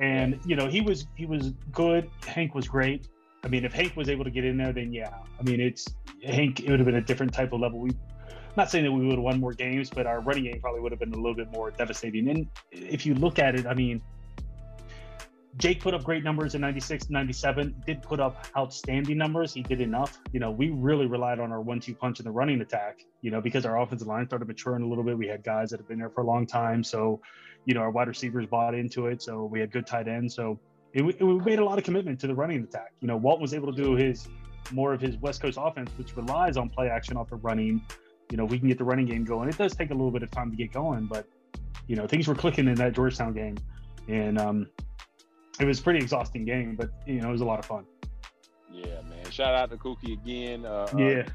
And 0.00 0.38
you 0.44 0.56
know, 0.56 0.68
he 0.68 0.80
was 0.80 1.06
he 1.16 1.26
was 1.26 1.52
good. 1.72 2.10
Hank 2.26 2.54
was 2.54 2.68
great. 2.68 3.08
I 3.44 3.48
mean, 3.48 3.64
if 3.64 3.72
Hank 3.72 3.96
was 3.96 4.08
able 4.08 4.24
to 4.24 4.30
get 4.30 4.44
in 4.44 4.56
there, 4.56 4.72
then 4.72 4.92
yeah. 4.92 5.10
I 5.38 5.42
mean, 5.42 5.60
it's 5.60 5.86
Hank. 6.24 6.60
It 6.60 6.70
would 6.70 6.80
have 6.80 6.86
been 6.86 6.96
a 6.96 7.00
different 7.00 7.32
type 7.32 7.52
of 7.52 7.60
level. 7.60 7.78
We, 7.78 7.90
not 8.56 8.70
saying 8.70 8.84
that 8.84 8.92
we 8.92 9.06
would 9.06 9.14
have 9.14 9.22
won 9.22 9.40
more 9.40 9.52
games, 9.52 9.88
but 9.90 10.06
our 10.06 10.20
running 10.20 10.44
game 10.44 10.60
probably 10.60 10.80
would 10.80 10.92
have 10.92 10.98
been 10.98 11.12
a 11.12 11.16
little 11.16 11.34
bit 11.34 11.50
more 11.52 11.70
devastating. 11.70 12.28
And 12.28 12.48
if 12.72 13.06
you 13.06 13.14
look 13.14 13.38
at 13.38 13.54
it, 13.54 13.66
I 13.66 13.74
mean, 13.74 14.02
Jake 15.56 15.80
put 15.80 15.94
up 15.94 16.04
great 16.04 16.22
numbers 16.22 16.54
in 16.54 16.60
96, 16.60 17.10
97, 17.10 17.82
did 17.86 18.02
put 18.02 18.20
up 18.20 18.46
outstanding 18.56 19.16
numbers. 19.16 19.52
He 19.52 19.62
did 19.62 19.80
enough. 19.80 20.18
You 20.32 20.40
know, 20.40 20.50
we 20.50 20.70
really 20.70 21.06
relied 21.06 21.40
on 21.40 21.50
our 21.50 21.60
one 21.60 21.80
two 21.80 21.94
punch 21.94 22.20
in 22.20 22.24
the 22.24 22.30
running 22.30 22.60
attack, 22.60 23.00
you 23.22 23.30
know, 23.30 23.40
because 23.40 23.64
our 23.64 23.80
offensive 23.80 24.06
line 24.06 24.26
started 24.26 24.46
maturing 24.46 24.82
a 24.82 24.86
little 24.86 25.02
bit. 25.02 25.16
We 25.16 25.26
had 25.26 25.42
guys 25.42 25.70
that 25.70 25.80
have 25.80 25.88
been 25.88 25.98
there 25.98 26.10
for 26.10 26.20
a 26.20 26.26
long 26.26 26.46
time. 26.46 26.84
So, 26.84 27.20
you 27.64 27.74
know, 27.74 27.80
our 27.80 27.90
wide 27.90 28.08
receivers 28.08 28.46
bought 28.46 28.74
into 28.74 29.06
it. 29.06 29.22
So 29.22 29.46
we 29.46 29.58
had 29.58 29.72
good 29.72 29.86
tight 29.86 30.06
ends. 30.06 30.34
So 30.34 30.60
it, 30.92 31.02
it, 31.02 31.24
we 31.24 31.38
made 31.40 31.58
a 31.58 31.64
lot 31.64 31.78
of 31.78 31.84
commitment 31.84 32.20
to 32.20 32.26
the 32.26 32.34
running 32.34 32.62
attack. 32.62 32.92
You 33.00 33.08
know, 33.08 33.16
Walt 33.16 33.40
was 33.40 33.54
able 33.54 33.72
to 33.72 33.82
do 33.82 33.94
his 33.94 34.28
more 34.70 34.92
of 34.92 35.00
his 35.00 35.16
West 35.16 35.40
Coast 35.40 35.58
offense, 35.60 35.90
which 35.96 36.14
relies 36.16 36.56
on 36.56 36.68
play 36.68 36.88
action 36.88 37.16
off 37.16 37.32
of 37.32 37.44
running. 37.44 37.82
You 38.30 38.36
know, 38.36 38.44
we 38.44 38.58
can 38.58 38.68
get 38.68 38.78
the 38.78 38.84
running 38.84 39.06
game 39.06 39.24
going. 39.24 39.48
It 39.48 39.56
does 39.56 39.74
take 39.74 39.90
a 39.90 39.94
little 39.94 40.10
bit 40.10 40.22
of 40.22 40.30
time 40.30 40.50
to 40.50 40.56
get 40.56 40.72
going, 40.72 41.06
but, 41.06 41.26
you 41.86 41.96
know, 41.96 42.06
things 42.06 42.28
were 42.28 42.34
clicking 42.34 42.68
in 42.68 42.74
that 42.74 42.92
Georgetown 42.92 43.32
game. 43.32 43.56
And, 44.08 44.38
um, 44.38 44.68
it 45.60 45.64
was 45.64 45.80
a 45.80 45.82
pretty 45.82 45.98
exhausting 45.98 46.44
game, 46.44 46.76
but 46.76 46.90
you 47.06 47.20
know, 47.20 47.28
it 47.28 47.32
was 47.32 47.40
a 47.40 47.44
lot 47.44 47.58
of 47.58 47.64
fun. 47.64 47.84
Yeah, 48.70 49.00
man. 49.08 49.30
Shout 49.30 49.54
out 49.54 49.70
to 49.70 49.76
Cookie 49.76 50.12
again. 50.12 50.64
Uh, 50.64 50.88
uh 50.92 50.96
yeah. 50.96 51.22
Uh, 51.26 51.30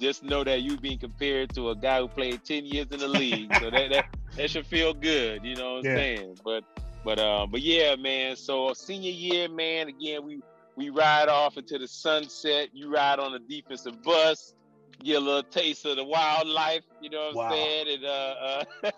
just 0.00 0.22
know 0.22 0.44
that 0.44 0.62
you 0.62 0.76
being 0.76 0.98
compared 0.98 1.52
to 1.54 1.70
a 1.70 1.76
guy 1.76 2.00
who 2.00 2.08
played 2.08 2.44
10 2.44 2.66
years 2.66 2.86
in 2.90 3.00
the 3.00 3.08
league. 3.08 3.52
so 3.60 3.70
that, 3.70 3.90
that 3.90 4.06
that 4.36 4.50
should 4.50 4.66
feel 4.66 4.94
good, 4.94 5.44
you 5.44 5.56
know 5.56 5.74
what 5.74 5.78
I'm 5.80 5.90
yeah. 5.90 5.96
saying? 5.96 6.38
But 6.44 6.64
but 7.04 7.18
uh 7.18 7.46
but 7.46 7.60
yeah, 7.60 7.96
man. 7.96 8.36
So 8.36 8.72
senior 8.74 9.10
year, 9.10 9.48
man, 9.48 9.88
again, 9.88 10.24
we 10.24 10.40
we 10.76 10.90
ride 10.90 11.28
off 11.28 11.56
into 11.56 11.78
the 11.78 11.88
sunset. 11.88 12.68
You 12.72 12.92
ride 12.92 13.18
on 13.18 13.34
a 13.34 13.38
defensive 13.38 14.02
bus, 14.02 14.54
get 15.02 15.16
a 15.16 15.20
little 15.20 15.42
taste 15.42 15.84
of 15.86 15.96
the 15.96 16.04
wildlife, 16.04 16.84
you 17.00 17.10
know 17.10 17.30
what. 17.32 17.46
I'm 17.46 17.52
saying? 17.52 17.86
And 17.96 18.04
uh, 18.04 18.64
uh 18.84 18.90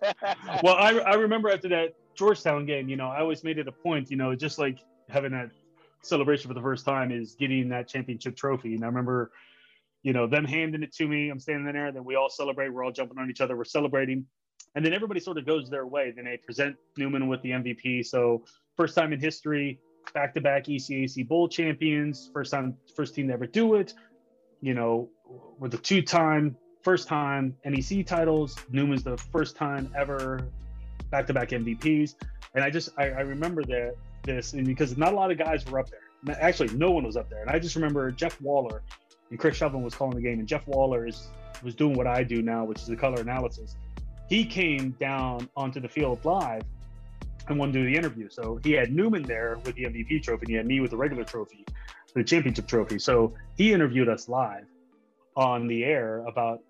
well 0.62 0.76
I 0.76 0.98
I 0.98 1.14
remember 1.14 1.50
after 1.50 1.68
that 1.68 1.94
Georgetown 2.20 2.66
game, 2.66 2.86
you 2.90 2.96
know, 2.96 3.08
I 3.08 3.20
always 3.20 3.42
made 3.42 3.56
it 3.56 3.66
a 3.66 3.72
point, 3.72 4.10
you 4.10 4.16
know, 4.18 4.34
just 4.34 4.58
like 4.58 4.78
having 5.08 5.32
that 5.32 5.48
celebration 6.02 6.48
for 6.48 6.54
the 6.54 6.60
first 6.60 6.84
time 6.84 7.10
is 7.10 7.34
getting 7.34 7.70
that 7.70 7.88
championship 7.88 8.36
trophy. 8.36 8.74
And 8.74 8.84
I 8.84 8.88
remember, 8.88 9.30
you 10.02 10.12
know, 10.12 10.26
them 10.26 10.44
handing 10.44 10.82
it 10.82 10.94
to 10.96 11.08
me. 11.08 11.30
I'm 11.30 11.40
standing 11.40 11.72
there, 11.72 11.90
then 11.92 12.04
we 12.04 12.16
all 12.16 12.28
celebrate. 12.28 12.68
We're 12.68 12.84
all 12.84 12.92
jumping 12.92 13.16
on 13.16 13.30
each 13.30 13.40
other. 13.40 13.56
We're 13.56 13.64
celebrating. 13.64 14.26
And 14.74 14.84
then 14.84 14.92
everybody 14.92 15.18
sort 15.18 15.38
of 15.38 15.46
goes 15.46 15.70
their 15.70 15.86
way. 15.86 16.12
Then 16.14 16.26
they 16.26 16.36
present 16.36 16.76
Newman 16.98 17.26
with 17.26 17.40
the 17.40 17.52
MVP. 17.52 18.04
So 18.04 18.44
first 18.76 18.94
time 18.94 19.14
in 19.14 19.18
history, 19.18 19.80
back 20.12 20.34
to 20.34 20.42
back 20.42 20.64
ECAC 20.64 21.26
bowl 21.26 21.48
champions, 21.48 22.30
first 22.34 22.50
time, 22.50 22.76
first 22.94 23.14
team 23.14 23.28
to 23.28 23.32
ever 23.32 23.46
do 23.46 23.76
it. 23.76 23.94
You 24.60 24.74
know, 24.74 25.08
we're 25.58 25.70
the 25.70 25.78
two 25.78 26.02
time, 26.02 26.54
first 26.82 27.08
time 27.08 27.56
NEC 27.64 28.04
titles. 28.04 28.58
Newman's 28.70 29.04
the 29.04 29.16
first 29.16 29.56
time 29.56 29.90
ever 29.96 30.50
back-to-back 31.10 31.50
MVPs. 31.50 32.14
And 32.54 32.64
I 32.64 32.70
just 32.70 32.90
I, 32.98 33.10
I 33.10 33.20
remember 33.20 33.62
that 33.64 33.94
this 34.24 34.52
and 34.52 34.66
because 34.66 34.96
not 34.96 35.12
a 35.12 35.16
lot 35.16 35.30
of 35.30 35.38
guys 35.38 35.64
were 35.66 35.78
up 35.78 35.88
there. 35.90 36.36
Actually, 36.40 36.76
no 36.76 36.90
one 36.90 37.04
was 37.04 37.16
up 37.16 37.30
there. 37.30 37.40
And 37.40 37.50
I 37.50 37.58
just 37.58 37.76
remember 37.76 38.10
Jeff 38.10 38.40
Waller 38.40 38.82
and 39.30 39.38
Chris 39.38 39.58
Shovlin 39.58 39.82
was 39.82 39.94
calling 39.94 40.16
the 40.16 40.22
game, 40.22 40.38
and 40.38 40.48
Jeff 40.48 40.66
Waller 40.66 41.06
is 41.06 41.28
was 41.62 41.74
doing 41.74 41.94
what 41.94 42.06
I 42.06 42.22
do 42.22 42.42
now, 42.42 42.64
which 42.64 42.80
is 42.80 42.86
the 42.86 42.96
color 42.96 43.20
analysis. 43.20 43.76
He 44.28 44.44
came 44.44 44.90
down 45.00 45.48
onto 45.56 45.80
the 45.80 45.88
field 45.88 46.24
live 46.24 46.62
and 47.48 47.58
wanted 47.58 47.72
to 47.72 47.78
do 47.80 47.86
the 47.86 47.96
interview. 47.96 48.28
So 48.28 48.60
he 48.62 48.72
had 48.72 48.92
Newman 48.92 49.22
there 49.22 49.58
with 49.64 49.74
the 49.74 49.84
MVP 49.84 50.22
trophy, 50.22 50.42
and 50.42 50.50
he 50.50 50.54
had 50.54 50.66
me 50.66 50.80
with 50.80 50.92
the 50.92 50.96
regular 50.96 51.24
trophy, 51.24 51.64
the 52.14 52.24
championship 52.24 52.66
trophy. 52.66 52.98
So 52.98 53.34
he 53.56 53.72
interviewed 53.72 54.08
us 54.08 54.28
live 54.28 54.66
on 55.36 55.66
the 55.66 55.84
air 55.84 56.24
about 56.26 56.60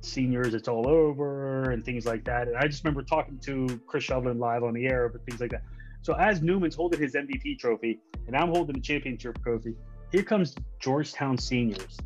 seniors, 0.00 0.54
it's 0.54 0.68
all 0.68 0.88
over, 0.88 1.70
and 1.70 1.84
things 1.84 2.06
like 2.06 2.24
that. 2.24 2.48
And 2.48 2.56
I 2.56 2.66
just 2.66 2.84
remember 2.84 3.02
talking 3.02 3.38
to 3.40 3.80
Chris 3.86 4.04
Shovlin 4.04 4.38
live 4.38 4.62
on 4.62 4.74
the 4.74 4.86
air, 4.86 5.08
but 5.08 5.24
things 5.24 5.40
like 5.40 5.50
that. 5.50 5.62
So 6.02 6.14
as 6.14 6.42
Newman's 6.42 6.76
holding 6.76 7.00
his 7.00 7.14
MVP 7.14 7.58
trophy, 7.58 8.00
and 8.26 8.36
I'm 8.36 8.48
holding 8.48 8.74
the 8.74 8.80
championship 8.80 9.42
trophy, 9.42 9.74
here 10.12 10.22
comes 10.22 10.54
Georgetown 10.80 11.36
seniors 11.36 11.98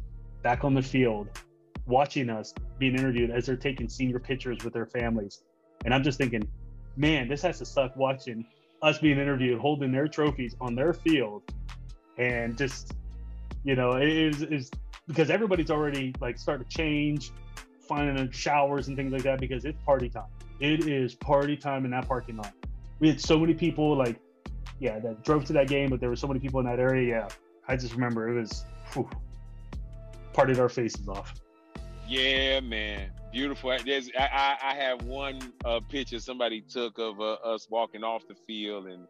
back 0.43 0.65
on 0.65 0.75
the 0.75 0.83
field, 0.83 1.29
watching 1.87 2.31
us 2.31 2.55
being 2.79 2.97
interviewed 2.97 3.31
as 3.31 3.47
they're 3.47 3.57
taking 3.57 3.89
senior 3.89 4.19
pictures 4.19 4.65
with 4.65 4.73
their 4.73 4.87
families. 4.87 5.43
And 5.85 5.95
I'm 5.95 6.03
just 6.03 6.19
thinking, 6.19 6.49
man, 6.97 7.29
this 7.29 7.43
has 7.43 7.59
to 7.59 7.65
suck 7.65 7.97
watching 7.97 8.45
us 8.83 8.99
being 8.99 9.19
interviewed, 9.19 9.61
holding 9.61 9.93
their 9.93 10.09
trophies 10.09 10.57
on 10.61 10.75
their 10.75 10.93
field, 10.93 11.43
and 12.19 12.59
just, 12.59 12.95
you 13.65 13.77
know, 13.77 13.93
it 13.93 14.09
is, 14.09 14.43
is 14.43 14.71
because 15.07 15.31
everybody's 15.31 15.71
already 15.71 16.15
like 16.21 16.39
starting 16.39 16.67
to 16.67 16.77
change 16.77 17.31
finding 17.83 18.31
showers 18.31 18.89
and 18.89 18.97
things 18.97 19.13
like 19.13 19.23
that 19.23 19.41
because 19.41 19.65
it's 19.65 19.79
party 19.85 20.09
time. 20.09 20.27
It 20.61 20.87
is 20.87 21.15
party 21.15 21.57
time 21.57 21.85
in 21.85 21.91
that 21.91 22.07
parking 22.07 22.37
lot. 22.37 22.53
We 23.01 23.09
had 23.09 23.21
so 23.21 23.39
many 23.39 23.55
people 23.55 23.97
like, 23.97 24.21
yeah, 24.79 24.99
that 25.01 25.25
drove 25.25 25.45
to 25.47 25.53
that 25.55 25.69
game, 25.69 25.91
but 25.91 26.01
there 26.01 26.09
were 26.09 26.17
so 26.17 26.27
many 26.27 26.41
people 26.41 26.61
in 26.61 26.67
that 26.67 26.79
area. 26.79 27.09
Yeah, 27.09 27.29
I 27.69 27.77
just 27.77 27.95
remember 27.95 28.29
it 28.29 28.41
was 28.41 28.65
whew, 28.93 29.09
partied 30.33 30.59
our 30.59 30.69
faces 30.69 31.09
off. 31.09 31.35
Yeah, 32.09 32.61
man, 32.61 33.11
beautiful. 33.33 33.77
There's, 33.85 34.11
I, 34.19 34.57
I, 34.63 34.75
have 34.75 35.03
one 35.03 35.41
uh, 35.65 35.81
picture 35.89 36.19
somebody 36.19 36.61
took 36.61 36.99
of 36.99 37.21
uh, 37.21 37.35
us 37.45 37.69
walking 37.71 38.05
off 38.05 38.27
the 38.29 38.35
field, 38.47 38.87
and 38.87 39.07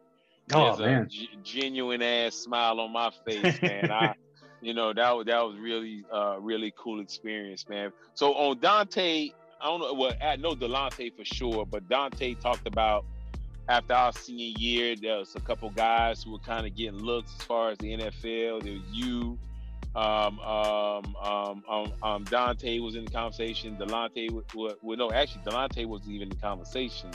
oh, 0.53 0.75
there's 0.75 1.05
a 1.05 1.09
g- 1.09 1.29
genuine 1.43 2.01
ass 2.01 2.35
smile 2.35 2.79
on 2.79 2.93
my 2.93 3.11
face, 3.25 3.61
man. 3.61 3.91
I 3.91 4.13
you 4.63 4.73
know 4.73 4.93
that 4.93 5.15
was 5.15 5.25
that 5.25 5.41
was 5.41 5.57
really 5.57 6.03
uh 6.11 6.37
really 6.39 6.73
cool 6.77 6.99
experience, 7.01 7.67
man. 7.67 7.91
So 8.13 8.33
on 8.33 8.59
Dante, 8.59 9.31
I 9.61 9.65
don't 9.65 9.79
know. 9.79 9.93
Well, 9.93 10.13
I 10.21 10.35
know 10.37 10.55
Delonte 10.55 11.15
for 11.15 11.25
sure, 11.25 11.65
but 11.65 11.87
Dante 11.89 12.33
talked 12.35 12.67
about 12.67 13.05
after 13.69 13.93
our 13.93 14.11
senior 14.13 14.53
year, 14.57 14.95
there 14.95 15.17
was 15.17 15.35
a 15.35 15.39
couple 15.39 15.69
guys 15.69 16.23
who 16.23 16.31
were 16.33 16.39
kind 16.39 16.67
of 16.67 16.75
getting 16.75 16.99
looks 16.99 17.31
as 17.39 17.45
far 17.45 17.69
as 17.71 17.77
the 17.77 17.93
NFL. 17.97 18.63
There 18.63 18.73
was 18.73 18.81
you. 18.91 19.37
Um, 19.95 20.39
um, 20.39 21.15
um, 21.21 21.63
um, 21.69 21.93
um, 22.01 22.23
Dante 22.23 22.79
was 22.79 22.95
in 22.95 23.05
the 23.05 23.11
conversation. 23.11 23.77
Delonte, 23.77 24.43
well, 24.55 24.97
no, 24.97 25.11
actually, 25.11 25.43
Delonte 25.43 25.85
wasn't 25.85 26.11
even 26.11 26.23
in 26.23 26.29
the 26.29 26.35
conversation. 26.35 27.11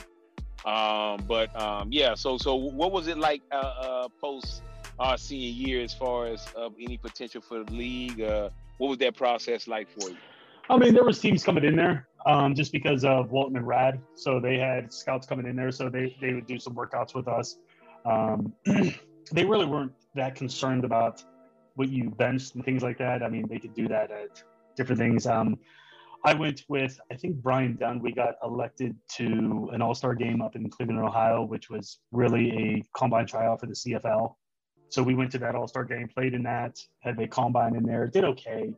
Um, 0.65 1.25
but 1.27 1.55
um, 1.61 1.89
yeah, 1.91 2.15
so 2.15 2.39
so 2.39 2.55
what 2.55 2.93
was 2.93 3.09
it 3.09 3.19
like 3.19 3.43
uh, 3.53 3.57
uh, 3.57 4.09
post 4.21 4.63
our 4.99 5.17
senior 5.17 5.49
year 5.49 5.83
as 5.83 5.95
far 5.95 6.27
as 6.27 6.47
uh, 6.57 6.69
any 6.81 6.97
potential 6.97 7.41
for 7.41 7.65
the 7.65 7.73
league? 7.73 8.21
Uh, 8.21 8.51
what 8.79 8.89
was 8.89 8.99
that 8.99 9.17
process 9.17 9.67
like 9.67 9.89
for 9.91 10.11
you? 10.11 10.17
I 10.71 10.77
mean, 10.77 10.95
there 10.95 11.05
was 11.05 11.19
teams 11.19 11.45
coming 11.45 11.65
in 11.65 11.77
there 11.77 12.09
um, 12.27 12.55
just 12.55 12.73
because 12.73 13.05
of 13.05 13.31
Walton 13.31 13.57
and 13.57 13.67
Rad. 13.67 14.01
So 14.15 14.39
they 14.41 14.59
had 14.59 14.93
scouts 14.93 15.27
coming 15.27 15.47
in 15.47 15.57
there, 15.57 15.71
so 15.71 15.89
they 15.89 16.17
they 16.21 16.35
would 16.35 16.47
do 16.47 16.59
some 16.59 16.75
workouts 16.75 17.15
with 17.15 17.29
us. 17.29 17.57
Um, 18.05 18.53
they 19.33 19.45
really 19.45 19.67
weren't 19.67 19.93
that 20.15 20.35
concerned 20.35 20.85
about 20.85 21.23
what 21.75 21.89
you 21.89 22.11
benched 22.11 22.55
and 22.55 22.65
things 22.65 22.83
like 22.83 22.99
that. 22.99 23.23
I 23.23 23.29
mean, 23.29 23.47
they 23.49 23.59
could 23.59 23.75
do 23.75 23.89
that 23.89 24.11
at 24.11 24.43
different 24.77 24.99
things. 24.99 25.27
Um, 25.27 25.59
I 26.25 26.35
went 26.35 26.65
with 26.69 26.99
I 27.11 27.15
think 27.15 27.37
Brian 27.37 27.77
Dunn. 27.77 28.01
We 28.01 28.13
got 28.13 28.35
elected 28.43 28.97
to 29.17 29.71
an 29.73 29.81
All 29.81 29.95
Star 29.95 30.15
game 30.15 30.43
up 30.43 30.57
in 30.57 30.69
Cleveland, 30.69 31.01
Ohio, 31.01 31.45
which 31.45 31.71
was 31.71 31.99
really 32.13 32.51
a 32.51 32.83
combine 32.95 33.27
tryout 33.27 33.61
for 33.61 33.67
the 33.67 33.75
CFL. 33.75 34.35
So 34.91 35.03
we 35.03 35.15
went 35.15 35.31
to 35.33 35.39
that 35.39 35.55
All 35.55 35.69
Star 35.69 35.85
game, 35.85 36.09
played 36.09 36.35
in 36.35 36.43
that, 36.45 36.79
had 37.01 37.19
a 37.19 37.29
combine 37.29 37.77
in 37.77 37.85
there, 37.85 38.07
did 38.07 38.25
okay. 38.25 38.73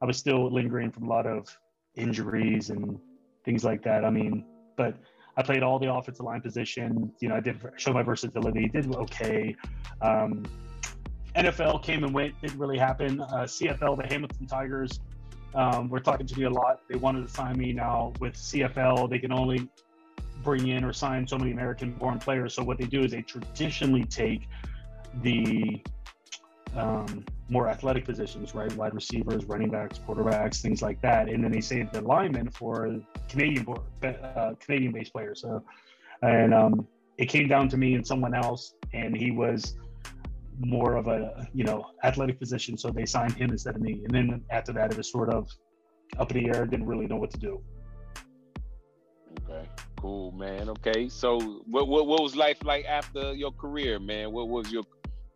I 0.00 0.04
was 0.04 0.16
still 0.16 0.52
lingering 0.52 0.90
from 0.90 1.04
a 1.04 1.08
lot 1.08 1.26
of 1.26 1.48
injuries 1.94 2.70
and 2.70 2.98
things 3.44 3.64
like 3.64 3.82
that. 3.84 4.04
I 4.04 4.10
mean, 4.10 4.44
but 4.76 4.96
I 5.36 5.42
played 5.42 5.62
all 5.62 5.78
the 5.78 5.92
offensive 5.92 6.24
line 6.24 6.40
position. 6.40 7.12
You 7.20 7.28
know, 7.28 7.36
I 7.36 7.40
did 7.40 7.60
show 7.76 7.92
my 7.92 8.02
versatility, 8.02 8.68
did 8.68 8.94
okay. 8.94 9.56
Um, 10.00 10.44
NFL 11.34 11.82
came 11.82 12.04
and 12.04 12.14
went, 12.14 12.40
didn't 12.40 12.58
really 12.58 12.78
happen. 12.78 13.20
Uh, 13.20 13.44
CFL, 13.44 14.00
the 14.00 14.06
Hamilton 14.08 14.46
Tigers, 14.46 15.00
um, 15.54 15.88
were 15.88 16.00
talking 16.00 16.26
to 16.26 16.38
me 16.38 16.44
a 16.44 16.50
lot. 16.50 16.80
They 16.88 16.96
wanted 16.96 17.26
to 17.26 17.32
sign 17.32 17.58
me 17.58 17.72
now 17.72 18.12
with 18.20 18.34
CFL. 18.34 19.10
They 19.10 19.18
can 19.18 19.32
only 19.32 19.68
bring 20.42 20.68
in 20.68 20.84
or 20.84 20.92
sign 20.92 21.26
so 21.26 21.36
many 21.36 21.52
American 21.52 21.92
born 21.92 22.18
players. 22.18 22.54
So 22.54 22.62
what 22.62 22.78
they 22.78 22.86
do 22.86 23.02
is 23.02 23.10
they 23.10 23.22
traditionally 23.22 24.04
take 24.04 24.48
the 25.22 25.82
um, 26.76 27.24
more 27.48 27.68
athletic 27.68 28.04
positions, 28.04 28.54
right? 28.54 28.74
Wide 28.76 28.94
receivers, 28.94 29.44
running 29.44 29.70
backs, 29.70 29.98
quarterbacks, 29.98 30.60
things 30.60 30.82
like 30.82 31.00
that, 31.02 31.28
and 31.28 31.42
then 31.42 31.50
they 31.52 31.60
save 31.60 31.90
the 31.92 32.00
linemen 32.00 32.50
for 32.50 33.00
Canadian 33.28 33.66
uh, 34.02 34.52
Canadian 34.60 34.92
based 34.92 35.12
players. 35.12 35.42
So, 35.42 35.62
and 36.22 36.52
um, 36.52 36.86
it 37.18 37.26
came 37.26 37.48
down 37.48 37.68
to 37.70 37.76
me 37.76 37.94
and 37.94 38.06
someone 38.06 38.34
else, 38.34 38.74
and 38.92 39.16
he 39.16 39.30
was 39.30 39.76
more 40.58 40.96
of 40.96 41.06
a 41.06 41.48
you 41.52 41.64
know 41.64 41.86
athletic 42.02 42.38
position, 42.38 42.76
so 42.76 42.90
they 42.90 43.06
signed 43.06 43.34
him 43.34 43.50
instead 43.50 43.76
of 43.76 43.82
me. 43.82 44.02
And 44.04 44.14
then 44.14 44.44
after 44.50 44.72
that, 44.72 44.90
it 44.90 44.96
was 44.96 45.10
sort 45.10 45.30
of 45.30 45.50
up 46.18 46.30
in 46.32 46.44
the 46.44 46.56
air. 46.56 46.66
Didn't 46.66 46.86
really 46.86 47.06
know 47.06 47.16
what 47.16 47.30
to 47.30 47.38
do. 47.38 47.62
Okay, 49.42 49.68
cool, 50.00 50.32
man. 50.32 50.68
Okay, 50.70 51.08
so 51.08 51.38
what 51.66 51.88
what, 51.88 52.06
what 52.06 52.22
was 52.22 52.34
life 52.34 52.64
like 52.64 52.84
after 52.86 53.32
your 53.34 53.52
career, 53.52 53.98
man? 53.98 54.32
What 54.32 54.48
was 54.48 54.72
your 54.72 54.82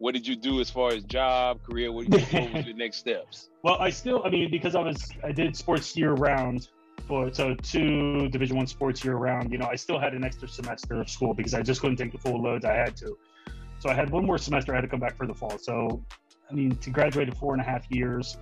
what 0.00 0.14
did 0.14 0.26
you 0.26 0.34
do 0.34 0.60
as 0.60 0.70
far 0.70 0.92
as 0.92 1.04
job, 1.04 1.62
career? 1.62 1.92
What, 1.92 2.08
what 2.08 2.52
was 2.54 2.66
your 2.66 2.74
next 2.74 2.96
steps? 2.96 3.48
Well, 3.62 3.76
I 3.78 3.90
still, 3.90 4.22
I 4.24 4.30
mean, 4.30 4.50
because 4.50 4.74
I 4.74 4.80
was, 4.80 5.10
I 5.22 5.32
did 5.32 5.54
sports 5.54 5.94
year 5.94 6.12
round 6.12 6.68
for 7.06 7.30
so 7.30 7.54
two 7.56 8.26
Division 8.30 8.56
One 8.56 8.66
sports 8.66 9.04
year 9.04 9.16
round. 9.16 9.52
You 9.52 9.58
know, 9.58 9.68
I 9.70 9.76
still 9.76 9.98
had 9.98 10.14
an 10.14 10.24
extra 10.24 10.48
semester 10.48 10.98
of 10.98 11.10
school 11.10 11.34
because 11.34 11.52
I 11.52 11.60
just 11.60 11.82
couldn't 11.82 11.98
take 11.98 12.10
the 12.10 12.16
full 12.16 12.42
loads 12.42 12.64
I 12.64 12.72
had 12.72 12.96
to. 12.96 13.18
So 13.80 13.90
I 13.90 13.94
had 13.94 14.08
one 14.08 14.24
more 14.24 14.38
semester. 14.38 14.72
I 14.72 14.76
had 14.76 14.80
to 14.80 14.88
come 14.88 14.98
back 14.98 15.18
for 15.18 15.26
the 15.26 15.34
fall. 15.34 15.58
So, 15.58 16.02
I 16.50 16.54
mean, 16.54 16.74
to 16.76 16.88
graduate 16.88 17.28
in 17.28 17.34
four 17.34 17.52
and 17.52 17.60
a 17.60 17.64
half 17.66 17.84
years, 17.90 18.38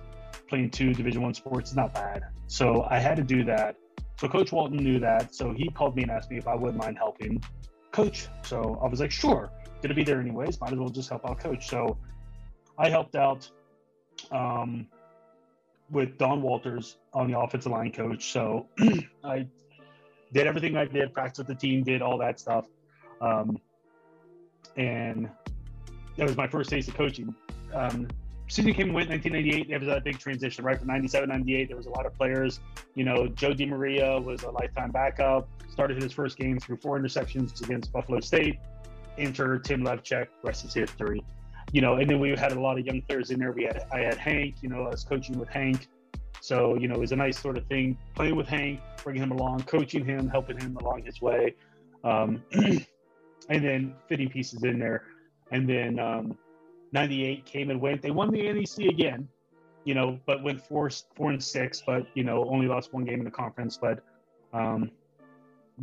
playing 0.47 0.69
two 0.69 0.93
Division 0.93 1.21
One 1.21 1.33
sports 1.33 1.71
is 1.71 1.75
not 1.75 1.93
bad. 1.93 2.23
So 2.47 2.87
I 2.89 2.97
had 2.97 3.17
to 3.17 3.23
do 3.23 3.43
that. 3.43 3.75
So 4.21 4.29
Coach 4.29 4.53
Walton 4.53 4.77
knew 4.77 4.99
that. 5.01 5.35
So 5.35 5.51
he 5.51 5.69
called 5.71 5.97
me 5.97 6.03
and 6.03 6.11
asked 6.11 6.31
me 6.31 6.37
if 6.37 6.47
I 6.47 6.55
wouldn't 6.55 6.77
mind 6.77 6.97
helping 6.97 7.43
coach. 7.91 8.27
So 8.43 8.79
I 8.81 8.87
was 8.87 8.99
like, 8.99 9.11
sure 9.11 9.51
to 9.87 9.93
be 9.93 10.03
there 10.03 10.19
anyways. 10.19 10.59
Might 10.59 10.73
as 10.73 10.79
well 10.79 10.89
just 10.89 11.09
help 11.09 11.29
out 11.29 11.39
coach. 11.39 11.67
So 11.67 11.97
I 12.77 12.89
helped 12.89 13.15
out 13.15 13.49
um, 14.31 14.87
with 15.89 16.17
Don 16.17 16.41
Walters 16.41 16.97
on 17.13 17.31
the 17.31 17.39
offensive 17.39 17.71
line 17.71 17.91
coach. 17.91 18.31
So 18.31 18.67
I 19.23 19.47
did 20.33 20.47
everything 20.47 20.77
I 20.77 20.85
did, 20.85 21.13
practice 21.13 21.39
with 21.39 21.47
the 21.47 21.55
team, 21.55 21.83
did 21.83 22.01
all 22.01 22.17
that 22.19 22.39
stuff. 22.39 22.65
Um, 23.21 23.59
and 24.75 25.29
that 26.17 26.27
was 26.27 26.37
my 26.37 26.47
first 26.47 26.69
taste 26.69 26.89
of 26.89 26.95
coaching. 26.95 27.33
Um, 27.73 28.07
season 28.49 28.73
came 28.73 28.87
and 28.87 28.95
went 28.95 29.09
1998. 29.09 29.69
There 29.69 29.79
was 29.79 29.87
a 29.87 30.01
big 30.01 30.19
transition, 30.19 30.65
right? 30.65 30.77
From 30.77 30.87
97, 30.87 31.29
98, 31.29 31.67
there 31.67 31.77
was 31.77 31.85
a 31.85 31.91
lot 31.91 32.05
of 32.05 32.13
players. 32.15 32.59
You 32.95 33.05
know, 33.05 33.27
Joe 33.27 33.51
DiMaria 33.51 34.23
was 34.23 34.43
a 34.43 34.51
lifetime 34.51 34.91
backup, 34.91 35.47
started 35.71 36.01
his 36.01 36.11
first 36.11 36.37
game 36.37 36.59
threw 36.59 36.77
four 36.77 36.99
interceptions 36.99 37.61
against 37.63 37.91
Buffalo 37.93 38.19
State 38.19 38.59
enter 39.19 39.59
Tim 39.59 39.83
Levchek, 39.83 40.27
rest 40.43 40.65
is 40.65 40.73
history. 40.73 41.23
You 41.71 41.81
know, 41.81 41.95
and 41.95 42.09
then 42.09 42.19
we 42.19 42.29
had 42.29 42.51
a 42.53 42.59
lot 42.59 42.79
of 42.79 42.85
young 42.85 43.01
players 43.03 43.29
in 43.29 43.39
there. 43.39 43.51
We 43.51 43.65
had 43.65 43.85
I 43.91 43.99
had 43.99 44.17
Hank, 44.17 44.55
you 44.61 44.69
know, 44.69 44.85
I 44.85 44.89
was 44.89 45.03
coaching 45.03 45.37
with 45.37 45.49
Hank. 45.49 45.87
So, 46.41 46.75
you 46.77 46.87
know, 46.87 46.95
it 46.95 46.99
was 46.99 47.11
a 47.11 47.17
nice 47.17 47.37
sort 47.37 47.57
of 47.57 47.67
thing, 47.67 47.97
playing 48.15 48.35
with 48.35 48.47
Hank, 48.47 48.79
bringing 49.03 49.21
him 49.21 49.31
along, 49.31 49.63
coaching 49.63 50.05
him, 50.05 50.29
helping 50.29 50.57
him 50.57 50.77
along 50.77 51.03
his 51.03 51.21
way. 51.21 51.55
Um, 52.03 52.41
and 52.53 52.85
then 53.49 53.93
fitting 54.07 54.29
pieces 54.29 54.63
in 54.63 54.79
there. 54.79 55.03
And 55.51 55.67
then 55.67 55.99
um, 55.99 56.37
98 56.91 57.45
came 57.45 57.69
and 57.69 57.79
went. 57.79 58.01
They 58.01 58.11
won 58.11 58.31
the 58.31 58.51
NEC 58.51 58.87
again, 58.89 59.27
you 59.85 59.93
know, 59.93 60.19
but 60.25 60.43
went 60.43 60.61
four, 60.61 60.89
four 61.15 61.31
and 61.31 61.43
six, 61.43 61.83
but, 61.85 62.07
you 62.13 62.23
know, 62.23 62.45
only 62.49 62.67
lost 62.67 62.93
one 62.93 63.05
game 63.05 63.19
in 63.19 63.25
the 63.25 63.31
conference. 63.31 63.77
But, 63.77 64.03
um, 64.53 64.91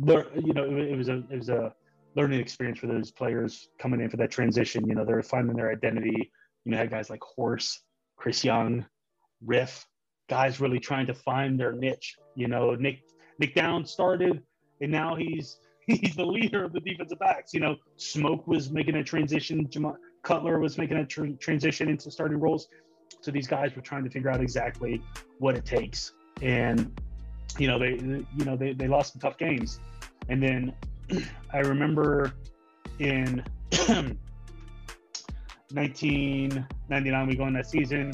you 0.05 0.53
know, 0.53 0.65
it, 0.65 0.91
it 0.91 0.97
was 0.97 1.09
a, 1.09 1.23
it 1.29 1.37
was 1.37 1.49
a, 1.49 1.73
learning 2.17 2.39
experience 2.39 2.79
for 2.79 2.87
those 2.87 3.11
players 3.11 3.69
coming 3.77 4.01
in 4.01 4.09
for 4.09 4.17
that 4.17 4.31
transition. 4.31 4.89
You 4.89 4.95
know, 4.95 5.05
they're 5.05 5.21
finding 5.21 5.55
their 5.55 5.71
identity. 5.71 6.31
You 6.65 6.71
know, 6.71 6.77
had 6.77 6.89
guys 6.89 7.09
like 7.09 7.21
Horse, 7.21 7.79
Chris 8.17 8.43
Young, 8.43 8.85
Riff, 9.45 9.85
guys 10.27 10.59
really 10.59 10.79
trying 10.79 11.05
to 11.05 11.13
find 11.13 11.57
their 11.59 11.71
niche. 11.71 12.15
You 12.35 12.47
know, 12.47 12.75
Nick 12.75 13.03
Nick 13.39 13.53
Down 13.53 13.85
started, 13.85 14.41
and 14.81 14.91
now 14.91 15.15
he's 15.15 15.59
he's 15.87 16.15
the 16.15 16.25
leader 16.25 16.65
of 16.65 16.73
the 16.73 16.81
defensive 16.81 17.19
backs. 17.19 17.53
You 17.53 17.61
know, 17.61 17.75
Smoke 17.97 18.47
was 18.47 18.71
making 18.71 18.95
a 18.95 19.03
transition. 19.03 19.69
Jam- 19.69 19.95
Cutler 20.27 20.59
was 20.59 20.77
making 20.77 20.97
a 20.97 21.05
tr- 21.05 21.37
transition 21.39 21.87
into 21.87 22.11
starting 22.11 22.37
roles. 22.37 22.67
So 23.21 23.31
these 23.31 23.47
guys 23.47 23.73
were 23.77 23.81
trying 23.81 24.03
to 24.03 24.09
figure 24.09 24.29
out 24.29 24.41
exactly 24.41 25.01
what 25.39 25.55
it 25.55 25.63
takes, 25.65 26.11
and 26.41 26.99
you 27.57 27.67
know 27.67 27.79
they 27.79 27.91
you 27.91 28.45
know 28.45 28.57
they, 28.57 28.73
they 28.73 28.89
lost 28.89 29.13
some 29.13 29.21
tough 29.21 29.37
games, 29.37 29.79
and 30.27 30.43
then 30.43 30.73
I 31.53 31.59
remember 31.59 32.33
in 32.99 33.41
1999, 35.71 37.27
we 37.27 37.35
go 37.35 37.47
in 37.47 37.53
that 37.53 37.69
season. 37.69 38.13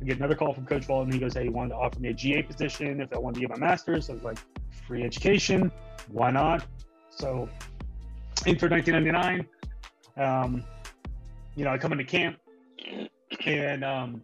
I 0.00 0.04
get 0.04 0.18
another 0.18 0.34
call 0.34 0.52
from 0.52 0.66
Coach 0.66 0.86
Walton. 0.86 1.12
He 1.12 1.18
goes, 1.18 1.32
Hey, 1.32 1.44
he 1.44 1.48
wanted 1.48 1.70
to 1.70 1.76
offer 1.76 1.98
me 1.98 2.10
a 2.10 2.12
GA 2.12 2.42
position 2.42 3.00
if 3.00 3.10
I 3.14 3.18
wanted 3.18 3.36
to 3.36 3.40
get 3.40 3.50
my 3.50 3.56
master's. 3.56 4.10
I 4.10 4.14
was 4.14 4.22
like, 4.22 4.38
Free 4.86 5.02
education. 5.02 5.72
Why 6.08 6.30
not? 6.30 6.66
So, 7.08 7.48
enter 8.46 8.68
1999. 8.68 9.46
Um, 10.16 10.62
you 11.56 11.64
know, 11.64 11.70
I 11.70 11.78
come 11.78 11.92
into 11.92 12.04
camp 12.04 12.38
and 13.46 13.84
um, 13.84 14.22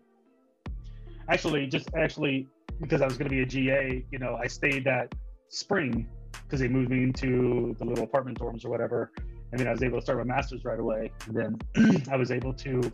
actually, 1.28 1.66
just 1.66 1.89
actually, 1.95 2.47
because 2.81 3.03
I 3.03 3.07
was 3.07 3.16
going 3.16 3.28
to 3.28 3.35
be 3.35 3.43
a 3.43 3.47
GA, 3.47 4.05
you 4.11 4.18
know, 4.18 4.39
I 4.43 4.47
stayed 4.47 4.85
that 4.85 5.14
spring 5.49 6.09
because 6.45 6.61
they 6.61 6.68
moved 6.68 6.91
me 6.91 7.03
into 7.03 7.74
the 7.78 7.85
little 7.85 8.05
apartment 8.05 8.39
dorms 8.39 8.64
or 8.64 8.70
whatever. 8.70 9.12
And 9.53 9.61
then 9.61 9.66
I 9.66 9.72
was 9.72 9.83
able 9.83 9.99
to 9.99 10.03
start 10.03 10.18
my 10.18 10.24
master's 10.24 10.64
right 10.64 10.78
away. 10.78 11.11
And 11.26 11.59
then 11.74 12.03
I 12.11 12.16
was 12.16 12.31
able 12.31 12.53
to 12.55 12.93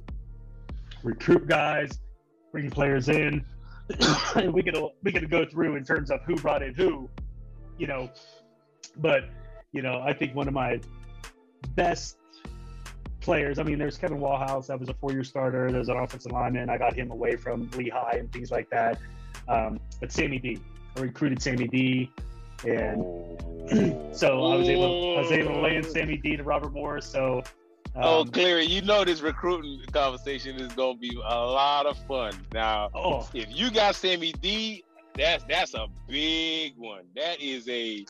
recruit 1.03 1.47
guys, 1.47 1.99
bring 2.51 2.71
players 2.71 3.09
in. 3.09 3.45
and 4.35 4.53
we 4.53 4.63
could 4.63 4.77
we 5.05 5.13
could 5.13 5.31
go 5.31 5.45
through 5.45 5.77
in 5.77 5.85
terms 5.85 6.11
of 6.11 6.21
who 6.25 6.35
brought 6.37 6.63
in 6.63 6.75
who, 6.75 7.09
you 7.79 7.87
know. 7.87 8.11
But 8.97 9.25
you 9.73 9.83
know, 9.83 10.01
I 10.05 10.13
think 10.13 10.35
one 10.35 10.49
of 10.49 10.55
my 10.55 10.81
best 11.77 12.17
players. 13.27 13.59
I 13.59 13.65
mean, 13.65 13.79
there's 13.79 13.99
Kevin 13.99 14.19
Wallhouse. 14.19 14.69
That 14.69 14.79
was 14.79 14.89
a 14.89 14.95
four-year 14.95 15.25
starter. 15.25 15.71
There's 15.71 15.89
an 15.89 15.97
offensive 15.97 16.33
lineman. 16.33 16.71
I 16.71 16.79
got 16.79 16.95
him 16.95 17.11
away 17.11 17.37
from 17.37 17.69
Lehigh 17.77 18.17
and 18.19 18.33
things 18.33 18.51
like 18.51 18.71
that. 18.71 18.99
Um, 19.49 19.81
but 20.01 20.13
Sammy 20.13 20.39
D. 20.39 20.59
I 20.97 21.01
recruited 21.01 21.43
Sammy 21.43 21.69
D 21.69 22.11
and 22.65 23.03
so 24.17 24.47
I 24.47 24.57
was 24.57 24.69
able 24.69 25.19
I 25.19 25.21
was 25.21 25.33
able 25.33 25.55
to 25.55 25.61
land 25.61 25.85
Sammy 25.85 26.17
D 26.17 26.37
to 26.37 26.43
Robert 26.45 26.73
Morris. 26.73 27.05
So 27.05 27.43
oh, 27.97 28.21
um, 28.21 28.29
oh, 28.29 28.31
Cleary, 28.31 28.65
you 28.65 28.81
know 28.81 29.05
this 29.05 29.21
recruiting 29.21 29.83
conversation 29.93 30.57
is 30.57 30.73
gonna 30.73 30.97
be 30.97 31.15
a 31.17 31.37
lot 31.37 31.87
of 31.87 31.99
fun. 32.07 32.33
Now, 32.55 32.91
oh. 32.95 33.29
if 33.35 33.49
you 33.51 33.71
got 33.71 33.97
Sammy 33.97 34.33
D, 34.41 34.85
that's 35.17 35.45
that's 35.49 35.75
a 35.75 35.89
big 36.09 36.75
one. 36.77 37.03
That 37.17 37.41
is 37.41 37.69
a 37.69 38.07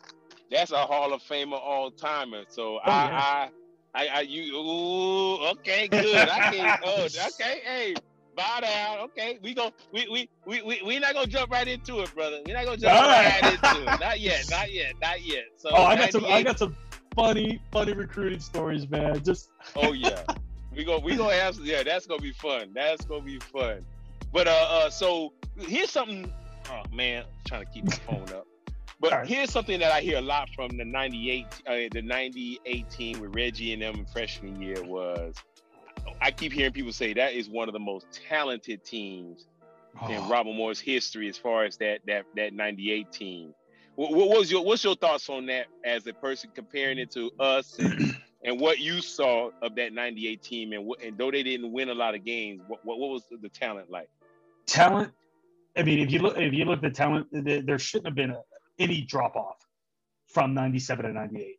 that's 0.50 0.70
a 0.70 0.78
Hall 0.78 1.12
of 1.12 1.22
Famer 1.22 1.60
all 1.60 1.90
timer. 1.90 2.44
So 2.48 2.76
oh, 2.76 2.80
I, 2.84 2.90
yeah. 2.90 3.18
I, 3.18 3.48
I 3.96 4.06
I 4.08 4.20
you 4.20 4.54
ooh, 4.54 5.36
okay, 5.52 5.88
good. 5.88 6.28
I 6.28 6.52
can't 6.52 6.80
oh 6.86 7.04
okay, 7.04 7.62
hey 7.64 7.94
bow 8.36 8.60
down. 8.60 8.98
Okay, 8.98 9.38
we 9.42 9.54
go. 9.54 9.72
We 9.92 10.06
we 10.08 10.28
we 10.44 10.62
we 10.62 10.82
we 10.84 10.98
not 10.98 11.14
gonna 11.14 11.26
jump 11.26 11.50
right 11.50 11.66
into 11.66 12.00
it, 12.00 12.14
brother. 12.14 12.40
We're 12.46 12.54
not 12.54 12.66
gonna 12.66 12.76
jump 12.76 13.00
right. 13.00 13.42
right. 13.42 13.54
into 13.54 13.82
it. 13.82 14.00
Not 14.00 14.20
yet. 14.20 14.44
Not 14.50 14.72
yet. 14.72 14.92
Not 15.00 15.24
yet. 15.24 15.44
So 15.56 15.70
oh, 15.72 15.84
I 15.84 15.96
got 15.96 16.12
some. 16.12 16.24
I 16.26 16.42
got 16.42 16.58
some. 16.58 16.76
funny, 17.14 17.60
funny 17.72 17.94
recruiting 17.94 18.40
stories, 18.40 18.88
man. 18.88 19.24
Just 19.24 19.50
oh 19.74 19.92
yeah, 19.92 20.22
we 20.76 20.84
go 20.84 20.98
we 20.98 21.16
gonna 21.16 21.34
have 21.34 21.58
yeah, 21.60 21.82
that's 21.82 22.06
gonna 22.06 22.20
be 22.20 22.32
fun. 22.32 22.70
That's 22.74 23.04
gonna 23.06 23.22
be 23.22 23.38
fun. 23.38 23.84
But 24.32 24.46
uh, 24.46 24.68
uh 24.70 24.90
so 24.90 25.32
here's 25.56 25.90
something. 25.90 26.30
Oh 26.70 26.82
man, 26.92 27.22
I'm 27.22 27.28
trying 27.46 27.64
to 27.64 27.72
keep 27.72 27.84
my 27.84 27.92
phone 27.92 28.28
up. 28.36 28.46
But 28.98 29.12
right. 29.12 29.26
here's 29.26 29.50
something 29.50 29.78
that 29.80 29.92
I 29.92 30.00
hear 30.00 30.18
a 30.18 30.22
lot 30.22 30.48
from 30.50 30.76
the 30.76 30.84
'98, 30.84 31.46
uh, 31.66 31.74
the 31.92 32.02
'98 32.02 32.90
team 32.90 33.20
with 33.20 33.34
Reggie 33.34 33.72
and 33.72 33.82
them 33.82 34.06
freshman 34.12 34.60
year 34.60 34.82
was. 34.82 35.34
I 36.20 36.30
keep 36.30 36.52
hearing 36.52 36.72
people 36.72 36.92
say 36.92 37.12
that 37.14 37.34
is 37.34 37.48
one 37.48 37.68
of 37.68 37.72
the 37.72 37.80
most 37.80 38.06
talented 38.28 38.84
teams 38.84 39.46
oh. 40.00 40.10
in 40.10 40.26
Robert 40.28 40.54
Morris 40.54 40.80
history 40.80 41.28
as 41.28 41.36
far 41.36 41.64
as 41.64 41.76
that 41.78 42.00
that 42.06 42.24
that 42.36 42.54
'98 42.54 43.12
team. 43.12 43.54
What, 43.96 44.12
what, 44.12 44.28
was 44.28 44.50
your 44.50 44.64
what's 44.64 44.82
your 44.82 44.94
thoughts 44.94 45.28
on 45.28 45.46
that 45.46 45.66
as 45.84 46.06
a 46.06 46.12
person 46.12 46.50
comparing 46.54 46.98
it 46.98 47.10
to 47.12 47.30
us 47.38 47.78
and, 47.78 48.14
and 48.44 48.60
what 48.60 48.78
you 48.78 49.02
saw 49.02 49.50
of 49.60 49.74
that 49.76 49.92
'98 49.92 50.42
team 50.42 50.72
and 50.72 50.86
what, 50.86 51.02
and 51.02 51.18
though 51.18 51.30
they 51.30 51.42
didn't 51.42 51.70
win 51.70 51.90
a 51.90 51.94
lot 51.94 52.14
of 52.14 52.24
games, 52.24 52.62
what 52.66 52.84
what, 52.84 52.98
what 52.98 53.10
was 53.10 53.24
the, 53.30 53.36
the 53.36 53.50
talent 53.50 53.90
like? 53.90 54.08
Talent. 54.66 55.12
I 55.76 55.82
mean, 55.82 55.98
if 55.98 56.10
you 56.10 56.20
look 56.20 56.38
if 56.38 56.54
you 56.54 56.64
look 56.64 56.78
at 56.78 56.82
the 56.82 56.90
talent, 56.90 57.26
there 57.30 57.78
shouldn't 57.78 58.06
have 58.06 58.14
been 58.14 58.30
a, 58.30 58.40
any 58.78 59.02
drop 59.02 59.36
off 59.36 59.56
from 60.28 60.54
97 60.54 61.04
to 61.06 61.12
98. 61.12 61.58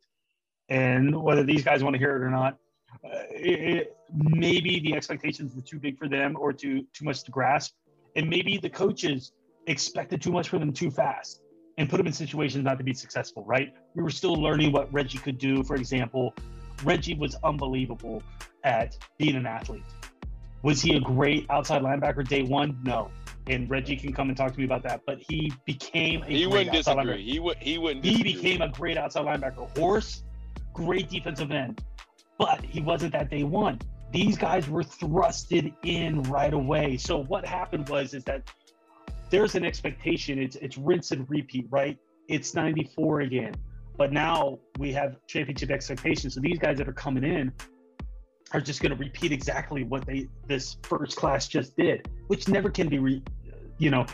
And 0.69 1.15
whether 1.15 1.43
these 1.43 1.63
guys 1.63 1.83
want 1.83 1.93
to 1.93 1.97
hear 1.97 2.15
it 2.15 2.23
or 2.23 2.29
not, 2.29 2.57
uh, 3.03 3.23
it, 3.29 3.95
maybe 4.13 4.79
the 4.79 4.95
expectations 4.95 5.55
were 5.55 5.61
too 5.61 5.79
big 5.79 5.97
for 5.97 6.07
them 6.07 6.35
or 6.39 6.51
too 6.51 6.85
too 6.93 7.05
much 7.05 7.23
to 7.23 7.31
grasp, 7.31 7.73
and 8.15 8.29
maybe 8.29 8.57
the 8.57 8.69
coaches 8.69 9.31
expected 9.67 10.21
too 10.21 10.31
much 10.31 10.49
for 10.49 10.59
them 10.59 10.73
too 10.73 10.89
fast 10.89 11.41
and 11.77 11.89
put 11.89 11.97
them 11.97 12.07
in 12.07 12.13
situations 12.13 12.63
not 12.63 12.77
to 12.77 12.83
be 12.83 12.93
successful. 12.93 13.43
Right? 13.45 13.73
We 13.95 14.03
were 14.03 14.09
still 14.09 14.33
learning 14.33 14.71
what 14.71 14.91
Reggie 14.91 15.19
could 15.19 15.37
do. 15.37 15.63
For 15.63 15.75
example, 15.75 16.33
Reggie 16.83 17.15
was 17.15 17.35
unbelievable 17.43 18.23
at 18.63 18.97
being 19.17 19.35
an 19.35 19.45
athlete. 19.45 19.83
Was 20.63 20.81
he 20.81 20.95
a 20.95 20.99
great 20.99 21.45
outside 21.49 21.81
linebacker 21.81 22.27
day 22.27 22.43
one? 22.43 22.77
No 22.83 23.09
and 23.49 23.69
Reggie 23.69 23.95
can 23.95 24.13
come 24.13 24.29
and 24.29 24.37
talk 24.37 24.53
to 24.53 24.59
me 24.59 24.65
about 24.65 24.83
that. 24.83 25.01
But 25.05 25.19
he 25.27 25.51
became 25.65 26.23
a 26.23 26.25
he 26.25 26.47
wouldn't 26.47 26.71
disagree. 26.71 27.03
Linebacker. 27.03 27.23
He 27.23 27.39
would 27.39 27.57
he 27.57 27.77
wouldn't. 27.77 28.03
Disagree. 28.03 28.31
He 28.31 28.35
became 28.35 28.61
a 28.61 28.69
great 28.69 28.97
outside 28.97 29.25
linebacker. 29.25 29.77
Horse, 29.77 30.23
great 30.73 31.09
defensive 31.09 31.51
end, 31.51 31.83
but 32.37 32.61
he 32.61 32.81
wasn't 32.81 33.13
that 33.13 33.29
day 33.29 33.43
one. 33.43 33.79
These 34.11 34.37
guys 34.37 34.69
were 34.69 34.83
thrusted 34.83 35.73
in 35.83 36.23
right 36.23 36.53
away. 36.53 36.97
So 36.97 37.23
what 37.23 37.45
happened 37.45 37.89
was 37.89 38.13
is 38.13 38.23
that 38.25 38.49
there's 39.29 39.55
an 39.55 39.65
expectation. 39.65 40.39
It's 40.39 40.55
it's 40.57 40.77
rinse 40.77 41.11
and 41.11 41.29
repeat, 41.29 41.67
right? 41.69 41.97
It's 42.27 42.53
94 42.53 43.21
again. 43.21 43.53
But 43.97 44.13
now 44.13 44.59
we 44.77 44.93
have 44.93 45.17
championship 45.27 45.71
expectations. 45.71 46.35
So 46.35 46.39
these 46.39 46.59
guys 46.59 46.77
that 46.77 46.87
are 46.87 46.93
coming 46.93 47.23
in 47.23 47.51
are 48.53 48.61
just 48.61 48.81
going 48.81 48.91
to 48.91 48.97
repeat 48.97 49.31
exactly 49.31 49.83
what 49.83 50.05
they 50.05 50.27
this 50.47 50.77
first 50.83 51.17
class 51.17 51.47
just 51.47 51.75
did, 51.75 52.07
which 52.27 52.47
never 52.47 52.69
can 52.69 52.87
be 52.87 52.99
re, 52.99 53.23
you 53.77 53.89
know, 53.89 54.05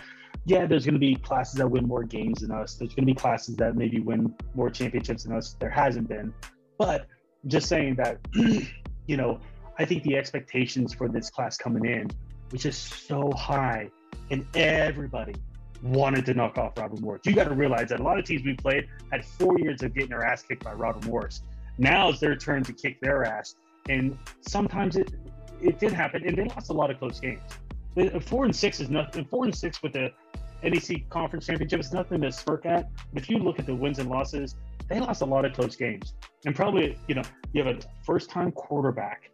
yeah, 0.46 0.66
there's 0.66 0.86
going 0.86 0.96
to 0.96 1.00
be 1.00 1.16
classes 1.16 1.56
that 1.56 1.68
win 1.68 1.88
more 1.88 2.04
games 2.04 2.42
than 2.42 2.52
us. 2.52 2.76
There's 2.76 2.94
going 2.94 3.08
to 3.08 3.14
be 3.14 3.16
classes 3.16 3.56
that 3.58 3.76
maybe 3.76 4.00
win 4.00 4.34
more 4.56 4.70
championships 4.70 5.24
than 5.24 5.34
us. 5.34 5.56
There 5.60 5.70
hasn't 5.70 6.10
been, 6.10 6.34
but 6.78 7.08
just 7.48 7.68
saying 7.68 7.96
that, 7.96 8.20
you 9.08 9.18
know, 9.18 9.40
I 9.80 9.86
think 9.86 10.04
the 10.04 10.18
expectations 10.18 10.94
for 10.94 11.08
this 11.08 11.30
class 11.30 11.58
coming 11.58 11.86
in, 11.86 12.10
was 12.52 12.62
just 12.62 13.08
so 13.08 13.32
high, 13.36 13.90
and 14.32 14.46
everybody 14.56 15.34
wanted 15.82 16.26
to 16.26 16.34
knock 16.34 16.58
off 16.58 16.78
Robert 16.78 17.02
Morris. 17.02 17.22
You 17.26 17.34
got 17.34 17.46
to 17.46 17.56
realize 17.56 17.90
that 17.90 18.00
a 18.00 18.04
lot 18.04 18.20
of 18.20 18.26
teams 18.26 18.44
we 18.44 18.54
played 18.54 18.88
had 19.12 19.26
four 19.26 19.58
years 19.60 19.82
of 19.82 19.94
getting 19.94 20.10
their 20.10 20.24
ass 20.24 20.44
kicked 20.44 20.64
by 20.64 20.74
Robert 20.74 21.06
Morris. 21.06 21.42
Now 21.78 22.10
it's 22.10 22.20
their 22.20 22.36
turn 22.36 22.64
to 22.64 22.74
kick 22.74 23.02
their 23.02 23.26
ass, 23.26 23.56
and 23.90 24.18
sometimes 24.42 24.98
it 24.98 25.12
it 25.62 25.80
did 25.80 25.94
happen, 25.94 26.28
and 26.28 26.38
they 26.38 26.44
lost 26.44 26.70
a 26.70 26.74
lot 26.74 26.92
of 26.92 27.00
close 27.00 27.20
games 27.20 27.42
Uh, 27.98 28.20
four 28.20 28.46
and 28.46 28.56
six 28.56 28.80
is 28.80 28.90
nothing. 28.90 29.24
Uh, 29.24 29.28
four 29.30 29.46
and 29.46 29.56
six 29.56 29.82
with 29.84 29.94
the 29.94 30.12
NEC 30.64 31.10
Conference 31.10 31.46
Championship 31.46 31.80
is 31.80 31.94
nothing 31.94 32.22
to 32.22 32.32
smirk 32.32 32.66
at. 32.66 32.90
But 33.14 33.24
if 33.24 33.30
you 33.30 33.38
look 33.38 33.60
at 33.60 33.66
the 33.66 33.76
wins 33.76 34.00
and 34.00 34.10
losses, 34.10 34.56
they 34.90 35.00
lost 35.00 35.22
a 35.22 35.26
lot 35.26 35.46
of 35.46 35.54
close 35.54 35.76
games, 35.76 36.14
and 36.46 36.56
probably 36.56 36.98
you 37.08 37.16
know 37.16 37.24
you 37.54 37.64
have 37.64 37.76
a 37.76 37.80
first-time 38.06 38.52
quarterback. 38.52 39.30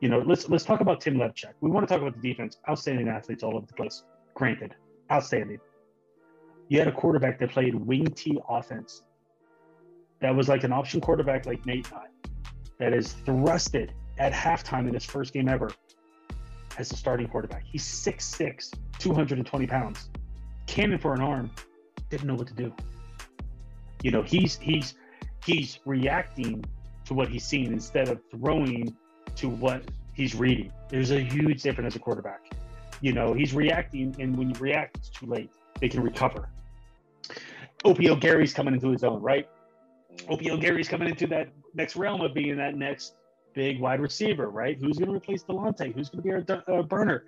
You 0.00 0.08
know, 0.08 0.18
let's 0.18 0.48
let's 0.48 0.64
talk 0.64 0.80
about 0.80 1.00
Tim 1.00 1.16
Levchuk. 1.16 1.52
We 1.60 1.70
want 1.70 1.86
to 1.86 1.92
talk 1.92 2.02
about 2.02 2.20
the 2.20 2.28
defense. 2.28 2.58
Outstanding 2.68 3.08
athletes 3.08 3.42
all 3.42 3.56
over 3.56 3.66
the 3.66 3.74
place. 3.74 4.02
Granted, 4.34 4.74
outstanding. 5.10 5.58
You 6.68 6.78
had 6.78 6.88
a 6.88 6.92
quarterback 6.92 7.38
that 7.40 7.50
played 7.50 7.74
wing 7.74 8.06
T 8.06 8.38
offense. 8.48 9.02
That 10.20 10.34
was 10.34 10.48
like 10.48 10.64
an 10.64 10.72
option 10.72 11.00
quarterback 11.00 11.46
like 11.46 11.64
Nate 11.66 11.90
Nye, 11.92 12.06
that 12.78 12.92
is 12.92 13.14
thrusted 13.26 13.90
at 14.18 14.32
halftime 14.32 14.88
in 14.88 14.94
his 14.94 15.04
first 15.04 15.32
game 15.32 15.48
ever 15.48 15.70
as 16.78 16.90
a 16.92 16.96
starting 16.96 17.28
quarterback. 17.28 17.64
He's 17.64 17.84
6'6, 17.84 18.72
220 18.98 19.66
pounds. 19.66 20.10
Cannon 20.66 20.98
for 20.98 21.14
an 21.14 21.20
arm, 21.20 21.50
didn't 22.10 22.26
know 22.26 22.34
what 22.34 22.46
to 22.48 22.54
do. 22.54 22.72
You 24.02 24.10
know, 24.10 24.22
he's 24.22 24.56
he's 24.58 24.94
he's 25.44 25.78
reacting 25.84 26.64
to 27.06 27.14
what 27.14 27.28
he's 27.28 27.44
seeing 27.44 27.72
instead 27.72 28.08
of 28.08 28.20
throwing 28.30 28.94
to 29.36 29.48
what 29.48 29.82
he's 30.14 30.34
reading. 30.34 30.72
There's 30.88 31.10
a 31.10 31.20
huge 31.20 31.62
difference 31.62 31.94
as 31.94 31.96
a 31.96 31.98
quarterback. 32.00 32.40
You 33.00 33.12
know, 33.12 33.32
he's 33.34 33.54
reacting, 33.54 34.14
and 34.18 34.36
when 34.36 34.50
you 34.50 34.56
react, 34.60 34.98
it's 34.98 35.10
too 35.10 35.26
late. 35.26 35.50
They 35.80 35.88
can 35.88 36.02
recover. 36.02 36.48
Opio 37.84 38.18
Gary's 38.18 38.54
coming 38.54 38.74
into 38.74 38.90
his 38.90 39.04
own, 39.04 39.20
right? 39.20 39.48
Opio 40.30 40.60
Gary's 40.60 40.88
coming 40.88 41.08
into 41.08 41.26
that 41.26 41.48
next 41.74 41.96
realm 41.96 42.20
of 42.20 42.32
being 42.32 42.56
that 42.56 42.76
next 42.76 43.16
big 43.54 43.80
wide 43.80 44.00
receiver, 44.00 44.50
right? 44.50 44.76
Who's 44.78 44.98
going 44.98 45.08
to 45.08 45.14
replace 45.14 45.44
Delonte? 45.44 45.94
Who's 45.94 46.10
going 46.10 46.22
to 46.22 46.44
be 46.44 46.52
our 46.52 46.78
uh, 46.78 46.82
burner? 46.82 47.24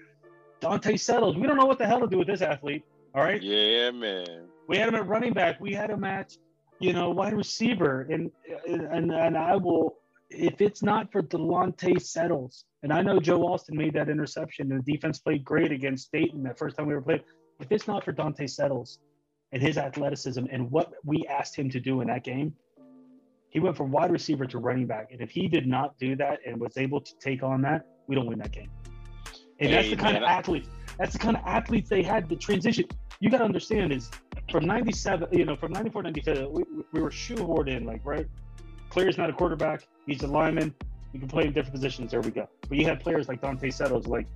Dante 0.61 0.97
Settles. 0.97 1.37
We 1.37 1.47
don't 1.47 1.57
know 1.57 1.67
what 1.67 1.79
the 1.79 1.87
hell 1.87 2.01
to 2.01 2.07
do 2.07 2.19
with 2.19 2.27
this 2.27 2.43
athlete. 2.43 2.85
All 3.15 3.23
right. 3.23 3.43
Yeah, 3.43 3.91
man. 3.91 4.49
We 4.69 4.77
had 4.79 4.89
him 4.89 4.95
at 4.95 5.07
running 5.07 5.33
back. 5.33 5.61
We 5.61 5.73
had 5.73 5.91
him 5.91 6.05
at, 6.05 6.37
you 6.81 6.93
know, 6.93 7.11
wide 7.11 7.35
receiver. 7.35 8.07
And 8.11 8.31
and 8.67 9.13
and 9.13 9.37
I 9.37 9.57
will, 9.57 9.97
if 10.31 10.61
it's 10.61 10.83
not 10.83 11.13
for 11.13 11.23
Delonte 11.23 12.01
Settles, 12.01 12.65
and 12.83 12.93
I 12.93 13.03
know 13.03 13.21
Joe 13.21 13.43
Austin 13.43 13.77
made 13.77 13.95
that 13.95 14.09
interception, 14.09 14.73
and 14.73 14.85
the 14.85 14.93
defense 14.93 15.19
played 15.19 15.45
great 15.45 15.73
against 15.73 16.13
Dayton 16.13 16.43
that 16.45 16.59
first 16.59 16.77
time 16.77 16.87
we 16.87 16.95
were 16.95 17.03
playing. 17.03 17.23
If 17.61 17.71
it's 17.71 17.87
not 17.87 18.05
for 18.05 18.13
Dante 18.13 18.47
Settles 18.47 18.99
and 19.53 19.63
his 19.63 19.79
athleticism 19.79 20.45
and 20.51 20.71
what 20.71 20.93
we 21.05 21.25
asked 21.29 21.57
him 21.57 21.71
to 21.71 21.81
do 21.81 22.01
in 22.01 22.09
that 22.09 22.25
game, 22.25 22.55
he 23.57 23.61
went 23.61 23.75
from 23.75 23.91
wide 23.91 24.13
receiver 24.13 24.45
to 24.45 24.59
running 24.59 24.87
back. 24.87 25.09
And 25.13 25.23
if 25.23 25.31
he 25.31 25.49
did 25.49 25.67
not 25.67 25.97
do 25.97 26.15
that 26.17 26.41
and 26.47 26.61
was 26.61 26.77
able 26.77 27.01
to 27.01 27.13
take 27.21 27.43
on 27.43 27.63
that, 27.63 27.87
we 28.07 28.15
don't 28.15 28.27
win 28.27 28.39
that 28.41 28.53
game. 28.53 28.69
And 29.61 29.71
hey, 29.71 29.77
that's 29.77 29.89
the 29.89 29.97
kind 29.97 30.13
man, 30.13 30.25
of 30.25 30.29
athletes. 30.29 30.69
That's 30.99 31.15
the 31.15 31.19
kind 31.19 31.39
of 31.39 31.43
athletes 31.47 31.89
they 31.89 32.03
had 32.03 32.29
to 32.29 32.37
transition. 32.37 32.85
You 33.19 33.31
got 33.31 33.39
to 33.39 33.45
understand 33.45 33.95
is 33.95 34.11
from 34.53 34.67
97, 34.67 35.29
you 35.33 35.47
know, 35.47 35.57
from 35.57 35.73
94, 35.73 36.03
95, 36.03 36.49
we, 36.51 36.65
we 36.93 37.01
were 37.01 37.09
shoehorned 37.09 37.75
in, 37.75 37.87
like, 37.87 38.05
right? 38.05 38.27
Clear's 38.91 39.17
not 39.17 39.31
a 39.31 39.33
quarterback. 39.33 39.89
He's 40.07 40.23
a 40.23 40.27
lineman. 40.27 40.75
You 41.15 41.21
can 41.21 41.29
play 41.31 41.47
in 41.47 41.55
different 41.55 41.77
positions. 41.77 42.11
There 42.11 42.21
we 42.21 42.33
go. 42.33 42.47
But 42.69 42.77
you 42.77 42.85
had 42.85 43.01
players 43.01 43.27
like 43.27 43.41
Dante 43.41 43.71
Settles, 43.71 44.07
like, 44.07 44.27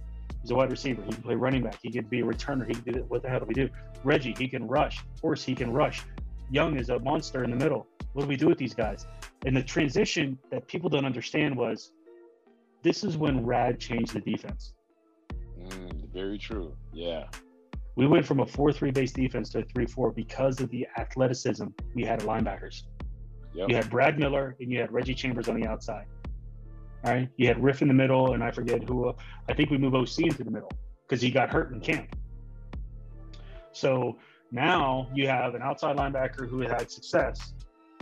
he's 0.41 0.51
a 0.51 0.55
wide 0.55 0.71
receiver. 0.71 1.03
He 1.03 1.13
can 1.13 1.23
play 1.23 1.35
running 1.35 1.63
back. 1.63 1.79
He 1.83 1.93
could 1.93 2.09
be 2.09 2.21
a 2.21 2.25
returner. 2.25 2.67
He 2.67 2.73
can 2.73 2.91
do 2.91 3.01
it. 3.01 3.11
What 3.11 3.21
the 3.21 3.29
hell 3.29 3.41
do 3.41 3.45
we 3.45 3.53
do? 3.53 3.69
Reggie, 4.03 4.35
he 4.39 4.49
can 4.49 4.67
rush. 4.67 5.01
Of 5.15 5.21
course, 5.21 5.45
he 5.45 5.55
can 5.55 5.75
rush. 5.75 6.05
Young 6.51 6.77
is 6.77 6.91
a 6.91 6.99
monster 6.99 7.45
in 7.45 7.51
the 7.51 7.57
middle. 7.57 7.87
What 8.13 8.23
do 8.23 8.29
we 8.29 8.37
do 8.37 8.49
with 8.49 8.59
these 8.59 8.75
guys? 8.75 9.07
And 9.47 9.57
the 9.57 9.63
transition 9.63 10.39
that 10.51 10.67
people 10.67 10.91
don't 10.91 11.05
understand 11.05 11.57
was 11.57 11.93
this 12.83 13.05
is 13.05 13.17
when 13.17 13.45
Rad 13.45 13.79
changed 13.79 14.15
the 14.15 14.21
defense. 14.21 14.75
Mm, 15.61 16.13
very 16.13 16.39
true. 16.39 16.75
Yeah. 16.93 17.25
We 17.97 18.07
went 18.07 18.25
from 18.25 18.41
a 18.41 18.47
4 18.47 18.73
3 18.73 18.91
base 18.91 19.13
defense 19.13 19.51
to 19.51 19.61
a 19.61 19.63
3 19.63 19.87
4 19.87 20.13
because 20.13 20.61
of 20.61 20.71
the 20.71 20.87
athleticism 20.99 21.67
we 21.95 22.05
had 22.05 22.23
at 22.23 22.27
linebackers. 22.27 22.83
Yep. 23.55 23.69
You 23.69 23.77
had 23.77 23.91
Brad 23.91 24.19
Miller 24.19 24.57
and 24.61 24.71
you 24.71 24.81
had 24.81 24.93
Reggie 24.93 25.15
Chambers 25.15 25.49
on 25.49 25.61
the 25.61 25.67
outside. 25.67 26.07
All 27.05 27.13
right. 27.13 27.29
You 27.37 27.47
had 27.47 27.63
Riff 27.63 27.83
in 27.83 27.89
the 27.89 27.95
middle, 27.95 28.35
and 28.35 28.45
I 28.45 28.51
forget 28.51 28.83
who. 28.85 29.13
I 29.49 29.55
think 29.55 29.71
we 29.71 29.79
move 29.79 29.95
OC 29.95 30.19
into 30.21 30.45
the 30.45 30.51
middle 30.51 30.71
because 31.09 31.23
he 31.23 31.31
got 31.31 31.51
hurt 31.51 31.73
in 31.73 31.81
camp. 31.81 32.15
So 33.73 34.19
now 34.53 35.09
you 35.15 35.27
have 35.29 35.55
an 35.55 35.63
outside 35.63 35.97
linebacker 35.97 36.49
who 36.49 36.61
had 36.61 36.91
success 36.91 37.55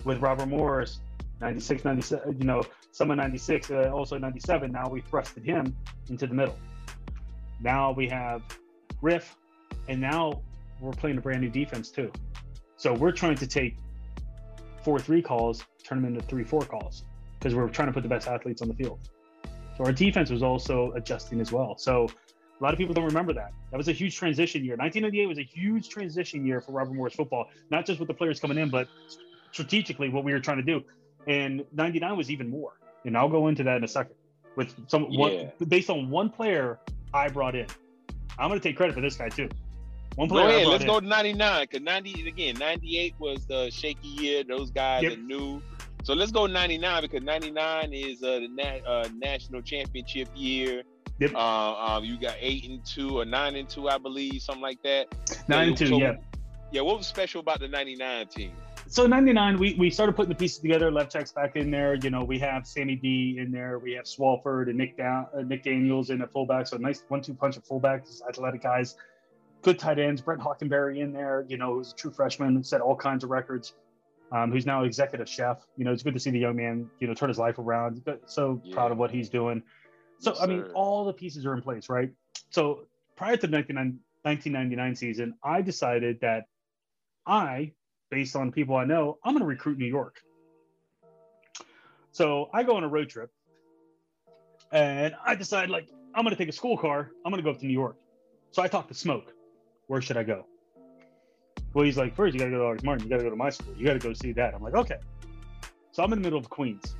with 0.04 0.20
Robert 0.20 0.48
Morris, 0.48 1.00
96, 1.40 1.84
97, 1.84 2.38
you 2.38 2.44
know, 2.46 2.62
some 2.90 3.10
of 3.10 3.16
96, 3.16 3.70
uh, 3.70 3.90
also 3.92 4.18
97. 4.18 4.72
Now 4.72 4.88
we 4.88 5.02
thrusted 5.02 5.44
him 5.44 5.76
into 6.08 6.26
the 6.26 6.34
middle. 6.34 6.58
Now 7.60 7.92
we 7.92 8.08
have 8.08 8.42
Riff, 9.02 9.36
and 9.88 10.00
now 10.00 10.42
we're 10.80 10.92
playing 10.92 11.18
a 11.18 11.20
brand 11.20 11.42
new 11.42 11.50
defense 11.50 11.90
too. 11.90 12.10
So 12.76 12.94
we're 12.94 13.12
trying 13.12 13.36
to 13.36 13.46
take 13.46 13.76
4 14.82 14.98
3 14.98 15.22
calls, 15.22 15.64
turn 15.84 16.02
them 16.02 16.14
into 16.14 16.24
3 16.26 16.44
4 16.44 16.62
calls 16.62 17.04
because 17.38 17.54
we're 17.54 17.68
trying 17.68 17.88
to 17.88 17.92
put 17.92 18.02
the 18.02 18.08
best 18.08 18.26
athletes 18.26 18.62
on 18.62 18.68
the 18.68 18.74
field. 18.74 18.98
So 19.76 19.84
our 19.84 19.92
defense 19.92 20.30
was 20.30 20.42
also 20.42 20.92
adjusting 20.92 21.40
as 21.40 21.52
well. 21.52 21.76
So 21.78 22.08
a 22.60 22.64
lot 22.64 22.72
of 22.72 22.78
people 22.78 22.94
don't 22.94 23.04
remember 23.06 23.32
that. 23.34 23.52
That 23.70 23.76
was 23.76 23.88
a 23.88 23.92
huge 23.92 24.16
transition 24.16 24.64
year. 24.64 24.76
1998 24.76 25.26
was 25.26 25.38
a 25.38 25.42
huge 25.42 25.88
transition 25.88 26.44
year 26.44 26.60
for 26.60 26.72
Robert 26.72 26.94
Morris 26.94 27.14
football, 27.14 27.48
not 27.70 27.86
just 27.86 27.98
with 28.00 28.08
the 28.08 28.14
players 28.14 28.40
coming 28.40 28.58
in, 28.58 28.68
but 28.70 28.88
strategically 29.52 30.08
what 30.08 30.24
we 30.24 30.32
were 30.32 30.40
trying 30.40 30.56
to 30.58 30.62
do. 30.62 30.82
And 31.26 31.64
99 31.72 32.16
was 32.16 32.30
even 32.30 32.50
more. 32.50 32.72
And 33.04 33.16
I'll 33.16 33.28
go 33.28 33.48
into 33.48 33.62
that 33.64 33.76
in 33.76 33.84
a 33.84 33.88
second 33.88 34.14
with 34.56 34.74
some 34.88 35.06
Yeah. 35.10 35.18
one, 35.20 35.50
based 35.68 35.88
on 35.90 36.10
one 36.10 36.30
player 36.30 36.80
I 37.14 37.28
brought 37.28 37.54
in. 37.54 37.66
I'm 38.38 38.48
going 38.48 38.60
to 38.60 38.68
take 38.68 38.76
credit 38.76 38.94
for 38.94 39.00
this 39.00 39.16
guy 39.16 39.28
too. 39.28 39.48
One 40.16 40.28
player 40.28 40.48
Go 40.48 40.54
ahead, 40.56 40.66
let's 40.68 40.82
in. 40.84 40.88
go 40.90 41.00
to 41.00 41.06
99 41.06 41.62
because 41.70 41.80
90 41.82 42.26
again, 42.28 42.56
98 42.58 43.14
was 43.18 43.46
the 43.46 43.70
shaky 43.70 44.08
year. 44.08 44.42
Those 44.42 44.70
guys 44.70 45.04
Yep. 45.04 45.12
are 45.12 45.16
new. 45.16 45.62
So 46.02 46.14
let's 46.14 46.32
go 46.32 46.46
99 46.46 47.02
because 47.02 47.22
99 47.22 47.92
is 47.92 48.22
uh, 48.22 48.40
the 48.40 48.48
na- 48.48 48.88
uh, 48.90 49.08
national 49.16 49.62
championship 49.62 50.28
year. 50.34 50.82
Yep. 51.18 51.34
Uh, 51.34 51.74
um, 51.96 52.04
you 52.04 52.18
got 52.18 52.36
eight 52.40 52.68
and 52.68 52.84
two 52.84 53.18
or 53.18 53.24
nine 53.24 53.56
and 53.56 53.68
two, 53.68 53.88
I 53.88 53.98
believe, 53.98 54.40
something 54.42 54.62
like 54.62 54.82
that. 54.82 55.08
Nine 55.48 55.68
and 55.68 55.76
two, 55.76 55.86
so- 55.88 55.98
yeah. 55.98 56.16
Yeah, 56.70 56.82
what 56.82 56.98
was 56.98 57.06
special 57.06 57.40
about 57.40 57.60
the 57.60 57.68
99 57.68 58.26
team? 58.26 58.52
So 58.88 59.06
99, 59.06 59.58
we, 59.58 59.74
we 59.74 59.88
started 59.90 60.14
putting 60.14 60.28
the 60.30 60.34
pieces 60.34 60.58
together. 60.58 60.90
Levchuk's 60.90 61.32
back 61.32 61.56
in 61.56 61.70
there. 61.70 61.94
You 61.94 62.10
know, 62.10 62.24
we 62.24 62.38
have 62.40 62.66
Sammy 62.66 62.94
D 62.94 63.36
in 63.38 63.50
there. 63.50 63.78
We 63.78 63.92
have 63.92 64.06
Swalford 64.06 64.68
and 64.68 64.76
Nick 64.78 64.96
Down, 64.96 65.26
uh, 65.36 65.42
Nick 65.42 65.62
Daniels 65.62 66.10
in 66.10 66.20
at 66.22 66.30
fullback. 66.30 66.66
So 66.66 66.76
nice 66.76 67.02
one-two 67.08 67.34
punch 67.34 67.56
at 67.56 67.66
fullback. 67.66 68.04
Just 68.06 68.22
athletic 68.28 68.62
guys, 68.62 68.96
good 69.62 69.78
tight 69.78 69.98
ends. 69.98 70.20
Brent 70.22 70.40
Hockenberry 70.42 70.98
in 71.00 71.12
there. 71.12 71.44
You 71.48 71.56
know, 71.58 71.74
who's 71.74 71.92
a 71.92 71.96
true 71.96 72.10
freshman, 72.10 72.62
set 72.62 72.80
all 72.82 72.96
kinds 72.96 73.24
of 73.24 73.30
records. 73.30 73.74
Um, 74.30 74.52
who's 74.52 74.66
now 74.66 74.84
executive 74.84 75.28
chef. 75.28 75.66
You 75.78 75.84
know, 75.86 75.92
it's 75.92 76.02
good 76.02 76.12
to 76.14 76.20
see 76.20 76.30
the 76.30 76.38
young 76.38 76.56
man. 76.56 76.90
You 77.00 77.08
know, 77.08 77.14
turn 77.14 77.28
his 77.30 77.38
life 77.38 77.58
around. 77.58 78.02
So 78.26 78.60
Yeah. 78.62 78.74
proud 78.74 78.92
of 78.92 78.98
what 78.98 79.10
he's 79.10 79.28
doing. 79.30 79.62
So 80.18 80.32
Yes, 80.32 80.42
I 80.42 80.46
mean, 80.46 80.64
sir. 80.64 80.72
all 80.74 81.04
the 81.04 81.12
pieces 81.12 81.46
are 81.46 81.54
in 81.54 81.62
place, 81.62 81.88
right? 81.88 82.10
So 82.50 82.86
prior 83.16 83.36
to 83.36 83.46
the 83.46 83.56
1999 83.56 84.96
season, 84.96 85.34
I 85.42 85.62
decided 85.62 86.20
that 86.20 86.46
I, 87.26 87.72
based 88.10 88.34
on 88.36 88.50
people 88.52 88.76
I 88.76 88.84
know, 88.84 89.18
I'm 89.24 89.32
going 89.32 89.42
to 89.42 89.46
recruit 89.46 89.78
New 89.78 89.86
York. 89.86 90.20
So 92.12 92.48
I 92.52 92.62
go 92.62 92.76
on 92.76 92.84
a 92.84 92.88
road 92.88 93.08
trip 93.08 93.30
and 94.72 95.14
I 95.24 95.34
decide, 95.34 95.70
like, 95.70 95.88
I'm 96.14 96.24
going 96.24 96.34
to 96.34 96.38
take 96.38 96.48
a 96.48 96.52
school 96.52 96.76
car. 96.76 97.10
I'm 97.24 97.30
going 97.30 97.42
to 97.42 97.44
go 97.44 97.50
up 97.50 97.60
to 97.60 97.66
New 97.66 97.72
York. 97.72 97.96
So 98.50 98.62
I 98.62 98.68
talk 98.68 98.88
to 98.88 98.94
Smoke. 98.94 99.32
Where 99.86 100.00
should 100.00 100.16
I 100.16 100.24
go? 100.24 100.46
Well, 101.74 101.84
he's 101.84 101.96
like, 101.96 102.14
first, 102.16 102.34
you 102.34 102.40
got 102.40 102.46
to 102.46 102.50
go 102.50 102.58
to 102.58 102.64
August 102.64 102.84
Martin. 102.84 103.04
You 103.04 103.10
got 103.10 103.18
to 103.18 103.24
go 103.24 103.30
to 103.30 103.36
my 103.36 103.50
school. 103.50 103.74
You 103.76 103.86
got 103.86 103.92
to 103.92 103.98
go 103.98 104.12
see 104.14 104.32
that. 104.32 104.54
I'm 104.54 104.62
like, 104.62 104.74
okay. 104.74 104.96
So 105.92 106.02
I'm 106.02 106.12
in 106.12 106.18
the 106.18 106.24
middle 106.24 106.38
of 106.38 106.48
Queens 106.48 106.96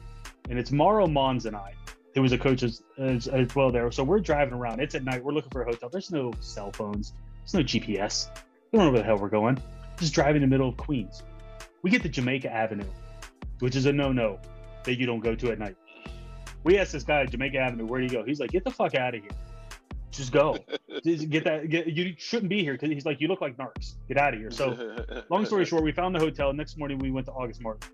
and 0.49 0.59
it's 0.59 0.73
Mauro 0.73 1.07
Mons 1.07 1.47
and 1.47 1.55
I, 1.55 1.75
who 2.14 2.22
was 2.22 2.32
a 2.32 2.38
coach 2.38 2.62
as, 2.62 2.82
as, 2.98 3.28
as 3.28 3.54
well 3.54 3.70
there. 3.70 3.90
So 3.92 4.02
we're 4.02 4.20
driving 4.20 4.54
around. 4.54 4.80
It's 4.80 4.94
at 4.94 5.04
night. 5.04 5.22
We're 5.22 5.32
looking 5.32 5.50
for 5.50 5.62
a 5.62 5.64
hotel. 5.66 5.88
There's 5.88 6.11
no 6.11 6.32
cell 6.40 6.72
phones, 6.72 7.12
there's 7.40 7.54
no 7.54 7.61
GPS. 7.61 8.28
We 8.72 8.78
don't 8.78 8.86
know 8.86 8.92
where 8.92 9.00
the 9.00 9.06
hell 9.06 9.18
we're 9.18 9.28
going 9.28 9.61
just 9.98 10.14
driving 10.14 10.42
in 10.42 10.48
the 10.48 10.54
middle 10.54 10.68
of 10.68 10.76
Queens. 10.76 11.22
We 11.82 11.90
get 11.90 12.02
to 12.02 12.09
Jamaica 12.09 12.50
Avenue, 12.50 12.86
which 13.59 13.76
is 13.76 13.86
a 13.86 13.92
no-no 13.92 14.38
that 14.84 14.98
you 14.98 15.06
don't 15.06 15.20
go 15.20 15.34
to 15.34 15.50
at 15.50 15.59
night. 15.59 15.76
We 16.64 16.78
asked 16.78 16.92
this 16.92 17.04
guy 17.04 17.22
at 17.22 17.30
Jamaica 17.30 17.59
Avenue, 17.59 17.86
where 17.86 18.00
do 18.00 18.06
you 18.06 18.12
go? 18.12 18.24
He's 18.24 18.40
like, 18.40 18.50
get 18.50 18.64
the 18.64 18.70
fuck 18.70 18.94
out 18.94 19.14
of 19.14 19.22
here. 19.22 19.30
Just 20.11 20.32
go. 20.32 20.56
Just 21.04 21.30
get 21.30 21.44
that. 21.44 21.68
Get, 21.68 21.86
you 21.86 22.14
shouldn't 22.16 22.48
be 22.48 22.62
here 22.62 22.72
because 22.72 22.90
he's 22.90 23.06
like, 23.06 23.20
you 23.20 23.28
look 23.28 23.40
like 23.40 23.56
narcs. 23.56 23.94
Get 24.09 24.16
out 24.16 24.34
of 24.34 24.40
here. 24.40 24.50
So, 24.50 25.24
long 25.30 25.44
story 25.44 25.64
short, 25.66 25.84
we 25.84 25.92
found 25.92 26.14
the 26.14 26.18
hotel. 26.18 26.52
Next 26.52 26.76
morning, 26.76 26.98
we 26.98 27.11
went 27.11 27.26
to 27.26 27.32
August 27.32 27.61
Martin. 27.61 27.88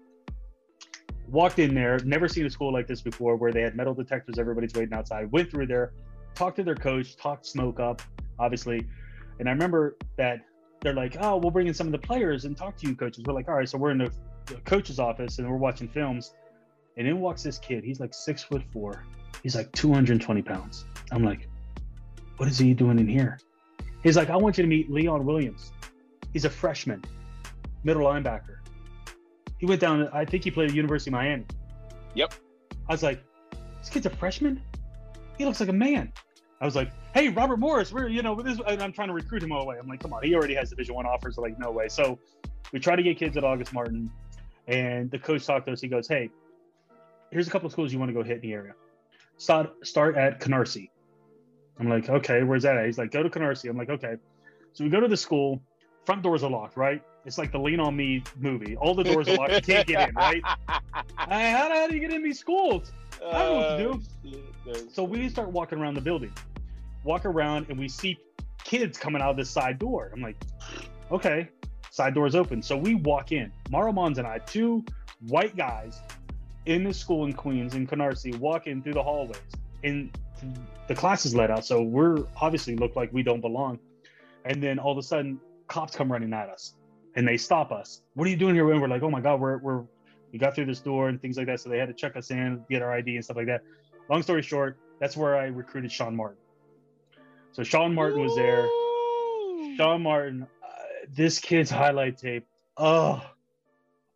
Walked 1.31 1.59
in 1.59 1.75
there, 1.75 1.99
never 2.05 2.29
seen 2.29 2.47
a 2.47 2.51
school 2.51 2.72
like 2.72 2.87
this 2.87 3.01
before, 3.01 3.37
where 3.37 3.53
they 3.53 3.62
had 3.62 3.75
metal 3.75 3.95
detectors. 3.95 4.39
Everybody's 4.39 4.75
waiting 4.75 4.95
outside. 4.95 5.31
Went 5.33 5.51
through 5.51 5.66
there, 5.66 5.93
talked 6.35 6.57
to 6.57 6.62
their 6.62 6.75
coach, 6.75 7.16
talked 7.16 7.47
smoke 7.47 7.81
up, 7.81 8.03
obviously. 8.39 8.87
And 9.39 9.49
I 9.49 9.53
remember 9.53 9.97
that 10.16 10.41
they're 10.81 10.95
like, 10.95 11.16
"Oh, 11.20 11.39
we'll 11.39 11.51
bring 11.51 11.66
in 11.66 11.75
some 11.75 11.87
of 11.87 11.93
the 11.93 11.99
players 11.99 12.45
and 12.45 12.57
talk 12.57 12.77
to 12.79 12.87
you, 12.87 12.95
coaches." 12.95 13.25
We're 13.27 13.35
like, 13.35 13.49
"All 13.49 13.55
right." 13.55 13.68
So 13.68 13.79
we're 13.79 13.91
in 13.91 13.99
the 13.99 14.12
coach's 14.64 14.99
office 15.01 15.39
and 15.39 15.51
we're 15.51 15.57
watching 15.57 15.89
films, 15.89 16.35
and 16.97 17.09
in 17.09 17.20
walks 17.20 17.43
this 17.43 17.59
kid. 17.59 17.85
He's 17.85 18.01
like 18.01 18.12
six 18.12 18.43
foot 18.43 18.62
four. 18.72 19.03
He's 19.43 19.57
like 19.57 19.72
220 19.72 20.43
pounds. 20.43 20.85
I'm 21.11 21.25
like, 21.25 21.49
"What 22.37 22.49
is 22.49 22.59
he 22.59 22.75
doing 22.75 22.99
in 22.99 23.09
here?" 23.09 23.39
He's 24.03 24.16
like, 24.16 24.29
"I 24.31 24.37
want 24.37 24.59
you 24.59 24.62
to 24.62 24.68
meet 24.68 24.91
Leon 24.91 25.25
Williams. 25.25 25.72
He's 26.33 26.45
a 26.45 26.51
freshman, 26.51 27.03
middle 27.83 28.03
linebacker. 28.05 28.59
He 29.64 29.66
went 29.66 29.80
down. 29.80 30.10
I 30.12 30.26
think 30.26 30.44
he 30.44 30.50
played 30.50 30.68
at 30.68 30.76
University 30.76 31.08
of 31.08 31.12
Miami." 31.12 31.46
Yep. 32.12 32.34
I 32.86 32.92
was 32.92 33.02
like, 33.02 33.24
"This 33.78 33.88
kid's 33.88 34.04
a 34.04 34.10
freshman. 34.10 34.60
He 35.38 35.46
looks 35.46 35.58
like 35.58 35.70
a 35.70 35.72
man." 35.72 36.12
I 36.60 36.66
was 36.66 36.76
like, 36.76 36.90
"Hey, 37.14 37.30
Robert 37.30 37.58
Morris, 37.58 37.90
we're 37.90 38.08
you 38.08 38.20
know 38.20 38.34
this." 38.42 38.60
And 38.66 38.82
I'm 38.82 38.92
trying 38.92 39.08
to 39.08 39.14
recruit 39.14 39.42
him 39.42 39.52
all 39.52 39.60
the 39.60 39.64
way. 39.64 39.78
I'm 39.78 39.88
like, 39.88 40.00
"Come 40.00 40.12
on, 40.12 40.22
he 40.22 40.34
already 40.34 40.54
has 40.54 40.68
Division 40.68 40.94
One 40.94 41.06
offers." 41.06 41.38
like, 41.38 41.58
no 41.58 41.70
way. 41.70 41.88
So 41.88 42.18
we 42.72 42.78
try 42.78 42.94
to 42.94 43.02
get 43.02 43.16
kids 43.16 43.38
at 43.38 43.44
August 43.44 43.72
Martin, 43.72 44.10
and 44.68 45.10
the 45.10 45.18
coach 45.18 45.46
talked 45.46 45.64
to 45.64 45.72
us. 45.72 45.80
He 45.80 45.88
goes, 45.88 46.06
"Hey, 46.06 46.28
here's 47.30 47.48
a 47.48 47.50
couple 47.50 47.64
of 47.64 47.72
schools 47.72 47.90
you 47.90 47.98
want 47.98 48.10
to 48.10 48.14
go 48.14 48.22
hit 48.22 48.36
in 48.36 48.42
the 48.42 48.52
area. 48.52 48.74
Start 49.38 49.86
start 49.86 50.14
at 50.18 50.40
Canarsie." 50.40 50.90
I'm 51.80 51.88
like, 51.88 52.10
"Okay, 52.10 52.42
where's 52.42 52.64
that 52.64 52.76
at?" 52.76 52.84
He's 52.84 52.98
like, 52.98 53.12
"Go 53.12 53.22
to 53.22 53.30
Canarsie." 53.30 53.70
I'm 53.70 53.78
like, 53.78 53.88
"Okay." 53.88 54.16
So 54.74 54.84
we 54.84 54.90
go 54.90 55.00
to 55.00 55.08
the 55.08 55.16
school. 55.16 55.62
Front 56.05 56.22
doors 56.22 56.42
are 56.42 56.50
locked, 56.50 56.76
right? 56.76 57.02
It's 57.24 57.38
like 57.38 57.50
the 57.50 57.59
Lean 57.59 57.80
on 57.80 57.96
Me 57.96 58.22
movie. 58.38 58.76
All 58.76 58.94
the 58.94 59.05
doors 59.05 59.28
are 59.28 59.36
locked. 59.36 59.55
You 59.55 59.61
can't 59.62 59.86
get 59.86 60.09
in, 60.11 60.14
right? 60.14 60.42
Hey, 61.28 61.50
how 61.50 61.68
the 61.68 61.74
hell 61.74 61.88
do 61.88 61.94
you 61.94 62.00
get 62.00 62.12
in 62.12 62.22
these 62.22 62.38
schools? 62.38 62.92
I 63.24 63.38
don't 63.38 63.48
know 63.48 63.57
what 63.57 63.76
to 63.76 64.30
do. 64.30 64.38
Oh, 64.66 64.72
do. 64.74 64.90
So 64.92 65.02
we 65.02 65.28
start 65.28 65.50
walking 65.50 65.78
around 65.78 65.94
the 65.94 66.02
building, 66.02 66.32
walk 67.02 67.24
around, 67.24 67.66
and 67.70 67.78
we 67.78 67.88
see 67.88 68.18
kids 68.62 68.98
coming 68.98 69.22
out 69.22 69.30
of 69.30 69.36
this 69.36 69.50
side 69.50 69.78
door. 69.78 70.11
I'm 70.12 70.20
like, 70.20 70.36
okay, 71.11 71.48
side 71.90 72.14
door's 72.14 72.34
open. 72.34 72.62
So 72.62 72.76
we 72.76 72.96
walk 72.96 73.32
in. 73.32 73.50
Mara 73.70 73.92
Mons 73.92 74.18
and 74.18 74.26
I, 74.26 74.38
two 74.38 74.84
white 75.28 75.57
guys 75.57 76.02
in 76.66 76.84
the 76.84 76.92
school 76.92 77.24
in 77.24 77.32
Queens, 77.32 77.74
in 77.74 77.86
Canarsie, 77.86 78.36
walk 78.38 78.66
in 78.66 78.82
through 78.82 78.94
the 78.94 79.02
hallways. 79.02 79.38
And 79.82 80.11
the 80.88 80.94
class 80.94 81.24
is 81.24 81.34
let 81.34 81.50
out. 81.50 81.64
So 81.64 81.82
we're 81.82 82.24
obviously 82.40 82.76
look 82.76 82.96
like 82.96 83.12
we 83.12 83.22
don't 83.22 83.40
belong. 83.40 83.78
And 84.44 84.62
then 84.62 84.78
all 84.78 84.92
of 84.92 84.98
a 84.98 85.02
sudden, 85.02 85.40
cops 85.68 85.94
come 85.94 86.10
running 86.10 86.32
at 86.32 86.48
us 86.48 86.74
and 87.16 87.26
they 87.26 87.36
stop 87.36 87.72
us. 87.72 88.02
What 88.14 88.26
are 88.26 88.30
you 88.30 88.36
doing 88.36 88.54
here? 88.54 88.70
And 88.70 88.80
we're 88.80 88.88
like, 88.88 89.02
oh 89.02 89.10
my 89.10 89.20
God, 89.20 89.40
we're, 89.40 89.58
we're, 89.58 89.84
we 90.32 90.38
got 90.38 90.54
through 90.54 90.66
this 90.66 90.80
door 90.80 91.08
and 91.08 91.20
things 91.20 91.36
like 91.36 91.46
that. 91.46 91.60
So 91.60 91.68
they 91.68 91.78
had 91.78 91.88
to 91.88 91.94
check 91.94 92.16
us 92.16 92.30
in, 92.30 92.64
get 92.68 92.82
our 92.82 92.92
ID 92.92 93.16
and 93.16 93.24
stuff 93.24 93.36
like 93.36 93.46
that. 93.46 93.62
Long 94.10 94.22
story 94.22 94.42
short, 94.42 94.78
that's 95.00 95.16
where 95.16 95.36
I 95.36 95.46
recruited 95.46 95.92
Sean 95.92 96.14
Martin. 96.16 96.38
So 97.52 97.62
Sean 97.62 97.94
Martin 97.94 98.20
was 98.20 98.34
there. 98.34 98.68
Sean 99.76 100.02
Martin, 100.02 100.42
uh, 100.42 100.66
this 101.14 101.38
kid's 101.38 101.70
highlight 101.70 102.18
tape. 102.18 102.46
Oh, 102.76 103.22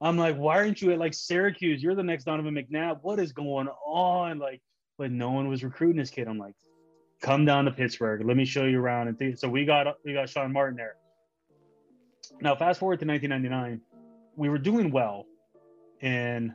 I'm 0.01 0.17
like, 0.17 0.37
why 0.37 0.57
aren't 0.57 0.83
you 0.83 0.93
at 0.93 0.99
like 0.99 1.15
Syracuse? 1.15 1.83
You're 1.83 1.95
the 1.95 2.03
next 2.03 2.25
Donovan 2.25 2.55
McNabb. 2.55 2.99
What 3.03 3.19
is 3.19 3.33
going 3.33 3.69
on? 3.87 4.39
Like, 4.39 4.61
but 4.97 5.11
no 5.11 5.31
one 5.31 5.49
was 5.49 5.65
recruiting 5.65 5.97
this 5.97 6.11
kid. 6.11 6.29
I'm 6.29 6.39
like, 6.39 6.55
come 7.21 7.45
down 7.45 7.65
to 7.65 7.71
Pittsburgh. 7.71 8.25
Let 8.25 8.37
me 8.37 8.45
show 8.45 8.65
you 8.65 8.81
around. 8.81 9.09
And 9.09 9.19
th- 9.19 9.39
so 9.39 9.49
we 9.49 9.65
got 9.65 9.87
we 10.05 10.13
got 10.13 10.29
Sean 10.29 10.53
Martin 10.53 10.77
there. 10.77 10.97
Now, 12.41 12.55
fast 12.55 12.81
forward 12.81 13.01
to 13.01 13.07
1999, 13.07 13.81
we 14.37 14.49
were 14.49 14.59
doing 14.59 14.91
well, 14.91 15.27
and 16.01 16.53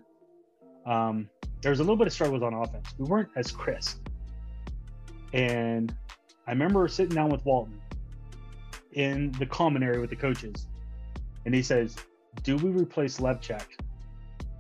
um, 0.86 1.30
there 1.62 1.72
was 1.72 1.80
a 1.80 1.84
little 1.84 1.98
bit 1.98 2.08
of 2.08 2.14
struggles 2.14 2.44
on 2.44 2.54
offense. 2.54 2.88
We 2.98 3.06
weren't 3.06 3.30
as 3.36 3.52
crisp, 3.52 4.08
and 5.34 5.94
I 6.48 6.52
remember 6.52 6.88
sitting 6.88 7.16
down 7.16 7.30
with 7.30 7.46
Walton 7.46 7.82
in 8.94 9.32
the 9.34 9.46
common 9.46 9.84
area 9.84 10.00
with 10.00 10.10
the 10.10 10.16
coaches, 10.16 10.68
and 11.46 11.54
he 11.54 11.62
says, 11.62 11.96
"Do 12.44 12.58
we 12.58 12.70
replace 12.70 13.20
Levchuk 13.20 13.66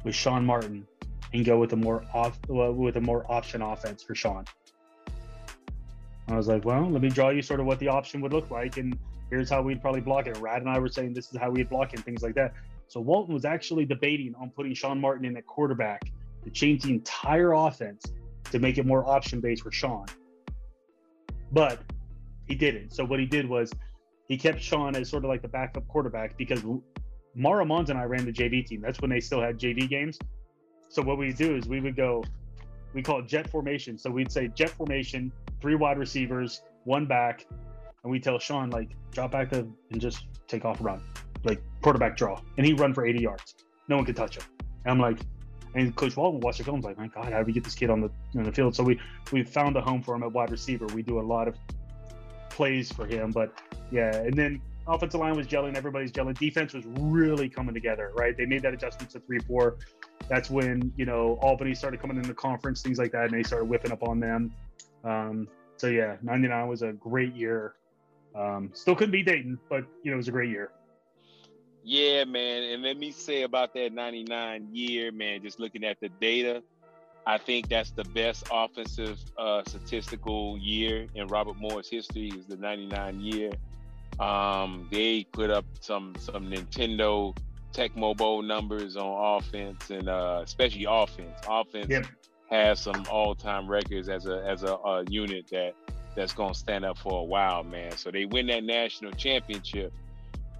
with 0.04 0.16
Sean 0.16 0.46
Martin 0.46 0.88
and 1.34 1.46
go 1.46 1.60
with 1.60 1.74
a 1.74 1.78
more 1.78 2.04
off 2.14 2.40
with 2.48 2.98
a 2.98 3.02
more 3.02 3.30
option 3.32 3.62
offense 3.62 4.04
for 4.04 4.16
Sean?" 4.16 4.46
I 6.28 6.36
was 6.36 6.48
like, 6.48 6.66
"Well, 6.66 6.90
let 6.90 7.02
me 7.02 7.10
draw 7.10 7.30
you 7.30 7.42
sort 7.42 7.60
of 7.60 7.66
what 7.66 7.80
the 7.80 7.88
option 7.88 8.22
would 8.22 8.34
look 8.34 8.50
like, 8.50 8.78
and 8.78 8.98
here's 9.34 9.50
how 9.50 9.62
we'd 9.62 9.82
probably 9.82 10.02
block 10.02 10.28
it." 10.28 10.38
Rad 10.38 10.62
and 10.62 10.70
I 10.70 10.80
were 10.80 10.88
saying 10.88 11.14
this 11.14 11.32
is 11.32 11.38
how 11.38 11.50
we'd 11.50 11.70
block 11.70 11.94
it, 11.94 11.98
and 11.98 12.06
things 12.06 12.22
like 12.22 12.36
that. 12.36 12.54
So 12.88 13.00
Walton 13.00 13.34
was 13.34 13.46
actually 13.46 13.86
debating 13.86 14.36
on 14.40 14.52
putting 14.52 14.74
Sean 14.74 15.02
Martin 15.02 15.26
in 15.26 15.36
at 15.38 15.48
quarterback 15.48 16.12
to 16.44 16.50
change 16.52 16.84
the 16.84 16.92
entire 16.92 17.54
offense 17.54 18.06
to 18.52 18.60
make 18.60 18.78
it 18.78 18.86
more 18.86 19.08
option 19.08 19.40
based 19.40 19.64
for 19.64 19.72
Sean. 19.72 20.06
But 21.52 21.82
he 22.48 22.56
didn't. 22.56 22.94
So 22.94 23.04
what 23.06 23.20
he 23.20 23.26
did 23.26 23.48
was 23.48 23.72
he 24.28 24.38
kept 24.38 24.62
Sean 24.62 24.96
as 24.96 25.10
sort 25.10 25.24
of 25.24 25.30
like 25.30 25.42
the 25.42 25.48
backup 25.48 25.88
quarterback 25.88 26.38
because 26.38 26.64
Mara 27.36 27.66
Mons 27.66 27.90
and 27.90 27.98
I 27.98 28.04
ran 28.04 28.26
the 28.26 28.32
JV 28.32 28.66
team. 28.66 28.82
That's 28.82 29.00
when 29.02 29.10
they 29.10 29.20
still 29.20 29.42
had 29.42 29.58
JV 29.58 29.90
games. 29.90 30.20
So 30.90 31.02
what 31.02 31.18
we 31.18 31.34
do 31.34 31.56
is 31.56 31.68
we 31.68 31.80
would 31.80 31.96
go, 31.96 32.24
we 32.94 33.02
call 33.02 33.20
it 33.20 33.28
jet 33.28 33.50
formation. 33.50 33.98
So 33.98 34.12
we'd 34.12 34.32
say 34.32 34.50
jet 34.50 34.70
formation, 34.70 35.32
three 35.62 35.76
wide 35.76 35.98
receivers, 35.98 36.62
one 36.84 37.06
back, 37.06 37.46
and 38.04 38.12
we 38.12 38.20
tell 38.20 38.40
Sean 38.40 38.70
like 38.70 38.90
drop 39.12 39.32
back 39.32 39.50
to 39.52 39.68
and 39.92 40.02
just 40.02 40.26
take 40.48 40.66
off 40.66 40.78
run, 40.82 41.02
like 41.44 41.62
quarterback 41.82 42.18
draw, 42.18 42.40
and 42.58 42.66
he 42.66 42.74
run 42.74 42.94
for 42.94 43.06
80 43.06 43.22
yards. 43.22 43.56
No 43.88 43.98
one 43.98 44.06
could 44.06 44.16
touch 44.16 44.38
him. 44.38 44.44
And 44.86 44.92
I'm 44.92 45.00
like, 45.00 45.20
and 45.76 45.96
Coach 45.96 46.16
Walton 46.16 46.40
watched 46.42 46.60
the 46.60 46.64
film. 46.64 46.82
like, 46.82 46.98
my 46.98 47.08
God, 47.08 47.32
how 47.32 47.40
do 47.40 47.46
we 47.46 47.54
get 47.54 47.64
this 47.64 47.76
kid 47.76 47.90
on 47.90 48.02
the 48.02 48.10
on 48.38 48.44
the 48.44 48.52
field? 48.52 48.76
So 48.76 48.84
we 48.84 49.00
we 49.32 49.44
found 49.44 49.76
a 49.76 49.82
home 49.82 50.04
for 50.04 50.16
him 50.16 50.24
at 50.24 50.32
wide 50.32 50.52
receiver. 50.52 50.86
We 50.94 51.02
do 51.02 51.20
a 51.20 51.22
lot 51.22 51.48
of 51.48 51.58
plays 52.50 52.92
for 52.92 53.06
him, 53.06 53.32
but 53.32 53.54
yeah, 53.92 54.16
and 54.16 54.34
then 54.34 54.62
offensive 54.88 55.20
line 55.20 55.36
was 55.36 55.48
gelling, 55.48 55.76
everybody's 55.76 56.12
gelling. 56.12 56.38
Defense 56.38 56.74
was 56.74 56.86
really 56.86 57.50
coming 57.50 57.74
together, 57.74 58.12
right? 58.16 58.38
They 58.38 58.46
made 58.46 58.62
that 58.64 58.74
adjustment 58.74 59.12
to 59.12 59.20
three 59.20 59.40
four. 59.40 59.78
that's 60.30 60.50
when 60.50 60.94
you 60.96 61.06
know 61.06 61.40
Albany 61.42 61.74
started 61.74 62.00
coming 62.00 62.18
in 62.18 62.24
the 62.24 62.34
conference, 62.34 62.82
things 62.82 63.00
like 63.00 63.12
that, 63.14 63.26
and 63.26 63.34
they 63.34 63.44
started 63.44 63.66
whipping 63.66 63.92
up 63.92 64.04
on 64.04 64.20
them. 64.20 64.54
Um, 65.04 65.48
so 65.78 65.88
yeah, 65.88 66.18
'99 66.22 66.68
was 66.68 66.82
a 66.84 66.94
great 66.94 67.34
year. 67.36 67.76
Um, 68.36 68.72
still 68.74 68.96
couldn't 68.96 69.12
be 69.12 69.24
Dayton, 69.24 69.60
but 69.70 69.86
you 70.04 70.12
know 70.12 70.16
it 70.16 70.18
was 70.18 70.28
a 70.28 70.32
great 70.32 70.50
year. 70.50 70.72
Yeah, 71.84 72.24
man. 72.24 72.64
And 72.64 72.82
let 72.82 72.98
me 72.98 73.12
say 73.12 73.44
about 73.44 73.74
that 73.74 73.94
99 73.94 74.70
year, 74.72 75.12
man, 75.12 75.42
just 75.42 75.60
looking 75.60 75.84
at 75.84 76.00
the 76.00 76.10
data, 76.10 76.64
I 77.26 77.38
think 77.38 77.70
that's 77.70 77.92
the 77.92 78.06
best 78.06 78.48
offensive 78.52 79.20
uh, 79.38 79.64
statistical 79.68 80.58
year 80.58 81.08
in 81.14 81.28
Robert 81.28 81.58
Morris 81.58 81.90
history 81.90 82.30
is 82.30 82.46
the 82.46 82.58
99 82.58 83.20
year. 83.20 83.52
Um, 84.20 84.88
they 84.92 85.26
put 85.32 85.50
up 85.50 85.66
some 85.80 86.14
some 86.20 86.50
Nintendo 86.50 87.36
Tecmo 87.74 88.16
Bowl 88.16 88.42
numbers 88.42 88.96
on 88.96 89.38
offense 89.38 89.90
and 89.90 90.08
uh, 90.08 90.42
especially 90.44 90.86
offense. 90.88 91.40
Offense 91.50 91.88
yep. 91.90 92.06
has 92.50 92.80
some 92.80 93.06
all-time 93.10 93.68
records 93.68 94.10
as 94.10 94.28
a 94.28 94.44
as 94.46 94.64
a, 94.64 94.76
a 94.76 95.04
unit 95.10 95.48
that 95.52 95.74
that's 96.16 96.34
gonna 96.34 96.54
stand 96.54 96.86
up 96.86 96.98
for 96.98 97.22
a 97.22 97.24
while, 97.24 97.64
man. 97.64 97.98
So 97.98 98.12
they 98.12 98.26
win 98.26 98.48
that 98.48 98.64
national 98.64 99.12
championship. 99.14 99.94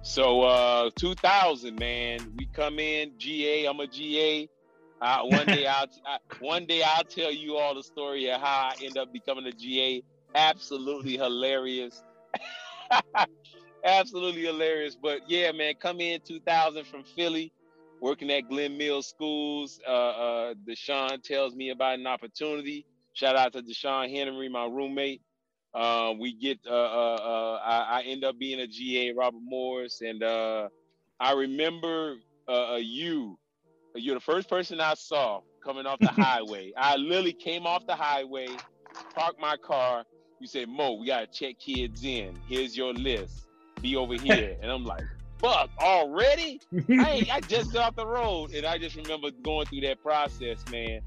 So 0.02 0.42
uh 0.42 0.90
2000, 0.96 1.78
man, 1.78 2.32
we 2.36 2.46
come 2.46 2.78
in 2.78 3.12
GA. 3.18 3.66
I'm 3.66 3.80
a 3.80 3.86
GA. 3.86 4.48
Uh, 5.00 5.22
one 5.24 5.46
day 5.46 5.66
I'll 5.66 5.86
I, 6.06 6.18
one 6.40 6.66
day 6.66 6.82
I'll 6.82 7.04
tell 7.04 7.32
you 7.32 7.56
all 7.56 7.74
the 7.74 7.82
story 7.82 8.30
of 8.30 8.40
how 8.40 8.70
I 8.70 8.74
end 8.82 8.98
up 8.98 9.12
becoming 9.12 9.46
a 9.46 9.52
GA. 9.52 10.02
Absolutely 10.34 11.16
hilarious. 11.16 12.02
Absolutely 13.84 14.42
hilarious. 14.42 14.96
But 15.00 15.20
yeah, 15.28 15.52
man, 15.52 15.74
come 15.78 16.00
in 16.00 16.20
2000 16.20 16.86
from 16.86 17.04
Philly, 17.04 17.52
working 18.00 18.30
at 18.30 18.48
Glen 18.48 18.76
Mills 18.78 19.08
Schools. 19.08 19.80
Uh, 19.86 19.90
uh, 19.90 20.54
Deshaun 20.66 21.22
tells 21.22 21.54
me 21.54 21.70
about 21.70 21.98
an 21.98 22.06
opportunity. 22.06 22.86
Shout 23.12 23.36
out 23.36 23.52
to 23.52 23.62
Deshaun 23.62 24.10
Henry, 24.10 24.48
my 24.48 24.64
roommate. 24.64 25.20
Uh, 25.74 26.14
we 26.18 26.32
get, 26.32 26.60
uh, 26.66 26.70
uh, 26.70 27.16
uh, 27.16 27.60
I, 27.64 27.98
I, 27.98 28.02
end 28.02 28.22
up 28.22 28.38
being 28.38 28.60
a 28.60 28.66
GA, 28.66 29.12
Robert 29.12 29.40
Morris, 29.42 30.02
and 30.02 30.22
uh, 30.22 30.68
I 31.18 31.32
remember 31.32 32.16
uh, 32.48 32.78
you. 32.80 33.36
You're 33.96 34.14
the 34.14 34.20
first 34.20 34.48
person 34.48 34.80
I 34.80 34.94
saw 34.94 35.40
coming 35.64 35.84
off 35.84 35.98
the 35.98 36.06
highway. 36.22 36.72
I 36.76 36.94
literally 36.96 37.32
came 37.32 37.66
off 37.66 37.86
the 37.86 37.96
highway, 37.96 38.46
parked 39.16 39.40
my 39.40 39.56
car. 39.56 40.04
You 40.38 40.46
said, 40.46 40.68
Mo, 40.68 40.94
we 40.94 41.08
gotta 41.08 41.26
check 41.26 41.58
kids 41.58 42.04
in. 42.04 42.38
Here's 42.48 42.76
your 42.76 42.92
list. 42.92 43.48
Be 43.80 43.96
over 43.96 44.14
here, 44.22 44.56
and 44.62 44.70
I'm 44.70 44.84
like, 44.84 45.02
fuck, 45.38 45.70
already? 45.80 46.60
I, 46.88 47.26
I 47.32 47.40
just 47.40 47.72
got 47.72 47.88
off 47.88 47.96
the 47.96 48.06
road, 48.06 48.54
and 48.54 48.64
I 48.64 48.78
just 48.78 48.94
remember 48.94 49.30
going 49.42 49.66
through 49.66 49.80
that 49.82 50.00
process, 50.02 50.64
man. 50.70 51.00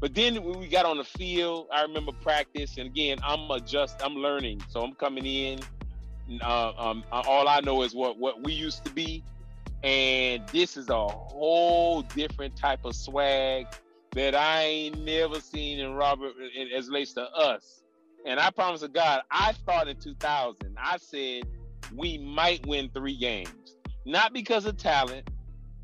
But 0.00 0.14
then 0.14 0.42
when 0.42 0.58
we 0.58 0.66
got 0.66 0.86
on 0.86 0.96
the 0.96 1.04
field, 1.04 1.68
I 1.72 1.82
remember 1.82 2.12
practice, 2.12 2.78
and 2.78 2.86
again, 2.86 3.18
I'm 3.22 3.50
adjust, 3.50 4.00
I'm 4.02 4.14
learning, 4.14 4.62
so 4.68 4.80
I'm 4.82 4.94
coming 4.94 5.26
in. 5.26 5.60
Uh, 6.40 6.72
um, 6.76 7.04
all 7.12 7.48
I 7.48 7.60
know 7.60 7.82
is 7.82 7.94
what 7.94 8.18
what 8.18 8.42
we 8.42 8.52
used 8.52 8.84
to 8.86 8.90
be, 8.92 9.22
and 9.82 10.46
this 10.48 10.76
is 10.76 10.88
a 10.88 11.08
whole 11.08 12.02
different 12.02 12.56
type 12.56 12.84
of 12.84 12.94
swag 12.96 13.66
that 14.12 14.34
I 14.34 14.62
ain't 14.62 15.04
never 15.04 15.38
seen 15.40 15.78
in 15.78 15.94
Robert 15.94 16.32
as 16.74 16.88
relates 16.88 17.12
to 17.14 17.22
us. 17.22 17.82
And 18.26 18.40
I 18.40 18.50
promise 18.50 18.80
to 18.80 18.88
God, 18.88 19.22
I 19.30 19.52
thought 19.66 19.88
in 19.88 19.96
2000, 19.96 20.76
I 20.78 20.96
said 20.98 21.44
we 21.94 22.18
might 22.18 22.66
win 22.66 22.90
three 22.90 23.16
games, 23.16 23.76
not 24.04 24.32
because 24.32 24.64
of 24.64 24.76
talent, 24.76 25.28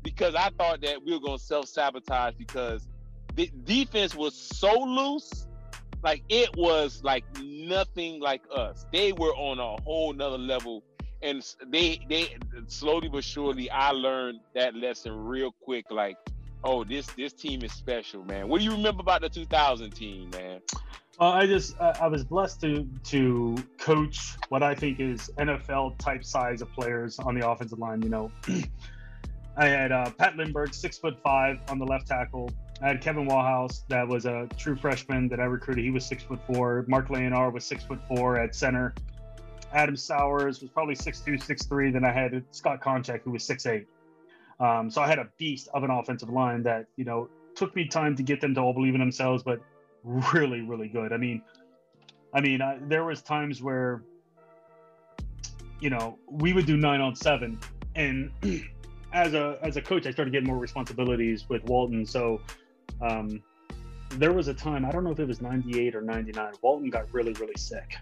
because 0.01 0.33
I 0.33 0.49
thought 0.57 0.81
that 0.81 1.03
we 1.03 1.13
were 1.13 1.19
going 1.19 1.37
to 1.37 1.43
self 1.43 1.67
sabotage 1.67 2.35
because 2.37 2.87
the 3.37 3.51
defense 3.63 4.15
was 4.15 4.33
so 4.33 4.73
loose, 4.73 5.47
like 6.03 6.23
it 6.27 6.49
was 6.57 7.03
like 7.03 7.23
nothing 7.41 8.19
like 8.19 8.41
us. 8.53 8.85
They 8.91 9.13
were 9.13 9.33
on 9.35 9.59
a 9.59 9.81
whole 9.83 10.11
nother 10.11 10.39
level, 10.39 10.83
and 11.21 11.45
they 11.67 12.01
they 12.09 12.35
slowly 12.65 13.07
but 13.07 13.23
surely 13.23 13.69
I 13.69 13.91
learned 13.91 14.39
that 14.55 14.75
lesson 14.75 15.13
real 15.25 15.51
quick. 15.51 15.85
Like, 15.91 16.17
oh, 16.63 16.83
this 16.83 17.05
this 17.11 17.31
team 17.31 17.63
is 17.63 17.71
special, 17.71 18.23
man. 18.25 18.47
What 18.47 18.57
do 18.57 18.65
you 18.65 18.71
remember 18.71 19.01
about 19.01 19.21
the 19.21 19.29
2000 19.29 19.91
team, 19.91 20.31
man? 20.31 20.59
Uh, 21.19 21.29
I 21.29 21.45
just 21.45 21.79
uh, 21.79 21.93
I 22.01 22.07
was 22.07 22.23
blessed 22.23 22.61
to 22.61 22.87
to 23.05 23.55
coach 23.77 24.35
what 24.49 24.63
I 24.63 24.73
think 24.73 24.99
is 24.99 25.31
NFL 25.37 25.99
type 25.99 26.23
size 26.23 26.61
of 26.63 26.71
players 26.73 27.19
on 27.19 27.39
the 27.39 27.47
offensive 27.47 27.77
line. 27.77 28.01
You 28.01 28.09
know, 28.09 28.31
I 29.57 29.67
had 29.67 29.91
uh, 29.91 30.09
Pat 30.11 30.37
Lindbergh, 30.37 30.73
six 30.73 30.97
foot 30.97 31.19
five 31.23 31.59
on 31.69 31.77
the 31.77 31.85
left 31.85 32.07
tackle. 32.07 32.49
I 32.81 32.87
had 32.87 33.01
Kevin 33.01 33.27
Wallhouse, 33.27 33.83
that 33.87 34.07
was 34.07 34.25
a 34.25 34.47
true 34.55 34.75
freshman 34.75 35.27
that 35.29 35.39
I 35.39 35.45
recruited. 35.45 35.83
He 35.83 35.89
was 35.89 36.05
six 36.05 36.23
foot 36.23 36.39
four. 36.45 36.85
Mark 36.87 37.09
Leonard 37.09 37.53
was 37.53 37.65
six 37.65 37.83
foot 37.83 37.99
four 38.07 38.39
at 38.39 38.53
center. 38.53 38.93
Adam 39.73 39.95
Sowers 39.95 40.61
was 40.61 40.69
probably 40.69 40.95
six 40.95 41.19
two, 41.19 41.37
six 41.37 41.65
three. 41.65 41.91
Then 41.91 42.05
I 42.05 42.11
had 42.11 42.43
Scott 42.51 42.81
Konchak, 42.81 43.21
who 43.23 43.31
was 43.31 43.43
six 43.43 43.65
eight. 43.65 43.87
Um, 44.59 44.89
so 44.89 45.01
I 45.01 45.07
had 45.07 45.19
a 45.19 45.27
beast 45.37 45.69
of 45.73 45.83
an 45.83 45.91
offensive 45.91 46.29
line 46.29 46.63
that 46.63 46.85
you 46.95 47.05
know 47.05 47.29
took 47.55 47.75
me 47.75 47.87
time 47.87 48.15
to 48.15 48.23
get 48.23 48.41
them 48.41 48.53
to 48.55 48.61
all 48.61 48.73
believe 48.73 48.93
in 48.93 48.99
themselves, 48.99 49.43
but 49.43 49.59
really, 50.03 50.61
really 50.61 50.87
good. 50.87 51.11
I 51.11 51.17
mean, 51.17 51.41
I 52.33 52.41
mean, 52.41 52.61
I, 52.61 52.77
there 52.81 53.03
was 53.03 53.21
times 53.21 53.61
where 53.61 54.03
you 55.79 55.89
know 55.89 56.17
we 56.29 56.53
would 56.53 56.67
do 56.67 56.77
nine 56.77 57.01
on 57.01 57.15
seven, 57.15 57.59
and 57.95 58.31
as 59.13 59.33
a 59.33 59.57
as 59.63 59.77
a 59.77 59.81
coach, 59.81 60.05
I 60.05 60.11
started 60.11 60.31
getting 60.31 60.47
more 60.47 60.59
responsibilities 60.59 61.49
with 61.49 61.63
Walton. 61.65 62.05
So 62.05 62.39
um, 63.01 63.41
there 64.11 64.33
was 64.33 64.47
a 64.47 64.53
time, 64.53 64.85
I 64.85 64.91
don't 64.91 65.03
know 65.03 65.11
if 65.11 65.19
it 65.19 65.27
was 65.27 65.41
98 65.41 65.95
or 65.95 66.01
99, 66.01 66.53
Walton 66.61 66.89
got 66.89 67.11
really, 67.13 67.33
really 67.33 67.57
sick 67.57 67.97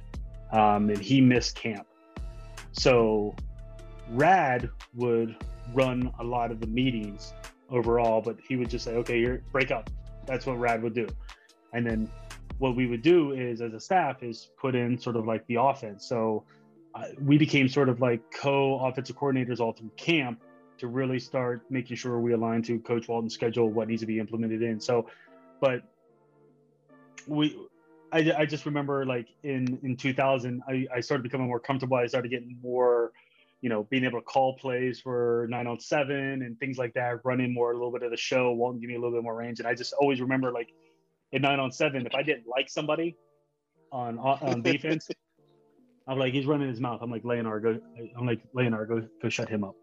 um, 0.51 0.89
and 0.89 0.99
he 0.99 1.21
missed 1.21 1.55
camp. 1.55 1.87
So 2.71 3.35
Rad 4.11 4.69
would 4.93 5.35
run 5.73 6.11
a 6.19 6.23
lot 6.23 6.51
of 6.51 6.59
the 6.59 6.67
meetings 6.67 7.33
overall, 7.69 8.21
but 8.21 8.37
he 8.47 8.55
would 8.55 8.69
just 8.69 8.85
say, 8.85 8.95
okay, 8.95 9.19
here, 9.19 9.43
break 9.51 9.71
up. 9.71 9.89
That's 10.25 10.45
what 10.45 10.59
Rad 10.59 10.81
would 10.83 10.93
do. 10.93 11.07
And 11.73 11.85
then 11.85 12.09
what 12.57 12.75
we 12.75 12.85
would 12.85 13.01
do 13.01 13.33
is, 13.33 13.61
as 13.61 13.73
a 13.73 13.79
staff, 13.79 14.23
is 14.23 14.49
put 14.59 14.75
in 14.75 14.97
sort 14.97 15.15
of 15.15 15.25
like 15.25 15.45
the 15.47 15.55
offense. 15.55 16.07
So 16.07 16.43
uh, 16.93 17.07
we 17.19 17.37
became 17.37 17.67
sort 17.67 17.89
of 17.89 17.99
like 17.99 18.21
co 18.31 18.79
offensive 18.79 19.17
coordinators 19.17 19.59
all 19.59 19.73
through 19.73 19.91
camp 19.97 20.41
to 20.77 20.87
really 20.87 21.19
start 21.19 21.61
making 21.69 21.95
sure 21.95 22.19
we 22.19 22.33
align 22.33 22.61
to 22.63 22.79
Coach 22.79 23.07
Walton's 23.07 23.33
schedule, 23.33 23.69
what 23.69 23.87
needs 23.87 24.01
to 24.01 24.05
be 24.05 24.19
implemented 24.19 24.61
in. 24.61 24.79
So, 24.79 25.09
but 25.61 25.83
we, 27.27 27.57
I, 28.11 28.31
I 28.37 28.45
just 28.45 28.65
remember 28.65 29.05
like 29.05 29.27
in 29.43 29.79
in 29.83 29.97
2000, 29.97 30.61
I, 30.67 30.87
I 30.93 30.99
started 30.99 31.23
becoming 31.23 31.47
more 31.47 31.59
comfortable. 31.59 31.97
I 31.97 32.07
started 32.07 32.29
getting 32.29 32.57
more, 32.61 33.11
you 33.61 33.69
know, 33.69 33.83
being 33.83 34.03
able 34.03 34.19
to 34.19 34.25
call 34.25 34.57
plays 34.57 34.99
for 34.99 35.47
nine 35.49 35.67
on 35.67 35.79
seven 35.79 36.41
and 36.41 36.59
things 36.59 36.77
like 36.77 36.93
that, 36.93 37.23
running 37.23 37.53
more 37.53 37.71
a 37.71 37.73
little 37.73 37.91
bit 37.91 38.03
of 38.03 38.11
the 38.11 38.17
show. 38.17 38.51
Walton 38.51 38.79
give 38.79 38.89
me 38.89 38.95
a 38.95 38.99
little 38.99 39.15
bit 39.15 39.23
more 39.23 39.35
range, 39.35 39.59
and 39.59 39.67
I 39.67 39.73
just 39.73 39.93
always 39.93 40.21
remember 40.21 40.51
like 40.51 40.69
in 41.31 41.41
nine 41.41 41.59
on 41.59 41.71
seven, 41.71 42.05
if 42.05 42.15
I 42.15 42.23
didn't 42.23 42.47
like 42.47 42.69
somebody 42.69 43.15
on 43.91 44.19
on 44.19 44.61
defense. 44.61 45.09
I'm 46.07 46.19
like, 46.19 46.33
he's 46.33 46.45
running 46.45 46.69
his 46.69 46.79
mouth. 46.79 46.99
I'm 47.01 47.09
like, 47.09 47.25
Leonard, 47.25 47.63
go. 47.63 47.79
I'm 48.15 48.27
like, 48.27 48.41
Leonard, 48.53 48.89
go, 48.89 49.07
go 49.21 49.29
shut 49.29 49.49
him 49.49 49.63
up. 49.63 49.75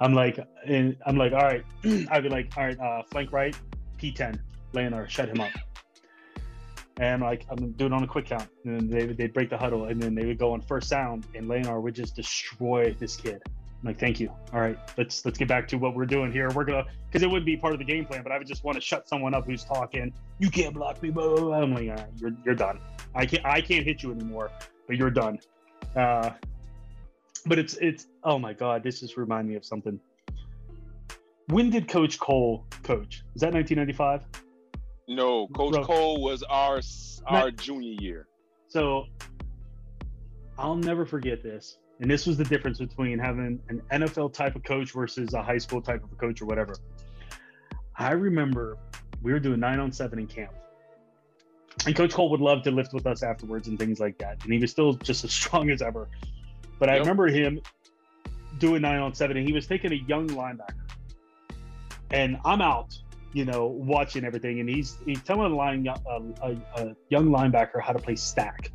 I'm 0.00 0.14
like, 0.14 0.38
and 0.66 0.96
I'm 1.06 1.16
like, 1.16 1.32
all 1.32 1.42
right. 1.42 1.64
I'd 2.10 2.22
be 2.22 2.28
like, 2.28 2.52
all 2.56 2.64
right, 2.64 2.78
uh, 2.78 3.02
flank 3.10 3.32
right, 3.32 3.56
P10, 3.98 4.38
Leonard, 4.72 5.10
shut 5.10 5.28
him 5.28 5.40
up. 5.40 5.50
And 7.00 7.22
like, 7.22 7.46
I'm 7.48 7.72
doing 7.72 7.92
on 7.92 8.02
a 8.02 8.06
quick 8.06 8.26
count. 8.26 8.48
And 8.64 8.80
then 8.80 8.90
they 8.90 9.12
they'd 9.12 9.32
break 9.32 9.50
the 9.50 9.58
huddle, 9.58 9.86
and 9.86 10.00
then 10.00 10.14
they 10.14 10.26
would 10.26 10.38
go 10.38 10.52
on 10.52 10.60
first 10.60 10.88
sound, 10.88 11.26
and 11.34 11.48
Leonard 11.48 11.82
would 11.82 11.94
just 11.94 12.16
destroy 12.16 12.94
this 12.98 13.16
kid. 13.16 13.42
I'm 13.80 13.86
like, 13.86 14.00
thank 14.00 14.18
you. 14.18 14.28
All 14.52 14.60
right, 14.60 14.76
let's 14.96 15.24
let's 15.24 15.38
get 15.38 15.46
back 15.46 15.68
to 15.68 15.76
what 15.78 15.94
we're 15.94 16.06
doing 16.06 16.32
here. 16.32 16.50
We're 16.50 16.64
gonna 16.64 16.84
because 17.06 17.22
it 17.22 17.28
wouldn't 17.28 17.46
be 17.46 17.56
part 17.56 17.74
of 17.74 17.78
the 17.78 17.84
game 17.84 18.04
plan, 18.04 18.24
but 18.24 18.32
I 18.32 18.38
would 18.38 18.46
just 18.46 18.64
want 18.64 18.74
to 18.74 18.80
shut 18.80 19.08
someone 19.08 19.34
up 19.34 19.46
who's 19.46 19.64
talking. 19.64 20.12
You 20.40 20.50
can't 20.50 20.74
block 20.74 21.00
me, 21.00 21.10
blah, 21.10 21.28
blah, 21.28 21.40
blah. 21.40 21.62
I'm 21.62 21.72
like, 21.72 21.88
all 21.88 21.94
right, 21.94 22.06
you're 22.16 22.32
you're 22.44 22.56
done. 22.56 22.80
I 23.14 23.26
can't 23.26 23.44
I 23.46 23.60
can't 23.60 23.84
hit 23.84 24.02
you 24.02 24.10
anymore, 24.10 24.50
but 24.88 24.96
you're 24.96 25.10
done. 25.10 25.38
Uh, 25.94 26.30
but 27.48 27.58
it's 27.58 27.74
it's 27.74 28.06
oh 28.24 28.38
my 28.38 28.52
god, 28.52 28.82
this 28.82 29.00
just 29.00 29.16
reminded 29.16 29.50
me 29.50 29.56
of 29.56 29.64
something. 29.64 29.98
When 31.48 31.70
did 31.70 31.88
Coach 31.88 32.18
Cole 32.18 32.66
coach? 32.82 33.22
Is 33.34 33.40
that 33.40 33.54
1995? 33.54 34.24
No, 35.08 35.48
Coach 35.48 35.72
Bro. 35.72 35.84
Cole 35.84 36.22
was 36.22 36.42
our 36.44 36.80
our 37.26 37.50
junior 37.50 37.96
year. 38.00 38.26
So 38.68 39.06
I'll 40.58 40.76
never 40.76 41.06
forget 41.06 41.42
this. 41.42 41.78
And 42.00 42.10
this 42.10 42.26
was 42.26 42.36
the 42.36 42.44
difference 42.44 42.78
between 42.78 43.18
having 43.18 43.60
an 43.68 43.82
NFL 43.90 44.32
type 44.32 44.54
of 44.54 44.62
coach 44.62 44.92
versus 44.92 45.34
a 45.34 45.42
high 45.42 45.58
school 45.58 45.80
type 45.80 46.04
of 46.04 46.12
a 46.12 46.16
coach 46.16 46.40
or 46.40 46.46
whatever. 46.46 46.74
I 47.96 48.12
remember 48.12 48.78
we 49.22 49.32
were 49.32 49.40
doing 49.40 49.58
nine 49.58 49.80
on 49.80 49.90
seven 49.90 50.18
in 50.18 50.26
camp. 50.26 50.52
And 51.86 51.96
Coach 51.96 52.12
Cole 52.12 52.30
would 52.30 52.40
love 52.40 52.62
to 52.64 52.70
lift 52.70 52.92
with 52.92 53.06
us 53.06 53.22
afterwards 53.22 53.68
and 53.68 53.78
things 53.78 53.98
like 53.98 54.18
that. 54.18 54.42
And 54.44 54.52
he 54.52 54.58
was 54.58 54.70
still 54.70 54.94
just 54.94 55.24
as 55.24 55.32
strong 55.40 55.70
as 55.70 55.82
ever. 55.82 56.08
But 56.78 56.88
yep. 56.88 56.96
I 56.96 56.98
remember 56.98 57.26
him 57.26 57.60
doing 58.58 58.82
nine 58.82 58.98
on 59.00 59.14
seven, 59.14 59.36
and 59.36 59.46
he 59.46 59.52
was 59.52 59.66
taking 59.66 59.92
a 59.92 60.00
young 60.06 60.28
linebacker. 60.28 60.88
And 62.10 62.38
I'm 62.44 62.60
out. 62.60 62.96
you 63.32 63.44
know, 63.44 63.66
watching 63.66 64.24
everything, 64.24 64.60
and 64.60 64.68
he's 64.68 64.96
he's 65.04 65.22
telling 65.22 65.52
a, 65.52 65.54
line, 65.54 65.86
a, 65.86 66.22
a, 66.42 66.56
a 66.76 66.96
young 67.10 67.28
linebacker 67.28 67.80
how 67.80 67.92
to 67.92 67.98
play 67.98 68.16
stack, 68.16 68.70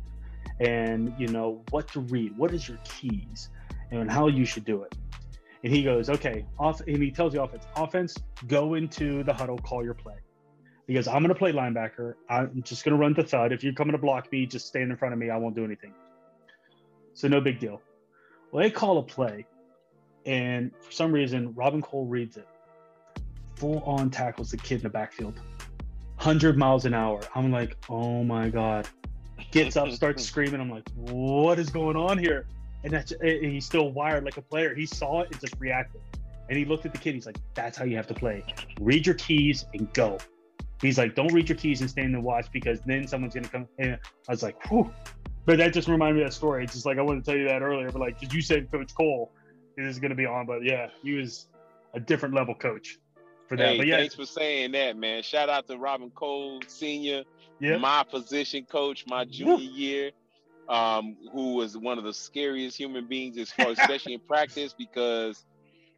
and 0.60 1.12
you 1.18 1.28
know 1.28 1.62
what 1.70 1.88
to 1.88 2.00
read, 2.00 2.36
what 2.36 2.52
is 2.52 2.68
your 2.68 2.78
keys, 2.84 3.50
and 3.90 4.10
how 4.10 4.28
you 4.28 4.44
should 4.44 4.64
do 4.64 4.82
it. 4.82 4.94
And 5.64 5.72
he 5.72 5.82
goes, 5.82 6.10
okay, 6.10 6.44
off, 6.58 6.80
and 6.82 7.02
he 7.02 7.10
tells 7.10 7.32
the 7.32 7.42
offense, 7.42 7.64
offense, 7.74 8.16
go 8.46 8.74
into 8.74 9.24
the 9.24 9.32
huddle, 9.32 9.58
call 9.58 9.82
your 9.82 9.94
play. 9.94 10.16
He 10.86 10.92
goes, 10.92 11.08
I'm 11.08 11.22
going 11.22 11.28
to 11.28 11.34
play 11.34 11.52
linebacker. 11.52 12.14
I'm 12.28 12.62
just 12.62 12.84
going 12.84 12.94
to 12.94 12.98
run 13.00 13.14
the 13.14 13.22
thud. 13.24 13.50
If 13.52 13.64
you're 13.64 13.72
coming 13.72 13.92
to 13.92 13.98
block 13.98 14.30
me, 14.30 14.44
just 14.44 14.66
stand 14.66 14.90
in 14.90 14.96
front 14.98 15.14
of 15.14 15.18
me. 15.18 15.30
I 15.30 15.38
won't 15.38 15.56
do 15.56 15.64
anything. 15.64 15.94
So 17.14 17.26
no 17.28 17.40
big 17.40 17.58
deal. 17.58 17.80
Well, 18.54 18.62
they 18.62 18.70
call 18.70 18.98
a 18.98 19.02
play, 19.02 19.46
and 20.26 20.70
for 20.80 20.92
some 20.92 21.10
reason, 21.10 21.52
Robin 21.56 21.82
Cole 21.82 22.06
reads 22.06 22.36
it. 22.36 22.46
Full 23.56 23.80
on 23.80 24.10
tackles 24.10 24.52
the 24.52 24.56
kid 24.56 24.76
in 24.76 24.82
the 24.82 24.90
backfield, 24.90 25.34
100 26.18 26.56
miles 26.56 26.84
an 26.84 26.94
hour. 26.94 27.20
I'm 27.34 27.50
like, 27.50 27.76
oh 27.90 28.22
my 28.22 28.48
God. 28.48 28.88
Gets 29.50 29.76
up, 29.76 29.90
starts 29.90 30.22
screaming. 30.28 30.60
I'm 30.60 30.70
like, 30.70 30.88
what 30.94 31.58
is 31.58 31.68
going 31.68 31.96
on 31.96 32.16
here? 32.16 32.46
And 32.84 32.92
that's 32.92 33.10
and 33.10 33.44
he's 33.44 33.66
still 33.66 33.90
wired 33.90 34.24
like 34.24 34.36
a 34.36 34.42
player. 34.42 34.72
He 34.72 34.86
saw 34.86 35.22
it 35.22 35.32
and 35.32 35.40
just 35.40 35.56
reacted. 35.58 36.00
And 36.48 36.56
he 36.56 36.64
looked 36.64 36.86
at 36.86 36.92
the 36.92 36.98
kid. 36.98 37.14
He's 37.14 37.26
like, 37.26 37.38
that's 37.54 37.76
how 37.76 37.84
you 37.84 37.96
have 37.96 38.06
to 38.06 38.14
play. 38.14 38.44
Read 38.80 39.04
your 39.04 39.16
keys 39.16 39.64
and 39.74 39.92
go. 39.94 40.16
He's 40.80 40.96
like, 40.96 41.16
don't 41.16 41.32
read 41.32 41.48
your 41.48 41.58
keys 41.58 41.80
and 41.80 41.90
stand 41.90 42.14
and 42.14 42.22
watch 42.22 42.46
because 42.52 42.80
then 42.82 43.08
someone's 43.08 43.34
gonna 43.34 43.48
come. 43.48 43.66
And 43.80 43.98
I 44.28 44.30
was 44.30 44.44
like, 44.44 44.64
whew. 44.70 44.94
But 45.46 45.58
that 45.58 45.74
just 45.74 45.88
reminded 45.88 46.16
me 46.16 46.22
of 46.22 46.30
that 46.30 46.34
story. 46.34 46.64
It's 46.64 46.72
just 46.72 46.86
like 46.86 46.98
I 46.98 47.02
wanted 47.02 47.24
to 47.24 47.30
tell 47.30 47.38
you 47.38 47.48
that 47.48 47.62
earlier, 47.62 47.90
but 47.90 48.00
like, 48.00 48.18
because 48.18 48.34
you 48.34 48.40
said 48.40 48.70
Coach 48.70 48.94
Cole 48.94 49.30
is 49.76 49.98
gonna 49.98 50.14
be 50.14 50.26
on, 50.26 50.46
but 50.46 50.64
yeah, 50.64 50.88
he 51.02 51.14
was 51.14 51.48
a 51.92 52.00
different 52.00 52.34
level 52.34 52.54
coach 52.54 52.98
for 53.48 53.56
that. 53.56 53.72
Hey, 53.72 53.76
but 53.78 53.86
yeah, 53.86 53.96
thanks 53.98 54.14
for 54.14 54.24
saying 54.24 54.72
that, 54.72 54.96
man. 54.96 55.22
Shout 55.22 55.48
out 55.50 55.66
to 55.68 55.76
Robin 55.76 56.10
Cole 56.10 56.60
Senior, 56.66 57.24
yeah, 57.60 57.76
my 57.76 58.04
position 58.04 58.64
coach, 58.64 59.04
my 59.06 59.24
junior 59.24 59.56
year, 59.58 60.10
um, 60.68 61.16
who 61.32 61.54
was 61.54 61.76
one 61.76 61.98
of 61.98 62.04
the 62.04 62.14
scariest 62.14 62.76
human 62.76 63.06
beings 63.06 63.36
as 63.36 63.50
far, 63.50 63.70
especially 63.70 64.14
in 64.14 64.20
practice, 64.28 64.74
because 64.76 65.44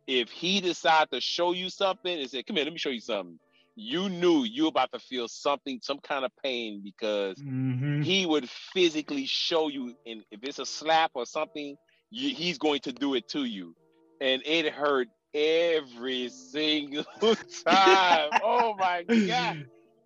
if 0.08 0.28
he 0.30 0.60
decided 0.60 1.10
to 1.12 1.20
show 1.20 1.52
you 1.52 1.70
something 1.70 2.18
and 2.18 2.28
said, 2.28 2.46
"Come 2.46 2.56
here, 2.56 2.64
let 2.64 2.72
me 2.72 2.78
show 2.78 2.90
you 2.90 3.00
something," 3.00 3.38
you 3.76 4.08
knew 4.08 4.44
you 4.44 4.64
were 4.64 4.68
about 4.68 4.90
to 4.92 4.98
feel 4.98 5.28
something, 5.28 5.78
some 5.82 5.98
kind 6.00 6.24
of 6.24 6.32
pain, 6.42 6.80
because 6.82 7.40
Mhm. 7.42 8.02
he 8.04 8.24
would 8.26 8.48
physically 8.48 9.26
show 9.26 9.68
you, 9.68 9.94
and 10.06 10.24
if 10.30 10.40
it's 10.42 10.58
a 10.58 10.66
slap 10.66 11.10
or 11.14 11.26
something, 11.26 11.76
you, 12.10 12.34
he's 12.34 12.58
going 12.58 12.80
to 12.80 12.92
do 12.92 13.14
it 13.14 13.28
to 13.28 13.44
you, 13.44 13.74
and 14.20 14.42
it 14.46 14.72
hurt 14.72 15.08
every 15.34 16.28
single 16.30 17.04
time. 17.66 18.30
oh 18.42 18.74
my 18.78 19.04
god! 19.26 19.56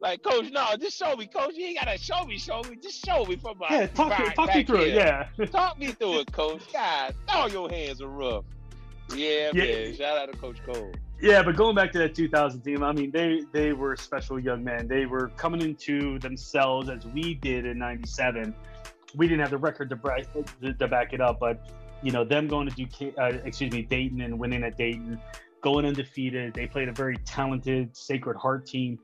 Like, 0.01 0.23
coach, 0.23 0.51
no, 0.51 0.65
just 0.81 0.99
show 0.99 1.15
me, 1.15 1.27
coach. 1.27 1.55
You 1.55 1.67
ain't 1.67 1.79
gotta 1.79 1.99
show 1.99 2.25
me, 2.25 2.39
show 2.39 2.63
me. 2.63 2.77
Just 2.83 3.05
show 3.05 3.25
me 3.27 3.37
from 3.37 3.59
my 3.59 3.67
yeah. 3.71 3.87
Talk, 3.89 4.09
back, 4.09 4.35
talk 4.35 4.55
me 4.55 4.65
through 4.65 4.81
it. 4.83 4.95
Yeah. 4.95 5.27
Talk 5.47 5.79
me 5.79 5.89
through 5.93 6.21
it, 6.21 6.33
coach. 6.33 6.63
God, 6.73 7.15
all 7.29 7.49
your 7.51 7.69
hands 7.71 8.01
are 8.01 8.09
rough. 8.09 8.45
Yeah, 9.15 9.53
Yeah. 9.53 9.65
man. 9.65 9.95
Shout 9.95 10.17
out 10.19 10.33
to 10.33 10.39
Coach 10.39 10.59
Cole. 10.65 10.93
Yeah, 11.21 11.43
but 11.43 11.55
going 11.55 11.75
back 11.75 11.93
to 11.93 11.99
that 11.99 12.15
2000 12.15 12.63
team, 12.63 12.83
I 12.83 12.93
mean, 12.93 13.11
they 13.11 13.43
they 13.53 13.73
were 13.73 13.95
special 13.97 14.39
young 14.39 14.65
men. 14.65 14.89
They 14.89 15.05
were 15.05 15.29
coming 15.37 15.61
into 15.61 16.19
themselves 16.19 16.89
as 16.89 17.05
we 17.07 17.35
did 17.35 17.67
in 17.67 17.79
'97. 17.79 18.55
We 19.15 19.27
didn't 19.29 19.41
have 19.41 19.51
the 19.51 19.59
record 19.59 19.91
to, 19.91 19.97
bra- 19.97 20.19
to, 20.63 20.89
back 20.89 21.13
it 21.13 21.21
up, 21.21 21.39
but 21.41 21.69
you 22.03 22.11
know, 22.13 22.25
them 22.25 22.49
going 22.49 22.69
to 22.71 22.75
do, 22.87 23.13
uh, 23.19 23.33
excuse 23.45 23.73
me, 23.73 23.83
Dayton 23.83 24.21
and 24.23 24.39
winning 24.39 24.63
at 24.63 24.79
Dayton, 24.79 25.21
going 25.61 25.85
undefeated. 25.85 26.55
They 26.55 26.67
played 26.67 26.89
a 26.89 26.93
very 26.93 27.17
talented 27.19 27.95
Sacred 27.95 28.37
Heart 28.39 28.67
team 28.67 28.99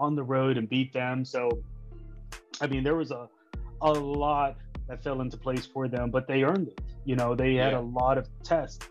on 0.00 0.16
the 0.16 0.22
road 0.24 0.56
and 0.56 0.68
beat 0.68 0.92
them. 0.92 1.24
So, 1.24 1.62
I 2.60 2.66
mean, 2.66 2.82
there 2.82 2.96
was 2.96 3.12
a 3.12 3.28
a 3.82 3.92
lot 3.92 4.56
that 4.88 5.04
fell 5.04 5.20
into 5.20 5.36
place 5.36 5.66
for 5.66 5.86
them, 5.86 6.10
but 6.10 6.26
they 6.26 6.42
earned 6.42 6.68
it. 6.68 6.80
You 7.04 7.14
know, 7.14 7.36
they 7.36 7.54
had 7.54 7.72
Yeah. 7.72 7.78
a 7.78 7.82
lot 7.82 8.18
of 8.18 8.28
tests, 8.42 8.88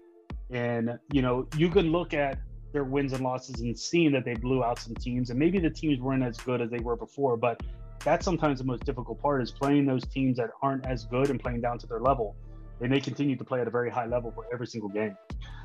and 0.50 0.98
you 1.12 1.22
know, 1.22 1.46
you 1.58 1.68
can 1.70 1.92
look 1.92 2.14
at 2.14 2.40
their 2.72 2.84
wins 2.84 3.14
and 3.14 3.24
losses 3.24 3.62
and 3.62 3.78
seeing 3.78 4.12
that 4.12 4.26
they 4.26 4.36
blew 4.36 4.64
out 4.64 4.80
some 4.80 4.96
teams, 4.96 5.30
and 5.30 5.40
maybe 5.40 5.60
the 5.60 5.70
teams 5.70 6.00
weren't 6.00 6.24
as 6.24 6.38
good 6.38 6.62
as 6.62 6.70
they 6.70 6.80
were 6.80 6.96
before, 6.96 7.36
but 7.38 7.62
that's 8.04 8.24
sometimes 8.24 8.60
the 8.60 8.66
most 8.66 8.86
difficult 8.86 9.22
part 9.22 9.42
is 9.42 9.52
playing 9.52 9.86
those 9.86 10.06
teams 10.06 10.38
that 10.38 10.52
aren't 10.62 10.86
as 10.86 11.06
good 11.06 11.30
and 11.30 11.40
playing 11.40 11.62
down 11.62 11.78
to 11.80 11.88
their 11.88 12.00
level. 12.00 12.36
And 12.82 12.92
they 12.92 13.02
continue 13.02 13.36
to 13.36 13.44
play 13.44 13.60
at 13.60 13.68
a 13.68 13.72
very 13.72 13.90
high 13.90 14.06
level 14.06 14.32
for 14.32 14.46
every 14.54 14.68
single 14.68 14.90
game. 14.90 15.18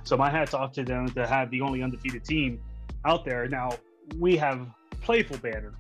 So 0.02 0.16
my 0.16 0.28
hat's 0.30 0.52
off 0.52 0.72
to 0.72 0.82
them 0.82 1.08
to 1.10 1.26
have 1.26 1.50
the 1.50 1.60
only 1.60 1.82
undefeated 1.82 2.24
team 2.24 2.60
out 3.04 3.24
there. 3.24 3.46
Now 3.46 3.70
we 4.18 4.36
have 4.36 4.66
playful 5.00 5.38
banner 5.38 5.74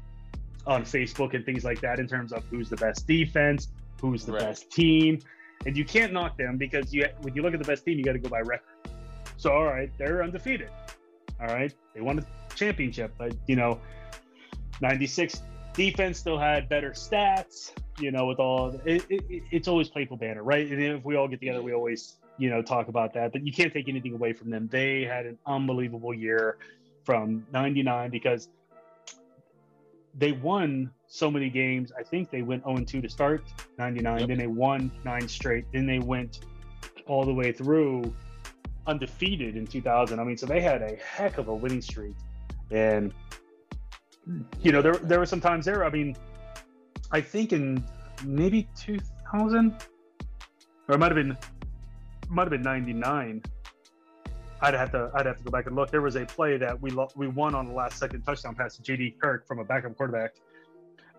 on 0.66 0.82
Facebook 0.84 1.34
and 1.34 1.44
things 1.44 1.64
like 1.64 1.80
that 1.80 1.98
in 1.98 2.06
terms 2.06 2.32
of 2.32 2.44
who's 2.46 2.68
the 2.70 2.76
best 2.76 3.06
defense, 3.06 3.68
who's 4.00 4.24
the 4.24 4.32
Right. 4.32 4.40
best 4.42 4.70
team, 4.70 5.18
and 5.66 5.76
you 5.76 5.84
can't 5.84 6.12
knock 6.12 6.36
them 6.38 6.56
because 6.56 6.94
you 6.94 7.06
when 7.22 7.34
you 7.34 7.42
look 7.42 7.52
at 7.52 7.58
the 7.58 7.66
best 7.66 7.84
team, 7.84 7.98
you 7.98 8.04
got 8.04 8.12
to 8.12 8.18
go 8.18 8.28
by 8.28 8.40
record. 8.40 8.68
So 9.36 9.50
all 9.50 9.64
right, 9.64 9.90
they're 9.98 10.22
undefeated. 10.22 10.68
All 11.40 11.46
right, 11.46 11.72
they 11.94 12.00
won 12.00 12.18
a 12.18 12.24
championship, 12.54 13.14
but 13.18 13.34
you 13.46 13.56
know, 13.56 13.80
'96 14.80 15.42
defense 15.74 16.18
still 16.18 16.38
had 16.38 16.68
better 16.68 16.90
stats. 16.90 17.72
You 17.98 18.10
know, 18.10 18.26
with 18.26 18.38
all 18.40 18.70
it, 18.84 19.04
it, 19.08 19.22
it- 19.28 19.42
it's 19.50 19.68
always 19.68 19.88
playful 19.88 20.16
banner, 20.16 20.42
right? 20.42 20.68
And 20.70 20.82
if 20.82 21.04
we 21.04 21.16
all 21.16 21.28
get 21.28 21.40
together, 21.40 21.62
we 21.62 21.72
always 21.72 22.16
you 22.38 22.50
know 22.50 22.62
talk 22.62 22.88
about 22.88 23.14
that. 23.14 23.32
But 23.32 23.46
you 23.46 23.52
can't 23.52 23.72
take 23.72 23.88
anything 23.88 24.14
away 24.14 24.32
from 24.32 24.50
them. 24.50 24.68
They 24.70 25.02
had 25.04 25.26
an 25.26 25.38
unbelievable 25.46 26.12
year 26.14 26.58
from 27.04 27.46
'99 27.52 28.10
because 28.10 28.48
they 30.16 30.32
won 30.32 30.90
so 31.08 31.30
many 31.30 31.50
games. 31.50 31.92
I 31.98 32.02
think 32.04 32.30
they 32.30 32.42
went 32.42 32.62
0 32.64 32.78
2 32.84 33.00
to 33.02 33.08
start 33.08 33.44
99, 33.78 34.20
Yep. 34.20 34.28
then 34.28 34.38
they 34.38 34.46
won 34.46 34.90
nine 35.04 35.26
straight, 35.28 35.64
then 35.72 35.86
they 35.86 35.98
went 35.98 36.40
all 37.06 37.24
the 37.24 37.34
way 37.34 37.52
through 37.52 38.14
undefeated 38.86 39.56
in 39.56 39.66
2000. 39.66 40.18
I 40.18 40.24
mean, 40.24 40.36
so 40.36 40.46
they 40.46 40.60
had 40.60 40.82
a 40.82 40.96
heck 40.96 41.38
of 41.38 41.48
a 41.48 41.54
winning 41.54 41.80
streak. 41.82 42.14
And, 42.70 43.12
you 44.62 44.72
know, 44.72 44.82
there, 44.82 44.94
there 44.94 45.18
were 45.18 45.26
some 45.26 45.40
times 45.40 45.64
there, 45.64 45.84
I 45.84 45.90
mean, 45.90 46.16
I 47.10 47.20
think 47.20 47.52
in 47.52 47.84
maybe 48.24 48.68
2000, 48.76 49.74
or 50.88 50.94
it 50.94 50.98
might 50.98 51.06
have 51.12 51.16
been, 51.16 51.36
might 52.28 52.42
have 52.42 52.50
been 52.50 52.62
99. 52.62 53.42
I'd 54.60 54.72
have 54.74 54.92
to 54.92 55.10
I'd 55.14 55.26
have 55.26 55.36
to 55.38 55.44
go 55.44 55.50
back 55.50 55.66
and 55.66 55.76
look. 55.76 55.90
There 55.90 56.00
was 56.00 56.16
a 56.16 56.24
play 56.24 56.56
that 56.56 56.80
we 56.80 56.90
lo- 56.90 57.10
we 57.16 57.28
won 57.28 57.54
on 57.54 57.66
the 57.66 57.74
last 57.74 57.98
second 57.98 58.22
touchdown 58.22 58.54
pass 58.54 58.78
to 58.78 58.82
JT 58.82 59.20
Kirk 59.20 59.46
from 59.46 59.58
a 59.58 59.64
backup 59.64 59.94
quarterback. 59.94 60.36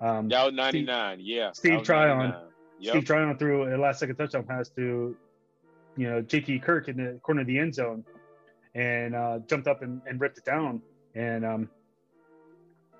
Um, 0.01 0.29
That 0.29 0.45
was 0.45 0.53
99. 0.53 1.19
yeah. 1.21 1.51
Steve 1.51 1.83
Tryon. 1.83 2.33
Yep. 2.79 2.91
Steve 2.91 3.05
Tryon 3.05 3.37
threw 3.37 3.75
a 3.75 3.77
last 3.77 3.99
second 3.99 4.15
touchdown 4.15 4.43
pass 4.43 4.69
to, 4.69 5.15
you 5.97 6.09
know, 6.09 6.21
JT 6.21 6.63
Kirk 6.63 6.87
in 6.87 6.97
the 6.97 7.19
corner 7.21 7.41
of 7.41 7.47
the 7.47 7.59
end 7.59 7.75
zone 7.75 8.03
and 8.73 9.15
uh, 9.15 9.39
jumped 9.47 9.67
up 9.67 9.81
and, 9.81 10.01
and 10.07 10.19
ripped 10.19 10.37
it 10.37 10.45
down. 10.45 10.81
And 11.13 11.45
um, 11.45 11.69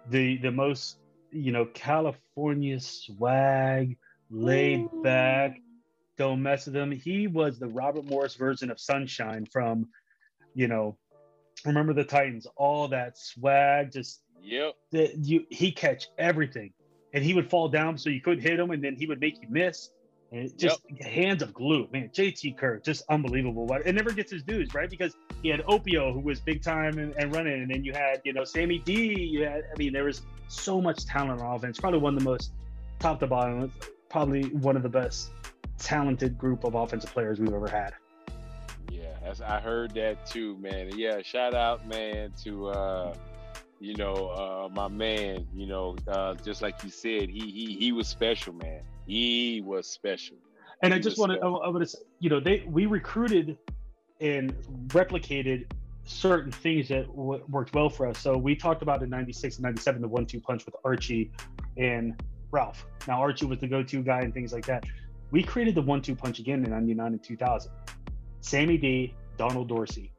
the 0.09 0.37
the 0.37 0.51
most, 0.51 0.97
you 1.31 1.51
know, 1.51 1.65
California 1.65 2.79
swag, 2.79 3.97
laid 4.29 4.87
back, 5.03 5.59
don't 6.17 6.41
mess 6.41 6.65
with 6.65 6.75
him. 6.75 6.91
He 6.91 7.27
was 7.27 7.59
the 7.59 7.67
Robert 7.67 8.05
Morris 8.05 8.35
version 8.35 8.71
of 8.71 8.79
Sunshine 8.79 9.45
from, 9.45 9.87
you 10.53 10.67
know, 10.67 10.97
remember 11.65 11.93
the 11.93 12.03
Titans, 12.05 12.47
all 12.55 12.87
that 12.89 13.17
swag, 13.17 13.91
just 13.91 14.21
Yep. 14.45 14.75
that 14.91 15.17
you 15.17 15.45
he 15.49 15.71
catch 15.71 16.05
everything 16.19 16.71
and 17.13 17.23
he 17.23 17.33
would 17.33 17.49
fall 17.49 17.67
down 17.67 17.97
so 17.97 18.11
you 18.11 18.21
couldn't 18.21 18.43
hit 18.43 18.59
him 18.59 18.69
and 18.69 18.83
then 18.83 18.95
he 18.95 19.07
would 19.07 19.19
make 19.19 19.41
you 19.41 19.47
miss 19.49 19.89
and 20.31 20.45
it 20.45 20.57
just 20.57 20.81
hands 21.01 21.41
of 21.41 21.53
glue 21.53 21.87
man 21.91 22.09
jt 22.09 22.57
kirk 22.57 22.83
just 22.83 23.03
unbelievable 23.09 23.65
but 23.65 23.85
it 23.85 23.93
never 23.93 24.11
gets 24.11 24.31
his 24.31 24.43
dues 24.43 24.73
right 24.73 24.89
because 24.89 25.15
he 25.41 25.49
had 25.49 25.61
opio 25.61 26.13
who 26.13 26.19
was 26.19 26.39
big 26.39 26.61
time 26.61 26.97
and, 26.97 27.13
and 27.15 27.35
running 27.35 27.61
and 27.61 27.69
then 27.69 27.83
you 27.83 27.93
had 27.93 28.21
you 28.23 28.33
know 28.33 28.43
sammy 28.43 28.79
d 28.79 29.19
you 29.19 29.43
had 29.43 29.63
i 29.73 29.77
mean 29.77 29.93
there 29.93 30.05
was 30.05 30.21
so 30.47 30.81
much 30.81 31.05
talent 31.05 31.41
on 31.41 31.55
offense 31.55 31.79
probably 31.79 31.99
one 31.99 32.13
of 32.13 32.19
the 32.19 32.25
most 32.25 32.51
top 32.99 33.19
to 33.19 33.27
bottom 33.27 33.71
probably 34.09 34.43
one 34.49 34.75
of 34.75 34.83
the 34.83 34.89
best 34.89 35.31
talented 35.77 36.37
group 36.37 36.63
of 36.63 36.75
offensive 36.75 37.11
players 37.11 37.39
we've 37.39 37.53
ever 37.53 37.67
had 37.67 37.93
Yeah, 38.91 39.33
I 39.45 39.59
heard 39.59 39.93
that 39.95 40.25
too, 40.25 40.57
man. 40.57 40.91
Yeah, 40.95 41.21
shout 41.23 41.53
out, 41.53 41.87
man, 41.87 42.31
to 42.43 42.67
uh, 42.67 43.15
you 43.79 43.95
know, 43.95 44.13
uh, 44.13 44.69
my 44.73 44.87
man. 44.87 45.47
You 45.53 45.67
know, 45.67 45.95
uh, 46.07 46.35
just 46.35 46.61
like 46.61 46.83
you 46.83 46.89
said, 46.89 47.29
he 47.29 47.51
he 47.51 47.75
he 47.79 47.91
was 47.91 48.07
special, 48.07 48.53
man. 48.53 48.81
He 49.05 49.61
was 49.61 49.87
special. 49.87 50.37
And 50.81 50.93
I 50.93 50.99
just 50.99 51.17
want 51.17 51.31
to, 51.31 51.39
I 51.39 51.69
want 51.69 51.87
to, 51.87 51.97
you 52.19 52.29
know, 52.29 52.39
they 52.39 52.63
we 52.67 52.85
recruited 52.85 53.57
and 54.21 54.53
replicated 54.87 55.71
certain 56.03 56.51
things 56.51 56.87
that 56.89 57.07
w- 57.07 57.43
worked 57.49 57.73
well 57.73 57.89
for 57.89 58.07
us. 58.07 58.19
So 58.19 58.37
we 58.37 58.55
talked 58.55 58.81
about 58.81 59.01
in 59.01 59.09
'96 59.09 59.57
and 59.57 59.63
'97 59.63 60.01
the 60.01 60.07
one-two 60.07 60.39
punch 60.39 60.65
with 60.65 60.75
Archie 60.83 61.31
and 61.77 62.21
Ralph. 62.51 62.85
Now 63.07 63.19
Archie 63.21 63.45
was 63.45 63.59
the 63.59 63.67
go-to 63.67 64.03
guy 64.03 64.19
and 64.21 64.33
things 64.33 64.53
like 64.53 64.65
that. 64.65 64.85
We 65.31 65.43
created 65.43 65.75
the 65.75 65.81
one-two 65.81 66.15
punch 66.15 66.39
again 66.39 66.63
in 66.63 66.71
'99 66.71 67.07
and 67.13 67.23
2000. 67.23 67.71
Sammy 68.41 68.77
D, 68.77 69.13
Donald 69.37 69.67
Dorsey. 69.67 70.11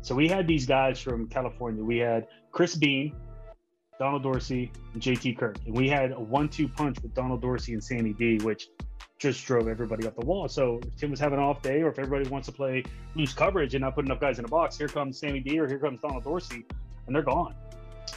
So 0.00 0.14
we 0.16 0.26
had 0.26 0.48
these 0.48 0.66
guys 0.66 1.00
from 1.00 1.28
California. 1.28 1.84
We 1.84 1.98
had 1.98 2.26
Chris 2.50 2.74
Bean, 2.74 3.14
Donald 3.98 4.22
Dorsey, 4.22 4.70
and 4.94 5.02
JT 5.02 5.38
Kirk. 5.38 5.56
And 5.66 5.76
we 5.76 5.88
had 5.88 6.12
a 6.12 6.20
one 6.20 6.48
two 6.48 6.68
punch 6.68 7.00
with 7.02 7.14
Donald 7.14 7.40
Dorsey 7.40 7.72
and 7.72 7.82
Sammy 7.82 8.12
D, 8.12 8.38
which 8.38 8.68
just 9.18 9.46
drove 9.46 9.68
everybody 9.68 10.06
up 10.06 10.16
the 10.18 10.26
wall. 10.26 10.48
So 10.48 10.80
if 10.84 10.96
Tim 10.96 11.10
was 11.10 11.20
having 11.20 11.38
an 11.38 11.44
off 11.44 11.62
day, 11.62 11.82
or 11.82 11.88
if 11.88 11.98
everybody 11.98 12.28
wants 12.28 12.46
to 12.46 12.52
play 12.52 12.82
loose 13.14 13.32
coverage 13.32 13.74
and 13.74 13.82
not 13.82 13.94
put 13.94 14.04
enough 14.04 14.20
guys 14.20 14.38
in 14.38 14.44
the 14.44 14.50
box, 14.50 14.76
here 14.76 14.88
comes 14.88 15.18
Sammy 15.18 15.40
D 15.40 15.60
or 15.60 15.68
here 15.68 15.78
comes 15.78 16.00
Donald 16.00 16.24
Dorsey, 16.24 16.64
and 17.06 17.14
they're 17.14 17.22
gone. 17.22 17.54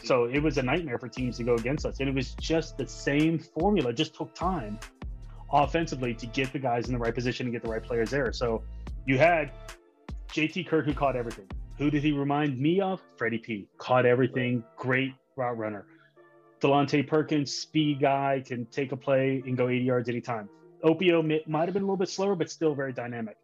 So 0.03 0.26
it 0.26 0.39
was 0.39 0.57
a 0.57 0.64
nightmare 0.64 0.97
for 0.97 1.07
teams 1.07 1.38
to 1.38 1.43
go 1.43 1.56
against 1.56 1.85
us. 1.85 1.99
And 1.99 2.10
it 2.10 2.15
was 2.15 2.34
just 2.35 2.77
the 2.77 2.88
same 2.88 3.38
formula, 3.38 3.91
it 3.91 3.93
just 3.93 4.15
took 4.15 4.34
time 4.34 4.80
offensively 5.52 6.14
to 6.15 6.26
get 6.26 6.52
the 6.52 6.60
guys 6.60 6.88
in 6.88 6.93
the 6.93 6.99
right 6.99 7.14
position 7.14 7.45
and 7.45 7.53
get 7.53 7.61
the 7.61 7.69
right 7.69 7.84
players 7.84 8.10
there. 8.10 8.34
So 8.34 8.64
you 9.06 9.18
had 9.18 9.52
JT 10.30 10.68
Kirk 10.68 10.85
who 10.85 10.93
caught 10.93 11.15
everything. 11.15 11.47
Who 11.77 11.91
did 11.91 12.02
he 12.02 12.11
remind 12.14 12.60
me 12.60 12.81
of? 12.81 13.02
Freddie 13.18 13.38
P. 13.38 13.68
Caught 13.77 14.06
everything. 14.06 14.64
Great 14.76 15.14
route 15.36 15.57
runner. 15.57 15.86
Delonte 16.62 17.06
Perkins, 17.07 17.53
speed 17.53 17.99
guy, 17.99 18.41
can 18.45 18.66
take 18.68 18.91
a 18.91 18.98
play 18.98 19.44
and 19.45 19.57
go 19.57 19.68
80 19.68 19.84
yards 19.84 20.10
anytime. 20.10 20.49
Opio 20.84 21.48
might 21.48 21.66
have 21.66 21.74
been 21.74 21.84
a 21.84 21.86
little 21.86 21.98
bit 21.98 22.10
slower, 22.10 22.36
but 22.36 22.49
still 22.49 22.74
very 22.74 22.94
dynamic. 22.94 23.38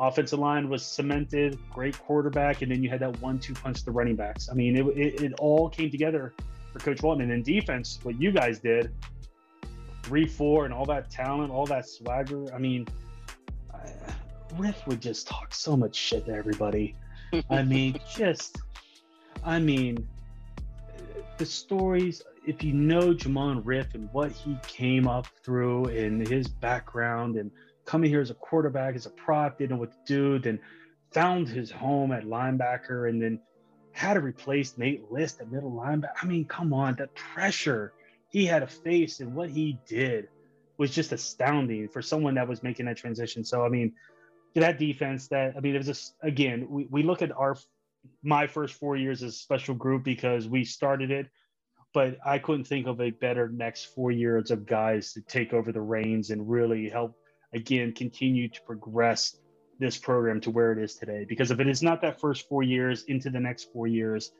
Offensive 0.00 0.38
line 0.38 0.68
was 0.68 0.84
cemented, 0.84 1.58
great 1.72 1.98
quarterback, 1.98 2.62
and 2.62 2.70
then 2.70 2.82
you 2.82 2.88
had 2.88 3.00
that 3.00 3.20
one-two 3.20 3.54
punch 3.54 3.84
the 3.84 3.90
running 3.90 4.16
backs. 4.16 4.48
I 4.48 4.54
mean, 4.54 4.76
it, 4.76 4.86
it, 4.96 5.22
it 5.22 5.32
all 5.40 5.68
came 5.68 5.90
together 5.90 6.34
for 6.72 6.78
Coach 6.78 7.02
Walton. 7.02 7.22
And 7.22 7.32
in 7.32 7.42
defense, 7.42 7.98
what 8.02 8.20
you 8.20 8.30
guys 8.30 8.60
did, 8.60 8.92
three-four, 10.04 10.64
and 10.66 10.72
all 10.74 10.86
that 10.86 11.10
talent, 11.10 11.50
all 11.50 11.66
that 11.66 11.88
swagger. 11.88 12.52
I 12.54 12.58
mean, 12.58 12.86
Riff 14.56 14.86
would 14.86 15.00
just 15.00 15.26
talk 15.26 15.54
so 15.54 15.76
much 15.76 15.96
shit 15.96 16.26
to 16.26 16.32
everybody. 16.32 16.94
I 17.50 17.62
mean, 17.62 17.98
just, 18.14 18.58
I 19.44 19.58
mean, 19.58 20.06
the 21.38 21.46
stories. 21.46 22.22
If 22.46 22.62
you 22.62 22.72
know 22.72 23.14
Jamon 23.14 23.62
Riff 23.64 23.94
and 23.94 24.08
what 24.12 24.32
he 24.32 24.58
came 24.66 25.06
up 25.06 25.26
through 25.42 25.86
and 25.86 26.26
his 26.26 26.48
background 26.48 27.36
and 27.36 27.50
coming 27.84 28.10
here 28.10 28.20
as 28.20 28.30
a 28.30 28.34
quarterback, 28.34 28.94
as 28.96 29.06
a 29.06 29.10
prop, 29.10 29.58
didn't 29.58 29.70
know 29.70 29.76
what 29.76 29.92
to 29.92 29.98
do, 30.06 30.38
then 30.38 30.58
found 31.12 31.48
his 31.48 31.70
home 31.70 32.12
at 32.12 32.24
linebacker, 32.24 33.08
and 33.08 33.22
then 33.22 33.40
had 33.92 34.14
to 34.14 34.20
replace 34.20 34.76
Nate 34.76 35.10
List 35.10 35.40
at 35.40 35.50
middle 35.50 35.72
linebacker. 35.72 36.12
I 36.22 36.26
mean, 36.26 36.44
come 36.44 36.72
on, 36.72 36.96
that 36.96 37.14
pressure 37.14 37.92
he 38.30 38.44
had 38.44 38.60
to 38.60 38.66
face 38.66 39.20
and 39.20 39.34
what 39.34 39.48
he 39.48 39.78
did 39.86 40.28
was 40.76 40.94
just 40.94 41.12
astounding 41.12 41.88
for 41.88 42.02
someone 42.02 42.34
that 42.34 42.46
was 42.46 42.62
making 42.62 42.86
that 42.86 42.96
transition. 42.96 43.42
So, 43.42 43.64
I 43.64 43.68
mean, 43.68 43.94
that 44.54 44.78
defense 44.78 45.28
that 45.28 45.54
I 45.56 45.60
mean 45.60 45.74
it 45.74 45.78
was 45.78 45.86
just 45.86 46.14
again 46.22 46.66
we, 46.68 46.86
we 46.90 47.02
look 47.02 47.22
at 47.22 47.32
our 47.32 47.56
my 48.22 48.46
first 48.46 48.74
four 48.74 48.96
years 48.96 49.22
as 49.22 49.34
a 49.34 49.36
special 49.36 49.74
group 49.74 50.04
because 50.04 50.48
we 50.48 50.64
started 50.64 51.10
it, 51.10 51.26
but 51.94 52.18
I 52.24 52.38
couldn't 52.38 52.64
think 52.64 52.86
of 52.86 53.00
a 53.00 53.10
better 53.10 53.48
next 53.48 53.86
four 53.94 54.10
years 54.10 54.50
of 54.50 54.66
guys 54.66 55.12
to 55.14 55.20
take 55.22 55.52
over 55.52 55.72
the 55.72 55.80
reins 55.80 56.30
and 56.30 56.48
really 56.48 56.88
help 56.88 57.16
again 57.54 57.92
continue 57.92 58.48
to 58.48 58.60
progress 58.62 59.36
this 59.78 59.96
program 59.96 60.40
to 60.40 60.50
where 60.50 60.72
it 60.72 60.78
is 60.78 60.96
today. 60.96 61.24
Because 61.28 61.50
if 61.50 61.60
it 61.60 61.68
is 61.68 61.82
not 61.82 62.00
that 62.02 62.20
first 62.20 62.48
four 62.48 62.62
years 62.62 63.04
into 63.04 63.30
the 63.30 63.40
next 63.40 63.72
four 63.72 63.86
years, 63.86 64.32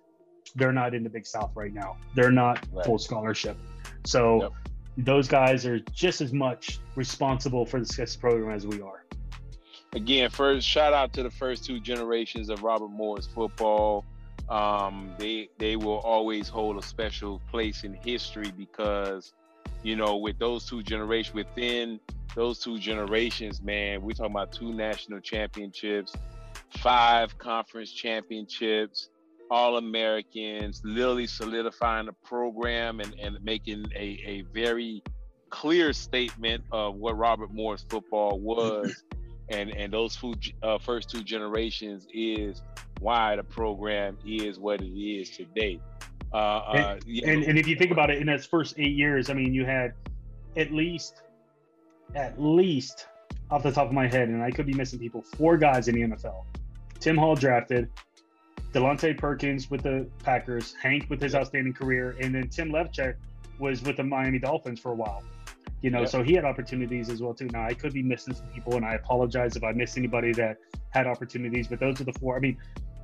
they're 0.56 0.72
not 0.72 0.94
in 0.94 1.02
the 1.04 1.10
Big 1.10 1.26
South 1.26 1.52
right 1.54 1.72
now. 1.72 1.96
They're 2.14 2.32
not 2.32 2.66
right. 2.72 2.84
full 2.84 2.98
scholarship. 2.98 3.56
So 4.04 4.42
yep. 4.42 4.52
those 4.98 5.28
guys 5.28 5.64
are 5.64 5.78
just 5.78 6.20
as 6.20 6.32
much 6.32 6.80
responsible 6.96 7.64
for 7.64 7.78
the 7.78 7.86
success 7.86 8.16
program 8.16 8.54
as 8.54 8.66
we 8.66 8.80
are 8.80 9.04
again, 9.98 10.30
first 10.30 10.66
shout 10.66 10.92
out 10.92 11.12
to 11.12 11.24
the 11.24 11.30
first 11.30 11.64
two 11.64 11.80
generations 11.80 12.50
of 12.50 12.62
Robert 12.62 12.88
Morris 12.88 13.26
football. 13.26 14.04
Um, 14.48 15.12
they 15.18 15.50
they 15.58 15.74
will 15.76 15.98
always 15.98 16.48
hold 16.48 16.78
a 16.78 16.82
special 16.82 17.42
place 17.50 17.82
in 17.82 17.94
history 17.94 18.52
because, 18.56 19.34
you 19.82 19.96
know, 19.96 20.16
with 20.16 20.38
those 20.38 20.64
two 20.66 20.82
generations, 20.84 21.34
within 21.34 22.00
those 22.36 22.60
two 22.60 22.78
generations, 22.78 23.60
man, 23.60 24.00
we're 24.00 24.12
talking 24.12 24.32
about 24.32 24.52
two 24.52 24.72
national 24.72 25.20
championships, 25.20 26.14
five 26.78 27.36
conference 27.38 27.90
championships, 27.92 29.10
all 29.50 29.78
Americans, 29.78 30.80
literally 30.84 31.26
solidifying 31.26 32.06
the 32.06 32.12
program 32.24 33.00
and, 33.00 33.14
and 33.20 33.36
making 33.42 33.84
a, 33.96 34.22
a 34.24 34.44
very 34.54 35.02
clear 35.50 35.92
statement 35.92 36.62
of 36.70 36.94
what 36.94 37.18
Robert 37.18 37.52
Morris 37.52 37.84
football 37.88 38.38
was 38.38 39.02
and 39.50 39.70
and 39.70 39.92
those 39.92 40.16
food, 40.16 40.38
uh, 40.62 40.78
first 40.78 41.10
two 41.10 41.22
generations 41.22 42.06
is 42.12 42.62
why 43.00 43.36
the 43.36 43.42
program 43.42 44.18
is 44.26 44.58
what 44.58 44.80
it 44.80 44.86
is 44.86 45.30
today. 45.30 45.80
Uh, 46.32 46.60
and, 46.74 46.84
uh, 46.84 46.96
and, 47.24 47.44
and, 47.44 47.58
if 47.58 47.66
you 47.66 47.74
think 47.74 47.90
about 47.90 48.10
it, 48.10 48.20
in 48.20 48.28
its 48.28 48.44
first 48.44 48.74
eight 48.78 48.94
years, 48.94 49.30
I 49.30 49.34
mean, 49.34 49.54
you 49.54 49.64
had 49.64 49.94
at 50.56 50.72
least, 50.72 51.22
at 52.14 52.38
least, 52.38 53.06
off 53.50 53.62
the 53.62 53.72
top 53.72 53.86
of 53.86 53.94
my 53.94 54.06
head, 54.06 54.28
and 54.28 54.42
I 54.42 54.50
could 54.50 54.66
be 54.66 54.74
missing 54.74 54.98
people, 54.98 55.22
four 55.22 55.56
guys 55.56 55.88
in 55.88 55.94
the 55.94 56.02
NFL. 56.02 56.44
Tim 57.00 57.16
Hall 57.16 57.34
drafted, 57.34 57.88
Delonte 58.74 59.16
Perkins 59.16 59.70
with 59.70 59.82
the 59.82 60.06
Packers, 60.22 60.74
Hank 60.82 61.08
with 61.08 61.22
his 61.22 61.34
outstanding 61.34 61.72
career, 61.72 62.14
and 62.20 62.34
then 62.34 62.48
Tim 62.48 62.70
Levchuk 62.72 63.14
was 63.58 63.82
with 63.82 63.96
the 63.96 64.04
Miami 64.04 64.38
Dolphins 64.38 64.80
for 64.80 64.92
a 64.92 64.94
while 64.94 65.22
you 65.80 65.90
know, 65.90 66.00
yeah. 66.00 66.06
so 66.06 66.22
he 66.22 66.34
had 66.34 66.44
opportunities 66.44 67.08
as 67.08 67.22
well 67.22 67.34
too. 67.34 67.46
Now 67.46 67.64
I 67.64 67.74
could 67.74 67.92
be 67.92 68.02
missing 68.02 68.34
some 68.34 68.48
people, 68.48 68.74
and 68.74 68.84
I 68.84 68.94
apologize 68.94 69.56
if 69.56 69.62
I 69.62 69.72
miss 69.72 69.96
anybody 69.96 70.32
that 70.32 70.56
had 70.90 71.06
opportunities. 71.06 71.68
But 71.68 71.80
those 71.80 72.00
are 72.00 72.04
the 72.04 72.12
four. 72.14 72.36
I 72.36 72.40
mean, 72.40 72.56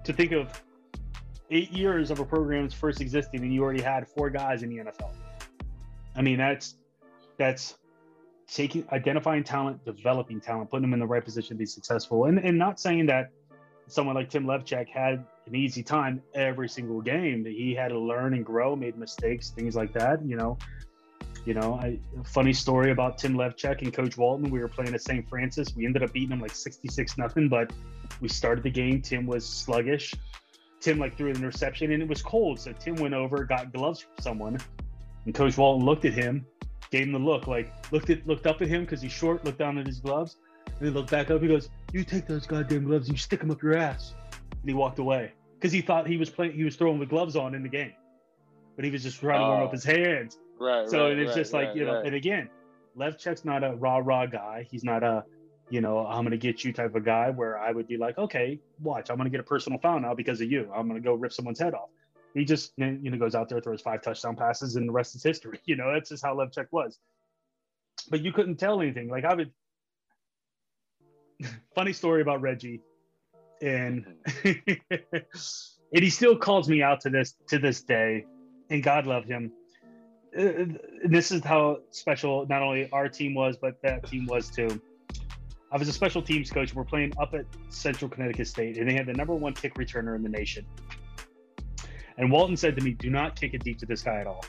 to 0.04 0.12
think 0.12 0.32
of 0.32 0.62
eight 1.50 1.70
years 1.70 2.10
of 2.10 2.18
a 2.18 2.24
program's 2.24 2.74
first 2.74 3.00
existing, 3.00 3.42
and 3.42 3.54
you 3.54 3.62
already 3.62 3.82
had 3.82 4.08
four 4.08 4.28
guys 4.30 4.62
in 4.62 4.70
the 4.70 4.84
NFL. 4.84 5.12
I 6.16 6.22
mean, 6.22 6.38
that's 6.38 6.76
that's 7.38 7.78
taking 8.48 8.84
identifying 8.92 9.44
talent, 9.44 9.84
developing 9.84 10.40
talent, 10.40 10.70
putting 10.70 10.82
them 10.82 10.94
in 10.94 11.00
the 11.00 11.06
right 11.06 11.24
position 11.24 11.56
to 11.56 11.58
be 11.58 11.66
successful, 11.66 12.24
and 12.24 12.38
and 12.38 12.58
not 12.58 12.80
saying 12.80 13.06
that 13.06 13.30
someone 13.86 14.14
like 14.14 14.30
Tim 14.30 14.46
Levchuk 14.46 14.88
had 14.88 15.24
an 15.46 15.54
easy 15.54 15.82
time 15.82 16.22
every 16.34 16.68
single 16.68 17.00
game. 17.00 17.44
That 17.44 17.52
He 17.52 17.74
had 17.74 17.88
to 17.88 17.98
learn 17.98 18.34
and 18.34 18.44
grow, 18.44 18.74
made 18.74 18.96
mistakes, 18.96 19.50
things 19.50 19.76
like 19.76 19.92
that. 19.92 20.24
You 20.26 20.36
know, 20.36 20.58
you 21.44 21.54
know, 21.54 21.74
I, 21.74 21.98
funny 22.24 22.52
story 22.52 22.90
about 22.90 23.18
Tim 23.18 23.34
Levchuk 23.34 23.82
and 23.82 23.92
Coach 23.92 24.16
Walton. 24.16 24.50
We 24.50 24.60
were 24.60 24.68
playing 24.68 24.94
at 24.94 25.02
St. 25.02 25.28
Francis. 25.28 25.74
We 25.76 25.84
ended 25.84 26.02
up 26.02 26.12
beating 26.12 26.30
them 26.30 26.40
like 26.40 26.54
66 26.54 27.18
nothing, 27.18 27.48
but 27.48 27.72
we 28.20 28.28
started 28.28 28.64
the 28.64 28.70
game. 28.70 29.02
Tim 29.02 29.26
was 29.26 29.46
sluggish. 29.46 30.14
Tim 30.80 30.98
like 30.98 31.16
threw 31.16 31.30
an 31.30 31.36
interception 31.36 31.92
and 31.92 32.02
it 32.02 32.08
was 32.08 32.22
cold. 32.22 32.60
So 32.60 32.72
Tim 32.72 32.96
went 32.96 33.14
over, 33.14 33.44
got 33.44 33.72
gloves 33.72 34.00
from 34.00 34.22
someone, 34.22 34.58
and 35.24 35.34
Coach 35.34 35.56
Walton 35.56 35.84
looked 35.84 36.04
at 36.04 36.12
him, 36.12 36.46
gave 36.90 37.04
him 37.04 37.12
the 37.12 37.18
look, 37.18 37.46
like 37.46 37.72
looked 37.92 38.10
at 38.10 38.26
looked 38.26 38.46
up 38.46 38.60
at 38.62 38.68
him 38.68 38.82
because 38.82 39.00
he's 39.00 39.12
short, 39.12 39.44
looked 39.44 39.58
down 39.58 39.78
at 39.78 39.86
his 39.86 40.00
gloves, 40.00 40.36
and 40.66 40.86
he 40.86 40.90
looked 40.90 41.10
back 41.10 41.30
up. 41.30 41.40
He 41.40 41.48
goes, 41.48 41.70
"You 41.92 42.04
take 42.04 42.26
those 42.26 42.46
goddamn 42.46 42.84
gloves 42.84 43.08
and 43.08 43.16
you 43.16 43.20
stick 43.20 43.40
them 43.40 43.50
up 43.50 43.62
your 43.62 43.76
ass." 43.76 44.14
And 44.50 44.68
he 44.68 44.74
walked 44.74 44.98
away 44.98 45.32
because 45.58 45.72
he 45.72 45.80
thought 45.80 46.06
he 46.06 46.16
was 46.16 46.28
playing. 46.28 46.52
He 46.52 46.64
was 46.64 46.76
throwing 46.76 47.00
the 47.00 47.06
gloves 47.06 47.36
on 47.36 47.54
in 47.54 47.62
the 47.62 47.68
game, 47.68 47.92
but 48.76 48.84
he 48.84 48.90
was 48.90 49.02
just 49.02 49.20
trying 49.20 49.40
to 49.40 49.46
warm 49.46 49.62
up 49.62 49.68
oh. 49.68 49.72
his 49.72 49.84
hands. 49.84 50.38
Right. 50.58 50.88
So 50.88 51.08
right, 51.08 51.18
it's 51.18 51.28
right, 51.28 51.36
just 51.36 51.52
like 51.52 51.68
right, 51.68 51.76
you 51.76 51.84
know, 51.84 52.00
and 52.00 52.14
again, 52.14 52.48
Levchuk's 52.96 53.44
not 53.44 53.64
a 53.64 53.74
rah 53.74 53.98
rah 53.98 54.26
guy. 54.26 54.66
He's 54.70 54.84
not 54.84 55.02
a 55.02 55.24
you 55.70 55.80
know 55.80 56.06
I'm 56.06 56.24
gonna 56.24 56.36
get 56.36 56.64
you 56.64 56.72
type 56.72 56.94
of 56.94 57.04
guy 57.04 57.30
where 57.30 57.58
I 57.58 57.72
would 57.72 57.88
be 57.88 57.96
like, 57.96 58.18
okay, 58.18 58.60
watch, 58.80 59.10
I'm 59.10 59.16
gonna 59.16 59.30
get 59.30 59.40
a 59.40 59.44
personal 59.44 59.78
foul 59.78 60.00
now 60.00 60.14
because 60.14 60.40
of 60.40 60.50
you. 60.50 60.70
I'm 60.74 60.86
gonna 60.86 61.00
go 61.00 61.14
rip 61.14 61.32
someone's 61.32 61.58
head 61.58 61.74
off. 61.74 61.90
He 62.34 62.44
just 62.44 62.72
you 62.76 63.10
know 63.10 63.18
goes 63.18 63.34
out 63.34 63.48
there 63.48 63.60
throws 63.60 63.80
five 63.80 64.02
touchdown 64.02 64.36
passes 64.36 64.76
and 64.76 64.88
the 64.88 64.92
rest 64.92 65.14
is 65.14 65.22
history. 65.22 65.60
You 65.66 65.76
know 65.76 65.92
that's 65.92 66.10
just 66.10 66.24
how 66.24 66.34
Levchuk 66.34 66.66
was. 66.70 66.98
But 68.10 68.20
you 68.20 68.32
couldn't 68.32 68.56
tell 68.56 68.80
anything. 68.80 69.08
Like 69.08 69.24
I 69.24 69.34
would. 69.34 69.52
Funny 71.74 71.92
story 71.92 72.22
about 72.22 72.40
Reggie, 72.42 72.80
and 73.60 74.06
mm-hmm. 74.26 74.96
and 75.92 76.02
he 76.02 76.10
still 76.10 76.36
calls 76.36 76.68
me 76.68 76.82
out 76.82 77.00
to 77.00 77.10
this 77.10 77.34
to 77.48 77.58
this 77.58 77.82
day, 77.82 78.24
and 78.70 78.82
God 78.82 79.06
love 79.06 79.24
him 79.24 79.52
Uh, 80.36 80.64
this 81.04 81.30
is 81.30 81.44
how 81.44 81.78
special 81.90 82.46
not 82.48 82.62
only 82.62 82.90
our 82.90 83.08
team 83.08 83.34
was, 83.34 83.56
but 83.56 83.80
that 83.82 84.06
team 84.06 84.26
was 84.26 84.50
too. 84.50 84.80
I 85.70 85.76
was 85.76 85.88
a 85.88 85.92
special 85.92 86.22
teams 86.22 86.50
coach. 86.50 86.74
We're 86.74 86.84
playing 86.84 87.12
up 87.18 87.34
at 87.34 87.46
Central 87.68 88.08
Connecticut 88.08 88.46
State, 88.46 88.78
and 88.78 88.88
they 88.88 88.94
had 88.94 89.06
the 89.06 89.12
number 89.12 89.34
one 89.34 89.54
kick 89.54 89.74
returner 89.74 90.14
in 90.16 90.22
the 90.22 90.28
nation. 90.28 90.66
And 92.16 92.30
Walton 92.30 92.56
said 92.56 92.76
to 92.76 92.82
me, 92.82 92.92
"Do 92.92 93.10
not 93.10 93.38
kick 93.38 93.54
it 93.54 93.64
deep 93.64 93.78
to 93.78 93.86
this 93.86 94.02
guy 94.02 94.16
at 94.20 94.26
all. 94.26 94.44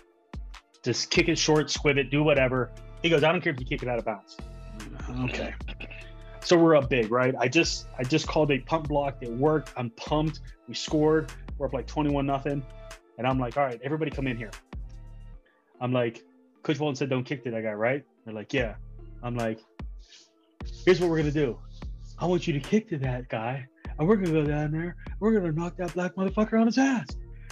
Just 0.84 1.10
kick 1.10 1.30
it 1.30 1.38
short, 1.38 1.70
squib 1.70 1.98
it, 1.98 2.10
do 2.10 2.24
whatever." 2.24 2.72
He 3.02 3.10
goes, 3.10 3.24
"I 3.24 3.32
don't 3.32 3.42
care 3.42 3.54
if 3.54 3.60
you 3.60 3.66
kick 3.66 3.84
it 3.84 3.90
out 3.90 4.00
of 4.00 4.06
bounds." 4.06 4.38
Okay. 5.22 5.54
So 6.42 6.58
we're 6.58 6.76
up 6.76 6.90
big, 6.90 7.12
right? 7.12 7.34
I 7.40 7.48
just 7.48 7.88
I 7.98 8.04
just 8.04 8.28
called 8.28 8.52
a 8.52 8.60
pump 8.60 8.88
block. 8.88 9.18
It 9.22 9.32
worked. 9.32 9.74
I'm 9.76 9.90
pumped. 9.92 10.42
We 10.68 10.76
scored. 10.76 11.32
We're 11.58 11.68
up 11.68 11.74
like 11.74 11.88
21 11.88 12.26
nothing, 12.26 12.64
and 13.18 13.26
I'm 13.26 13.40
like, 13.40 13.58
"All 13.58 13.64
right, 13.64 13.80
everybody, 13.84 14.12
come 14.12 14.28
in 14.28 14.38
here." 14.38 14.52
I'm 15.82 15.92
like, 15.92 16.24
Coach 16.64 16.80
Walton 16.80 16.96
said 16.96 17.10
don't 17.10 17.24
kick 17.24 17.44
to 17.44 17.52
that 17.52 17.64
guy, 17.64 17.74
right? 17.74 18.04
They're 18.26 18.34
like, 18.34 18.54
yeah. 18.54 18.76
I'm 19.24 19.36
like, 19.36 19.60
here's 20.86 21.00
what 21.00 21.10
we're 21.10 21.18
gonna 21.18 21.32
do. 21.32 21.58
I 22.18 22.26
want 22.26 22.48
you 22.48 22.54
to 22.54 22.60
kick 22.60 22.90
to 22.90 22.98
that 23.00 23.28
guy, 23.28 23.68
and 23.98 24.08
we're 24.08 24.16
gonna 24.16 24.32
go 24.32 24.46
down 24.46 24.72
there. 24.72 24.96
We're 25.20 25.34
gonna 25.34 25.52
knock 25.52 25.78
that 25.78 25.94
black 25.94 26.16
motherfucker 26.16 26.60
on 26.60 26.68
his 26.68 26.78
ass. 26.78 27.08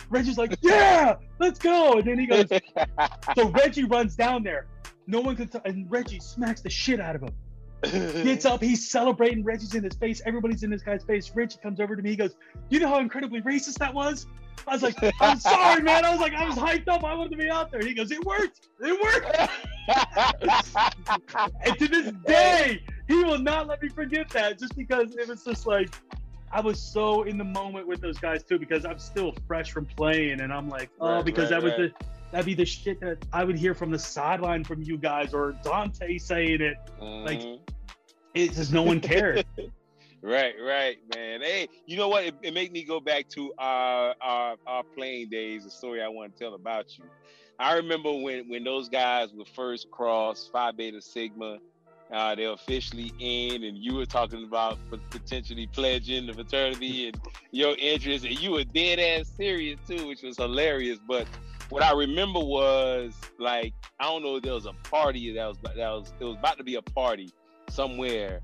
Reggie's 0.09 0.37
like, 0.37 0.57
yeah, 0.61 1.15
let's 1.39 1.59
go. 1.59 1.93
And 1.93 2.05
then 2.05 2.19
he 2.19 2.25
goes, 2.25 2.47
so 3.35 3.49
Reggie 3.49 3.83
runs 3.83 4.15
down 4.15 4.43
there. 4.43 4.67
No 5.07 5.21
one 5.21 5.35
can, 5.35 5.47
t- 5.47 5.59
and 5.65 5.89
Reggie 5.91 6.19
smacks 6.19 6.61
the 6.61 6.69
shit 6.69 6.99
out 6.99 7.15
of 7.15 7.23
him. 7.23 7.33
Gets 8.23 8.45
up, 8.45 8.61
he's 8.61 8.89
celebrating. 8.89 9.43
Reggie's 9.43 9.75
in 9.75 9.83
his 9.83 9.95
face. 9.95 10.21
Everybody's 10.25 10.63
in 10.63 10.69
this 10.69 10.81
guy's 10.81 11.03
face. 11.03 11.31
Reggie 11.35 11.57
comes 11.61 11.79
over 11.81 11.95
to 11.95 12.01
me. 12.01 12.11
He 12.11 12.15
goes, 12.15 12.35
"You 12.69 12.79
know 12.79 12.87
how 12.87 12.99
incredibly 12.99 13.41
racist 13.41 13.79
that 13.79 13.93
was." 13.93 14.25
I 14.67 14.73
was 14.73 14.81
like, 14.83 14.95
"I'm 15.19 15.39
sorry, 15.39 15.81
man." 15.81 16.05
I 16.05 16.11
was 16.11 16.19
like, 16.19 16.33
"I 16.33 16.45
was 16.45 16.55
hyped 16.55 16.87
up. 16.87 17.03
I 17.03 17.13
wanted 17.13 17.31
to 17.31 17.37
be 17.37 17.49
out 17.49 17.71
there." 17.71 17.81
He 17.81 17.93
goes, 17.93 18.11
"It 18.11 18.23
worked. 18.25 18.67
It 18.79 19.01
worked." 19.01 19.35
and 21.65 21.77
to 21.79 21.87
this 21.87 22.11
day, 22.25 22.81
he 23.07 23.23
will 23.23 23.37
not 23.39 23.67
let 23.67 23.81
me 23.81 23.89
forget 23.89 24.29
that, 24.29 24.59
just 24.59 24.75
because 24.75 25.15
it 25.15 25.27
was 25.27 25.43
just 25.43 25.67
like 25.67 25.93
I 26.51 26.61
was 26.61 26.79
so 26.79 27.23
in 27.23 27.37
the 27.37 27.43
moment 27.43 27.87
with 27.87 27.99
those 28.01 28.17
guys 28.17 28.43
too, 28.43 28.59
because 28.59 28.85
I'm 28.85 28.99
still 28.99 29.33
fresh 29.47 29.71
from 29.71 29.85
playing, 29.85 30.39
and 30.41 30.53
I'm 30.53 30.69
like, 30.69 30.89
oh, 31.01 31.15
Right, 31.15 31.25
because 31.25 31.51
right, 31.51 31.61
that 31.61 31.63
was 31.63 31.73
right. 31.79 31.91
the 31.99 32.05
that'd 32.31 32.45
be 32.45 32.53
the 32.55 32.65
shit 32.65 32.99
that 33.01 33.17
I 33.33 33.43
would 33.43 33.57
hear 33.57 33.73
from 33.73 33.91
the 33.91 33.99
sideline 33.99 34.63
from 34.63 34.81
you 34.81 34.97
guys 34.97 35.33
or 35.33 35.51
Dante 35.63 36.17
saying 36.17 36.61
it. 36.61 36.77
Like, 36.99 37.41
Mhm. 37.41 37.59
It's 38.33 38.55
just 38.55 38.73
no 38.73 38.81
one 38.81 38.99
cared. 38.99 39.45
Right, 40.23 40.53
right, 40.65 40.97
man. 41.13 41.41
Hey, 41.41 41.67
you 41.85 41.97
know 41.97 42.07
what? 42.07 42.23
It, 42.23 42.35
it 42.41 42.53
made 42.53 42.71
me 42.71 42.85
go 42.85 43.01
back 43.01 43.27
to 43.29 43.53
our, 43.57 44.15
our 44.21 44.55
our 44.65 44.83
playing 44.95 45.27
days. 45.29 45.65
A 45.65 45.69
story 45.69 46.01
I 46.01 46.07
want 46.07 46.33
to 46.33 46.39
tell 46.41 46.53
about 46.53 46.97
you. 46.97 47.03
I 47.59 47.73
remember 47.75 48.09
when 48.13 48.47
when 48.47 48.63
those 48.63 48.87
guys 48.87 49.33
were 49.33 49.43
first 49.43 49.91
crossed 49.91 50.49
Phi 50.53 50.71
Beta 50.71 51.01
Sigma. 51.01 51.57
Uh, 52.11 52.35
they're 52.35 52.51
officially 52.51 53.11
in, 53.19 53.63
and 53.63 53.75
you 53.77 53.95
were 53.95 54.05
talking 54.05 54.43
about 54.43 54.77
potentially 55.09 55.67
pledging 55.67 56.27
the 56.27 56.33
fraternity 56.33 57.07
and 57.07 57.19
your 57.51 57.75
interest, 57.77 58.23
and 58.23 58.39
you 58.39 58.51
were 58.51 58.63
dead 58.63 58.99
ass 58.99 59.27
serious 59.35 59.79
too, 59.87 60.07
which 60.07 60.21
was 60.21 60.37
hilarious. 60.37 60.99
But 61.05 61.27
what 61.69 61.83
I 61.83 61.91
remember 61.91 62.39
was 62.39 63.13
like 63.39 63.73
I 63.99 64.05
don't 64.05 64.23
know, 64.23 64.39
there 64.39 64.53
was 64.53 64.67
a 64.67 64.73
party 64.89 65.33
that 65.33 65.47
was 65.47 65.57
that 65.63 65.75
was 65.77 66.13
it 66.19 66.23
was 66.23 66.37
about 66.37 66.57
to 66.59 66.63
be 66.63 66.75
a 66.75 66.81
party 66.81 67.29
somewhere, 67.69 68.41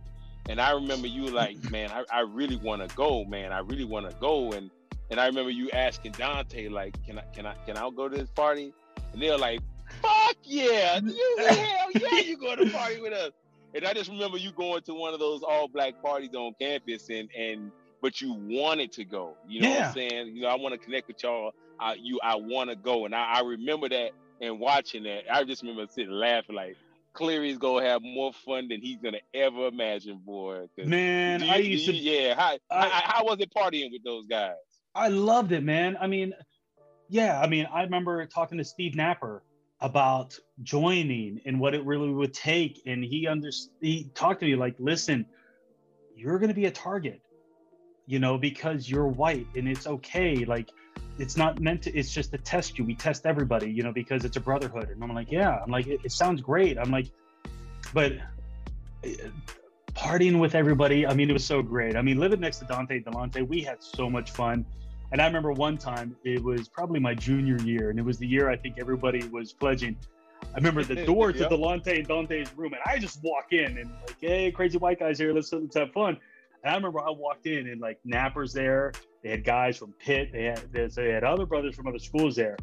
and 0.50 0.60
I 0.60 0.72
remember 0.72 1.08
you 1.08 1.28
like, 1.28 1.70
man, 1.70 1.92
I, 1.92 2.04
I 2.12 2.22
really 2.22 2.56
want 2.58 2.88
to 2.88 2.94
go, 2.96 3.24
man, 3.24 3.54
I 3.54 3.60
really 3.60 3.86
want 3.86 4.10
to 4.10 4.16
go, 4.18 4.52
and 4.52 4.72
and 5.12 5.20
I 5.20 5.28
remember 5.28 5.52
you 5.52 5.70
asking 5.72 6.14
Dante 6.14 6.68
like, 6.70 6.96
can 7.06 7.20
I 7.20 7.24
can 7.34 7.46
I 7.46 7.54
can 7.66 7.78
I 7.78 7.90
go 7.96 8.10
to 8.10 8.18
this 8.18 8.30
party? 8.32 8.74
And 9.14 9.22
they're 9.22 9.38
like, 9.38 9.62
fuck 10.02 10.38
yeah, 10.44 11.00
you 11.04 11.38
hell 11.48 11.92
yeah, 11.94 12.20
you 12.20 12.36
go 12.36 12.56
to 12.56 12.66
the 12.66 12.72
party 12.72 13.00
with 13.00 13.14
us. 13.14 13.32
And 13.76 13.86
I 13.86 13.94
just 13.94 14.10
remember 14.10 14.38
you 14.38 14.52
going 14.52 14.82
to 14.84 14.94
one 14.96 15.14
of 15.14 15.20
those 15.20 15.44
all 15.44 15.68
black 15.68 16.02
parties 16.02 16.34
on 16.34 16.56
campus, 16.60 17.10
and 17.10 17.30
and 17.38 17.72
but 18.02 18.20
you 18.20 18.34
wanted 18.34 18.92
to 18.94 19.06
go. 19.06 19.36
You 19.48 19.62
know 19.62 19.70
what 19.70 19.82
I'm 19.82 19.94
saying? 19.94 20.36
You 20.36 20.42
know, 20.42 20.48
I 20.48 20.56
want 20.56 20.74
to 20.74 20.80
connect 20.80 21.08
with 21.08 21.22
y'all. 21.22 21.52
I, 21.80 21.94
you, 21.94 22.20
I 22.24 22.36
want 22.36 22.72
to 22.72 22.76
go, 22.76 23.06
and 23.06 23.14
I, 23.14 23.36
I 23.36 23.42
remember 23.42 23.88
that 23.90 24.12
and 24.42 24.60
watching 24.60 25.04
that. 25.04 25.24
I 25.32 25.44
just 25.44 25.62
remember 25.62 25.86
sitting 25.92 26.12
laughing 26.12 26.56
like. 26.56 26.76
Cleary's 27.20 27.58
gonna 27.58 27.86
have 27.86 28.02
more 28.02 28.32
fun 28.32 28.70
than 28.70 28.80
he's 28.80 28.98
gonna 29.02 29.20
ever 29.34 29.68
imagine, 29.68 30.20
boy. 30.26 30.68
Man, 30.78 31.42
you- 31.44 31.52
I 31.52 31.58
used 31.58 31.86
you- 31.88 31.92
to 31.92 32.00
yeah. 32.00 32.34
How, 32.34 32.58
I- 32.72 32.88
how, 32.88 33.02
how 33.18 33.26
was 33.26 33.42
it 33.42 33.52
partying 33.54 33.92
with 33.92 34.06
those 34.06 34.26
guys? 34.26 34.56
I 34.96 35.10
loved 35.10 35.52
it, 35.52 35.62
man. 35.62 35.98
I 36.00 36.08
mean, 36.08 36.34
yeah, 37.10 37.42
I 37.42 37.48
mean, 37.48 37.66
I 37.66 37.84
remember 37.84 38.26
talking 38.26 38.58
to 38.58 38.64
Steve 38.64 38.96
Napper 38.96 39.44
about 39.82 40.40
joining 40.64 41.42
and 41.46 41.60
what 41.60 41.74
it 41.74 41.86
really 41.86 42.10
would 42.10 42.34
take. 42.34 42.82
And 42.86 43.04
he 43.04 43.28
under 43.28 43.50
he 43.82 44.10
talked 44.16 44.40
to 44.40 44.46
me 44.46 44.56
like, 44.56 44.76
listen, 44.80 45.26
you're 46.16 46.40
gonna 46.40 46.54
be 46.54 46.68
a 46.68 46.72
target, 46.72 47.22
you 48.08 48.20
know, 48.20 48.38
because 48.38 48.90
you're 48.90 49.08
white 49.08 49.48
and 49.58 49.68
it's 49.68 49.88
okay. 49.88 50.46
Like 50.46 50.70
it's 51.20 51.36
not 51.36 51.60
meant 51.60 51.84
to, 51.84 51.96
it's 51.96 52.12
just 52.12 52.32
to 52.32 52.38
test 52.38 52.78
you. 52.78 52.86
We 52.86 52.96
test 52.96 53.26
everybody, 53.26 53.70
you 53.70 53.84
know, 53.84 53.92
because 53.92 54.24
it's 54.26 54.38
a 54.38 54.40
brotherhood. 54.40 54.90
And 54.90 55.04
I'm 55.04 55.14
like, 55.14 55.32
yeah, 55.32 55.60
I'm 55.62 55.70
like, 55.70 55.88
it, 55.88 56.00
it 56.04 56.12
sounds 56.12 56.42
great. 56.42 56.78
I'm 56.78 56.92
like, 56.92 57.08
but 57.94 58.14
uh, 59.04 59.10
partying 59.94 60.40
with 60.40 60.56
everybody, 60.56 61.06
I 61.06 61.14
mean, 61.14 61.30
it 61.30 61.34
was 61.34 61.46
so 61.46 61.62
great. 61.62 61.96
I 61.96 62.02
mean, 62.02 62.18
living 62.18 62.40
next 62.40 62.60
to 62.60 62.66
Dante 62.66 63.02
Delante, 63.02 63.46
we 63.48 63.62
had 63.62 63.84
so 63.84 64.10
much 64.10 64.32
fun. 64.32 64.66
And 65.12 65.22
I 65.22 65.26
remember 65.26 65.52
one 65.52 65.78
time, 65.78 66.16
it 66.24 66.42
was 66.44 66.70
probably 66.70 67.00
my 67.00 67.16
junior 67.16 67.58
year, 67.58 67.90
and 67.90 68.00
it 68.00 68.06
was 68.06 68.18
the 68.18 68.28
year 68.28 68.50
I 68.50 68.56
think 68.56 68.76
everybody 68.80 69.28
was 69.28 69.52
pledging. 69.52 69.98
I 70.54 70.56
remember 70.56 70.84
the 70.84 71.06
door 71.06 71.34
to 71.34 71.40
Yep. 71.40 71.50
Delante 71.52 71.98
and 71.98 72.08
Dante's 72.08 72.56
room, 72.56 72.74
and 72.74 72.82
I 72.86 73.00
just 73.00 73.22
walk 73.24 73.52
in 73.52 73.78
and 73.78 73.90
like, 74.08 74.18
hey, 74.22 74.52
crazy 74.52 74.78
white 74.78 75.00
guys 75.00 75.18
here, 75.18 75.34
let's 75.34 75.52
let's 75.52 75.76
have 75.76 75.92
fun. 75.92 76.18
And 76.64 76.74
I 76.74 76.76
remember 76.76 77.00
I 77.00 77.10
walked 77.12 77.46
in 77.48 77.68
and 77.68 77.80
like 77.82 78.00
Napper's 78.04 78.54
there. 78.54 78.92
They 79.24 79.30
had 79.30 79.44
guys 79.44 79.78
from 79.78 79.94
Pitt. 79.94 80.30
They 80.34 80.44
had 80.46 80.72
they 80.72 80.88
they 80.88 81.10
had 81.12 81.24
other 81.24 81.46
brothers 81.46 81.76
from 81.76 81.88
other 81.88 82.00
schools 82.00 82.36
there. 82.36 82.56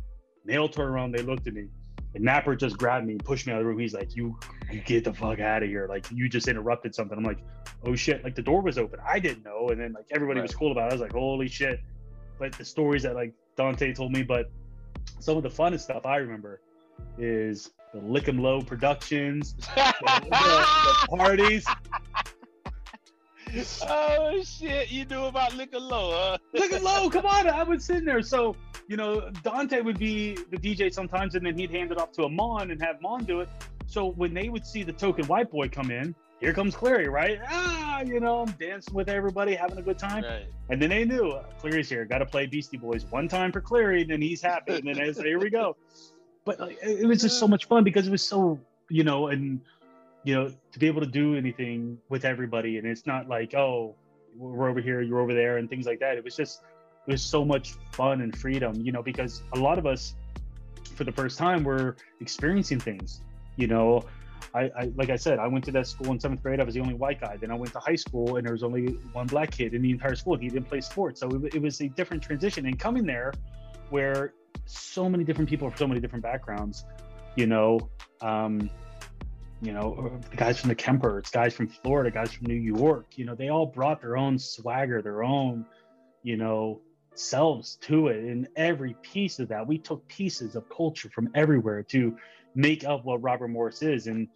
And 0.42 0.52
they 0.52 0.56
all 0.56 0.68
turned 0.68 0.90
around. 0.90 1.12
They 1.12 1.22
looked 1.22 1.46
at 1.46 1.54
me, 1.54 1.66
and 2.14 2.24
Napper 2.24 2.54
just 2.56 2.78
grabbed 2.78 3.06
me 3.06 3.12
and 3.14 3.24
pushed 3.24 3.46
me 3.46 3.52
out 3.52 3.58
of 3.58 3.64
the 3.64 3.68
room. 3.68 3.78
He's 3.78 3.94
like, 3.94 4.14
"You, 4.16 4.38
you 4.70 4.80
get 4.80 5.04
the 5.04 5.12
fuck 5.12 5.40
out 5.40 5.62
of 5.62 5.68
here! 5.68 5.86
Like 5.88 6.06
you 6.10 6.28
just 6.28 6.48
interrupted 6.48 6.94
something." 6.94 7.16
I'm 7.16 7.24
like, 7.24 7.38
"Oh 7.84 7.94
shit!" 7.94 8.22
Like 8.24 8.34
the 8.34 8.42
door 8.42 8.62
was 8.62 8.78
open. 8.78 9.00
I 9.06 9.18
didn't 9.18 9.44
know, 9.44 9.68
and 9.70 9.80
then 9.80 9.92
like 9.92 10.06
everybody 10.10 10.40
was 10.40 10.54
cool 10.54 10.72
about 10.72 10.86
it. 10.88 10.92
I 10.92 10.94
was 10.94 11.00
like, 11.02 11.12
"Holy 11.12 11.48
shit!" 11.48 11.80
But 12.38 12.52
the 12.52 12.64
stories 12.64 13.02
that 13.04 13.14
like 13.14 13.32
Dante 13.56 13.92
told 13.94 14.12
me, 14.12 14.22
but 14.22 14.50
some 15.20 15.36
of 15.36 15.42
the 15.42 15.48
funnest 15.50 15.80
stuff 15.80 16.04
I 16.06 16.16
remember 16.16 16.60
is 17.18 17.70
the 17.94 18.00
Lick 18.00 18.28
'em 18.28 18.38
Low 18.38 18.60
Productions, 18.60 19.54
the, 19.54 19.94
the- 20.24 20.28
the 20.30 21.16
parties. 21.16 21.66
Oh 23.88 24.42
shit, 24.44 24.90
you 24.90 25.04
knew 25.04 25.24
about 25.24 25.54
liquor 25.54 25.78
low, 25.78 26.10
huh? 26.12 26.38
At 26.74 26.82
Low, 26.82 27.08
come 27.08 27.26
on. 27.26 27.48
I 27.48 27.62
was 27.62 27.84
sitting 27.84 28.04
there. 28.04 28.22
So, 28.22 28.56
you 28.88 28.96
know, 28.96 29.30
Dante 29.42 29.80
would 29.80 29.98
be 29.98 30.34
the 30.50 30.56
DJ 30.56 30.92
sometimes, 30.92 31.34
and 31.34 31.46
then 31.46 31.56
he'd 31.56 31.70
hand 31.70 31.92
it 31.92 31.98
off 31.98 32.12
to 32.12 32.24
Amon 32.24 32.70
and 32.70 32.80
have 32.82 33.00
Mon 33.00 33.24
do 33.24 33.40
it. 33.40 33.48
So 33.86 34.10
when 34.12 34.34
they 34.34 34.48
would 34.48 34.66
see 34.66 34.82
the 34.82 34.92
token 34.92 35.26
white 35.26 35.50
boy 35.50 35.68
come 35.68 35.90
in, 35.90 36.14
here 36.40 36.52
comes 36.52 36.74
Cleary, 36.74 37.08
right? 37.08 37.40
Ah, 37.48 38.02
you 38.02 38.20
know, 38.20 38.40
I'm 38.40 38.50
dancing 38.52 38.94
with 38.94 39.08
everybody, 39.08 39.54
having 39.54 39.78
a 39.78 39.82
good 39.82 39.98
time. 39.98 40.24
Right. 40.24 40.46
And 40.68 40.82
then 40.82 40.90
they 40.90 41.04
knew 41.04 41.30
uh, 41.30 41.44
Cleary's 41.58 41.88
here. 41.88 42.04
Got 42.04 42.18
to 42.18 42.26
play 42.26 42.46
Beastie 42.46 42.76
Boys 42.76 43.06
one 43.06 43.26
time 43.26 43.52
for 43.52 43.60
Cleary, 43.60 44.02
and 44.02 44.10
then 44.10 44.20
he's 44.20 44.42
happy. 44.42 44.74
And 44.74 44.86
then 44.86 45.14
here 45.14 45.38
we 45.38 45.48
go. 45.48 45.76
But 46.44 46.60
like, 46.60 46.78
it 46.82 47.06
was 47.06 47.22
just 47.22 47.38
so 47.38 47.48
much 47.48 47.66
fun 47.66 47.84
because 47.84 48.06
it 48.06 48.10
was 48.10 48.26
so, 48.26 48.60
you 48.90 49.02
know, 49.02 49.28
and 49.28 49.60
you 50.26 50.34
know, 50.34 50.50
to 50.72 50.78
be 50.80 50.88
able 50.88 51.00
to 51.00 51.06
do 51.06 51.36
anything 51.36 51.96
with 52.08 52.24
everybody, 52.24 52.78
and 52.78 52.86
it's 52.86 53.06
not 53.06 53.28
like, 53.28 53.54
oh, 53.54 53.94
we're 54.36 54.68
over 54.68 54.80
here, 54.80 55.00
you're 55.00 55.20
over 55.20 55.32
there, 55.32 55.58
and 55.58 55.70
things 55.70 55.86
like 55.86 56.00
that. 56.00 56.16
It 56.16 56.24
was 56.24 56.34
just, 56.34 56.62
it 57.06 57.12
was 57.12 57.22
so 57.22 57.44
much 57.44 57.74
fun 57.92 58.20
and 58.20 58.36
freedom, 58.36 58.74
you 58.74 58.90
know, 58.90 59.04
because 59.04 59.44
a 59.54 59.58
lot 59.58 59.78
of 59.78 59.86
us, 59.86 60.16
for 60.96 61.04
the 61.04 61.12
first 61.12 61.38
time, 61.38 61.62
were 61.62 61.96
experiencing 62.20 62.80
things, 62.80 63.22
you 63.54 63.68
know. 63.68 64.02
I, 64.52 64.62
I 64.76 64.92
like 64.96 65.10
I 65.10 65.16
said, 65.16 65.38
I 65.38 65.46
went 65.46 65.64
to 65.66 65.70
that 65.72 65.86
school 65.86 66.10
in 66.10 66.18
seventh 66.18 66.42
grade. 66.42 66.60
I 66.60 66.64
was 66.64 66.74
the 66.74 66.80
only 66.80 66.94
white 66.94 67.20
guy. 67.20 67.36
Then 67.36 67.52
I 67.52 67.54
went 67.54 67.72
to 67.74 67.78
high 67.78 67.94
school, 67.94 68.36
and 68.36 68.44
there 68.44 68.52
was 68.52 68.64
only 68.64 68.86
one 69.12 69.28
black 69.28 69.52
kid 69.52 69.74
in 69.74 69.82
the 69.82 69.92
entire 69.92 70.16
school. 70.16 70.36
He 70.36 70.48
didn't 70.48 70.68
play 70.68 70.80
sports, 70.80 71.20
so 71.20 71.28
it, 71.28 71.54
it 71.54 71.62
was 71.62 71.80
a 71.80 71.88
different 71.90 72.20
transition. 72.20 72.66
And 72.66 72.76
coming 72.76 73.06
there, 73.06 73.32
where 73.90 74.34
so 74.64 75.08
many 75.08 75.22
different 75.22 75.48
people 75.48 75.70
from 75.70 75.78
so 75.78 75.86
many 75.86 76.00
different 76.00 76.24
backgrounds, 76.24 76.84
you 77.36 77.46
know, 77.46 77.78
um, 78.22 78.68
you 79.62 79.72
know, 79.72 80.12
uh, 80.14 80.28
the 80.30 80.36
guys 80.36 80.58
from 80.58 80.68
the 80.68 80.74
Kemper, 80.74 81.18
it's 81.18 81.30
guys 81.30 81.54
from 81.54 81.68
Florida, 81.68 82.10
guys 82.10 82.32
from 82.32 82.46
New 82.46 82.54
York. 82.54 83.06
You 83.16 83.24
know, 83.24 83.34
they 83.34 83.48
all 83.48 83.66
brought 83.66 84.00
their 84.00 84.16
own 84.16 84.38
swagger, 84.38 85.00
their 85.00 85.22
own, 85.22 85.64
you 86.22 86.36
know, 86.36 86.80
selves 87.14 87.76
to 87.82 88.08
it. 88.08 88.18
And 88.18 88.48
every 88.56 88.94
piece 89.02 89.38
of 89.38 89.48
that, 89.48 89.66
we 89.66 89.78
took 89.78 90.06
pieces 90.08 90.56
of 90.56 90.68
culture 90.68 91.08
from 91.08 91.30
everywhere 91.34 91.82
to 91.84 92.16
make 92.54 92.84
up 92.84 93.04
what 93.04 93.22
Robert 93.22 93.48
Morris 93.48 93.82
is. 93.82 94.06
And 94.06 94.28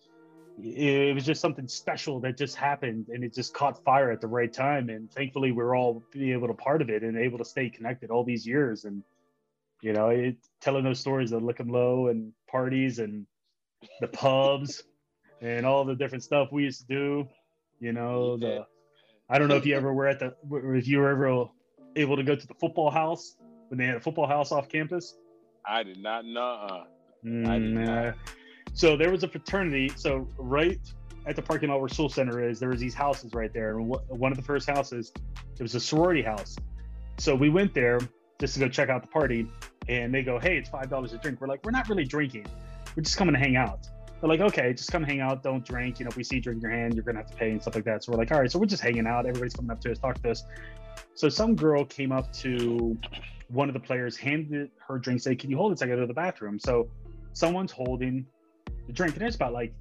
it, 0.63 1.15
was 1.15 1.27
just 1.27 1.41
something 1.41 1.69
special 1.69 2.21
that 2.21 2.39
just 2.39 2.57
happened 2.57 3.09
and 3.09 3.23
it 3.23 3.35
just 3.35 3.53
caught 3.53 3.83
fire 3.85 4.11
at 4.11 4.23
the 4.23 4.27
right 4.27 4.53
time. 4.53 4.89
And 4.89 5.11
thankfully, 5.13 5.53
we're 5.53 5.77
all 5.77 6.03
be 6.13 6.33
able 6.33 6.49
to 6.49 6.55
part 6.55 6.81
of 6.81 6.89
it 6.89 7.03
and 7.03 7.19
able 7.19 7.39
to 7.39 7.45
stay 7.45 7.69
connected 7.69 8.11
all 8.11 8.25
these 8.25 8.47
years. 8.47 8.87
And, 8.87 9.03
you 9.83 9.93
know, 9.93 10.09
it, 10.09 10.37
telling 10.63 10.85
those 10.85 11.01
stories 11.01 11.33
of 11.33 11.43
Lick 11.43 11.61
Low 11.65 12.09
and 12.09 12.33
parties 12.51 12.99
and 12.99 13.27
the 14.01 14.09
pubs 14.09 14.83
and 15.41 15.65
all 15.67 15.85
the 15.85 15.95
different 15.95 16.23
stuff 16.25 16.49
we 16.53 16.65
used 16.65 16.81
to 16.81 16.87
do. 16.87 17.29
You 17.81 17.93
know, 17.93 18.37
the 18.37 18.67
I 19.29 19.39
don't 19.39 19.49
know 19.49 19.57
if 19.57 19.65
you 19.67 19.75
ever 19.77 19.93
were 19.93 20.07
at 20.07 20.19
the 20.19 20.35
if 20.75 20.87
you 20.89 20.99
were 20.99 21.11
ever 21.11 21.47
able 21.97 22.17
to 22.17 22.23
go 22.23 22.35
to 22.37 22.47
the 22.47 22.55
football 22.55 22.91
house 22.91 23.37
when 23.69 23.79
they 23.79 23.87
had 23.87 23.97
a 23.97 24.01
football 24.01 24.27
house 24.27 24.53
off 24.53 24.69
campus. 24.69 25.17
I 25.67 25.83
did 25.83 26.03
not 26.03 26.25
know. 26.25 26.67
Uh, 26.71 26.85
Mm, 27.23 27.73
not. 27.75 28.07
uh, 28.07 28.13
so 28.73 28.97
there 28.97 29.11
was 29.11 29.23
a 29.25 29.29
fraternity. 29.29 29.91
So 29.95 30.27
right 30.39 30.79
at 31.27 31.37
the 31.37 31.43
parking 31.43 31.69
lot 31.69 31.81
where 31.81 31.89
Sewall 31.91 32.09
Center 32.09 32.49
is, 32.49 32.59
there 32.59 32.71
was 32.71 32.81
these 32.81 32.95
houses 32.95 33.35
right 33.35 33.53
there. 33.53 33.77
And 33.79 33.95
one 34.09 34.33
of 34.33 34.39
the 34.39 34.45
first 34.45 34.67
houses, 34.71 35.13
it 35.59 35.63
was 35.63 35.75
a 35.75 35.81
sorority 35.81 36.23
house. 36.23 36.57
So 37.19 37.35
we 37.35 37.51
went 37.51 37.75
there 37.75 37.99
just 38.41 38.55
to 38.55 38.61
go 38.61 38.69
check 38.71 38.89
out 38.89 39.03
the 39.03 39.09
party, 39.09 39.47
and 39.89 40.15
they 40.15 40.23
go, 40.23 40.39
"Hey, 40.39 40.57
it's 40.57 40.71
five 40.71 40.89
dollars 40.89 41.13
a 41.13 41.19
drink." 41.19 41.43
We're 41.43 41.49
like, 41.49 41.63
"We're 41.63 41.73
not 41.73 41.91
really 41.91 42.07
drinking. 42.07 42.47
We're 42.97 43.03
just 43.03 43.19
coming 43.19 43.35
to 43.35 43.39
hang 43.39 43.57
out." 43.57 43.87
They're 44.21 44.29
like, 44.29 44.41
okay, 44.41 44.75
just 44.75 44.93
come 44.93 45.03
hang 45.03 45.21
out, 45.21 45.43
don't 45.43 45.65
drink. 45.65 45.99
You 45.99 46.05
know, 46.05 46.11
if 46.11 46.17
we 46.17 46.25
see 46.25 46.37
you 46.37 46.43
drink 46.43 46.63
your 46.63 46.71
hand, 46.71 46.95
you're 46.95 47.05
gonna 47.05 47.19
have 47.19 47.31
to 47.31 47.37
pay 47.37 47.51
and 47.51 47.61
stuff 47.61 47.75
like 47.75 47.85
that. 47.85 48.05
So 48.05 48.13
we're 48.13 48.19
like, 48.19 48.31
all 48.33 48.41
right, 48.41 48.51
so 48.51 48.59
we're 48.59 48.67
just 48.67 48.83
hanging 48.83 49.07
out. 49.07 49.27
Everybody's 49.27 49.55
coming 49.55 49.71
up 49.71 49.81
to 49.81 49.93
us, 49.93 49.99
talk 49.99 50.21
to 50.23 50.31
us. 50.31 50.45
So 51.15 51.29
some 51.29 51.57
girl 51.57 51.85
came 51.85 52.13
up 52.13 52.33
to 52.35 52.99
one 53.49 53.69
of 53.69 53.75
the 53.75 53.81
players, 53.81 54.17
handed 54.17 54.71
her 54.87 54.99
drink, 54.99 55.21
say, 55.21 55.35
"Can 55.35 55.51
you 55.51 55.57
hold 55.57 55.73
it? 55.73 55.79
So 55.79 55.87
I 55.87 55.89
go 55.89 55.97
to 55.97 56.07
the 56.07 56.15
bathroom." 56.15 56.59
So 56.59 56.89
someone's 57.33 57.73
holding 57.73 58.27
the 58.87 58.93
drink, 58.93 59.17
and 59.17 59.25
it's 59.25 59.37
about 59.37 59.53
like 59.53 59.73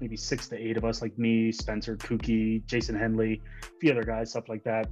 maybe 0.00 0.16
six 0.16 0.48
to 0.48 0.56
eight 0.56 0.76
of 0.76 0.84
us, 0.84 1.02
like 1.02 1.18
me, 1.18 1.50
Spencer, 1.50 1.96
Kookie, 1.96 2.64
Jason 2.66 2.94
Henley, 2.94 3.40
a 3.62 3.78
few 3.80 3.90
other 3.90 4.04
guys, 4.04 4.30
stuff 4.30 4.48
like 4.48 4.62
that. 4.64 4.88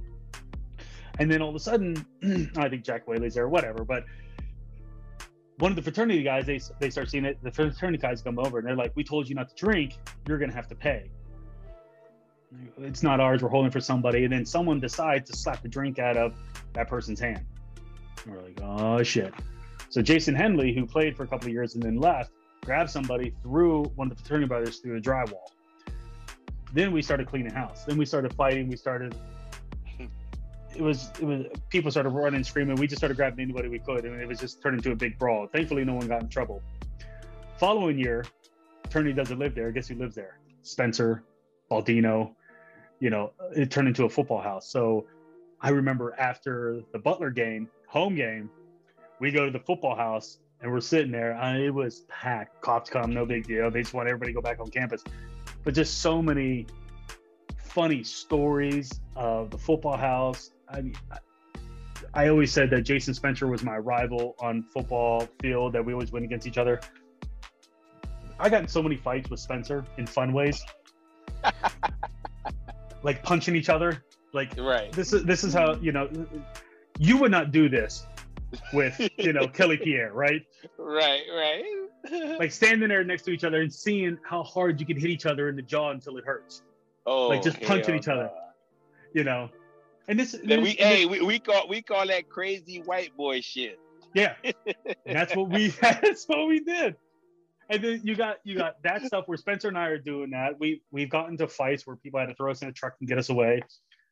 And 1.19 1.31
then 1.31 1.41
all 1.41 1.49
of 1.49 1.55
a 1.55 1.59
sudden, 1.59 2.05
I 2.57 2.69
think 2.69 2.83
Jack 2.83 3.07
Whaley's 3.07 3.35
there, 3.35 3.47
whatever. 3.47 3.83
But 3.83 4.03
one 5.59 5.71
of 5.71 5.75
the 5.75 5.81
fraternity 5.81 6.23
guys, 6.23 6.45
they 6.45 6.59
they 6.79 6.89
start 6.89 7.09
seeing 7.09 7.25
it. 7.25 7.41
The 7.41 7.51
fraternity 7.51 8.01
guys 8.01 8.21
come 8.21 8.37
over 8.39 8.59
and 8.59 8.67
they're 8.67 8.75
like, 8.75 8.95
"We 8.95 9.03
told 9.03 9.27
you 9.27 9.35
not 9.35 9.49
to 9.49 9.55
drink. 9.55 9.97
You're 10.27 10.37
gonna 10.37 10.53
have 10.53 10.67
to 10.67 10.75
pay." 10.75 11.09
It's 12.77 13.03
not 13.03 13.19
ours. 13.19 13.43
We're 13.43 13.49
holding 13.49 13.71
for 13.71 13.81
somebody, 13.81 14.23
and 14.23 14.31
then 14.31 14.45
someone 14.45 14.79
decides 14.79 15.29
to 15.31 15.37
slap 15.37 15.61
the 15.61 15.67
drink 15.67 15.99
out 15.99 16.15
of 16.15 16.35
that 16.73 16.87
person's 16.87 17.19
hand. 17.19 17.43
And 18.25 18.35
we're 18.35 18.41
like, 18.41 18.59
"Oh 18.61 19.03
shit!" 19.03 19.33
So 19.89 20.01
Jason 20.01 20.35
Henley, 20.35 20.73
who 20.73 20.85
played 20.85 21.17
for 21.17 21.23
a 21.23 21.27
couple 21.27 21.47
of 21.47 21.53
years 21.53 21.73
and 21.73 21.83
then 21.83 21.97
left, 21.97 22.31
grabbed 22.63 22.89
somebody, 22.89 23.33
threw 23.41 23.83
one 23.95 24.11
of 24.11 24.17
the 24.17 24.21
fraternity 24.21 24.47
brothers 24.47 24.77
through 24.79 24.99
the 24.99 25.09
drywall. 25.09 25.51
Then 26.73 26.91
we 26.91 27.01
started 27.01 27.27
cleaning 27.27 27.53
house. 27.53 27.83
Then 27.85 27.97
we 27.97 28.05
started 28.05 28.33
fighting. 28.33 28.67
We 28.67 28.75
started 28.75 29.15
it 30.75 30.81
was 30.81 31.11
it 31.19 31.25
was 31.25 31.45
people 31.69 31.91
started 31.91 32.09
running 32.09 32.43
screaming. 32.43 32.75
We 32.75 32.87
just 32.87 32.99
started 32.99 33.17
grabbing 33.17 33.39
anybody 33.39 33.69
we 33.69 33.79
could 33.79 34.05
and 34.05 34.21
it 34.21 34.27
was 34.27 34.39
just 34.39 34.61
turned 34.61 34.77
into 34.77 34.91
a 34.91 34.95
big 34.95 35.17
brawl. 35.17 35.47
Thankfully 35.47 35.85
no 35.85 35.93
one 35.93 36.07
got 36.07 36.21
in 36.21 36.29
trouble. 36.29 36.61
Following 37.57 37.97
year 37.97 38.25
Turney 38.89 39.13
doesn't 39.13 39.39
live 39.39 39.55
there. 39.55 39.67
I 39.67 39.71
guess 39.71 39.87
who 39.87 39.95
lives 39.95 40.15
there. 40.15 40.39
Spencer 40.61 41.23
baldino 41.69 42.31
you 42.99 43.09
know 43.09 43.31
it 43.55 43.69
turned 43.69 43.87
into 43.87 44.05
a 44.05 44.09
football 44.09 44.41
house. 44.41 44.69
So 44.69 45.05
i 45.61 45.69
remember 45.69 46.15
after 46.19 46.81
the 46.91 46.99
butler 46.99 47.31
game 47.31 47.67
home 47.87 48.15
game 48.15 48.49
we 49.19 49.31
go 49.31 49.45
to 49.45 49.51
the 49.51 49.59
football 49.59 49.95
house 49.95 50.39
and 50.61 50.71
we're 50.71 50.81
sitting 50.81 51.11
there. 51.11 51.31
And 51.33 51.61
it 51.61 51.71
was 51.71 52.01
packed. 52.07 52.61
Cops 52.61 52.89
come 52.89 53.13
no 53.13 53.25
big 53.25 53.47
deal. 53.47 53.69
They 53.69 53.81
just 53.81 53.93
want 53.93 54.07
everybody 54.07 54.31
to 54.31 54.35
go 54.35 54.41
back 54.41 54.59
on 54.59 54.69
campus. 54.69 55.03
But 55.63 55.73
just 55.73 56.01
so 56.01 56.21
many 56.21 56.67
funny 57.57 58.03
stories 58.03 58.91
of 59.15 59.51
the 59.51 59.57
football 59.57 59.97
house 59.97 60.51
I 60.69 60.81
mean, 60.81 60.95
I 62.13 62.27
always 62.29 62.51
said 62.51 62.69
that 62.71 62.81
Jason 62.81 63.13
Spencer 63.13 63.47
was 63.47 63.63
my 63.63 63.77
rival 63.77 64.35
on 64.39 64.63
football 64.63 65.27
field, 65.41 65.73
that 65.73 65.85
we 65.85 65.93
always 65.93 66.11
went 66.11 66.25
against 66.25 66.47
each 66.47 66.57
other. 66.57 66.79
I 68.39 68.49
got 68.49 68.61
in 68.61 68.67
so 68.67 68.83
many 68.83 68.95
fights 68.95 69.29
with 69.29 69.39
Spencer 69.39 69.85
in 69.97 70.05
fun 70.05 70.33
ways, 70.33 70.63
like 73.03 73.23
punching 73.23 73.55
each 73.55 73.69
other. 73.69 74.03
Like, 74.33 74.55
right. 74.57 74.91
This 74.91 75.13
is 75.13 75.23
this 75.23 75.43
is 75.43 75.53
how 75.53 75.75
you 75.75 75.91
know 75.91 76.09
you 76.99 77.17
would 77.17 77.31
not 77.31 77.51
do 77.51 77.69
this 77.69 78.05
with 78.73 78.99
you 79.17 79.33
know 79.33 79.47
Kelly 79.47 79.77
Pierre, 79.83 80.13
right? 80.13 80.41
Right, 80.77 81.23
right. 81.33 81.63
like 82.39 82.51
standing 82.51 82.89
there 82.89 83.03
next 83.03 83.23
to 83.23 83.31
each 83.31 83.43
other 83.43 83.61
and 83.61 83.73
seeing 83.73 84.17
how 84.23 84.43
hard 84.43 84.79
you 84.79 84.85
can 84.85 84.99
hit 84.99 85.09
each 85.09 85.25
other 85.25 85.49
in 85.49 85.55
the 85.55 85.61
jaw 85.61 85.91
until 85.91 86.17
it 86.17 86.25
hurts. 86.25 86.61
Oh, 87.05 87.29
like 87.29 87.41
just 87.41 87.61
punching 87.61 87.95
oh 87.95 87.97
each 87.97 88.07
other. 88.07 88.29
You 89.13 89.23
know, 89.23 89.49
and 90.07 90.19
this, 90.19 90.35
then 90.43 90.61
we, 90.61 90.71
hey, 90.71 91.05
we, 91.05 91.21
we 91.21 91.39
call 91.39 91.67
we 91.67 91.81
call 91.81 92.07
that 92.07 92.29
crazy 92.29 92.81
white 92.85 93.15
boy 93.17 93.41
shit. 93.41 93.79
Yeah, 94.13 94.35
that's 95.05 95.35
what 95.35 95.49
we 95.49 95.67
that's 95.81 96.25
what 96.25 96.47
we 96.47 96.61
did. 96.61 96.95
And 97.69 97.83
then 97.83 98.01
you 98.03 98.15
got 98.15 98.37
you 98.45 98.57
got 98.57 98.81
that 98.83 99.03
stuff 99.05 99.27
where 99.27 99.37
Spencer 99.37 99.67
and 99.67 99.77
I 99.77 99.87
are 99.87 99.97
doing 99.97 100.31
that. 100.31 100.59
We 100.59 100.81
we've 100.91 101.09
gotten 101.09 101.37
to 101.37 101.47
fights 101.47 101.85
where 101.85 101.97
people 101.97 102.19
had 102.19 102.27
to 102.27 102.35
throw 102.35 102.51
us 102.51 102.61
in 102.61 102.69
a 102.69 102.71
truck 102.71 102.93
and 102.99 103.09
get 103.09 103.17
us 103.17 103.29
away. 103.29 103.61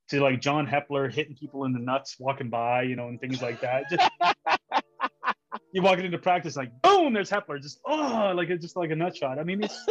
To 0.10 0.22
like 0.22 0.40
John 0.40 0.68
Hepler 0.68 1.12
hitting 1.12 1.36
people 1.36 1.64
in 1.64 1.74
the 1.74 1.80
nuts 1.80 2.18
walking 2.20 2.50
by, 2.50 2.84
you 2.84 2.96
know, 2.96 3.08
and 3.08 3.20
things 3.20 3.42
like 3.42 3.62
that. 3.62 3.86
Just 3.90 4.12
you 5.74 5.82
walking 5.82 6.06
into 6.06 6.20
practice 6.20 6.56
like 6.56 6.70
boom, 6.82 7.14
there's 7.14 7.30
Hepler, 7.30 7.60
just 7.60 7.80
oh, 7.86 8.34
like 8.36 8.50
it's 8.50 8.62
just 8.62 8.76
like 8.76 8.92
a 8.92 8.96
nut 8.96 9.16
shot. 9.16 9.40
I 9.40 9.44
mean, 9.44 9.64
it's 9.64 9.88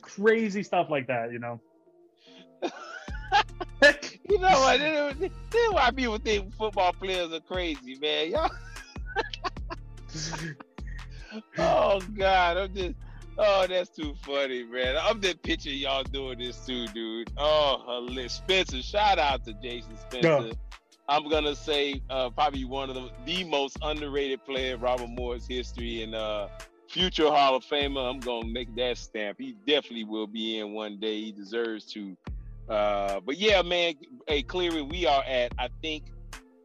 crazy 0.00 0.62
stuff 0.62 0.86
like 0.88 1.08
that, 1.08 1.32
you 1.32 1.40
know. 1.40 1.60
You 4.28 4.38
know 4.38 4.48
what? 4.48 4.78
This 5.18 5.30
is 5.30 5.72
why 5.72 5.90
people 5.90 6.18
think 6.18 6.54
football 6.54 6.92
players 6.92 7.32
are 7.32 7.40
crazy, 7.40 7.98
man. 8.00 8.30
Y'all. 8.30 8.50
oh 11.58 12.00
God, 12.14 12.56
I'm 12.56 12.74
just. 12.74 12.94
Oh, 13.38 13.66
that's 13.66 13.88
too 13.88 14.14
funny, 14.22 14.62
man. 14.64 14.96
I'm 15.00 15.20
just 15.20 15.42
picturing 15.42 15.78
y'all 15.78 16.04
doing 16.04 16.38
this 16.38 16.66
too, 16.66 16.86
dude. 16.88 17.32
Oh, 17.38 17.82
hilarious. 17.86 18.34
Spencer, 18.34 18.82
shout 18.82 19.18
out 19.18 19.44
to 19.46 19.54
Jason 19.54 19.96
Spencer. 19.96 20.48
Yeah. 20.48 20.52
I'm 21.08 21.28
gonna 21.28 21.56
say 21.56 22.00
uh, 22.10 22.30
probably 22.30 22.64
one 22.64 22.90
of 22.90 22.94
the, 22.94 23.10
the 23.26 23.44
most 23.44 23.76
underrated 23.82 24.44
player 24.44 24.74
in 24.74 24.80
Robert 24.80 25.08
Morris 25.08 25.46
history 25.46 26.02
and 26.02 26.14
uh, 26.14 26.48
future 26.88 27.28
Hall 27.28 27.56
of 27.56 27.64
Famer. 27.64 28.08
I'm 28.08 28.20
gonna 28.20 28.46
make 28.46 28.74
that 28.76 28.98
stamp. 28.98 29.38
He 29.40 29.56
definitely 29.66 30.04
will 30.04 30.26
be 30.26 30.58
in 30.58 30.72
one 30.72 30.98
day. 31.00 31.20
He 31.20 31.32
deserves 31.32 31.86
to. 31.92 32.16
Uh, 32.72 33.20
but 33.20 33.38
yeah, 33.38 33.62
man. 33.62 33.94
Hey, 34.26 34.42
Cleary, 34.42 34.82
we 34.82 35.06
are 35.06 35.22
at 35.24 35.52
I 35.58 35.68
think 35.82 36.04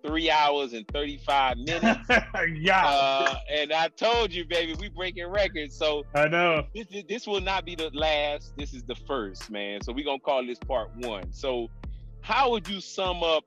three 0.06 0.30
hours 0.30 0.74
and 0.74 0.88
35 0.88 1.58
minutes. 1.58 2.10
yeah. 2.56 2.86
Uh, 2.86 3.36
and 3.52 3.74
I 3.74 3.90
told 3.90 4.32
you, 4.32 4.46
baby, 4.46 4.74
we 4.80 4.88
breaking 4.88 5.28
records. 5.28 5.76
So 5.76 6.06
I 6.16 6.28
know 6.28 6.66
this, 6.74 6.88
this 7.10 7.28
will 7.28 7.42
not 7.42 7.66
be 7.66 7.76
the 7.76 7.90
last. 7.94 8.56
This 8.58 8.74
is 8.74 8.84
the 8.84 8.96
first, 8.96 9.52
man. 9.52 9.82
So 9.82 9.92
we're 9.92 10.06
gonna 10.06 10.20
call 10.20 10.46
this 10.46 10.60
part 10.60 10.96
one. 10.96 11.34
So 11.34 11.70
how 12.22 12.52
would 12.52 12.68
you 12.68 12.80
sum 12.80 13.22
up 13.22 13.44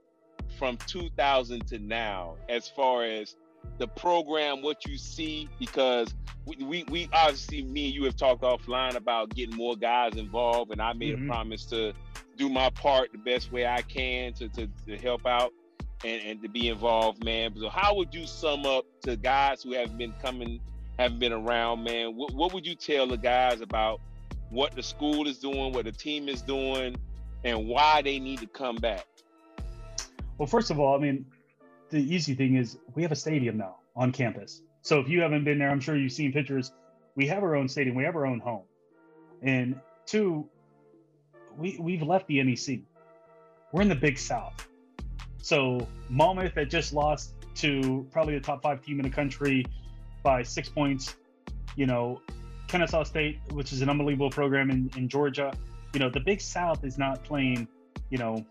from 0.58 0.76
2000 0.86 1.66
to 1.68 1.78
now 1.78 2.36
as 2.48 2.68
far 2.68 3.04
as 3.04 3.36
the 3.78 3.88
program, 3.88 4.62
what 4.62 4.86
you 4.86 4.98
see? 4.98 5.48
Because 5.58 6.14
we, 6.44 6.56
we, 6.56 6.84
we 6.90 7.08
obviously 7.12 7.62
me 7.62 7.86
and 7.86 7.94
you 7.94 8.04
have 8.04 8.16
talked 8.16 8.42
offline 8.42 8.96
about 8.96 9.34
getting 9.34 9.56
more 9.56 9.76
guys 9.76 10.16
involved, 10.16 10.72
and 10.72 10.82
I 10.82 10.92
made 10.92 11.14
mm-hmm. 11.14 11.30
a 11.30 11.32
promise 11.32 11.64
to 11.66 11.94
do 12.36 12.48
my 12.48 12.70
part 12.70 13.12
the 13.12 13.19
best 13.19 13.52
way 13.52 13.66
I 13.66 13.82
can 13.82 14.32
to, 14.35 14.48
to, 14.48 14.69
to 14.86 14.97
help 14.98 15.27
out 15.27 15.52
and, 16.05 16.23
and 16.23 16.43
to 16.43 16.48
be 16.48 16.69
involved, 16.69 17.24
man. 17.24 17.55
So 17.59 17.69
how 17.69 17.94
would 17.97 18.15
you 18.15 18.27
sum 18.27 18.66
up 18.66 18.85
to 19.02 19.16
guys 19.16 19.62
who 19.62 19.74
have 19.74 19.97
been 19.98 20.15
coming, 20.23 20.61
haven't 20.98 21.19
been 21.19 21.32
around, 21.32 21.85
man? 21.85 22.16
What, 22.16 22.32
what 22.35 22.52
would 22.55 22.66
you 22.66 22.74
tell 22.74 23.07
the 23.07 23.19
guys 23.19 23.61
about 23.61 24.01
what 24.51 24.74
the 24.74 24.82
school 24.82 25.27
is 25.28 25.39
doing, 25.39 25.73
what 25.73 25.85
the 25.85 25.93
team 25.93 26.28
is 26.28 26.43
doing, 26.43 26.97
and 27.44 27.69
why 27.69 28.02
they 28.02 28.19
need 28.19 28.40
to 28.40 28.47
come 28.47 28.77
back? 28.77 29.07
Well, 30.39 30.47
first 30.47 30.70
of 30.70 30.81
all, 30.81 30.97
I 30.97 30.98
mean, 30.98 31.27
the 31.90 31.98
easy 31.98 32.35
thing 32.35 32.57
is 32.57 32.78
we 32.94 33.02
have 33.02 33.12
a 33.12 33.16
stadium 33.16 33.59
now 33.59 33.77
on 33.94 34.12
campus. 34.12 34.62
So 34.82 34.98
if 35.01 35.09
you 35.09 35.20
haven't 35.20 35.44
been 35.44 35.59
there, 35.59 35.70
I'm 35.70 35.81
sure 35.81 35.97
you've 35.97 36.12
seen 36.12 36.32
pictures. 36.32 36.73
We 37.15 37.27
have 37.27 37.43
our 37.43 37.57
own 37.57 37.69
stadium, 37.69 37.97
we 37.97 38.05
have 38.05 38.16
our 38.16 38.27
own 38.27 38.40
home. 38.40 38.62
And 39.43 39.78
two, 40.07 40.48
we 41.60 41.78
we've 41.78 42.02
left 42.02 42.26
the 42.26 42.42
NEC. 42.42 42.80
We're 43.72 43.82
in 43.82 43.88
the 43.88 43.94
Big 43.94 44.18
South. 44.18 44.66
So 45.42 45.86
Monmouth 46.08 46.54
that 46.54 46.70
just 46.70 46.92
lost 46.92 47.34
to 47.56 48.06
probably 48.10 48.34
the 48.34 48.40
top 48.40 48.62
five 48.62 48.82
team 48.82 48.98
in 48.98 49.04
the 49.04 49.14
country 49.14 49.64
by 50.22 50.42
six 50.42 50.68
points. 50.68 51.16
You 51.76 51.86
know, 51.86 52.20
Kennesaw 52.66 53.04
State, 53.04 53.38
which 53.52 53.72
is 53.72 53.82
an 53.82 53.88
unbelievable 53.88 54.30
program 54.30 54.70
in, 54.70 54.90
in 54.96 55.08
Georgia. 55.08 55.52
You 55.92 56.00
know, 56.00 56.10
the 56.10 56.20
Big 56.20 56.40
South 56.40 56.84
is 56.84 56.98
not 56.98 57.22
playing, 57.24 57.68
you 58.10 58.18
know, 58.18 58.44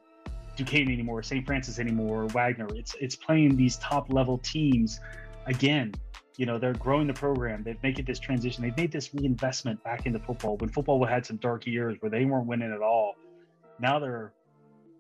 Duquesne 0.56 0.92
anymore, 0.92 1.24
St. 1.24 1.46
Francis 1.46 1.80
anymore, 1.80 2.28
Wagner. 2.28 2.68
It's 2.76 2.96
it's 3.00 3.16
playing 3.16 3.56
these 3.56 3.78
top 3.78 4.12
level 4.12 4.38
teams 4.40 5.00
again 5.46 5.94
you 6.40 6.46
know 6.46 6.58
they're 6.58 6.74
growing 6.74 7.06
the 7.06 7.14
program. 7.14 7.64
They've 7.64 7.84
made 7.84 8.00
it 8.00 8.06
this 8.06 8.18
transition. 8.18 8.64
They've 8.64 8.78
made 8.78 8.94
this 8.94 9.14
reinvestment 9.14 9.84
back 9.84 10.06
into 10.06 10.20
football 10.20 10.56
when 10.56 10.70
football 10.70 11.04
had 11.04 11.26
some 11.26 11.36
dark 11.36 11.68
years 11.68 11.98
where 12.00 12.10
they 12.10 12.24
weren't 12.24 12.48
winning 12.48 12.72
at 12.72 12.82
all. 12.82 13.16
Now 13.78 14.00
they're 14.00 14.32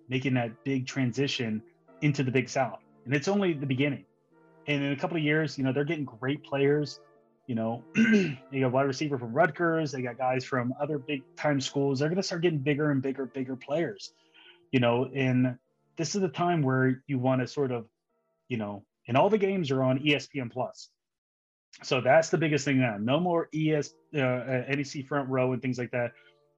making 0.09 0.33
that 0.33 0.51
big 0.65 0.85
transition 0.85 1.61
into 2.01 2.23
the 2.23 2.31
big 2.31 2.49
south 2.49 2.81
and 3.05 3.13
it's 3.15 3.29
only 3.29 3.53
the 3.53 3.65
beginning. 3.65 4.03
And 4.67 4.83
in 4.83 4.91
a 4.91 4.97
couple 4.97 5.15
of 5.15 5.23
years 5.23 5.57
you 5.57 5.63
know 5.63 5.71
they're 5.71 5.85
getting 5.85 6.03
great 6.03 6.43
players. 6.43 6.99
You 7.47 7.55
know 7.55 7.85
they 7.95 8.59
got 8.59 8.73
wide 8.73 8.87
receiver 8.87 9.17
from 9.17 9.31
rutgers. 9.31 9.93
They 9.93 10.01
got 10.01 10.17
guys 10.17 10.43
from 10.43 10.73
other 10.81 10.97
big 10.97 11.23
time 11.37 11.61
schools. 11.61 11.99
They're 11.99 12.09
going 12.09 12.17
to 12.17 12.23
start 12.23 12.41
getting 12.41 12.59
bigger 12.59 12.91
and 12.91 13.01
bigger 13.01 13.25
bigger 13.25 13.55
players 13.55 14.11
you 14.71 14.79
know 14.79 15.09
and 15.15 15.57
this 15.97 16.15
is 16.15 16.21
the 16.21 16.29
time 16.29 16.61
where 16.61 17.01
you 17.07 17.17
want 17.17 17.41
to 17.41 17.47
sort 17.47 17.71
of 17.71 17.85
you 18.47 18.57
know 18.57 18.83
and 19.07 19.17
all 19.17 19.29
the 19.29 19.37
games 19.37 19.71
are 19.71 19.83
on 19.83 19.99
espn 19.99 20.51
plus 20.51 20.89
so 21.83 22.01
that's 22.01 22.29
the 22.29 22.37
biggest 22.37 22.65
thing 22.65 22.79
now. 22.79 22.97
No 22.99 23.19
more 23.19 23.49
ES 23.53 23.93
uh, 24.15 24.19
uh 24.19 24.63
NEC 24.69 25.05
front 25.07 25.29
row 25.29 25.53
and 25.53 25.61
things 25.61 25.77
like 25.77 25.91
that. 25.91 26.11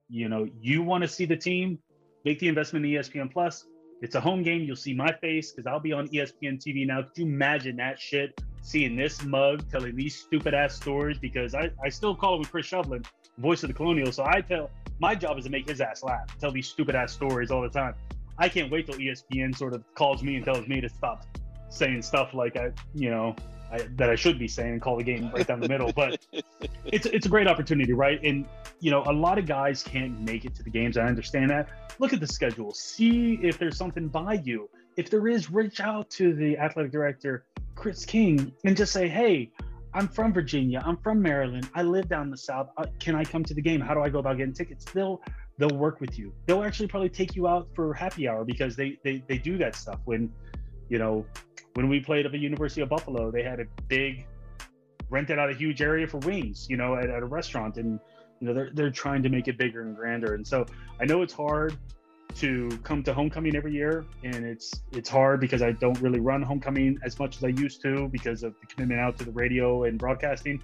You 0.09 0.29
know, 0.29 0.47
you 0.59 0.81
want 0.81 1.03
to 1.03 1.07
see 1.07 1.25
the 1.25 1.37
team, 1.37 1.79
make 2.25 2.39
the 2.39 2.47
investment 2.47 2.85
in 2.85 2.91
ESPN 2.91 3.31
Plus. 3.31 3.65
It's 4.01 4.15
a 4.15 4.21
home 4.21 4.41
game. 4.41 4.63
You'll 4.63 4.75
see 4.75 4.95
my 4.95 5.13
face 5.21 5.51
because 5.51 5.67
I'll 5.67 5.79
be 5.79 5.93
on 5.93 6.07
ESPN 6.07 6.59
TV 6.59 6.87
now. 6.87 7.03
Could 7.03 7.17
you 7.17 7.25
imagine 7.25 7.75
that 7.77 7.99
shit 7.99 8.41
seeing 8.61 8.95
this 8.95 9.23
mug 9.23 9.69
telling 9.71 9.95
these 9.95 10.15
stupid 10.15 10.53
ass 10.53 10.75
stories 10.75 11.17
because 11.17 11.53
I, 11.53 11.71
I 11.83 11.89
still 11.89 12.15
call 12.15 12.37
him 12.37 12.45
Chris 12.45 12.67
Shovlin, 12.67 13.05
voice 13.37 13.63
of 13.63 13.69
the 13.69 13.73
colonial. 13.73 14.11
So 14.11 14.23
I 14.25 14.41
tell 14.41 14.69
my 14.99 15.15
job 15.15 15.37
is 15.37 15.45
to 15.45 15.49
make 15.49 15.67
his 15.67 15.81
ass 15.81 16.03
laugh, 16.03 16.37
tell 16.39 16.51
these 16.51 16.67
stupid 16.67 16.95
ass 16.95 17.11
stories 17.11 17.51
all 17.51 17.61
the 17.61 17.69
time. 17.69 17.95
I 18.37 18.49
can't 18.49 18.71
wait 18.71 18.87
till 18.87 18.95
ESPN 18.95 19.55
sort 19.55 19.73
of 19.73 19.83
calls 19.95 20.23
me 20.23 20.35
and 20.35 20.45
tells 20.45 20.67
me 20.67 20.81
to 20.81 20.89
stop 20.89 21.25
saying 21.69 22.01
stuff 22.01 22.33
like 22.33 22.57
I, 22.57 22.71
you 22.93 23.09
know, 23.09 23.35
I, 23.71 23.87
that 23.95 24.09
I 24.09 24.15
should 24.15 24.37
be 24.37 24.47
saying 24.47 24.73
and 24.73 24.81
call 24.81 24.97
the 24.97 25.03
game 25.03 25.31
right 25.33 25.47
down 25.47 25.59
the 25.59 25.69
middle. 25.69 25.91
But 25.93 26.25
it's 26.85 27.05
it's 27.05 27.25
a 27.25 27.29
great 27.29 27.47
opportunity, 27.47 27.93
right? 27.93 28.19
And 28.23 28.45
you 28.79 28.91
know, 28.91 29.03
a 29.05 29.13
lot 29.13 29.37
of 29.37 29.45
guys 29.45 29.83
can't 29.83 30.19
make 30.21 30.45
it 30.45 30.55
to 30.55 30.63
the 30.63 30.69
games. 30.69 30.97
I 30.97 31.05
understand 31.05 31.49
that. 31.51 31.69
Look 31.99 32.13
at 32.13 32.19
the 32.19 32.27
schedule. 32.27 32.73
See 32.73 33.39
if 33.41 33.57
there's 33.57 33.77
something 33.77 34.07
by 34.07 34.41
you. 34.43 34.69
If 34.97 35.09
there 35.09 35.27
is, 35.27 35.49
reach 35.49 35.79
out 35.79 36.09
to 36.11 36.33
the 36.33 36.57
athletic 36.57 36.91
director, 36.91 37.45
Chris 37.75 38.05
King, 38.05 38.51
and 38.65 38.75
just 38.75 38.91
say, 38.91 39.07
"Hey, 39.07 39.51
I'm 39.93 40.07
from 40.07 40.33
Virginia. 40.33 40.81
I'm 40.85 40.97
from 40.97 41.21
Maryland. 41.21 41.69
I 41.73 41.83
live 41.83 42.09
down 42.09 42.29
the 42.29 42.37
South. 42.37 42.69
Uh, 42.77 42.85
can 42.99 43.15
I 43.15 43.23
come 43.23 43.43
to 43.45 43.53
the 43.53 43.61
game? 43.61 43.79
How 43.79 43.93
do 43.93 44.01
I 44.01 44.09
go 44.09 44.19
about 44.19 44.37
getting 44.37 44.53
tickets?" 44.53 44.85
They'll 44.85 45.21
they'll 45.57 45.77
work 45.77 46.01
with 46.01 46.19
you. 46.19 46.33
They'll 46.45 46.63
actually 46.63 46.87
probably 46.87 47.09
take 47.09 47.35
you 47.35 47.47
out 47.47 47.67
for 47.73 47.93
happy 47.93 48.27
hour 48.27 48.43
because 48.43 48.75
they 48.75 48.97
they 49.03 49.23
they 49.27 49.37
do 49.37 49.57
that 49.59 49.75
stuff 49.75 49.99
when 50.05 50.31
you 50.89 50.97
know 50.97 51.25
when 51.73 51.87
we 51.87 51.99
played 51.99 52.25
at 52.25 52.31
the 52.31 52.37
University 52.37 52.81
of 52.81 52.89
Buffalo, 52.89 53.31
they 53.31 53.43
had 53.43 53.59
a 53.59 53.65
big 53.87 54.25
rented 55.09 55.37
out 55.37 55.49
a 55.49 55.53
huge 55.53 55.81
area 55.81 56.07
for 56.07 56.17
wings, 56.19 56.67
you 56.69 56.77
know, 56.77 56.95
at, 56.95 57.09
at 57.09 57.21
a 57.21 57.25
restaurant, 57.25 57.77
and 57.77 57.99
you 58.39 58.47
know 58.47 58.53
they're 58.53 58.71
they're 58.73 58.91
trying 58.91 59.21
to 59.23 59.29
make 59.29 59.47
it 59.47 59.57
bigger 59.57 59.81
and 59.81 59.95
grander. 59.95 60.33
And 60.33 60.47
so 60.47 60.65
I 60.99 61.05
know 61.05 61.21
it's 61.21 61.33
hard 61.33 61.77
to 62.35 62.69
come 62.83 63.03
to 63.03 63.13
homecoming 63.13 63.55
every 63.55 63.73
year, 63.73 64.05
and 64.23 64.45
it's 64.45 64.71
it's 64.91 65.09
hard 65.09 65.39
because 65.39 65.61
I 65.61 65.73
don't 65.73 65.99
really 66.01 66.19
run 66.19 66.41
homecoming 66.41 66.97
as 67.03 67.19
much 67.19 67.37
as 67.37 67.43
I 67.43 67.49
used 67.49 67.81
to 67.81 68.07
because 68.09 68.43
of 68.43 68.55
the 68.61 68.67
commitment 68.67 68.99
out 68.99 69.17
to 69.19 69.25
the 69.25 69.31
radio 69.31 69.83
and 69.83 69.99
broadcasting, 69.99 70.61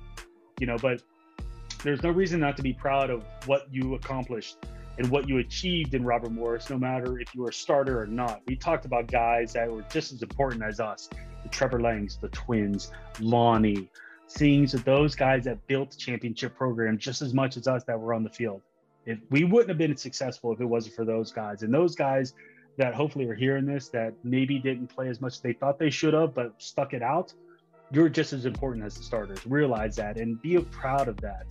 you 0.59 0.67
know. 0.67 0.77
But 0.77 1.01
there's 1.83 2.03
no 2.03 2.09
reason 2.09 2.39
not 2.39 2.57
to 2.57 2.63
be 2.63 2.73
proud 2.73 3.09
of 3.09 3.23
what 3.45 3.67
you 3.71 3.95
accomplished 3.95 4.57
and 4.97 5.09
what 5.09 5.29
you 5.29 5.37
achieved 5.37 5.93
in 5.93 6.03
Robert 6.03 6.31
Morris, 6.31 6.69
no 6.69 6.77
matter 6.77 7.19
if 7.19 7.33
you 7.35 7.41
were 7.41 7.49
a 7.49 7.53
starter 7.53 8.01
or 8.01 8.07
not. 8.07 8.41
We 8.47 8.55
talked 8.55 8.85
about 8.85 9.07
guys 9.07 9.53
that 9.53 9.71
were 9.71 9.83
just 9.91 10.11
as 10.11 10.21
important 10.21 10.63
as 10.63 10.79
us 10.79 11.09
the 11.43 11.49
Trevor 11.49 11.79
Langs, 11.79 12.17
the 12.17 12.29
Twins, 12.29 12.91
Lonnie, 13.19 13.89
things 14.31 14.71
that 14.73 14.83
those 14.83 15.15
guys 15.15 15.45
that 15.45 15.65
built 15.67 15.91
the 15.91 15.97
championship 15.97 16.55
program 16.55 16.97
just 16.97 17.21
as 17.21 17.33
much 17.33 17.57
as 17.57 17.67
us 17.67 17.83
that 17.85 17.99
were 17.99 18.13
on 18.13 18.23
the 18.23 18.29
field. 18.29 18.61
If 19.05 19.19
we 19.29 19.43
wouldn't 19.43 19.69
have 19.69 19.77
been 19.77 19.95
successful 19.95 20.51
if 20.51 20.59
it 20.59 20.65
wasn't 20.65 20.95
for 20.95 21.05
those 21.05 21.31
guys. 21.31 21.63
And 21.63 21.73
those 21.73 21.95
guys 21.95 22.33
that 22.77 22.93
hopefully 22.93 23.25
are 23.27 23.35
hearing 23.35 23.65
this 23.65 23.87
that 23.89 24.13
maybe 24.23 24.59
didn't 24.59 24.87
play 24.87 25.09
as 25.09 25.21
much 25.21 25.33
as 25.33 25.39
they 25.39 25.53
thought 25.53 25.79
they 25.79 25.89
should 25.89 26.13
have, 26.13 26.33
but 26.33 26.53
stuck 26.57 26.93
it 26.93 27.01
out, 27.01 27.33
you're 27.91 28.09
just 28.09 28.33
as 28.33 28.45
important 28.45 28.85
as 28.85 28.95
the 28.97 29.03
starters. 29.03 29.45
Realize 29.45 29.95
that 29.95 30.17
and 30.17 30.41
be 30.41 30.57
proud 30.57 31.07
of 31.07 31.17
that 31.21 31.45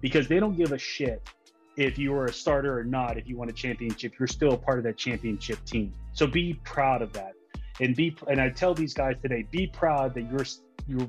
because 0.00 0.26
they 0.26 0.40
don't 0.40 0.56
give 0.56 0.72
a 0.72 0.78
shit 0.78 1.28
if 1.76 1.98
you 1.98 2.14
are 2.14 2.26
a 2.26 2.32
starter 2.32 2.78
or 2.78 2.84
not, 2.84 3.18
if 3.18 3.26
you 3.26 3.36
won 3.36 3.48
a 3.48 3.52
championship, 3.52 4.12
you're 4.18 4.28
still 4.28 4.56
part 4.56 4.78
of 4.78 4.84
that 4.84 4.96
championship 4.96 5.64
team. 5.64 5.92
So 6.12 6.26
be 6.26 6.54
proud 6.64 7.02
of 7.02 7.12
that. 7.14 7.32
And 7.80 7.96
be 7.96 8.16
and 8.28 8.40
I 8.40 8.50
tell 8.50 8.74
these 8.74 8.94
guys 8.94 9.16
today, 9.22 9.46
be 9.50 9.66
proud 9.66 10.14
that 10.14 10.30
you're 10.30 10.44
you're 10.86 11.08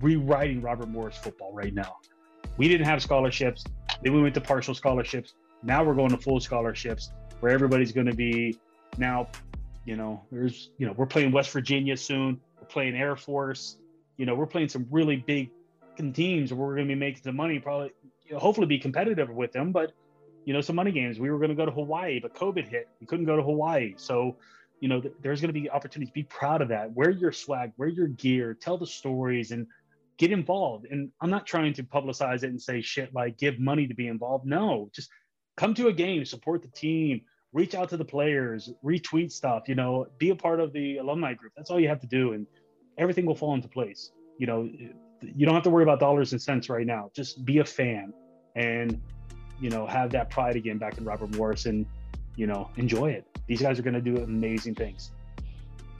rewriting 0.00 0.60
Robert 0.60 0.88
Morris 0.88 1.16
football 1.16 1.52
right 1.52 1.72
now. 1.72 1.96
We 2.58 2.68
didn't 2.68 2.86
have 2.86 3.02
scholarships. 3.02 3.64
Then 4.02 4.12
we 4.12 4.20
went 4.20 4.34
to 4.34 4.40
partial 4.40 4.74
scholarships. 4.74 5.34
Now 5.62 5.82
we're 5.84 5.94
going 5.94 6.10
to 6.10 6.18
full 6.18 6.40
scholarships 6.40 7.12
where 7.40 7.52
everybody's 7.52 7.92
going 7.92 8.06
to 8.06 8.14
be 8.14 8.58
now, 8.98 9.28
you 9.84 9.96
know, 9.96 10.22
there's, 10.30 10.70
you 10.78 10.86
know, 10.86 10.92
we're 10.92 11.06
playing 11.06 11.32
West 11.32 11.50
Virginia 11.50 11.96
soon. 11.96 12.40
We're 12.60 12.66
playing 12.66 12.96
Air 12.96 13.16
Force. 13.16 13.78
You 14.16 14.26
know, 14.26 14.34
we're 14.34 14.46
playing 14.46 14.68
some 14.68 14.86
really 14.90 15.16
big 15.16 15.50
teams 16.12 16.52
where 16.52 16.66
we're 16.66 16.74
going 16.74 16.88
to 16.88 16.94
be 16.94 16.98
making 16.98 17.22
some 17.22 17.36
money 17.36 17.58
probably 17.58 17.92
hopefully 18.36 18.66
be 18.66 18.78
competitive 18.78 19.30
with 19.30 19.52
them. 19.52 19.72
But 19.72 19.92
you 20.44 20.52
know, 20.52 20.60
some 20.60 20.76
money 20.76 20.92
games. 20.92 21.18
We 21.18 21.30
were 21.30 21.38
going 21.38 21.50
to 21.50 21.54
go 21.54 21.66
to 21.66 21.72
Hawaii, 21.72 22.20
but 22.20 22.34
COVID 22.34 22.68
hit. 22.68 22.88
We 23.00 23.06
couldn't 23.06 23.26
go 23.26 23.36
to 23.36 23.42
Hawaii. 23.42 23.94
So, 23.96 24.36
you 24.80 24.88
know, 24.88 25.00
th- 25.00 25.14
there's 25.22 25.40
going 25.40 25.52
to 25.54 25.60
be 25.60 25.70
opportunities. 25.70 26.12
Be 26.12 26.24
proud 26.24 26.62
of 26.62 26.68
that. 26.68 26.92
Wear 26.92 27.10
your 27.10 27.32
swag, 27.32 27.72
wear 27.76 27.88
your 27.88 28.08
gear, 28.08 28.54
tell 28.54 28.76
the 28.76 28.86
stories, 28.86 29.52
and 29.52 29.66
get 30.18 30.32
involved. 30.32 30.86
And 30.90 31.10
I'm 31.20 31.30
not 31.30 31.46
trying 31.46 31.72
to 31.74 31.82
publicize 31.82 32.42
it 32.42 32.50
and 32.50 32.60
say 32.60 32.82
shit 32.82 33.14
like 33.14 33.38
give 33.38 33.58
money 33.58 33.86
to 33.86 33.94
be 33.94 34.08
involved. 34.08 34.46
No, 34.46 34.90
just 34.94 35.10
come 35.56 35.74
to 35.74 35.88
a 35.88 35.92
game, 35.92 36.24
support 36.24 36.62
the 36.62 36.68
team, 36.68 37.22
reach 37.52 37.74
out 37.74 37.90
to 37.90 37.96
the 37.96 38.04
players, 38.04 38.70
retweet 38.84 39.30
stuff. 39.30 39.68
You 39.68 39.76
know, 39.76 40.06
be 40.18 40.30
a 40.30 40.36
part 40.36 40.60
of 40.60 40.72
the 40.72 40.98
alumni 40.98 41.34
group. 41.34 41.52
That's 41.56 41.70
all 41.70 41.78
you 41.78 41.88
have 41.88 42.00
to 42.00 42.08
do, 42.08 42.32
and 42.32 42.46
everything 42.98 43.26
will 43.26 43.36
fall 43.36 43.54
into 43.54 43.68
place. 43.68 44.10
You 44.38 44.46
know, 44.48 44.68
you 45.22 45.46
don't 45.46 45.54
have 45.54 45.62
to 45.62 45.70
worry 45.70 45.84
about 45.84 46.00
dollars 46.00 46.32
and 46.32 46.42
cents 46.42 46.68
right 46.68 46.86
now. 46.86 47.10
Just 47.14 47.44
be 47.44 47.58
a 47.58 47.64
fan 47.64 48.12
and 48.54 49.00
you 49.60 49.70
know 49.70 49.86
have 49.86 50.10
that 50.10 50.30
pride 50.30 50.56
again 50.56 50.78
back 50.78 50.98
in 50.98 51.04
Robert 51.04 51.34
Morris 51.36 51.66
and 51.66 51.86
you 52.36 52.46
know 52.46 52.70
enjoy 52.76 53.10
it. 53.10 53.26
These 53.46 53.62
guys 53.62 53.78
are 53.78 53.82
going 53.82 53.94
to 53.94 54.00
do 54.00 54.18
amazing 54.18 54.74
things. 54.74 55.12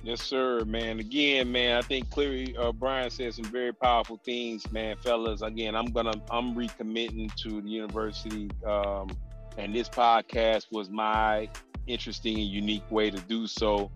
Yes, 0.04 0.20
sir, 0.20 0.64
man. 0.64 0.98
Again, 0.98 1.52
man, 1.52 1.76
I 1.76 1.82
think 1.82 2.10
Cleary 2.10 2.56
uh, 2.56 2.72
Brian 2.72 3.08
said 3.08 3.34
some 3.34 3.44
very 3.44 3.72
powerful 3.72 4.20
things, 4.24 4.70
man, 4.72 4.96
fellas. 4.96 5.42
Again, 5.42 5.76
I'm 5.76 5.86
gonna 5.86 6.20
I'm 6.28 6.56
recommitting 6.56 7.32
to 7.36 7.60
the 7.60 7.68
university, 7.68 8.50
um, 8.66 9.10
and 9.56 9.72
this 9.72 9.88
podcast 9.88 10.66
was 10.72 10.90
my 10.90 11.48
interesting 11.86 12.38
and 12.38 12.48
unique 12.48 12.88
way 12.90 13.10
to 13.10 13.18
do 13.20 13.46
so. 13.46 13.92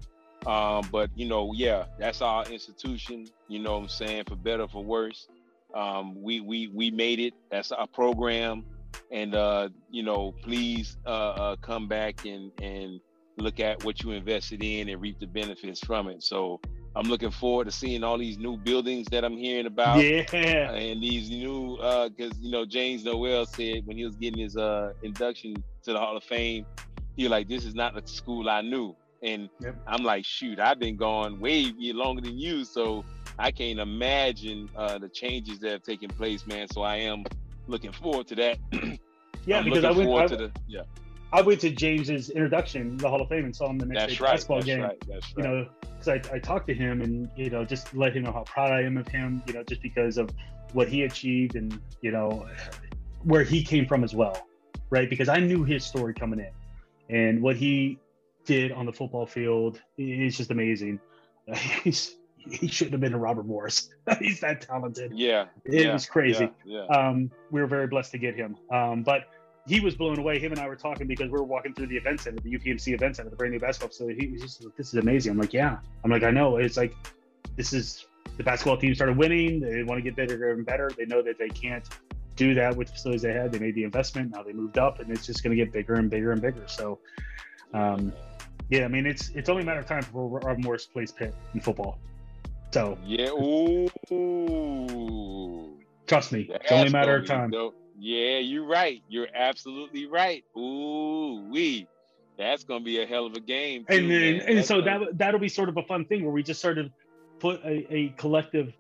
Um, 0.46 0.88
but 0.92 1.10
you 1.16 1.26
know, 1.26 1.52
yeah, 1.52 1.86
that's 1.98 2.22
our 2.22 2.44
institution. 2.46 3.26
You 3.48 3.58
know 3.58 3.72
what 3.72 3.82
I'm 3.82 3.88
saying, 3.88 4.24
for 4.28 4.36
better 4.36 4.68
for 4.68 4.84
worse. 4.84 5.26
Um, 5.76 6.20
we 6.22 6.40
we 6.40 6.68
we 6.68 6.90
made 6.90 7.20
it. 7.20 7.34
That's 7.50 7.70
our 7.70 7.86
program, 7.86 8.64
and 9.12 9.34
uh, 9.34 9.68
you 9.90 10.02
know, 10.02 10.32
please 10.42 10.96
uh, 11.04 11.10
uh, 11.10 11.56
come 11.56 11.86
back 11.86 12.24
and 12.24 12.50
and 12.62 12.98
look 13.36 13.60
at 13.60 13.84
what 13.84 14.02
you 14.02 14.12
invested 14.12 14.62
in 14.64 14.88
and 14.88 15.00
reap 15.02 15.20
the 15.20 15.26
benefits 15.26 15.80
from 15.80 16.08
it. 16.08 16.22
So 16.22 16.58
I'm 16.94 17.06
looking 17.06 17.30
forward 17.30 17.66
to 17.66 17.70
seeing 17.70 18.02
all 18.02 18.16
these 18.16 18.38
new 18.38 18.56
buildings 18.56 19.06
that 19.10 19.22
I'm 19.22 19.36
hearing 19.36 19.66
about. 19.66 19.98
Yeah. 19.98 20.72
And 20.72 21.02
these 21.02 21.28
new, 21.28 21.76
because 21.76 22.32
uh, 22.32 22.40
you 22.40 22.50
know, 22.50 22.64
James 22.64 23.04
Noel 23.04 23.44
said 23.44 23.84
when 23.84 23.98
he 23.98 24.06
was 24.06 24.16
getting 24.16 24.40
his 24.40 24.56
uh, 24.56 24.94
induction 25.02 25.62
to 25.82 25.92
the 25.92 25.98
Hall 25.98 26.16
of 26.16 26.24
Fame, 26.24 26.64
he 27.16 27.24
was 27.24 27.30
like, 27.30 27.48
"This 27.48 27.66
is 27.66 27.74
not 27.74 27.94
the 27.94 28.10
school 28.10 28.48
I 28.48 28.62
knew." 28.62 28.96
And 29.22 29.50
yep. 29.60 29.76
I'm 29.86 30.04
like, 30.04 30.24
shoot, 30.24 30.58
I've 30.58 30.78
been 30.78 30.96
gone 30.96 31.40
way 31.40 31.72
longer 31.78 32.22
than 32.22 32.38
you, 32.38 32.64
so 32.64 33.04
I 33.38 33.50
can't 33.50 33.78
imagine 33.78 34.70
uh, 34.76 34.98
the 34.98 35.08
changes 35.08 35.58
that 35.60 35.70
have 35.70 35.82
taken 35.82 36.08
place, 36.08 36.46
man. 36.46 36.68
So 36.68 36.82
I 36.82 36.96
am 36.96 37.24
looking 37.66 37.92
forward 37.92 38.26
to 38.28 38.34
that. 38.36 38.58
yeah, 39.46 39.62
because 39.62 39.84
I 39.84 39.90
went. 39.90 40.10
I, 40.10 40.26
the, 40.26 40.50
yeah. 40.66 40.82
I 41.32 41.42
went 41.42 41.60
to 41.60 41.70
James's 41.70 42.30
introduction, 42.30 42.96
the 42.96 43.10
Hall 43.10 43.20
of 43.20 43.28
Fame, 43.28 43.44
and 43.44 43.54
saw 43.54 43.68
him 43.68 43.78
the 43.78 43.86
next 43.86 44.00
That's 44.00 44.18
day 44.18 44.24
right. 44.24 44.32
basketball 44.32 44.56
That's 44.58 44.66
game. 44.66 44.80
Right. 44.80 45.04
That's 45.06 45.36
right. 45.36 45.36
You 45.36 45.42
know, 45.42 45.68
because 45.80 46.08
I, 46.08 46.34
I 46.34 46.38
talked 46.38 46.66
to 46.68 46.74
him 46.74 47.02
and 47.02 47.28
you 47.36 47.50
know 47.50 47.64
just 47.64 47.94
let 47.94 48.16
him 48.16 48.22
know 48.22 48.32
how 48.32 48.44
proud 48.44 48.72
I 48.72 48.82
am 48.82 48.96
of 48.96 49.08
him. 49.08 49.42
You 49.46 49.54
know, 49.54 49.62
just 49.64 49.82
because 49.82 50.18
of 50.18 50.30
what 50.72 50.88
he 50.88 51.02
achieved 51.02 51.56
and 51.56 51.78
you 52.00 52.12
know 52.12 52.46
where 53.24 53.42
he 53.42 53.62
came 53.62 53.86
from 53.86 54.04
as 54.04 54.14
well, 54.14 54.46
right? 54.88 55.10
Because 55.10 55.28
I 55.28 55.40
knew 55.40 55.64
his 55.64 55.84
story 55.84 56.14
coming 56.14 56.40
in, 56.40 57.14
and 57.14 57.42
what 57.42 57.56
he 57.56 57.98
did 58.46 58.72
on 58.72 58.86
the 58.86 58.92
football 58.92 59.26
field 59.26 59.80
is 59.98 60.36
just 60.36 60.50
amazing. 60.50 61.00
He's 61.84 62.16
he 62.50 62.68
shouldn't 62.68 62.92
have 62.92 63.00
been 63.00 63.14
a 63.14 63.18
Robert 63.18 63.46
Morris. 63.46 63.90
He's 64.18 64.40
that 64.40 64.60
talented. 64.60 65.12
Yeah, 65.14 65.46
it 65.64 65.84
yeah, 65.84 65.92
was 65.92 66.06
crazy. 66.06 66.50
Yeah, 66.64 66.86
yeah. 66.88 66.96
Um, 66.96 67.30
we 67.50 67.60
were 67.60 67.66
very 67.66 67.86
blessed 67.86 68.12
to 68.12 68.18
get 68.18 68.34
him. 68.34 68.56
Um, 68.70 69.02
but 69.02 69.28
he 69.66 69.80
was 69.80 69.94
blown 69.94 70.18
away. 70.18 70.38
Him 70.38 70.52
and 70.52 70.60
I 70.60 70.68
were 70.68 70.76
talking 70.76 71.06
because 71.06 71.26
we 71.26 71.38
were 71.38 71.44
walking 71.44 71.74
through 71.74 71.88
the 71.88 71.96
event 71.96 72.20
center, 72.20 72.40
the 72.40 72.56
UPMC 72.56 72.94
event 72.94 73.16
center, 73.16 73.30
the 73.30 73.36
brand 73.36 73.52
new 73.52 73.60
basketball 73.60 73.88
facility. 73.88 74.26
He 74.26 74.32
was 74.32 74.42
just 74.42 74.64
like, 74.64 74.76
"This 74.76 74.88
is 74.88 74.94
amazing." 74.94 75.32
I'm 75.32 75.38
like, 75.38 75.52
"Yeah." 75.52 75.78
I'm 76.04 76.10
like, 76.10 76.22
"I 76.22 76.30
know." 76.30 76.56
It's 76.56 76.76
like 76.76 76.94
this 77.56 77.72
is 77.72 78.06
the 78.36 78.44
basketball 78.44 78.76
team 78.76 78.94
started 78.94 79.16
winning. 79.16 79.60
They 79.60 79.82
want 79.82 79.98
to 79.98 80.02
get 80.02 80.14
bigger 80.14 80.52
and 80.52 80.64
better. 80.64 80.90
They 80.96 81.06
know 81.06 81.22
that 81.22 81.38
they 81.38 81.48
can't 81.48 81.88
do 82.36 82.54
that 82.54 82.76
with 82.76 82.88
the 82.88 82.92
facilities 82.94 83.22
they 83.22 83.32
had. 83.32 83.50
They 83.50 83.58
made 83.58 83.74
the 83.74 83.84
investment. 83.84 84.32
Now 84.34 84.42
they 84.42 84.52
moved 84.52 84.78
up, 84.78 85.00
and 85.00 85.10
it's 85.10 85.26
just 85.26 85.42
going 85.42 85.56
to 85.56 85.62
get 85.62 85.72
bigger 85.72 85.94
and 85.94 86.10
bigger 86.10 86.32
and 86.32 86.40
bigger. 86.40 86.64
So. 86.66 86.98
Um, 87.74 88.12
yeah, 88.68 88.84
I 88.84 88.88
mean 88.88 89.06
it's 89.06 89.30
it's 89.30 89.48
only 89.48 89.62
a 89.62 89.66
matter 89.66 89.80
of 89.80 89.86
time 89.86 90.00
before 90.00 90.28
Robert 90.28 90.58
Morris 90.62 90.86
plays 90.86 91.12
Pitt 91.12 91.34
in 91.54 91.60
football. 91.60 91.98
So 92.76 92.98
yeah, 93.06 93.30
ooh, 93.30 93.88
trust 96.06 96.30
me, 96.30 96.50
it's 96.52 96.70
only 96.70 96.88
a 96.88 96.90
matter 96.90 97.16
of 97.16 97.26
time. 97.26 97.50
Yeah, 97.98 98.36
you're 98.36 98.66
right. 98.66 99.02
You're 99.08 99.28
absolutely 99.34 100.04
right. 100.04 100.44
Ooh, 100.54 101.48
we. 101.50 101.88
That's 102.36 102.64
gonna 102.64 102.84
be 102.84 103.00
a 103.00 103.06
hell 103.06 103.24
of 103.24 103.32
a 103.32 103.40
game. 103.40 103.86
Too, 103.86 103.96
and 103.96 104.10
then, 104.10 104.40
and 104.42 104.62
so 104.62 104.82
gonna... 104.82 105.06
that 105.06 105.16
that'll 105.16 105.40
be 105.40 105.48
sort 105.48 105.70
of 105.70 105.78
a 105.78 105.84
fun 105.84 106.04
thing 106.04 106.22
where 106.22 106.34
we 106.34 106.42
just 106.42 106.60
sort 106.60 106.76
of 106.76 106.90
put 107.38 107.64
a, 107.64 107.86
a 107.90 108.08
collective 108.18 108.74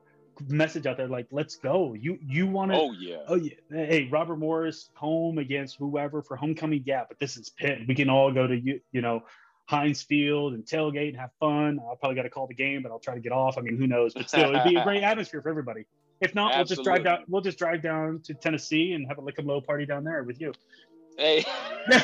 message 0.46 0.84
out 0.84 0.98
there 0.98 1.08
like 1.08 1.26
let's 1.30 1.56
go 1.56 1.94
you 1.94 2.18
you 2.20 2.46
want 2.46 2.70
to 2.70 2.76
oh 2.76 2.92
yeah 2.92 3.16
oh 3.26 3.36
yeah 3.36 3.54
hey 3.70 4.06
robert 4.12 4.36
morris 4.36 4.90
home 4.94 5.38
against 5.38 5.78
whoever 5.78 6.20
for 6.20 6.36
homecoming 6.36 6.82
yeah 6.84 7.04
but 7.08 7.18
this 7.18 7.38
is 7.38 7.48
pitt 7.48 7.78
we 7.88 7.94
can 7.94 8.10
all 8.10 8.30
go 8.30 8.46
to 8.46 8.54
you 8.54 8.78
you 8.92 9.00
know 9.00 9.22
Heinz 9.66 10.02
Field 10.02 10.54
and 10.54 10.64
tailgate 10.64 11.08
and 11.08 11.18
have 11.18 11.30
fun. 11.40 11.80
I'll 11.80 11.96
probably 11.96 12.16
got 12.16 12.22
to 12.22 12.30
call 12.30 12.46
the 12.46 12.54
game, 12.54 12.82
but 12.82 12.92
I'll 12.92 13.00
try 13.00 13.14
to 13.14 13.20
get 13.20 13.32
off. 13.32 13.58
I 13.58 13.60
mean, 13.60 13.76
who 13.76 13.86
knows? 13.86 14.14
But 14.14 14.28
still, 14.28 14.50
it'd 14.50 14.64
be 14.64 14.76
a 14.76 14.84
great 14.84 15.02
atmosphere 15.12 15.42
for 15.42 15.48
everybody. 15.48 15.84
If 16.20 16.34
not, 16.34 16.54
we'll 16.56 16.64
just 16.64 16.84
drive 16.84 17.04
down. 17.04 17.24
We'll 17.28 17.42
just 17.42 17.58
drive 17.58 17.82
down 17.82 18.20
to 18.24 18.34
Tennessee 18.34 18.92
and 18.92 19.06
have 19.08 19.18
a 19.18 19.20
lick 19.20 19.38
'em 19.38 19.46
low 19.46 19.60
party 19.60 19.84
down 19.84 20.04
there 20.04 20.22
with 20.22 20.40
you. 20.40 20.52
Hey. 21.18 21.44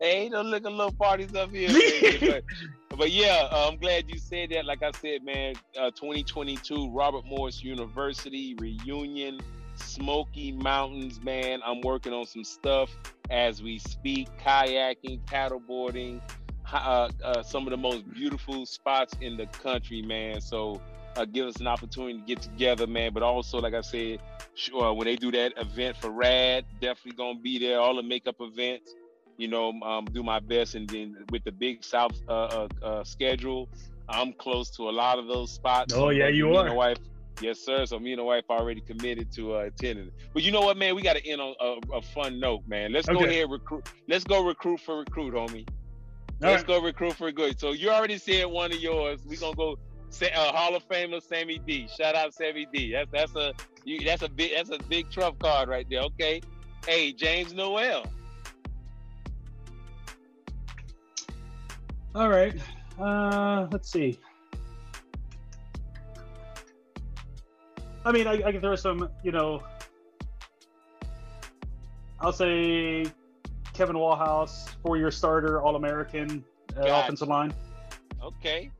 hey, 0.00 0.28
no 0.28 0.42
lick 0.42 0.66
'em 0.66 0.76
low 0.76 0.90
parties 0.90 1.34
up 1.34 1.50
here. 1.50 1.70
but, 2.20 2.44
but, 2.98 3.10
yeah, 3.10 3.48
uh, 3.50 3.68
I'm 3.70 3.78
glad 3.78 4.10
you 4.10 4.18
said 4.18 4.50
that. 4.50 4.66
Like 4.66 4.82
I 4.82 4.90
said, 4.90 5.24
man, 5.24 5.54
uh, 5.78 5.90
2022 5.92 6.90
Robert 6.90 7.24
Morris 7.24 7.62
University 7.62 8.54
reunion 8.58 9.40
Smoky 9.82 10.52
Mountains, 10.52 11.20
man. 11.22 11.60
I'm 11.64 11.80
working 11.80 12.12
on 12.12 12.26
some 12.26 12.44
stuff 12.44 12.90
as 13.30 13.62
we 13.62 13.78
speak 13.78 14.28
kayaking, 14.38 15.20
paddleboarding, 15.24 16.20
uh, 16.72 17.10
uh, 17.22 17.42
some 17.42 17.66
of 17.66 17.70
the 17.70 17.76
most 17.76 18.10
beautiful 18.12 18.66
spots 18.66 19.14
in 19.20 19.36
the 19.36 19.46
country, 19.46 20.02
man. 20.02 20.40
So 20.40 20.80
uh, 21.16 21.24
give 21.24 21.46
us 21.46 21.56
an 21.56 21.66
opportunity 21.66 22.18
to 22.18 22.24
get 22.24 22.42
together, 22.42 22.86
man. 22.86 23.12
But 23.12 23.22
also, 23.22 23.58
like 23.58 23.74
I 23.74 23.80
said, 23.80 24.20
sure, 24.54 24.92
when 24.94 25.06
they 25.06 25.16
do 25.16 25.30
that 25.32 25.54
event 25.56 25.96
for 25.96 26.10
Rad, 26.10 26.64
definitely 26.80 27.16
gonna 27.16 27.38
be 27.38 27.58
there. 27.58 27.80
All 27.80 27.96
the 27.96 28.02
makeup 28.02 28.36
events, 28.40 28.94
you 29.36 29.48
know, 29.48 29.72
um, 29.82 30.04
do 30.06 30.22
my 30.22 30.40
best. 30.40 30.74
And 30.74 30.88
then 30.88 31.24
with 31.30 31.44
the 31.44 31.52
Big 31.52 31.84
South 31.84 32.20
uh, 32.28 32.32
uh, 32.32 32.68
uh 32.82 33.04
schedule, 33.04 33.68
I'm 34.08 34.32
close 34.32 34.70
to 34.72 34.88
a 34.88 34.90
lot 34.90 35.18
of 35.18 35.26
those 35.26 35.52
spots. 35.52 35.94
Oh 35.94 36.10
yeah, 36.10 36.28
you 36.28 36.54
are. 36.56 36.74
wife, 36.74 36.98
Yes, 37.40 37.58
sir. 37.60 37.86
So 37.86 37.98
me 37.98 38.12
and 38.12 38.18
the 38.18 38.24
wife 38.24 38.44
already 38.50 38.80
committed 38.80 39.32
to 39.32 39.56
uh, 39.56 39.58
attending. 39.60 40.10
But 40.34 40.42
you 40.42 40.52
know 40.52 40.60
what, 40.60 40.76
man? 40.76 40.94
We 40.94 41.02
got 41.02 41.16
to 41.16 41.26
end 41.26 41.40
on 41.40 41.54
a, 41.60 41.96
a, 41.96 42.02
fun 42.02 42.38
note, 42.38 42.62
man. 42.66 42.92
Let's 42.92 43.08
okay. 43.08 43.18
go 43.18 43.24
ahead 43.24 43.50
recruit. 43.50 43.88
Let's 44.08 44.24
go 44.24 44.44
recruit 44.44 44.80
for 44.80 44.98
recruit, 44.98 45.34
homie. 45.34 45.66
All 46.42 46.50
Let's 46.50 46.62
right. 46.62 46.66
go 46.66 46.82
recruit 46.82 47.14
for 47.14 47.30
good. 47.30 47.60
So 47.60 47.72
you 47.72 47.90
already 47.90 48.18
said 48.18 48.46
one 48.46 48.72
of 48.72 48.78
yours. 48.78 49.20
We 49.26 49.36
gonna 49.36 49.54
go 49.56 49.78
say, 50.08 50.30
uh, 50.32 50.52
Hall 50.52 50.74
of 50.74 50.86
Famer 50.88 51.22
Sammy 51.22 51.58
D. 51.66 51.86
Shout 51.88 52.14
out 52.14 52.32
Sammy 52.32 52.66
D. 52.72 52.92
That's 52.92 53.10
that's 53.10 53.36
a 53.36 53.52
you, 53.84 54.00
that's 54.04 54.22
a 54.22 54.28
big 54.28 54.52
that's 54.54 54.70
a 54.70 54.78
big 54.88 55.10
trump 55.10 55.38
card 55.38 55.68
right 55.68 55.86
there. 55.90 56.00
Okay. 56.00 56.40
Hey, 56.86 57.12
James 57.12 57.52
Noel. 57.52 58.06
All 62.14 62.28
right. 62.28 62.54
Uh, 62.98 63.66
let's 63.70 63.90
see. 63.90 64.18
I 68.04 68.12
mean, 68.12 68.26
I, 68.26 68.42
I 68.44 68.52
can 68.52 68.60
throw 68.60 68.76
some, 68.76 69.10
you 69.22 69.30
know, 69.30 69.62
I'll 72.18 72.32
say 72.32 73.06
Kevin 73.74 73.96
Wallhouse, 73.96 74.70
four-year 74.82 75.10
starter, 75.10 75.60
All-American 75.60 76.44
uh, 76.76 76.86
offensive 76.86 77.28
line. 77.28 77.52
Okay. 78.22 78.70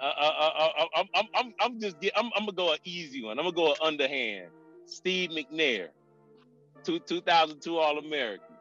Uh, 0.00 0.04
uh, 0.04 0.32
uh, 0.38 0.68
uh 0.76 0.86
I'm, 0.96 1.06
I'm, 1.14 1.26
I'm, 1.34 1.54
I'm 1.60 1.80
just, 1.80 1.96
I'm, 2.16 2.26
I'm 2.36 2.46
gonna 2.46 2.52
go 2.52 2.72
an 2.72 2.78
easy 2.84 3.22
one. 3.22 3.38
I'm 3.38 3.44
gonna 3.44 3.56
go 3.56 3.70
an 3.70 3.76
underhand. 3.82 4.48
Steve 4.86 5.30
McNair, 5.30 5.88
two, 6.82 6.98
2002 6.98 7.78
All-American. 7.78 8.56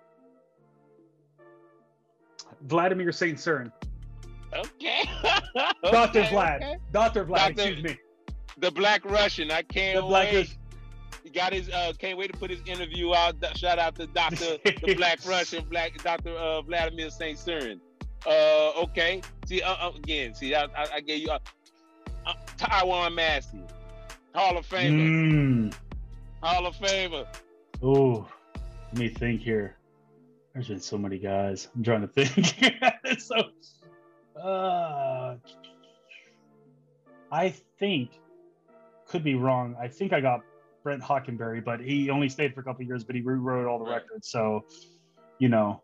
Vladimir 2.62 3.12
St. 3.12 3.38
Cyrin. 3.38 3.72
Okay. 4.54 5.10
Dr. 5.84 6.20
Okay, 6.20 6.24
Vlad. 6.28 6.56
Okay. 6.58 6.76
Dr. 6.92 7.26
Vlad, 7.26 7.36
Dr. 7.38 7.52
excuse 7.52 7.84
me 7.84 7.98
the 8.58 8.72
Black 8.72 9.06
Russian. 9.06 9.52
I 9.52 9.62
can't 9.62 9.98
the 9.98 10.02
Black 10.02 10.32
wait. 10.34 10.58
He 11.24 11.30
got 11.30 11.54
his. 11.54 11.70
Uh, 11.70 11.94
can't 11.98 12.18
wait 12.18 12.32
to 12.32 12.38
put 12.38 12.50
his 12.50 12.60
interview 12.66 13.14
out. 13.14 13.36
Shout 13.58 13.80
out 13.80 13.96
to 13.96 14.08
Doctor 14.08 14.58
the 14.66 14.96
Black 14.96 15.20
Russian, 15.26 15.66
Black 15.70 16.02
Doctor 16.04 16.32
uh, 16.32 16.62
Vladimir 16.62 17.10
Saint 17.10 17.38
Cyrin. 17.38 17.80
Uh, 18.26 18.72
okay. 18.82 19.22
See 19.46 19.62
uh, 19.62 19.74
uh, 19.74 19.92
again. 19.96 20.34
See, 20.34 20.56
I, 20.56 20.64
I, 20.64 20.88
I 20.96 21.00
gave 21.02 21.22
you 21.22 21.30
uh, 21.30 21.40
uh, 22.26 22.34
Tyrann 22.58 23.16
Mathieu, 23.16 23.66
Hall 24.34 24.58
of 24.58 24.68
Famer. 24.68 25.72
Mm. 25.72 25.74
Hall 26.42 26.66
of 26.66 26.76
Famer. 26.76 27.26
Oh, 27.82 28.28
let 28.92 28.98
me 28.98 29.10
think 29.10 29.42
here. 29.42 29.78
There's 30.54 30.68
been 30.68 30.80
so 30.80 30.98
many 30.98 31.18
guys. 31.18 31.68
I'm 31.76 31.84
trying 31.84 32.02
to 32.02 32.08
think. 32.08 33.20
so, 33.20 33.36
uh, 34.40 35.36
I 37.32 37.50
think 37.80 38.12
could 39.14 39.24
be 39.24 39.36
wrong. 39.36 39.76
I 39.80 39.88
think 39.88 40.12
I 40.12 40.20
got 40.20 40.42
Brent 40.84 41.02
Hockenberry, 41.02 41.64
but 41.64 41.80
he 41.80 42.10
only 42.10 42.28
stayed 42.28 42.54
for 42.54 42.62
a 42.62 42.64
couple 42.64 42.84
years, 42.84 43.04
but 43.04 43.16
he 43.16 43.22
rewrote 43.22 43.68
all 43.68 43.78
the 43.78 43.86
right. 43.86 44.02
records. 44.02 44.28
So, 44.30 44.66
you 45.38 45.50
know. 45.50 45.82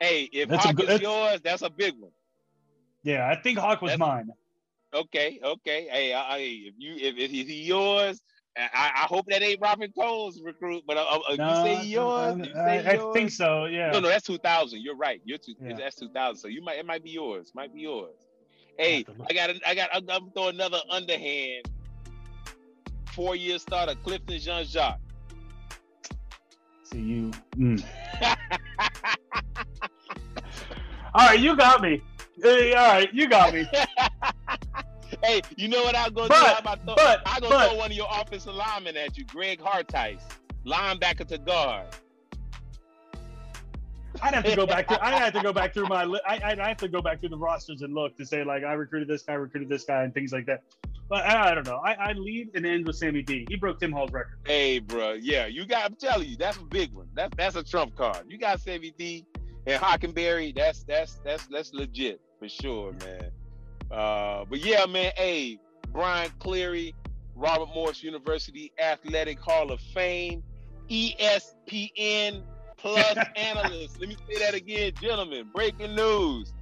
Hey, 0.00 0.28
if 0.32 0.48
that's 0.48 0.64
Hawk 0.64 0.80
a, 0.80 0.94
is 0.94 1.00
yours, 1.00 1.40
that's 1.42 1.62
a 1.62 1.70
big 1.70 1.94
one. 1.98 2.10
Yeah, 3.04 3.28
I 3.30 3.40
think 3.40 3.58
Hawk 3.58 3.80
was 3.80 3.92
that's, 3.92 4.00
mine. 4.00 4.28
Okay, 4.92 5.38
okay. 5.42 5.86
Hey, 5.90 6.12
I, 6.12 6.38
if 6.38 6.74
you 6.76 6.94
if, 6.96 7.16
if 7.16 7.30
he's 7.30 7.68
yours, 7.68 8.20
I, 8.56 8.90
I, 8.94 9.06
hope 9.06 9.26
that 9.28 9.42
ain't 9.42 9.60
Robin 9.60 9.92
Cole's 9.96 10.40
recruit, 10.42 10.82
but 10.86 10.96
uh, 10.96 11.20
uh, 11.28 11.36
no, 11.36 11.48
you 11.48 11.80
say 11.80 11.86
yours. 11.86 12.38
You 12.38 12.44
say 12.44 12.58
I, 12.58 12.92
yours? 12.92 13.04
I, 13.08 13.12
think 13.12 13.30
so. 13.30 13.66
Yeah. 13.66 13.90
No, 13.92 14.00
no, 14.00 14.08
that's 14.08 14.26
two 14.26 14.38
thousand. 14.38 14.82
You're 14.82 14.96
right. 14.96 15.20
You're 15.24 15.38
two. 15.38 15.54
Yeah. 15.60 15.76
That's 15.76 15.96
two 15.96 16.08
thousand. 16.08 16.40
So 16.40 16.48
you 16.48 16.62
might 16.62 16.78
it 16.78 16.86
might 16.86 17.04
be 17.04 17.10
yours. 17.10 17.52
Might 17.54 17.72
be 17.72 17.82
yours. 17.82 18.16
Hey, 18.78 19.06
I 19.30 19.32
got 19.32 19.50
I 19.64 19.74
got 19.74 19.90
I'm 19.92 20.30
throwing 20.32 20.56
another 20.56 20.80
underhand 20.90 21.68
four-year 23.16 23.58
starter, 23.58 23.94
Clifton 24.04 24.38
Jean 24.38 24.64
Jacques. 24.66 25.00
See 26.84 27.00
you. 27.00 27.30
Mm. 27.56 27.82
all 31.14 31.26
right, 31.26 31.40
you 31.40 31.56
got 31.56 31.80
me. 31.80 32.02
Hey, 32.40 32.74
all 32.74 32.88
right, 32.88 33.08
you 33.14 33.26
got 33.26 33.54
me. 33.54 33.66
hey, 35.24 35.40
you 35.56 35.66
know 35.68 35.82
what 35.82 35.96
I'm 35.96 36.12
gonna 36.12 36.28
but, 36.28 36.62
do? 36.62 36.68
I'm 36.68 36.78
gonna, 36.78 36.84
throw, 36.84 36.94
but, 36.94 37.22
I'm 37.24 37.40
gonna 37.40 37.54
but, 37.54 37.68
throw 37.70 37.78
one 37.78 37.90
of 37.90 37.96
your 37.96 38.08
offensive 38.12 38.54
linemen 38.54 38.98
at 38.98 39.16
you, 39.16 39.24
Greg 39.24 39.62
Hartice, 39.62 40.22
linebacker 40.66 41.26
to 41.28 41.38
guard. 41.38 41.86
I'd 44.20 44.34
have 44.34 44.44
to 44.44 44.56
go 44.56 44.66
back 44.66 44.88
to. 44.88 45.02
I'd 45.02 45.14
have 45.14 45.32
to 45.32 45.42
go 45.42 45.54
back 45.54 45.72
through 45.72 45.88
my. 45.88 46.04
I, 46.26 46.40
I'd 46.44 46.58
have 46.58 46.76
to 46.78 46.88
go 46.88 47.00
back 47.00 47.20
through 47.20 47.30
the 47.30 47.38
rosters 47.38 47.80
and 47.80 47.94
look 47.94 48.16
to 48.18 48.26
say 48.26 48.44
like 48.44 48.62
I 48.62 48.74
recruited 48.74 49.08
this 49.08 49.22
guy, 49.22 49.34
recruited 49.34 49.70
this 49.70 49.84
guy, 49.84 50.04
and 50.04 50.12
things 50.12 50.32
like 50.32 50.46
that. 50.46 50.62
But 51.08 51.24
I, 51.24 51.50
I 51.50 51.54
don't 51.54 51.66
know. 51.66 51.78
I, 51.78 51.92
I 51.92 52.12
lead 52.14 52.50
and 52.54 52.66
end 52.66 52.86
with 52.86 52.96
Sammy 52.96 53.22
D. 53.22 53.46
He 53.48 53.56
broke 53.56 53.78
Tim 53.78 53.92
Hall's 53.92 54.10
record. 54.10 54.38
Hey, 54.44 54.80
bro. 54.80 55.12
Yeah, 55.12 55.46
you 55.46 55.64
got. 55.64 55.84
I'm 55.84 55.94
telling 55.94 56.28
you, 56.28 56.36
that's 56.36 56.56
a 56.56 56.64
big 56.64 56.92
one. 56.92 57.08
That's 57.14 57.34
that's 57.36 57.56
a 57.56 57.62
trump 57.62 57.94
card. 57.96 58.24
You 58.28 58.38
got 58.38 58.60
Sammy 58.60 58.92
D 58.98 59.24
and 59.66 59.80
Hockenberry. 59.80 60.54
That's 60.54 60.82
that's 60.82 61.20
that's 61.24 61.46
that's 61.46 61.72
legit 61.72 62.20
for 62.38 62.48
sure, 62.48 62.92
man. 62.92 63.30
Uh, 63.90 64.44
but 64.50 64.64
yeah, 64.64 64.84
man. 64.86 65.12
Hey, 65.16 65.60
Brian 65.92 66.30
Cleary, 66.40 66.92
Robert 67.36 67.68
Morris 67.72 68.02
University 68.02 68.72
Athletic 68.82 69.38
Hall 69.38 69.70
of 69.70 69.80
Fame, 69.80 70.42
ESPN 70.90 72.42
Plus 72.76 73.16
analyst. 73.36 74.00
Let 74.00 74.08
me 74.08 74.16
say 74.28 74.40
that 74.40 74.54
again, 74.54 74.92
gentlemen. 75.00 75.50
Breaking 75.54 75.94
news: 75.94 76.52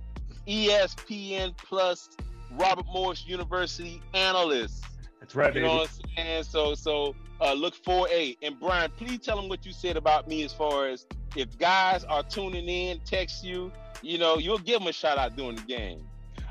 ESPN 0.47 1.57
Plus 1.57 2.11
Robert 2.57 2.87
Morris 2.93 3.27
University 3.27 4.03
analyst. 4.13 4.85
That's 5.21 5.35
right, 5.35 5.49
you 5.49 5.63
baby. 5.63 5.67
know 5.67 5.77
what 5.77 5.91
I'm 6.03 6.17
saying? 6.17 6.45
So, 6.45 6.75
so 6.75 7.15
uh, 7.41 7.53
look 7.55 7.75
for 7.75 8.09
a 8.09 8.37
and 8.43 8.59
Brian, 8.61 8.91
please 8.97 9.21
tell 9.21 9.37
them 9.37 9.49
what 9.49 9.65
you 9.65 9.73
said 9.73 9.97
about 9.97 10.29
me 10.29 10.45
as 10.45 10.53
far 10.53 10.89
as 10.89 11.07
if 11.37 11.59
guys 11.59 12.05
are 12.05 12.23
tuning 12.23 12.69
in, 12.69 13.01
text 13.05 13.45
you, 13.45 13.73
you 14.03 14.19
know, 14.19 14.39
you'll 14.39 14.59
give 14.59 14.81
them 14.81 14.89
a 14.89 14.93
shout 14.93 15.19
out 15.19 15.37
during 15.37 15.57
the 15.57 15.63
game. 15.63 16.07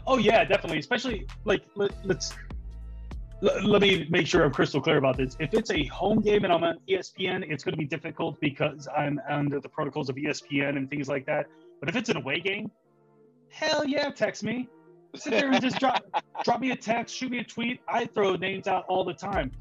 Oh 0.05 0.17
yeah, 0.17 0.43
definitely. 0.43 0.79
Especially 0.79 1.27
like 1.45 1.63
let, 1.75 1.91
us 2.09 2.33
let, 3.41 3.63
let 3.63 3.81
me 3.81 4.07
make 4.09 4.27
sure 4.27 4.43
I'm 4.43 4.51
crystal 4.51 4.81
clear 4.81 4.97
about 4.97 5.17
this. 5.17 5.37
If 5.39 5.53
it's 5.53 5.71
a 5.71 5.85
home 5.85 6.21
game 6.21 6.43
and 6.43 6.51
I'm 6.51 6.63
on 6.63 6.79
ESPN, 6.89 7.49
it's 7.49 7.63
going 7.63 7.73
to 7.73 7.77
be 7.77 7.85
difficult 7.85 8.39
because 8.41 8.87
I'm 8.95 9.21
under 9.29 9.59
the 9.59 9.69
protocols 9.69 10.09
of 10.09 10.15
ESPN 10.15 10.77
and 10.77 10.89
things 10.89 11.07
like 11.07 11.25
that. 11.27 11.47
But 11.79 11.89
if 11.89 11.95
it's 11.95 12.09
an 12.09 12.17
away 12.17 12.39
game, 12.39 12.71
hell 13.49 13.85
yeah, 13.85 14.09
text 14.09 14.43
me 14.43 14.67
sit 15.15 15.31
there 15.31 15.51
and 15.51 15.61
just 15.61 15.79
drop 15.79 16.03
drop 16.43 16.59
me 16.59 16.71
a 16.71 16.75
text, 16.75 17.15
shoot 17.15 17.31
me 17.31 17.39
a 17.39 17.43
tweet. 17.43 17.81
I 17.87 18.05
throw 18.05 18.35
names 18.35 18.67
out 18.67 18.85
all 18.87 19.03
the 19.03 19.13
time. 19.13 19.51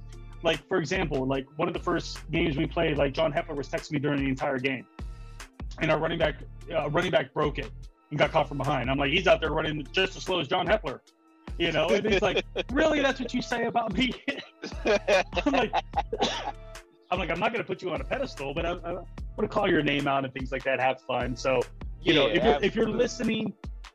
Like 0.42 0.66
for 0.68 0.78
example, 0.78 1.26
like 1.26 1.46
one 1.56 1.68
of 1.68 1.74
the 1.74 1.80
first 1.80 2.18
games 2.30 2.56
we 2.56 2.66
played, 2.66 2.96
like 2.96 3.12
John 3.12 3.32
Hepler 3.32 3.56
was 3.56 3.68
texting 3.68 3.92
me 3.92 3.98
during 3.98 4.22
the 4.22 4.28
entire 4.28 4.58
game, 4.58 4.86
and 5.80 5.90
our 5.90 5.98
running 5.98 6.18
back 6.18 6.36
uh, 6.74 6.88
running 6.90 7.10
back 7.10 7.32
broke 7.32 7.58
it 7.58 7.70
and 8.10 8.18
got 8.18 8.32
caught 8.32 8.48
from 8.48 8.58
behind. 8.58 8.90
I'm 8.90 8.98
like, 8.98 9.10
he's 9.10 9.26
out 9.26 9.40
there 9.40 9.50
running 9.50 9.86
just 9.92 10.16
as 10.16 10.24
slow 10.24 10.40
as 10.40 10.48
John 10.48 10.66
Hepler. 10.66 11.00
You 11.58 11.70
know, 11.70 11.86
and 11.88 12.04
he's 12.06 12.22
like, 12.22 12.44
really? 12.72 13.00
That's 13.00 13.20
what 13.20 13.34
you 13.34 13.42
say 13.42 13.66
about 13.66 13.92
me? 13.92 14.12
I'm 14.86 15.52
like, 15.52 15.72
I'm 17.10 17.18
like, 17.18 17.30
I'm 17.30 17.38
not 17.38 17.52
gonna 17.52 17.62
put 17.62 17.82
you 17.82 17.90
on 17.90 18.00
a 18.00 18.04
pedestal, 18.04 18.54
but 18.54 18.64
I, 18.64 18.72
I 18.72 18.92
want 18.92 19.06
to 19.40 19.48
call 19.48 19.68
your 19.68 19.82
name 19.82 20.08
out 20.08 20.24
and 20.24 20.32
things 20.32 20.50
like 20.50 20.64
that. 20.64 20.80
Have 20.80 21.00
fun. 21.02 21.36
So, 21.36 21.60
you 22.00 22.14
yeah, 22.14 22.20
know, 22.20 22.26
if 22.28 22.42
you're 22.42 22.58
if 22.62 22.74
you're 22.74 22.88
listening 22.88 23.52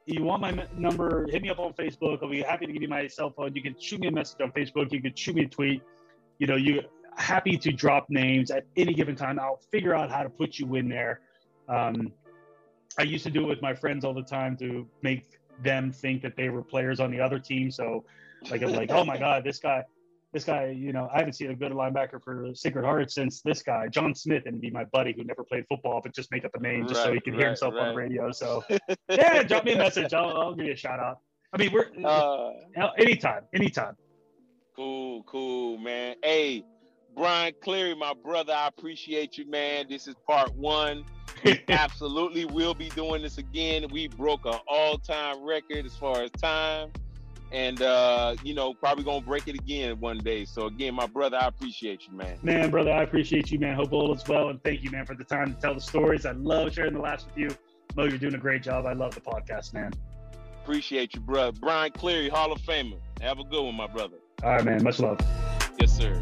you 0.07 0.23
want 0.23 0.41
my 0.41 0.65
number, 0.77 1.27
hit 1.29 1.41
me 1.41 1.49
up 1.49 1.59
on 1.59 1.73
Facebook. 1.73 2.19
I'll 2.23 2.29
be 2.29 2.41
happy 2.41 2.65
to 2.65 2.71
give 2.71 2.81
you 2.81 2.87
my 2.87 3.07
cell 3.07 3.29
phone. 3.29 3.53
You 3.53 3.61
can 3.61 3.75
shoot 3.79 3.99
me 3.99 4.07
a 4.07 4.11
message 4.11 4.39
on 4.41 4.51
Facebook. 4.53 4.91
You 4.91 5.01
can 5.01 5.13
shoot 5.13 5.35
me 5.35 5.43
a 5.43 5.47
tweet. 5.47 5.81
You 6.39 6.47
know, 6.47 6.55
you 6.55 6.81
happy 7.17 7.57
to 7.57 7.71
drop 7.71 8.09
names 8.09 8.49
at 8.49 8.65
any 8.77 8.93
given 8.93 9.15
time. 9.15 9.37
I'll 9.39 9.59
figure 9.69 9.93
out 9.93 10.09
how 10.09 10.23
to 10.23 10.29
put 10.29 10.59
you 10.59 10.75
in 10.75 10.87
there. 10.87 11.21
Um, 11.67 12.13
I 12.97 13.03
used 13.03 13.25
to 13.25 13.29
do 13.29 13.43
it 13.43 13.47
with 13.47 13.61
my 13.61 13.73
friends 13.73 14.05
all 14.05 14.13
the 14.13 14.23
time 14.23 14.55
to 14.57 14.87
make 15.01 15.39
them 15.61 15.91
think 15.91 16.21
that 16.21 16.37
they 16.37 16.49
were 16.49 16.63
players 16.63 16.99
on 16.99 17.11
the 17.11 17.19
other 17.19 17.37
team. 17.37 17.69
So, 17.69 18.05
like, 18.49 18.61
I'm 18.61 18.71
like, 18.71 18.91
oh 18.91 19.03
my 19.03 19.17
god, 19.17 19.43
this 19.43 19.59
guy, 19.59 19.83
this 20.33 20.43
guy, 20.43 20.67
you 20.67 20.91
know, 20.91 21.09
I 21.13 21.19
haven't 21.19 21.33
seen 21.33 21.51
a 21.51 21.55
good 21.55 21.71
linebacker 21.71 22.21
for 22.21 22.49
Sacred 22.53 22.83
Heart 22.83 23.11
since 23.11 23.41
this 23.41 23.63
guy, 23.63 23.87
John 23.87 24.13
Smith, 24.13 24.43
and 24.45 24.59
be 24.59 24.69
my 24.69 24.83
buddy 24.85 25.13
who 25.15 25.23
never 25.23 25.43
played 25.43 25.65
football, 25.69 26.01
but 26.03 26.13
just 26.13 26.31
make 26.31 26.43
up 26.43 26.51
a 26.55 26.59
name 26.59 26.85
just 26.87 26.99
right, 26.99 27.05
so 27.05 27.13
he 27.13 27.19
can 27.21 27.33
right, 27.33 27.39
hear 27.39 27.47
himself 27.47 27.73
right. 27.73 27.87
on 27.87 27.89
the 27.89 27.95
radio. 27.95 28.31
So, 28.31 28.63
yeah, 29.09 29.43
drop 29.43 29.63
me 29.63 29.73
a 29.73 29.77
message. 29.77 30.13
I'll, 30.13 30.37
I'll 30.37 30.53
give 30.53 30.65
you 30.65 30.73
a 30.73 30.77
shout 30.77 30.99
out. 30.99 31.19
I 31.53 31.57
mean, 31.57 31.71
we're 31.71 31.87
uh, 32.05 32.51
anytime, 32.97 33.43
anytime. 33.53 33.95
Cool, 34.75 35.23
cool, 35.23 35.77
man. 35.77 36.15
Hey, 36.21 36.63
Brian 37.15 37.53
Cleary, 37.63 37.95
my 37.95 38.13
brother, 38.13 38.53
I 38.53 38.67
appreciate 38.67 39.37
you, 39.37 39.49
man. 39.49 39.85
This 39.89 40.07
is 40.07 40.15
part 40.27 40.53
one. 40.55 41.05
We 41.43 41.63
absolutely 41.69 42.45
will 42.45 42.73
be 42.73 42.89
doing 42.89 43.21
this 43.21 43.37
again. 43.37 43.87
We 43.91 44.07
broke 44.09 44.45
an 44.45 44.59
all-time 44.67 45.41
record 45.41 45.85
as 45.85 45.95
far 45.95 46.21
as 46.21 46.31
time 46.31 46.91
and 47.51 47.81
uh, 47.81 48.35
you 48.43 48.53
know, 48.53 48.73
probably 48.73 49.03
gonna 49.03 49.25
break 49.25 49.47
it 49.47 49.55
again 49.55 49.99
one 49.99 50.17
day. 50.17 50.45
So 50.45 50.65
again, 50.67 50.93
my 50.95 51.07
brother, 51.07 51.37
I 51.37 51.47
appreciate 51.47 52.07
you, 52.07 52.13
man. 52.13 52.37
Man, 52.43 52.69
brother, 52.69 52.91
I 52.91 53.03
appreciate 53.03 53.51
you, 53.51 53.59
man. 53.59 53.75
Hope 53.75 53.93
all 53.93 54.13
is 54.13 54.27
well, 54.27 54.49
and 54.49 54.61
thank 54.63 54.83
you, 54.83 54.91
man, 54.91 55.05
for 55.05 55.15
the 55.15 55.23
time 55.23 55.53
to 55.53 55.59
tell 55.59 55.73
the 55.73 55.81
stories. 55.81 56.25
I 56.25 56.31
love 56.31 56.73
sharing 56.73 56.93
the 56.93 56.99
laughs 56.99 57.25
with 57.25 57.37
you. 57.37 57.49
Mo, 57.95 58.05
you're 58.05 58.17
doing 58.17 58.35
a 58.35 58.39
great 58.39 58.63
job. 58.63 58.85
I 58.85 58.93
love 58.93 59.15
the 59.15 59.21
podcast, 59.21 59.73
man. 59.73 59.91
Appreciate 60.63 61.15
you, 61.15 61.21
brother. 61.21 61.57
Brian 61.59 61.91
Cleary, 61.91 62.29
Hall 62.29 62.51
of 62.51 62.59
Famer. 62.61 62.99
Have 63.21 63.39
a 63.39 63.43
good 63.43 63.63
one, 63.63 63.75
my 63.75 63.87
brother. 63.87 64.17
All 64.43 64.51
right, 64.51 64.63
man. 64.63 64.83
Much 64.83 64.99
love. 64.99 65.19
Yes, 65.79 65.95
sir. 65.95 66.21